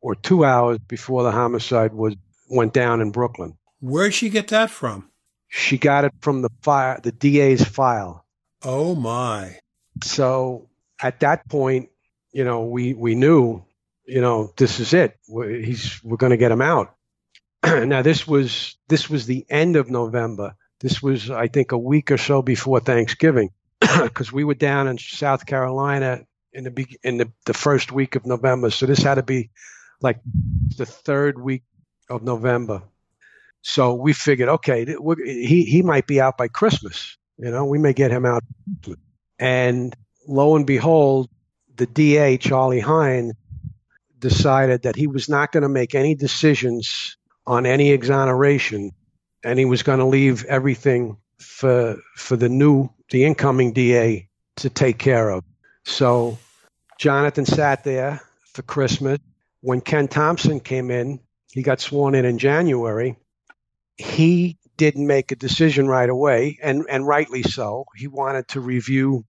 or 0.00 0.14
two 0.14 0.44
hours 0.44 0.78
before 0.78 1.22
the 1.22 1.32
homicide 1.32 1.94
was 1.94 2.14
went 2.48 2.72
down 2.72 3.00
in 3.00 3.10
Brooklyn. 3.10 3.56
Where'd 3.80 4.14
she 4.14 4.28
get 4.28 4.48
that 4.48 4.70
from? 4.70 5.08
She 5.48 5.78
got 5.78 6.04
it 6.04 6.12
from 6.20 6.42
the 6.42 6.50
file, 6.62 7.00
the 7.02 7.12
DA's 7.12 7.64
file. 7.64 8.24
Oh 8.62 8.94
my! 8.94 9.58
So 10.02 10.68
at 11.00 11.20
that 11.20 11.48
point, 11.48 11.88
you 12.32 12.44
know, 12.44 12.64
we 12.64 12.94
we 12.94 13.14
knew, 13.14 13.64
you 14.06 14.20
know, 14.20 14.52
this 14.56 14.78
is 14.78 14.92
it. 14.92 15.16
We're, 15.28 15.58
he's 15.58 16.02
we're 16.04 16.18
going 16.18 16.30
to 16.30 16.36
get 16.36 16.52
him 16.52 16.62
out. 16.62 16.94
now 17.64 18.02
this 18.02 18.26
was 18.26 18.76
this 18.88 19.08
was 19.08 19.26
the 19.26 19.46
end 19.48 19.76
of 19.76 19.90
November. 19.90 20.54
This 20.80 21.02
was, 21.02 21.30
I 21.30 21.48
think, 21.48 21.72
a 21.72 21.78
week 21.78 22.10
or 22.10 22.16
so 22.16 22.40
before 22.40 22.80
Thanksgiving, 22.80 23.50
because 24.02 24.32
we 24.32 24.44
were 24.44 24.54
down 24.54 24.88
in 24.88 24.98
South 24.98 25.46
Carolina 25.46 26.24
in 26.52 26.64
the 26.64 26.86
in 27.02 27.18
the, 27.18 27.32
the 27.46 27.54
first 27.54 27.92
week 27.92 28.16
of 28.16 28.26
November. 28.26 28.70
So 28.70 28.86
this 28.86 29.02
had 29.02 29.16
to 29.16 29.22
be 29.22 29.50
like 30.00 30.20
the 30.76 30.86
third 30.86 31.40
week 31.40 31.62
of 32.08 32.22
November. 32.22 32.82
So 33.62 33.94
we 33.94 34.12
figured, 34.12 34.48
okay, 34.48 34.86
he 35.24 35.64
he 35.64 35.82
might 35.82 36.06
be 36.06 36.20
out 36.20 36.36
by 36.38 36.48
Christmas. 36.48 37.16
You 37.36 37.50
know, 37.50 37.66
we 37.66 37.78
may 37.78 37.92
get 37.92 38.10
him 38.10 38.26
out. 38.26 38.42
And 39.38 39.94
lo 40.26 40.56
and 40.56 40.66
behold, 40.66 41.30
the 41.76 41.86
DA 41.86 42.36
Charlie 42.36 42.80
Hine 42.80 43.32
decided 44.18 44.82
that 44.82 44.96
he 44.96 45.06
was 45.06 45.28
not 45.28 45.52
going 45.52 45.62
to 45.62 45.68
make 45.68 45.94
any 45.94 46.14
decisions 46.14 47.16
on 47.46 47.64
any 47.64 47.90
exoneration, 47.90 48.92
and 49.42 49.58
he 49.58 49.64
was 49.64 49.82
going 49.82 49.98
to 49.98 50.04
leave 50.04 50.44
everything 50.44 51.16
for 51.40 51.96
for 52.16 52.36
the 52.36 52.48
new 52.48 52.90
the 53.10 53.24
incoming 53.24 53.72
DA 53.72 54.28
to 54.56 54.70
take 54.70 54.98
care 54.98 55.30
of. 55.30 55.44
So 55.84 56.38
Jonathan 56.98 57.46
sat 57.46 57.84
there 57.84 58.20
for 58.52 58.62
Christmas. 58.62 59.18
When 59.62 59.80
Ken 59.80 60.08
Thompson 60.08 60.60
came 60.60 60.90
in, 60.90 61.20
he 61.52 61.62
got 61.62 61.80
sworn 61.80 62.14
in 62.14 62.24
in 62.24 62.38
January. 62.38 63.16
He 63.96 64.58
didn't 64.76 65.06
make 65.06 65.32
a 65.32 65.36
decision 65.36 65.88
right 65.88 66.08
away, 66.08 66.58
and 66.62 66.86
and 66.88 67.06
rightly 67.06 67.42
so. 67.42 67.84
He 67.96 68.06
wanted 68.06 68.48
to 68.48 68.60
review 68.60 69.24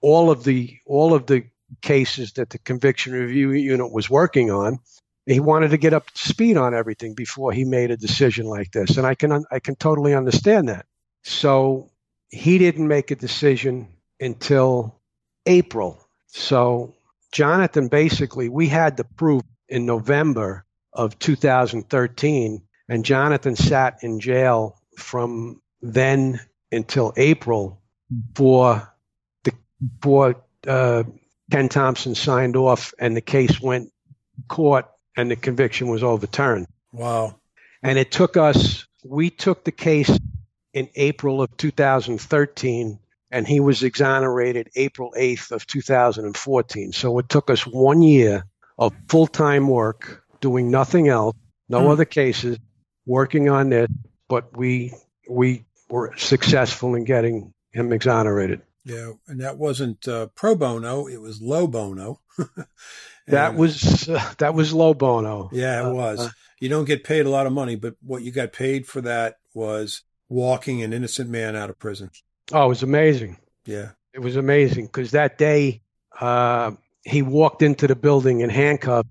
all 0.00 0.30
of 0.30 0.44
the 0.44 0.76
all 0.86 1.14
of 1.14 1.26
the 1.26 1.44
cases 1.82 2.32
that 2.34 2.50
the 2.50 2.58
conviction 2.58 3.12
review 3.12 3.52
unit 3.52 3.92
was 3.92 4.08
working 4.08 4.50
on. 4.50 4.78
He 5.26 5.40
wanted 5.40 5.70
to 5.70 5.76
get 5.76 5.92
up 5.92 6.08
to 6.08 6.28
speed 6.28 6.56
on 6.56 6.74
everything 6.74 7.14
before 7.14 7.50
he 7.50 7.64
made 7.64 7.90
a 7.90 7.96
decision 7.96 8.46
like 8.46 8.70
this, 8.70 8.96
and 8.96 9.06
I 9.06 9.14
can 9.14 9.44
I 9.50 9.58
can 9.58 9.74
totally 9.74 10.14
understand 10.14 10.68
that. 10.68 10.86
So 11.28 11.90
he 12.28 12.56
didn't 12.56 12.86
make 12.86 13.10
a 13.10 13.16
decision 13.16 13.88
until 14.20 15.00
April. 15.44 16.00
So 16.28 16.94
Jonathan 17.32 17.88
basically 17.88 18.48
we 18.48 18.68
had 18.68 18.96
the 18.96 19.02
proof 19.02 19.42
in 19.68 19.86
November 19.86 20.64
of 20.92 21.18
2013, 21.18 22.62
and 22.88 23.04
Jonathan 23.04 23.56
sat 23.56 23.98
in 24.02 24.20
jail 24.20 24.80
from 24.96 25.60
then 25.82 26.40
until 26.70 27.12
April 27.16 27.82
for 28.36 28.94
the 29.42 29.52
for 30.00 30.36
uh, 30.68 31.02
Ken 31.50 31.68
Thompson 31.68 32.14
signed 32.14 32.54
off, 32.54 32.94
and 33.00 33.16
the 33.16 33.20
case 33.20 33.60
went 33.60 33.92
court, 34.46 34.86
and 35.16 35.28
the 35.28 35.36
conviction 35.36 35.88
was 35.88 36.04
overturned. 36.04 36.68
Wow! 36.92 37.40
And 37.82 37.98
it 37.98 38.12
took 38.12 38.36
us. 38.36 38.86
We 39.04 39.30
took 39.30 39.64
the 39.64 39.72
case 39.72 40.15
in 40.76 40.90
April 40.94 41.40
of 41.40 41.56
2013, 41.56 42.98
and 43.30 43.48
he 43.48 43.60
was 43.60 43.82
exonerated 43.82 44.68
April 44.76 45.10
8th 45.16 45.50
of 45.50 45.66
2014. 45.66 46.92
So 46.92 47.18
it 47.18 47.30
took 47.30 47.48
us 47.48 47.66
one 47.66 48.02
year 48.02 48.44
of 48.78 48.92
full 49.08 49.26
time 49.26 49.68
work 49.68 50.22
doing 50.42 50.70
nothing 50.70 51.08
else, 51.08 51.34
no 51.70 51.80
mm. 51.80 51.90
other 51.90 52.04
cases, 52.04 52.58
working 53.06 53.48
on 53.48 53.70
this, 53.70 53.88
but 54.28 54.54
we 54.54 54.92
we 55.30 55.64
were 55.88 56.12
successful 56.18 56.94
in 56.94 57.04
getting 57.04 57.54
him 57.72 57.90
exonerated. 57.90 58.60
Yeah, 58.84 59.12
and 59.26 59.40
that 59.40 59.56
wasn't 59.56 60.06
uh, 60.06 60.26
pro 60.34 60.54
bono; 60.56 61.06
it 61.06 61.22
was 61.22 61.40
low 61.40 61.66
bono. 61.66 62.20
That 63.28 63.56
was 63.56 64.08
uh, 64.08 64.34
that 64.38 64.54
was 64.54 64.72
low 64.72 64.94
bono. 64.94 65.50
yeah, 65.52 65.80
it 65.80 65.86
Uh, 65.86 65.94
was. 65.94 66.20
uh, 66.20 66.30
you 66.60 66.68
don't 66.68 66.84
get 66.84 67.02
paid 67.02 67.26
a 67.26 67.30
lot 67.30 67.46
of 67.46 67.52
money, 67.52 67.74
but 67.74 67.96
what 68.00 68.22
you 68.22 68.30
got 68.30 68.52
paid 68.52 68.86
for 68.86 69.00
that 69.00 69.38
was 69.52 70.02
walking 70.28 70.82
an 70.82 70.92
innocent 70.92 71.30
man 71.30 71.56
out 71.56 71.70
of 71.70 71.78
prison. 71.78 72.10
oh, 72.52 72.64
it 72.66 72.68
was 72.68 72.82
amazing. 72.82 73.36
Yeah. 73.64 73.90
It 74.12 74.20
was 74.20 74.36
amazing 74.36 74.86
because 74.86 75.10
that 75.12 75.36
day 75.38 75.82
uh, 76.20 76.72
he 77.04 77.22
walked 77.22 77.62
into 77.62 77.86
the 77.86 77.94
building 77.96 78.40
in 78.40 78.50
handcuffs, 78.50 79.08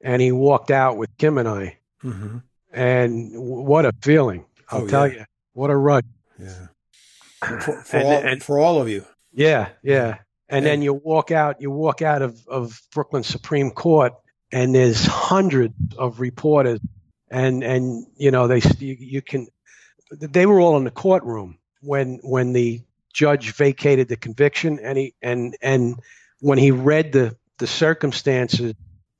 and 0.00 0.20
he 0.20 0.32
walked 0.32 0.70
out 0.70 0.96
with 0.96 1.10
Kim 1.18 1.38
and 1.38 1.48
I. 1.48 1.78
hmm 2.00 2.38
And 2.72 3.32
w- 3.32 3.62
what 3.62 3.84
a 3.86 3.92
feeling! 4.02 4.44
I'll 4.70 4.82
Oh, 4.82 4.88
tell 4.88 5.06
yeah. 5.08 5.18
you, 5.20 5.24
what 5.52 5.70
a 5.70 5.76
rush. 5.76 6.04
Yeah. 6.38 6.66
For, 7.60 7.82
for, 7.82 7.96
And- 7.96 8.06
all, 8.06 8.12
and- 8.32 8.42
for 8.42 8.58
all 8.58 8.80
of 8.82 8.88
you. 8.88 9.04
Yeah, 9.32 9.68
yeah. 9.82 10.18
And 10.48 10.66
then 10.66 10.82
you 10.82 10.92
walk 10.94 11.30
out, 11.30 11.60
you 11.60 11.70
walk 11.70 12.02
out 12.02 12.22
of, 12.22 12.36
of 12.48 12.82
Brooklyn 12.92 13.22
Supreme 13.22 13.70
Court, 13.70 14.12
and 14.50 14.74
there's 14.74 15.06
hundreds 15.06 15.74
of 15.96 16.18
reporters, 16.18 16.80
and 17.30 17.62
and 17.62 18.04
you 18.16 18.32
know 18.32 18.48
they 18.48 18.60
you, 18.80 18.96
you 18.98 19.22
can, 19.22 19.46
they 20.10 20.46
were 20.46 20.60
all 20.60 20.76
in 20.76 20.84
the 20.84 20.90
courtroom 20.90 21.58
when 21.82 22.20
when 22.22 22.52
the 22.52 22.82
judge 23.12 23.52
vacated 23.52 24.08
the 24.08 24.16
conviction, 24.16 24.78
and 24.80 24.98
he 24.98 25.14
and 25.22 25.56
and 25.62 26.00
when 26.40 26.58
he 26.58 26.70
read 26.70 27.12
the 27.12 27.36
the 27.58 27.66
circumstances 27.66 28.74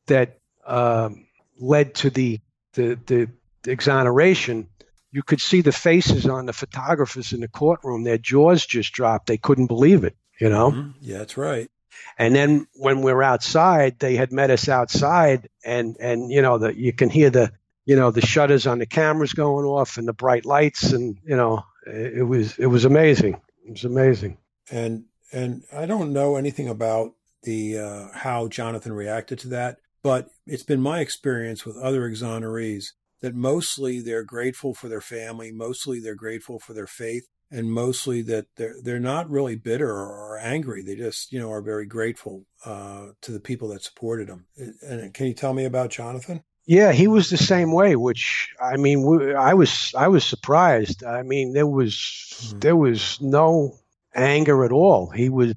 that 0.07 0.39
um, 0.67 1.27
led 1.59 1.95
to 1.97 2.11
the 2.11 2.41
the 2.75 2.99
the 3.07 3.29
exoneration, 3.67 4.69
you 5.13 5.23
could 5.23 5.41
see 5.41 5.61
the 5.61 5.73
faces 5.73 6.27
on 6.27 6.47
the 6.47 6.53
photographers 6.53 7.33
in 7.33 7.41
the 7.41 7.49
courtroom. 7.49 8.05
Their 8.05 8.19
jaws 8.19 8.65
just 8.65 8.93
dropped. 8.93 9.27
They 9.27 9.39
couldn't 9.39 9.67
believe 9.67 10.05
it, 10.05 10.17
you 10.41 10.49
know? 10.49 10.71
Mhm. 10.71 10.95
Yeah, 11.01 11.19
that's 11.19 11.37
right. 11.37 11.69
And 12.19 12.35
then 12.35 12.67
when 12.75 13.03
we're 13.03 13.23
outside, 13.23 13.99
they 13.99 14.17
had 14.17 14.33
met 14.33 14.51
us 14.51 14.69
outside 14.69 15.49
and, 15.65 15.97
and, 16.01 16.31
you 16.31 16.43
know, 16.43 16.59
the, 16.59 16.75
you 16.77 16.93
can 16.93 17.11
hear 17.11 17.31
the, 17.31 17.53
you 17.85 17.97
know, 17.97 18.11
the 18.11 18.21
shutters 18.21 18.67
on 18.67 18.79
the 18.79 18.87
cameras 18.87 19.33
going 19.33 19.65
off 19.65 19.97
and 19.99 20.07
the 20.07 20.13
bright 20.13 20.45
lights. 20.45 20.93
And, 20.93 21.17
you 21.25 21.37
know, 21.37 21.65
it, 21.87 22.27
was, 22.27 22.59
it 22.59 22.67
was 22.67 22.85
amazing. 22.85 23.41
It 23.67 23.71
was 23.73 23.85
amazing. 23.85 24.39
and 24.71 25.05
and 25.33 25.63
I 25.73 25.87
don't 25.87 26.13
know 26.13 26.37
anything 26.37 26.69
about 26.69 27.13
the 27.43 27.79
uh, 27.79 28.09
how 28.13 28.49
Jonathan 28.49 28.93
reacted 28.93 29.39
to 29.41 29.49
that, 29.49 29.79
but 30.03 30.29
it's 30.47 30.63
been 30.63 30.81
my 30.81 31.01
experience 31.01 31.65
with 31.65 31.77
other 31.77 32.09
exonerees 32.09 32.87
that 33.21 33.35
mostly 33.35 34.01
they're 34.01 34.25
grateful 34.25 34.75
for 34.75 34.89
their 34.89 35.01
family, 35.01 35.53
mostly 35.53 36.01
they're 36.01 36.15
grateful 36.15 36.59
for 36.59 36.73
their 36.73 36.87
faith, 36.87 37.27
and 37.51 37.73
mostly 37.73 38.23
that 38.23 38.47
they're 38.57 38.77
they're 38.83 39.01
not 39.01 39.31
really 39.31 39.57
bitter 39.57 39.91
or 39.91 40.39
angry. 40.39 40.83
They 40.83 40.97
just 40.97 41.33
you 41.33 41.39
know 41.39 41.51
are 41.53 41.63
very 41.63 41.87
grateful 41.87 42.47
uh, 42.65 43.09
to 43.23 43.33
the 43.33 43.41
people 43.41 43.69
that 43.69 43.83
supported 43.83 44.29
them. 44.29 44.47
And 44.83 45.15
can 45.15 45.27
you 45.27 45.35
tell 45.35 45.55
me 45.55 45.65
about 45.65 45.91
Jonathan? 45.91 46.43
Yeah, 46.67 46.93
he 46.93 47.09
was 47.09 47.31
the 47.31 47.37
same 47.37 47.73
way. 47.73 47.97
Which 47.97 48.51
I 48.61 48.77
mean, 48.77 49.03
we, 49.03 49.35
I 49.35 49.55
was 49.55 49.93
I 49.97 50.09
was 50.09 50.25
surprised. 50.25 51.05
I 51.05 51.23
mean, 51.23 51.53
there 51.53 51.67
was 51.67 51.95
Hmm. 52.41 52.59
there 52.61 52.77
was 52.77 53.19
no 53.21 53.79
anger 54.15 54.65
at 54.65 54.73
all. 54.73 55.11
He 55.11 55.29
was, 55.29 55.55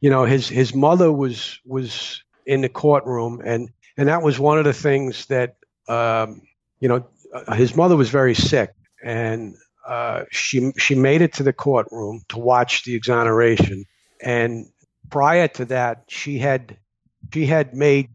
you 0.00 0.10
know, 0.10 0.24
his 0.24 0.48
his 0.48 0.74
mother 0.74 1.12
was 1.12 1.58
was 1.64 2.22
in 2.46 2.60
the 2.62 2.68
courtroom, 2.68 3.40
and 3.44 3.70
and 3.96 4.08
that 4.08 4.22
was 4.22 4.38
one 4.38 4.58
of 4.58 4.64
the 4.64 4.72
things 4.72 5.26
that, 5.26 5.56
um, 5.88 6.42
you 6.80 6.88
know, 6.88 7.04
uh, 7.34 7.54
his 7.54 7.76
mother 7.76 7.96
was 7.96 8.10
very 8.10 8.34
sick, 8.34 8.70
and 9.02 9.54
uh, 9.86 10.24
she 10.30 10.72
she 10.78 10.94
made 10.94 11.22
it 11.22 11.34
to 11.34 11.42
the 11.42 11.52
courtroom 11.52 12.22
to 12.28 12.38
watch 12.38 12.84
the 12.84 12.94
exoneration, 12.94 13.84
and 14.22 14.66
prior 15.10 15.48
to 15.48 15.64
that, 15.66 16.04
she 16.08 16.38
had 16.38 16.76
she 17.32 17.46
had 17.46 17.74
made 17.74 18.10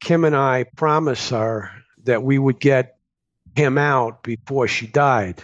Kim 0.00 0.24
and 0.24 0.36
I 0.36 0.64
promise 0.76 1.30
her 1.30 1.70
that 2.04 2.22
we 2.22 2.38
would 2.38 2.60
get 2.60 2.96
him 3.54 3.78
out 3.78 4.22
before 4.22 4.68
she 4.68 4.86
died. 4.86 5.42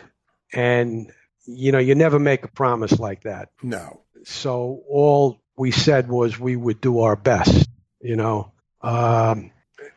And, 0.52 1.10
you 1.46 1.72
know, 1.72 1.78
you 1.78 1.94
never 1.94 2.18
make 2.18 2.44
a 2.44 2.48
promise 2.48 2.98
like 2.98 3.22
that. 3.24 3.48
No. 3.62 4.02
So 4.24 4.82
all 4.88 5.40
we 5.56 5.70
said 5.70 6.08
was 6.08 6.38
we 6.38 6.56
would 6.56 6.80
do 6.80 7.00
our 7.00 7.16
best, 7.16 7.68
you 8.00 8.16
know. 8.16 8.52
Um, 8.80 9.50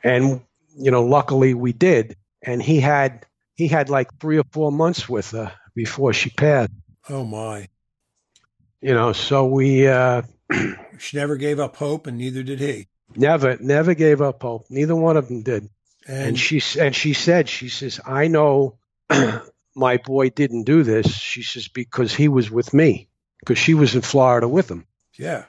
and, 0.04 0.42
you 0.76 0.92
know, 0.92 1.04
luckily 1.06 1.54
we 1.54 1.74
did. 1.74 2.18
And 2.42 2.62
he 2.62 2.80
had, 2.80 3.26
he 3.54 3.68
had 3.68 3.90
like 3.90 4.20
three 4.20 4.38
or 4.40 4.46
four 4.52 4.72
months 4.72 5.08
with 5.08 5.32
her 5.32 5.54
before 5.76 6.14
she 6.14 6.30
passed, 6.30 6.72
Oh 7.10 7.24
my. 7.24 7.68
you 8.82 8.94
know. 8.94 9.14
So 9.14 9.46
we, 9.46 9.88
uh, 9.88 10.24
She 10.98 11.18
never 11.18 11.36
gave 11.36 11.60
up 11.60 11.76
hope, 11.76 12.08
and 12.08 12.18
neither 12.18 12.42
did 12.42 12.60
he. 12.60 12.88
Never, 13.16 13.58
never 13.60 13.94
gave 13.94 14.22
up 14.22 14.42
hope. 14.42 14.66
Neither 14.70 14.96
one 14.96 15.18
of 15.18 15.28
them 15.28 15.44
did. 15.44 15.70
And, 16.08 16.30
and 16.30 16.40
she 16.40 16.62
and 16.80 16.96
she 16.96 17.12
said 17.12 17.50
she 17.50 17.68
says 17.68 18.00
i 18.06 18.30
know 18.30 18.78
my 19.76 19.98
boy 19.98 20.30
didn't 20.30 20.64
do 20.64 20.82
this 20.84 21.14
she 21.14 21.44
says 21.44 21.68
because 21.68 22.14
he 22.14 22.30
was 22.30 22.50
with 22.50 22.74
me 22.74 23.10
because 23.42 23.58
she 23.58 23.74
was 23.74 23.94
in 23.94 24.00
florida 24.02 24.48
with 24.48 24.72
him 24.72 24.86
yeah, 25.20 25.46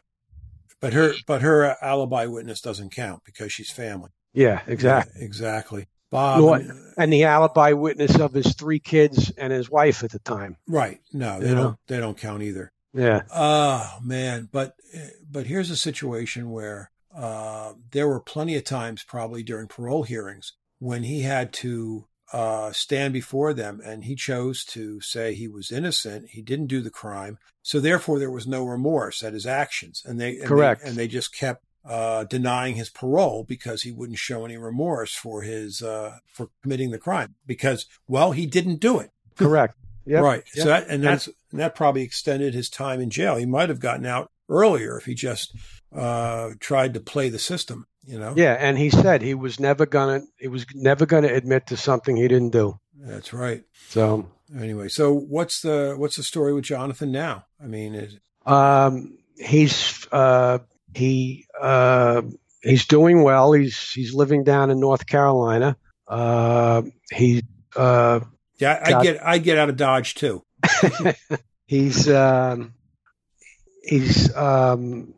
but 0.80 0.94
her 0.94 1.12
but 1.28 1.42
her 1.42 1.76
alibi 1.80 2.26
witness 2.26 2.60
doesn't 2.60 2.90
count 2.90 3.22
because 3.24 3.52
she's 3.52 3.70
family. 3.70 4.10
yeah 4.32 4.62
exactly 4.66 5.12
Yeah, 5.20 5.24
exactly. 5.26 5.86
Bob. 6.10 6.40
No, 6.40 6.54
uh, 6.54 6.62
and 6.96 7.12
the 7.12 7.22
alibi 7.24 7.72
witness 7.74 8.18
of 8.18 8.32
his 8.32 8.54
three 8.56 8.80
kids 8.80 9.30
and 9.38 9.52
his 9.52 9.70
wife 9.70 10.02
at 10.02 10.10
the 10.10 10.18
time 10.18 10.56
right. 10.66 11.00
No, 11.12 11.38
they 11.38 11.50
You 11.50 11.54
don't. 11.54 11.62
know? 11.64 11.78
They 11.86 12.00
don't 12.00 12.18
count 12.18 12.42
either. 12.42 12.72
yeah 12.94 13.22
Oh 13.32 13.98
man, 14.02 14.48
but 14.50 14.74
eh, 14.92 15.10
but 15.30 15.46
here's 15.46 15.70
a 15.70 15.76
situation 15.76 16.50
where 16.50 16.90
uh, 17.18 17.72
there 17.90 18.06
were 18.08 18.20
plenty 18.20 18.56
of 18.56 18.64
times, 18.64 19.02
probably 19.02 19.42
during 19.42 19.66
parole 19.66 20.04
hearings, 20.04 20.52
when 20.78 21.02
he 21.02 21.22
had 21.22 21.52
to 21.52 22.06
uh, 22.32 22.70
stand 22.72 23.12
before 23.12 23.52
them, 23.52 23.80
and 23.84 24.04
he 24.04 24.14
chose 24.14 24.64
to 24.64 25.00
say 25.00 25.34
he 25.34 25.48
was 25.48 25.72
innocent. 25.72 26.28
He 26.30 26.42
didn't 26.42 26.66
do 26.68 26.80
the 26.80 26.90
crime, 26.90 27.38
so 27.62 27.80
therefore 27.80 28.18
there 28.18 28.30
was 28.30 28.46
no 28.46 28.64
remorse 28.64 29.22
at 29.24 29.32
his 29.32 29.46
actions, 29.46 30.02
and 30.04 30.20
they 30.20 30.38
and 30.38 30.46
Correct. 30.46 30.82
they, 30.82 30.88
and 30.88 30.96
they 30.96 31.08
just 31.08 31.34
kept 31.34 31.64
uh, 31.84 32.24
denying 32.24 32.74
his 32.76 32.90
parole 32.90 33.44
because 33.48 33.82
he 33.82 33.90
wouldn't 33.90 34.18
show 34.18 34.44
any 34.44 34.56
remorse 34.56 35.14
for 35.14 35.42
his 35.42 35.82
uh, 35.82 36.18
for 36.32 36.48
committing 36.62 36.90
the 36.90 36.98
crime 36.98 37.34
because 37.46 37.86
well 38.06 38.32
he 38.32 38.46
didn't 38.46 38.76
do 38.80 38.98
it. 39.00 39.10
correct 39.36 39.74
Yep, 40.08 40.22
Right. 40.22 40.42
yep. 40.54 40.62
So 40.64 40.68
that 40.70 40.88
and 40.88 41.04
that's 41.04 41.26
and 41.50 41.60
that 41.60 41.74
probably 41.74 42.02
extended 42.02 42.54
his 42.54 42.70
time 42.70 42.98
in 43.00 43.10
jail. 43.10 43.36
He 43.36 43.44
might 43.44 43.68
have 43.68 43.78
gotten 43.80 44.06
out 44.06 44.30
earlier 44.48 44.96
if 44.96 45.04
he 45.04 45.14
just 45.14 45.54
uh, 45.94 46.50
tried 46.60 46.94
to 46.94 47.00
play 47.00 47.28
the 47.28 47.38
system. 47.38 47.86
You 48.04 48.18
know. 48.18 48.32
yeah 48.36 48.54
and 48.58 48.78
he 48.78 48.88
said 48.88 49.20
he 49.20 49.34
was 49.34 49.60
never 49.60 49.84
gonna 49.84 50.22
he 50.38 50.48
was 50.48 50.64
never 50.74 51.04
gonna 51.04 51.28
admit 51.28 51.66
to 51.66 51.76
something 51.76 52.16
he 52.16 52.26
didn't 52.26 52.50
do 52.52 52.78
That's 52.96 53.34
right. 53.34 53.64
so 53.88 54.30
Anyway, 54.58 54.88
so 54.88 55.12
what's 55.12 55.60
the 55.60 55.94
what's 55.98 56.16
the 56.16 56.22
story 56.22 56.54
with 56.54 56.64
Jonathan 56.64 57.12
now? 57.12 57.44
I 57.62 57.66
mean, 57.66 57.94
is, 57.94 58.16
Um, 58.46 59.18
he's 59.36 60.06
uh, 60.10 60.60
he 60.94 61.44
uh, 61.60 62.22
he's 62.62 62.86
doing 62.86 63.22
well. 63.24 63.52
He's 63.52 63.78
he's 63.92 64.14
living 64.14 64.42
down 64.42 64.70
in 64.70 64.80
North 64.80 65.04
Carolina. 65.06 65.76
Uh, 66.06 66.80
he 67.12 67.42
uh, 67.76 68.20
yeah, 68.58 68.80
I 68.82 68.90
Got- 68.90 69.02
get 69.02 69.26
I 69.26 69.36
get 69.36 69.58
out 69.58 69.68
of 69.68 69.76
Dodge 69.76 70.14
too. 70.14 70.42
he's 71.66 72.08
um, 72.08 72.72
he's 73.84 74.34
um, 74.34 75.12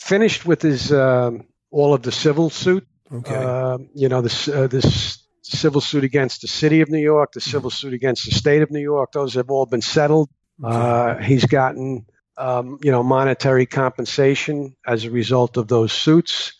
finished 0.00 0.46
with 0.46 0.62
his 0.62 0.92
um, 0.92 1.46
all 1.70 1.94
of 1.94 2.02
the 2.02 2.12
civil 2.12 2.50
suit. 2.50 2.86
Okay. 3.12 3.34
Uh, 3.34 3.78
you 3.94 4.08
know 4.08 4.22
this 4.22 4.48
uh, 4.48 4.66
this 4.66 5.20
civil 5.42 5.80
suit 5.80 6.04
against 6.04 6.40
the 6.40 6.48
city 6.48 6.80
of 6.80 6.88
New 6.88 7.00
York, 7.00 7.32
the 7.32 7.40
civil 7.40 7.70
suit 7.70 7.92
against 7.92 8.24
the 8.24 8.32
state 8.32 8.62
of 8.62 8.70
New 8.70 8.80
York. 8.80 9.12
Those 9.12 9.34
have 9.34 9.50
all 9.50 9.66
been 9.66 9.82
settled. 9.82 10.30
Uh, 10.62 11.16
he's 11.16 11.46
gotten, 11.46 12.06
um, 12.36 12.78
you 12.82 12.90
know, 12.90 13.02
monetary 13.02 13.66
compensation 13.66 14.76
as 14.86 15.04
a 15.04 15.10
result 15.10 15.56
of 15.56 15.68
those 15.68 15.92
suits. 15.92 16.52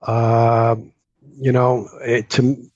Uh, 0.00 0.76
you 1.38 1.52
know, 1.52 1.88
it, 2.00 2.30
to, 2.30 2.70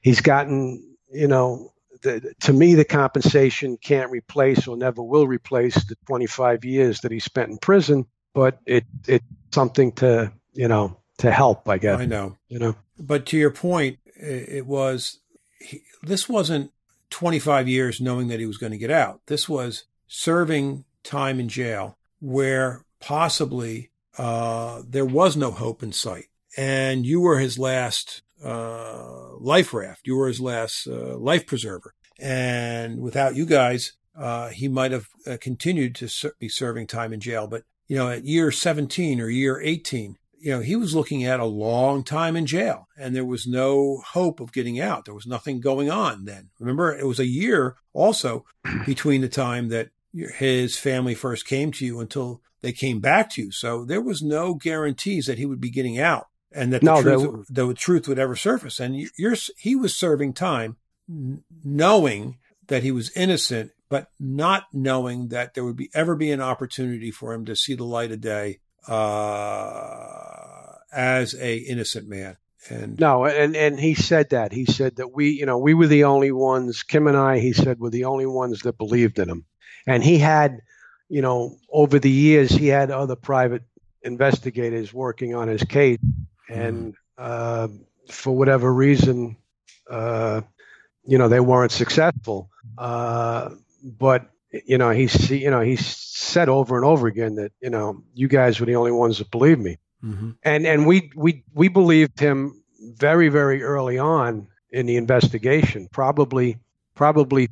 he's 0.00 0.20
gotten, 0.20 0.96
you 1.10 1.28
know, 1.28 1.72
the, 2.02 2.34
to 2.40 2.52
me, 2.52 2.74
the 2.74 2.84
compensation 2.84 3.76
can't 3.76 4.10
replace 4.10 4.66
or 4.66 4.76
never 4.76 5.02
will 5.02 5.26
replace 5.26 5.74
the 5.84 5.96
25 6.06 6.64
years 6.64 7.00
that 7.00 7.12
he 7.12 7.20
spent 7.20 7.50
in 7.50 7.58
prison, 7.58 8.06
but 8.34 8.58
it 8.66 8.84
it's 9.06 9.24
something 9.50 9.92
to, 9.92 10.32
you 10.52 10.68
know, 10.68 10.96
to 11.18 11.30
help, 11.30 11.68
I 11.68 11.78
guess. 11.78 12.00
I 12.00 12.06
know. 12.06 12.36
You 12.48 12.58
know, 12.58 12.76
But 12.98 13.26
to 13.26 13.36
your 13.36 13.50
point, 13.50 13.98
it 14.14 14.66
was 14.66 15.20
he, 15.58 15.82
this 16.02 16.28
wasn't 16.28 16.72
25 17.10 17.68
years 17.68 18.00
knowing 18.00 18.28
that 18.28 18.40
he 18.40 18.46
was 18.46 18.58
going 18.58 18.72
to 18.72 18.78
get 18.78 18.90
out. 18.90 19.20
This 19.26 19.48
was 19.48 19.84
serving 20.06 20.84
time 21.04 21.40
in 21.40 21.48
jail 21.48 21.98
where 22.20 22.84
possibly 23.00 23.90
uh, 24.18 24.82
there 24.86 25.04
was 25.04 25.36
no 25.36 25.50
hope 25.50 25.82
in 25.82 25.92
sight, 25.92 26.26
and 26.56 27.06
you 27.06 27.20
were 27.20 27.38
his 27.38 27.58
last 27.58 28.22
uh, 28.44 29.36
life 29.38 29.72
raft. 29.72 30.06
You 30.06 30.16
were 30.16 30.28
his 30.28 30.40
last 30.40 30.86
uh, 30.86 31.16
life 31.16 31.46
preserver, 31.46 31.94
and 32.18 33.00
without 33.00 33.36
you 33.36 33.46
guys, 33.46 33.92
uh, 34.16 34.48
he 34.48 34.68
might 34.68 34.92
have 34.92 35.08
uh, 35.26 35.36
continued 35.40 35.94
to 35.96 36.08
ser- 36.08 36.34
be 36.38 36.48
serving 36.48 36.86
time 36.86 37.12
in 37.12 37.20
jail. 37.20 37.46
But 37.46 37.64
you 37.92 37.98
know, 37.98 38.08
at 38.08 38.24
year 38.24 38.50
17 38.50 39.20
or 39.20 39.28
year 39.28 39.60
18, 39.60 40.16
you 40.38 40.50
know, 40.50 40.60
he 40.60 40.76
was 40.76 40.94
looking 40.94 41.24
at 41.24 41.40
a 41.40 41.44
long 41.44 42.02
time 42.02 42.36
in 42.36 42.46
jail 42.46 42.88
and 42.96 43.14
there 43.14 43.22
was 43.22 43.46
no 43.46 44.02
hope 44.12 44.40
of 44.40 44.50
getting 44.50 44.80
out. 44.80 45.04
There 45.04 45.12
was 45.12 45.26
nothing 45.26 45.60
going 45.60 45.90
on 45.90 46.24
then. 46.24 46.48
Remember, 46.58 46.96
it 46.96 47.06
was 47.06 47.20
a 47.20 47.26
year 47.26 47.76
also 47.92 48.46
between 48.86 49.20
the 49.20 49.28
time 49.28 49.68
that 49.68 49.90
his 50.14 50.78
family 50.78 51.14
first 51.14 51.44
came 51.44 51.70
to 51.72 51.84
you 51.84 52.00
until 52.00 52.40
they 52.62 52.72
came 52.72 53.00
back 53.00 53.28
to 53.32 53.42
you. 53.42 53.52
So 53.52 53.84
there 53.84 54.00
was 54.00 54.22
no 54.22 54.54
guarantees 54.54 55.26
that 55.26 55.36
he 55.36 55.44
would 55.44 55.60
be 55.60 55.68
getting 55.68 55.98
out 55.98 56.28
and 56.50 56.72
that 56.72 56.80
the, 56.80 56.86
no, 56.86 57.02
truth, 57.02 57.46
the 57.50 57.74
truth 57.74 58.08
would 58.08 58.18
ever 58.18 58.36
surface. 58.36 58.80
And 58.80 59.06
you're, 59.18 59.36
he 59.58 59.76
was 59.76 59.94
serving 59.94 60.32
time 60.32 60.78
knowing 61.62 62.38
that 62.68 62.82
he 62.82 62.90
was 62.90 63.14
innocent, 63.14 63.72
but 63.92 64.08
not 64.18 64.64
knowing 64.72 65.28
that 65.28 65.52
there 65.52 65.62
would 65.62 65.76
be 65.76 65.90
ever 65.92 66.16
be 66.16 66.30
an 66.30 66.40
opportunity 66.40 67.10
for 67.10 67.34
him 67.34 67.44
to 67.44 67.54
see 67.54 67.74
the 67.74 67.84
light 67.84 68.10
of 68.10 68.22
day 68.22 68.58
uh, 68.88 70.76
as 70.90 71.34
a 71.34 71.58
innocent 71.58 72.08
man. 72.08 72.38
And 72.70 72.98
no, 72.98 73.26
and 73.26 73.54
and 73.54 73.78
he 73.78 73.92
said 73.92 74.30
that 74.30 74.50
he 74.50 74.64
said 74.64 74.96
that 74.96 75.12
we, 75.12 75.32
you 75.32 75.44
know, 75.44 75.58
we 75.58 75.74
were 75.74 75.88
the 75.88 76.04
only 76.04 76.32
ones. 76.32 76.82
Kim 76.84 77.06
and 77.06 77.18
I, 77.18 77.38
he 77.38 77.52
said, 77.52 77.80
were 77.80 77.90
the 77.90 78.06
only 78.06 78.24
ones 78.24 78.60
that 78.60 78.78
believed 78.78 79.18
in 79.18 79.28
him. 79.28 79.44
And 79.86 80.02
he 80.02 80.16
had, 80.16 80.62
you 81.10 81.20
know, 81.20 81.58
over 81.70 81.98
the 81.98 82.10
years, 82.10 82.50
he 82.50 82.68
had 82.68 82.90
other 82.90 83.16
private 83.16 83.64
investigators 84.00 84.94
working 84.94 85.34
on 85.34 85.48
his 85.48 85.64
case, 85.64 86.00
and 86.48 86.94
uh, 87.18 87.68
for 88.08 88.34
whatever 88.34 88.72
reason, 88.72 89.36
uh, 89.90 90.40
you 91.04 91.18
know, 91.18 91.28
they 91.28 91.40
weren't 91.40 91.72
successful. 91.72 92.48
Uh, 92.78 93.50
but 93.82 94.28
you 94.52 94.78
know, 94.78 94.90
he's 94.90 95.30
you 95.30 95.50
know 95.50 95.60
he 95.60 95.76
said 95.76 96.48
over 96.48 96.76
and 96.76 96.84
over 96.84 97.06
again 97.06 97.36
that 97.36 97.52
you 97.60 97.70
know 97.70 98.02
you 98.14 98.28
guys 98.28 98.60
were 98.60 98.66
the 98.66 98.76
only 98.76 98.92
ones 98.92 99.18
that 99.18 99.30
believed 99.30 99.60
me, 99.60 99.78
mm-hmm. 100.04 100.30
and 100.42 100.66
and 100.66 100.86
we 100.86 101.10
we 101.16 101.44
we 101.54 101.68
believed 101.68 102.20
him 102.20 102.62
very 102.80 103.28
very 103.28 103.62
early 103.62 103.98
on 103.98 104.48
in 104.70 104.86
the 104.86 104.96
investigation, 104.96 105.88
probably 105.90 106.58
probably 106.94 107.48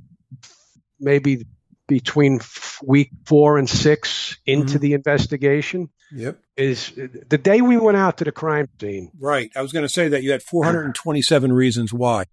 maybe 0.99 1.47
between 1.89 2.41
week 2.83 3.11
four 3.25 3.59
and 3.59 3.69
six 3.69 4.37
into 4.47 4.75
mm-hmm. 4.75 4.79
the 4.79 4.93
investigation. 4.93 5.91
Yep. 6.13 6.39
Is 6.57 6.93
the 7.29 7.39
day 7.39 7.61
we 7.61 7.77
went 7.77 7.97
out 7.97 8.19
to 8.19 8.25
the 8.25 8.33
crime 8.33 8.69
scene. 8.81 9.11
Right. 9.19 9.51
I 9.57 9.63
was 9.63 9.73
going 9.73 9.85
to 9.85 9.89
say 9.89 10.09
that 10.09 10.23
you 10.23 10.33
had 10.33 10.43
427 10.43 11.53
reasons 11.53 11.93
why. 11.93 12.25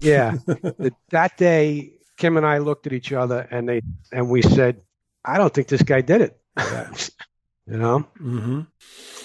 Yeah. 0.00 0.36
that 1.10 1.36
day, 1.36 1.92
Kim 2.16 2.36
and 2.36 2.46
I 2.46 2.58
looked 2.58 2.86
at 2.86 2.92
each 2.92 3.12
other 3.12 3.46
and 3.50 3.68
they 3.68 3.82
and 4.12 4.28
we 4.28 4.42
said, 4.42 4.82
"I 5.24 5.38
don't 5.38 5.52
think 5.52 5.68
this 5.68 5.82
guy 5.82 6.00
did 6.00 6.20
it." 6.20 6.40
you 7.66 7.76
know, 7.76 8.06
mm-hmm. 8.20 8.60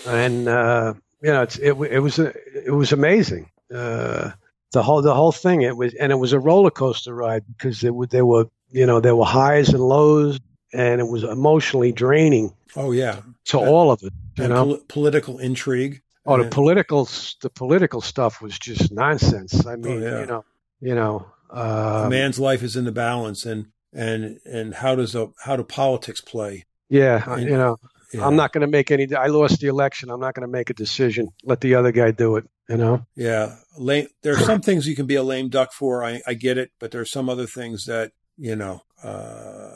and 0.07 0.47
uh, 0.47 0.93
you 1.21 1.31
know, 1.31 1.43
it's, 1.43 1.57
it 1.57 1.73
it 1.73 1.99
was 1.99 2.19
it 2.19 2.73
was 2.73 2.91
amazing. 2.91 3.51
Uh, 3.73 4.31
the 4.71 4.83
whole 4.83 5.01
the 5.01 5.13
whole 5.13 5.31
thing 5.31 5.61
it 5.61 5.75
was 5.75 5.93
and 5.95 6.11
it 6.11 6.15
was 6.15 6.33
a 6.33 6.39
roller 6.39 6.71
coaster 6.71 7.13
ride 7.13 7.43
because 7.47 7.81
there 7.81 7.93
were 7.93 8.07
there 8.07 8.25
were 8.25 8.45
you 8.69 8.85
know 8.85 8.99
there 8.99 9.15
were 9.15 9.25
highs 9.25 9.69
and 9.69 9.81
lows 9.81 10.39
and 10.73 11.01
it 11.01 11.07
was 11.07 11.23
emotionally 11.23 11.91
draining. 11.91 12.53
Oh 12.75 12.91
yeah, 12.91 13.21
to 13.45 13.59
and, 13.59 13.69
all 13.69 13.91
of 13.91 14.03
it. 14.03 14.13
You 14.37 14.47
know, 14.47 14.65
pol- 14.65 14.81
political 14.87 15.39
intrigue. 15.39 16.01
Oh, 16.25 16.41
the 16.41 16.49
political 16.49 17.09
the 17.41 17.49
political 17.49 18.01
stuff 18.01 18.41
was 18.41 18.57
just 18.57 18.91
nonsense. 18.91 19.65
I 19.65 19.75
mean, 19.75 20.03
oh, 20.03 20.05
yeah. 20.05 20.19
you 20.19 20.25
know, 20.27 20.45
you 20.79 20.95
know, 20.95 21.25
um, 21.49 22.07
a 22.07 22.09
man's 22.09 22.39
life 22.39 22.63
is 22.63 22.75
in 22.75 22.85
the 22.85 22.91
balance, 22.91 23.45
and 23.45 23.67
and 23.93 24.39
and 24.45 24.75
how 24.75 24.95
does 24.95 25.15
a 25.15 25.29
how 25.43 25.55
do 25.55 25.63
politics 25.63 26.21
play? 26.21 26.65
Yeah, 26.89 27.23
and, 27.27 27.43
you 27.43 27.57
know, 27.57 27.77
yeah. 28.13 28.25
I'm 28.25 28.35
not 28.35 28.53
going 28.53 28.61
to 28.61 28.67
make 28.67 28.91
any. 28.91 29.13
I 29.15 29.27
lost 29.27 29.59
the 29.59 29.67
election. 29.67 30.09
I'm 30.09 30.19
not 30.19 30.33
going 30.33 30.47
to 30.47 30.51
make 30.51 30.69
a 30.69 30.73
decision. 30.73 31.29
Let 31.43 31.61
the 31.61 31.75
other 31.75 31.91
guy 31.91 32.11
do 32.11 32.35
it. 32.37 32.49
You 32.67 32.77
know. 32.77 33.05
Yeah, 33.15 33.55
lame, 33.77 34.07
there 34.21 34.33
are 34.33 34.39
some 34.39 34.61
things 34.61 34.87
you 34.87 34.95
can 34.95 35.05
be 35.05 35.15
a 35.15 35.23
lame 35.23 35.49
duck 35.49 35.73
for. 35.73 36.03
I, 36.03 36.21
I 36.27 36.33
get 36.33 36.57
it, 36.57 36.71
but 36.79 36.91
there 36.91 37.01
are 37.01 37.05
some 37.05 37.29
other 37.29 37.47
things 37.47 37.85
that 37.85 38.11
you 38.37 38.55
know 38.55 38.83
uh, 39.03 39.69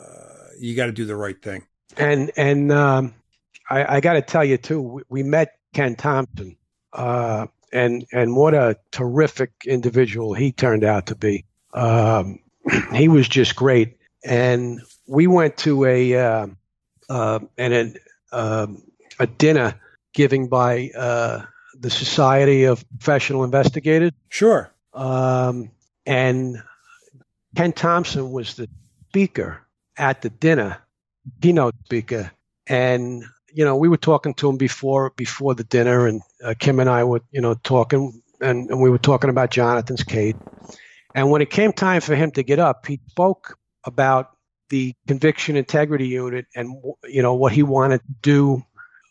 you 0.60 0.76
got 0.76 0.88
to 0.88 0.92
do 0.92 1.06
the 1.06 1.16
right 1.16 1.40
thing. 1.42 1.66
And 1.98 2.32
and 2.38 2.72
um, 2.72 3.14
I, 3.70 3.98
I 3.98 4.00
got 4.00 4.14
to 4.14 4.22
tell 4.22 4.44
you 4.44 4.58
too. 4.58 4.82
We, 4.82 5.04
we 5.10 5.24
met 5.24 5.54
Ken 5.74 5.96
Thompson, 5.96 6.58
uh, 6.94 7.48
and 7.72 8.06
and 8.12 8.36
what 8.36 8.54
a 8.54 8.78
terrific 8.92 9.52
individual 9.66 10.34
he 10.34 10.52
turned 10.52 10.84
out 10.84 11.08
to 11.08 11.16
be. 11.16 11.46
Um, 11.74 12.40
he 12.94 13.08
was 13.08 13.28
just 13.28 13.56
great. 13.56 13.98
And 14.24 14.82
we 15.08 15.28
went 15.28 15.58
to 15.58 15.86
a 15.86 16.16
uh, 16.16 16.48
uh, 17.10 17.40
and 17.58 18.00
uh, 18.32 18.68
a 19.20 19.28
dinner 19.28 19.80
giving 20.14 20.48
by 20.48 20.92
uh, 20.96 21.42
the 21.80 21.90
Society 21.90 22.64
of 22.64 22.86
Professional 23.00 23.44
Investigators. 23.44 24.12
Sure. 24.30 24.72
Um, 24.94 25.72
and 26.06 26.62
Ken 27.56 27.74
Thompson 27.74 28.32
was 28.32 28.56
the 28.56 28.70
speaker 29.10 29.62
at 29.98 30.22
the 30.22 30.30
dinner, 30.30 30.78
keynote 31.42 31.76
speaker, 31.86 32.32
and 32.68 33.24
you 33.54 33.66
know 33.66 33.76
we 33.76 33.90
were 33.90 33.98
talking 33.98 34.34
to 34.36 34.50
him 34.50 34.58
before 34.58 35.12
before 35.12 35.56
the 35.56 35.64
dinner, 35.64 36.08
and 36.08 36.22
uh, 36.44 36.54
Kim 36.58 36.80
and 36.80 36.90
I 36.90 37.04
were 37.04 37.22
you 37.32 37.42
know 37.42 37.56
talking, 37.64 38.22
and, 38.42 38.70
and 38.70 38.82
we 38.82 38.90
were 38.90 38.98
talking 38.98 39.30
about 39.30 39.52
Jonathan's 39.52 40.04
case, 40.04 40.36
and 41.16 41.30
when 41.30 41.42
it 41.42 41.50
came 41.50 41.74
time 41.74 42.02
for 42.02 42.16
him 42.16 42.32
to 42.32 42.44
get 42.44 42.60
up, 42.60 42.86
he 42.86 43.00
spoke 43.10 43.58
about 43.84 44.36
the 44.70 44.94
conviction 45.08 45.56
integrity 45.56 46.08
unit 46.08 46.48
and 46.56 46.76
you 47.06 47.22
know 47.22 47.36
what 47.36 47.52
he 47.52 47.64
wanted 47.64 48.00
to 48.00 48.14
do 48.22 48.64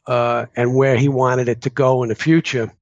uh, 0.06 0.46
and 0.56 0.74
where 0.74 0.96
he 0.96 1.08
wanted 1.08 1.48
it 1.48 1.62
to 1.62 1.70
go 1.70 2.02
in 2.02 2.08
the 2.08 2.14
future. 2.14 2.72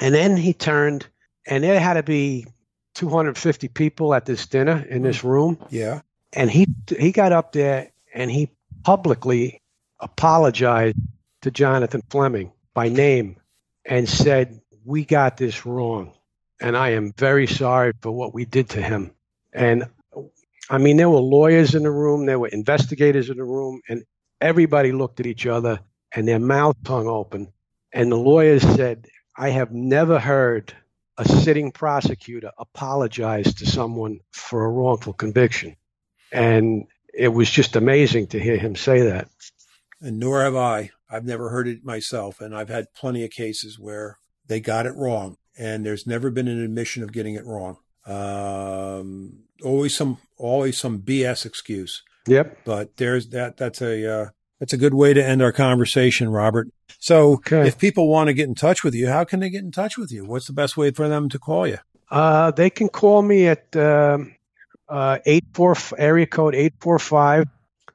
And 0.00 0.14
then 0.14 0.36
he 0.36 0.52
turned, 0.52 1.06
and 1.46 1.64
there 1.64 1.80
had 1.80 1.94
to 1.94 2.02
be 2.02 2.46
250 2.94 3.68
people 3.68 4.14
at 4.14 4.24
this 4.24 4.46
dinner 4.46 4.84
in 4.88 5.02
this 5.02 5.24
room. 5.24 5.58
Yeah. 5.70 6.00
And 6.32 6.50
he 6.50 6.66
he 6.98 7.12
got 7.12 7.32
up 7.32 7.52
there 7.52 7.92
and 8.14 8.30
he 8.30 8.50
publicly 8.84 9.62
apologized 10.00 10.98
to 11.42 11.50
Jonathan 11.50 12.02
Fleming 12.10 12.52
by 12.74 12.88
name 12.88 13.36
and 13.84 14.08
said, 14.08 14.60
"We 14.84 15.04
got 15.04 15.36
this 15.36 15.64
wrong." 15.64 16.12
And 16.60 16.76
I 16.76 16.90
am 16.90 17.12
very 17.12 17.46
sorry 17.46 17.92
for 18.00 18.10
what 18.10 18.34
we 18.34 18.44
did 18.44 18.70
to 18.70 18.82
him. 18.82 19.12
And 19.52 19.84
I 20.68 20.78
mean, 20.78 20.96
there 20.96 21.10
were 21.10 21.20
lawyers 21.20 21.74
in 21.74 21.84
the 21.84 21.90
room, 21.90 22.26
there 22.26 22.38
were 22.38 22.48
investigators 22.48 23.30
in 23.30 23.36
the 23.36 23.44
room, 23.44 23.80
and 23.88 24.04
everybody 24.40 24.92
looked 24.92 25.20
at 25.20 25.26
each 25.26 25.46
other 25.46 25.80
and 26.12 26.26
their 26.26 26.38
mouths 26.38 26.78
hung 26.86 27.06
open. 27.06 27.52
And 27.92 28.10
the 28.10 28.16
lawyers 28.16 28.62
said, 28.62 29.06
I 29.36 29.50
have 29.50 29.72
never 29.72 30.18
heard 30.18 30.72
a 31.18 31.26
sitting 31.26 31.72
prosecutor 31.72 32.50
apologize 32.58 33.54
to 33.54 33.66
someone 33.66 34.20
for 34.30 34.64
a 34.64 34.70
wrongful 34.70 35.12
conviction. 35.12 35.76
And 36.32 36.86
it 37.14 37.28
was 37.28 37.50
just 37.50 37.76
amazing 37.76 38.28
to 38.28 38.40
hear 38.40 38.58
him 38.58 38.76
say 38.76 39.02
that. 39.02 39.28
And 40.00 40.18
nor 40.18 40.42
have 40.42 40.56
I. 40.56 40.90
I've 41.08 41.24
never 41.24 41.48
heard 41.48 41.68
it 41.68 41.84
myself. 41.84 42.40
And 42.40 42.54
I've 42.54 42.68
had 42.68 42.92
plenty 42.94 43.24
of 43.24 43.30
cases 43.30 43.78
where 43.78 44.18
they 44.46 44.60
got 44.60 44.86
it 44.86 44.94
wrong 44.96 45.36
and 45.58 45.84
there's 45.84 46.06
never 46.06 46.30
been 46.30 46.48
an 46.48 46.62
admission 46.62 47.02
of 47.02 47.12
getting 47.12 47.34
it 47.34 47.44
wrong. 47.46 47.78
Um, 48.06 49.40
always 49.64 49.94
some, 49.96 50.18
always 50.38 50.78
some 50.78 51.00
BS 51.00 51.46
excuse. 51.46 52.02
Yep. 52.26 52.58
But 52.64 52.96
there's 52.96 53.28
that. 53.28 53.56
That's 53.56 53.80
a 53.80 54.12
uh, 54.12 54.26
that's 54.60 54.72
a 54.72 54.78
good 54.78 54.94
way 54.94 55.12
to 55.12 55.24
end 55.24 55.42
our 55.42 55.52
conversation, 55.52 56.28
Robert. 56.28 56.68
So, 56.98 57.34
okay. 57.34 57.66
if 57.66 57.78
people 57.78 58.08
want 58.08 58.28
to 58.28 58.34
get 58.34 58.48
in 58.48 58.54
touch 58.54 58.82
with 58.82 58.94
you, 58.94 59.08
how 59.08 59.24
can 59.24 59.40
they 59.40 59.50
get 59.50 59.62
in 59.62 59.70
touch 59.70 59.98
with 59.98 60.10
you? 60.10 60.24
What's 60.24 60.46
the 60.46 60.52
best 60.52 60.76
way 60.76 60.90
for 60.90 61.08
them 61.08 61.28
to 61.28 61.38
call 61.38 61.66
you? 61.66 61.78
Uh, 62.10 62.50
they 62.52 62.70
can 62.70 62.88
call 62.88 63.22
me 63.22 63.48
at 63.48 63.76
um, 63.76 64.34
uh, 64.88 65.18
eight 65.26 65.44
four 65.52 65.76
area 65.98 66.26
code 66.26 66.54
eight 66.54 66.74
four 66.80 66.98
five 66.98 67.46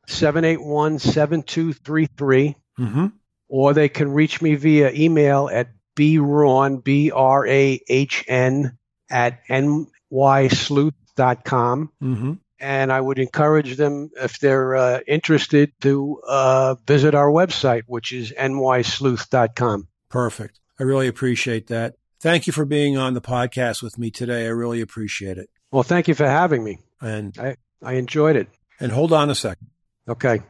seven 0.07 0.45
eight 0.45 0.61
one 0.61 0.99
seven 0.99 1.41
two 1.43 1.73
three 1.73 2.07
three, 2.17 2.55
mm-hmm. 2.79 3.07
or 3.47 3.73
they 3.73 3.89
can 3.89 4.11
reach 4.11 4.41
me 4.41 4.55
via 4.55 4.91
email 4.91 5.49
at 5.51 5.69
Brahn, 5.95 6.77
B 6.77 7.11
R 7.11 7.45
A 7.47 7.81
H 7.87 8.25
N, 8.27 8.77
at 9.09 9.45
nysleuth.com. 9.47 11.91
Mm-hmm. 12.01 12.33
And 12.59 12.93
I 12.93 13.01
would 13.01 13.17
encourage 13.17 13.75
them, 13.75 14.11
if 14.17 14.39
they're 14.39 14.75
uh, 14.75 14.99
interested, 15.07 15.71
to 15.81 16.21
uh, 16.27 16.75
visit 16.85 17.15
our 17.15 17.29
website, 17.29 17.83
which 17.87 18.11
is 18.11 18.31
nysleuth.com. 18.33 19.87
Perfect. 20.09 20.59
I 20.79 20.83
really 20.83 21.07
appreciate 21.07 21.65
that. 21.67 21.95
Thank 22.19 22.45
you 22.45 22.53
for 22.53 22.65
being 22.65 22.97
on 22.97 23.15
the 23.15 23.21
podcast 23.21 23.81
with 23.81 23.97
me 23.97 24.11
today. 24.11 24.45
I 24.45 24.49
really 24.49 24.79
appreciate 24.79 25.39
it. 25.39 25.49
Well, 25.71 25.81
thank 25.81 26.07
you 26.07 26.13
for 26.13 26.27
having 26.27 26.63
me. 26.63 26.77
And 27.01 27.35
I, 27.39 27.55
I 27.81 27.93
enjoyed 27.93 28.35
it. 28.35 28.47
And 28.79 28.91
hold 28.91 29.11
on 29.11 29.31
a 29.31 29.35
second. 29.35 29.69
Okay. 30.07 30.43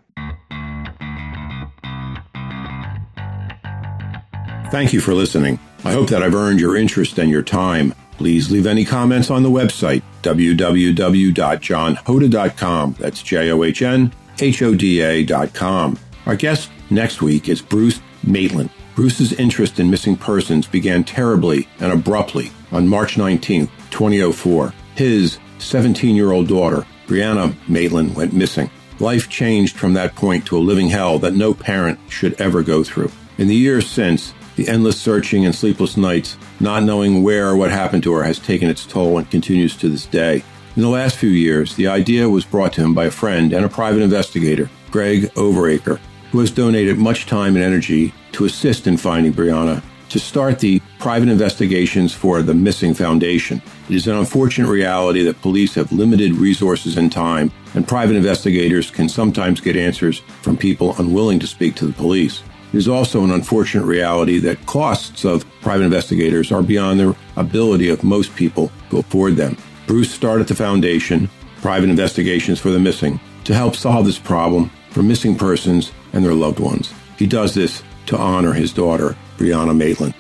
Thank 4.72 4.94
you 4.94 5.02
for 5.02 5.14
listening. 5.14 5.60
I 5.84 5.92
hope 5.92 6.08
that 6.10 6.24
I've 6.24 6.34
earned 6.34 6.62
your 6.62 6.78
interest 6.78 7.20
and 7.20 7.30
your 7.30 7.42
time. 7.42 7.94
Please 8.14 8.50
leave 8.50 8.66
any 8.66 8.86
comments 8.86 9.30
on 9.30 9.44
the 9.44 9.50
website, 9.50 10.02
www.johnhoda.com. 10.24 12.96
That's 12.98 13.22
J 13.22 13.52
O 13.52 13.64
H 13.64 13.82
N 13.82 14.14
H 14.40 14.62
O 14.62 14.74
D 14.74 15.02
A.com. 15.02 16.00
Our 16.26 16.38
guest 16.38 16.70
next 16.90 17.22
week 17.22 17.50
is 17.50 17.62
Bruce 17.62 18.00
Maitland. 18.24 18.70
Bruce's 18.96 19.34
interest 19.34 19.82
in 19.82 19.92
missing 19.92 20.16
persons 20.16 20.68
began 20.68 21.04
terribly 21.04 21.68
and 21.82 21.92
abruptly 21.92 22.50
on 22.72 22.88
March 22.88 23.18
19, 23.18 23.68
2004. 23.90 24.74
His 24.96 25.38
17 25.58 26.16
year 26.16 26.32
old 26.32 26.48
daughter, 26.48 26.86
Brianna 27.08 27.54
Maitland, 27.68 28.16
went 28.16 28.32
missing. 28.32 28.70
Life 29.00 29.28
changed 29.28 29.76
from 29.76 29.96
that 29.96 30.16
point 30.16 30.46
to 30.46 30.58
a 30.58 30.60
living 30.60 30.88
hell 30.88 31.20
that 31.20 31.34
no 31.34 31.54
parent 31.54 32.00
should 32.08 32.40
ever 32.40 32.64
go 32.64 32.86
through. 32.86 33.12
In 33.38 33.48
the 33.48 33.56
years 33.56 33.90
since, 33.90 34.34
the 34.56 34.68
endless 34.68 35.00
searching 35.00 35.46
and 35.46 35.56
sleepless 35.56 35.98
nights, 35.98 36.38
not 36.60 36.84
knowing 36.84 37.24
where 37.24 37.50
or 37.50 37.56
what 37.56 37.72
happened 37.72 38.04
to 38.04 38.14
her, 38.14 38.24
has 38.24 38.40
taken 38.40 38.70
its 38.70 38.86
toll 38.86 39.18
and 39.18 39.30
continues 39.32 39.76
to 39.78 39.90
this 39.90 40.06
day. 40.06 40.44
In 40.76 40.82
the 40.82 40.90
last 40.90 41.18
few 41.18 41.30
years, 41.30 41.76
the 41.76 41.88
idea 41.88 42.30
was 42.30 42.46
brought 42.46 42.74
to 42.74 42.82
him 42.82 42.94
by 42.94 43.06
a 43.06 43.12
friend 43.12 43.52
and 43.54 43.66
a 43.66 43.70
private 43.70 44.02
investigator, 44.02 44.70
Greg 44.90 45.24
Overacker, 45.34 46.00
who 46.32 46.40
has 46.40 46.52
donated 46.52 46.98
much 46.98 47.26
time 47.26 47.56
and 47.56 47.64
energy 47.64 48.14
to 48.32 48.46
assist 48.46 48.88
in 48.88 48.98
finding 48.98 49.34
Brianna 49.34 49.84
to 50.12 50.20
start 50.20 50.60
the 50.60 50.82
private 51.00 51.30
investigations 51.30 52.14
for 52.14 52.42
the 52.42 52.54
missing 52.54 52.94
foundation. 52.94 53.62
It 53.88 53.96
is 53.96 54.08
an 54.08 54.18
unfortunate 54.18 54.68
reality 54.68 55.24
that 55.24 55.42
police 55.42 55.74
have 55.76 55.92
limited 55.94 56.34
resources 56.34 56.98
and 56.98 57.10
time, 57.10 57.50
and 57.76 57.88
private 57.88 58.18
investigators 58.18 58.92
can 58.92 59.08
sometimes 59.08 59.62
get 59.62 59.78
answers 59.78 60.20
from 60.42 60.58
people 60.58 60.96
unwilling 61.00 61.40
to 61.40 61.48
speak 61.48 61.76
to 61.76 61.88
the 61.88 61.94
police. 61.94 62.44
Is 62.74 62.88
also 62.88 63.24
an 63.24 63.32
unfortunate 63.32 63.86
reality 63.86 64.40
that 64.40 64.66
costs 64.66 65.26
of 65.26 65.46
private 65.60 65.84
investigators 65.84 66.54
are 66.54 66.64
beyond 66.64 67.00
the 67.00 67.16
ability 67.36 67.90
of 67.90 68.04
most 68.04 68.34
people 68.36 68.72
to 68.90 69.00
afford 69.00 69.36
them. 69.36 69.58
Bruce 69.88 70.10
started 70.10 70.48
the 70.48 70.56
foundation, 70.56 71.30
Private 71.62 71.90
Investigations 71.90 72.60
for 72.60 72.70
the 72.70 72.80
Missing, 72.80 73.20
to 73.44 73.54
help 73.54 73.76
solve 73.76 74.06
this 74.06 74.18
problem 74.18 74.72
for 74.92 75.04
missing 75.04 75.36
persons 75.38 75.92
and 76.14 76.24
their 76.24 76.34
loved 76.34 76.60
ones. 76.60 76.94
He 77.18 77.28
does 77.28 77.54
this 77.54 77.84
to 78.06 78.18
honor 78.18 78.54
his 78.54 78.72
daughter, 78.72 79.18
Brianna 79.38 79.76
Maitland. 79.76 80.14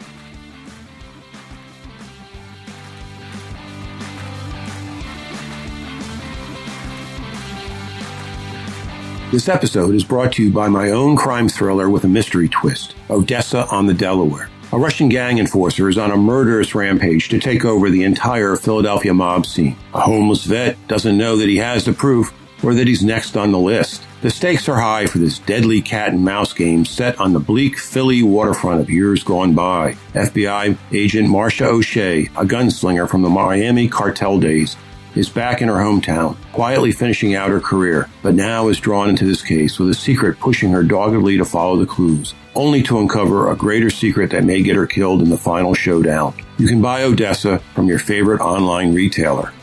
This 9.32 9.48
episode 9.48 9.96
is 9.96 10.04
brought 10.04 10.34
to 10.34 10.44
you 10.44 10.52
by 10.52 10.68
my 10.68 10.90
own 10.90 11.16
crime 11.16 11.48
thriller 11.48 11.90
with 11.90 12.04
a 12.04 12.10
mystery 12.10 12.50
twist, 12.50 12.96
Odessa 13.10 13.66
on 13.68 13.86
the 13.86 13.94
Delaware. 13.94 14.50
A 14.74 14.78
Russian 14.78 15.08
gang 15.08 15.38
enforcer 15.38 15.88
is 15.88 15.98
on 15.98 16.12
a 16.12 16.18
murderous 16.18 16.76
rampage 16.76 17.30
to 17.30 17.40
take 17.40 17.64
over 17.64 17.90
the 17.90 18.04
entire 18.04 18.58
Philadelphia 18.58 19.14
mob 19.14 19.46
scene. 19.46 19.78
A 19.94 20.02
homeless 20.02 20.44
vet 20.44 20.76
doesn't 20.90 21.18
know 21.18 21.38
that 21.38 21.48
he 21.48 21.56
has 21.60 21.86
the 21.86 21.94
proof 21.94 22.34
or 22.62 22.74
that 22.74 22.90
he's 22.90 23.06
next 23.06 23.38
on 23.38 23.54
the 23.54 23.58
list. 23.58 24.06
The 24.22 24.30
stakes 24.30 24.68
are 24.68 24.76
high 24.76 25.06
for 25.06 25.20
this 25.20 25.40
deadly 25.40 25.82
cat 25.82 26.12
and 26.12 26.26
mouse 26.26 26.52
game 26.52 26.84
set 26.84 27.18
on 27.22 27.32
the 27.32 27.40
bleak 27.40 27.80
Philly 27.80 28.24
waterfront 28.24 28.82
of 28.82 28.90
years 28.90 29.24
gone 29.24 29.56
by. 29.56 29.94
FBI 30.12 30.78
agent 30.92 31.30
Marcia 31.30 31.68
O'Shea, 31.68 32.26
a 32.36 32.44
gunslinger 32.44 33.10
from 33.10 33.22
the 33.22 33.30
Miami 33.30 33.88
cartel 33.88 34.42
days, 34.42 34.76
is 35.16 35.30
back 35.30 35.62
in 35.62 35.68
her 35.68 35.76
hometown, 35.76 36.36
quietly 36.52 36.92
finishing 36.92 37.36
out 37.36 37.50
her 37.50 37.60
career, 37.60 38.10
but 38.24 38.36
now 38.36 38.68
is 38.68 38.80
drawn 38.80 39.10
into 39.10 39.26
this 39.26 39.42
case 39.42 39.80
with 39.80 39.90
a 39.90 39.94
secret 39.94 40.40
pushing 40.40 40.72
her 40.72 40.84
doggedly 40.84 41.38
to 41.38 41.46
follow 41.46 41.78
the 41.78 41.86
clues, 41.86 42.34
only 42.56 42.82
to 42.84 43.00
uncover 43.00 43.52
a 43.52 43.56
greater 43.56 43.90
secret 43.90 44.32
that 44.32 44.44
may 44.44 44.62
get 44.62 44.76
her 44.76 44.88
killed 44.88 45.22
in 45.22 45.30
the 45.30 45.38
final 45.38 45.74
showdown. 45.74 46.34
You 46.58 46.68
can 46.68 46.82
buy 46.82 47.04
Odessa 47.04 47.60
from 47.74 47.88
your 47.88 48.00
favorite 48.00 48.42
online 48.42 48.94
retailer. 48.94 49.54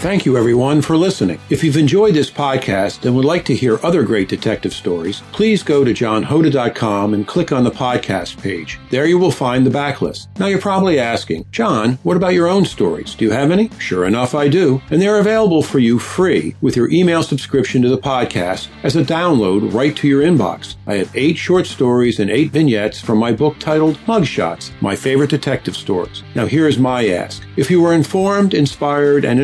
Thank 0.00 0.24
you, 0.24 0.38
everyone, 0.38 0.80
for 0.80 0.96
listening. 0.96 1.38
If 1.50 1.62
you've 1.62 1.76
enjoyed 1.76 2.14
this 2.14 2.30
podcast 2.30 3.04
and 3.04 3.14
would 3.14 3.26
like 3.26 3.44
to 3.44 3.54
hear 3.54 3.78
other 3.84 4.02
great 4.02 4.30
detective 4.30 4.72
stories, 4.72 5.20
please 5.30 5.62
go 5.62 5.84
to 5.84 5.92
johnhoda.com 5.92 7.12
and 7.12 7.28
click 7.28 7.52
on 7.52 7.64
the 7.64 7.70
podcast 7.70 8.40
page. 8.42 8.80
There 8.88 9.04
you 9.04 9.18
will 9.18 9.30
find 9.30 9.66
the 9.66 9.70
backlist. 9.70 10.28
Now, 10.38 10.46
you're 10.46 10.58
probably 10.58 10.98
asking, 10.98 11.44
John, 11.50 11.98
what 12.02 12.16
about 12.16 12.32
your 12.32 12.48
own 12.48 12.64
stories? 12.64 13.14
Do 13.14 13.26
you 13.26 13.30
have 13.30 13.50
any? 13.50 13.68
Sure 13.78 14.06
enough, 14.06 14.34
I 14.34 14.48
do. 14.48 14.80
And 14.88 15.02
they're 15.02 15.20
available 15.20 15.62
for 15.62 15.78
you 15.78 15.98
free 15.98 16.56
with 16.62 16.76
your 16.76 16.90
email 16.90 17.22
subscription 17.22 17.82
to 17.82 17.90
the 17.90 17.98
podcast 17.98 18.68
as 18.84 18.96
a 18.96 19.04
download 19.04 19.74
right 19.74 19.94
to 19.96 20.08
your 20.08 20.22
inbox. 20.22 20.76
I 20.86 20.94
have 20.94 21.14
eight 21.14 21.36
short 21.36 21.66
stories 21.66 22.20
and 22.20 22.30
eight 22.30 22.52
vignettes 22.52 23.02
from 23.02 23.18
my 23.18 23.32
book 23.32 23.58
titled 23.58 23.98
Mugshots, 24.06 24.70
My 24.80 24.96
Favorite 24.96 25.28
Detective 25.28 25.76
Stories. 25.76 26.22
Now, 26.34 26.46
here 26.46 26.66
is 26.66 26.78
my 26.78 27.06
ask. 27.08 27.42
If 27.58 27.70
you 27.70 27.82
were 27.82 27.92
informed, 27.92 28.54
inspired, 28.54 29.26
and 29.26 29.38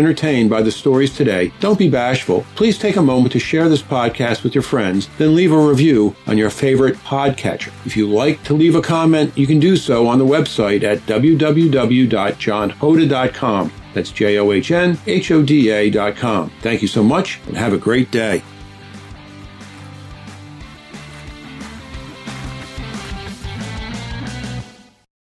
by 0.48 0.62
the 0.62 0.70
stories 0.70 1.14
today, 1.14 1.52
don't 1.60 1.78
be 1.78 1.89
bashful. 1.89 2.44
Please 2.55 2.78
take 2.78 2.97
a 2.97 3.02
moment 3.02 3.32
to 3.32 3.39
share 3.39 3.68
this 3.68 3.82
podcast 3.82 4.43
with 4.43 4.55
your 4.55 4.62
friends, 4.62 5.09
then 5.18 5.35
leave 5.35 5.52
a 5.52 5.59
review 5.59 6.16
on 6.27 6.39
your 6.39 6.51
favorite 6.51 6.97
podcatcher. 6.97 7.73
If 7.85 7.97
you 7.97 8.09
like 8.09 8.43
to 8.44 8.55
leave 8.55 8.74
a 8.74 8.82
comment, 8.82 9.36
you 9.36 9.47
can 9.47 9.60
do 9.60 9.77
so 9.77 10.06
on 10.06 10.18
the 10.18 10.24
website 10.24 10.82
at 10.82 10.98
www.johnhoda.com. 11.01 13.73
That's 13.94 14.10
J 14.10 14.39
O 14.39 14.52
H 14.52 14.70
N 14.70 14.98
H 15.06 15.31
O 15.31 15.43
D 15.43 15.70
A.com. 15.70 16.51
Thank 16.60 16.82
you 16.82 16.89
so 16.89 17.02
much 17.02 17.40
and 17.47 17.56
have 17.56 17.73
a 17.73 17.78
great 17.78 18.10
day. 18.10 18.43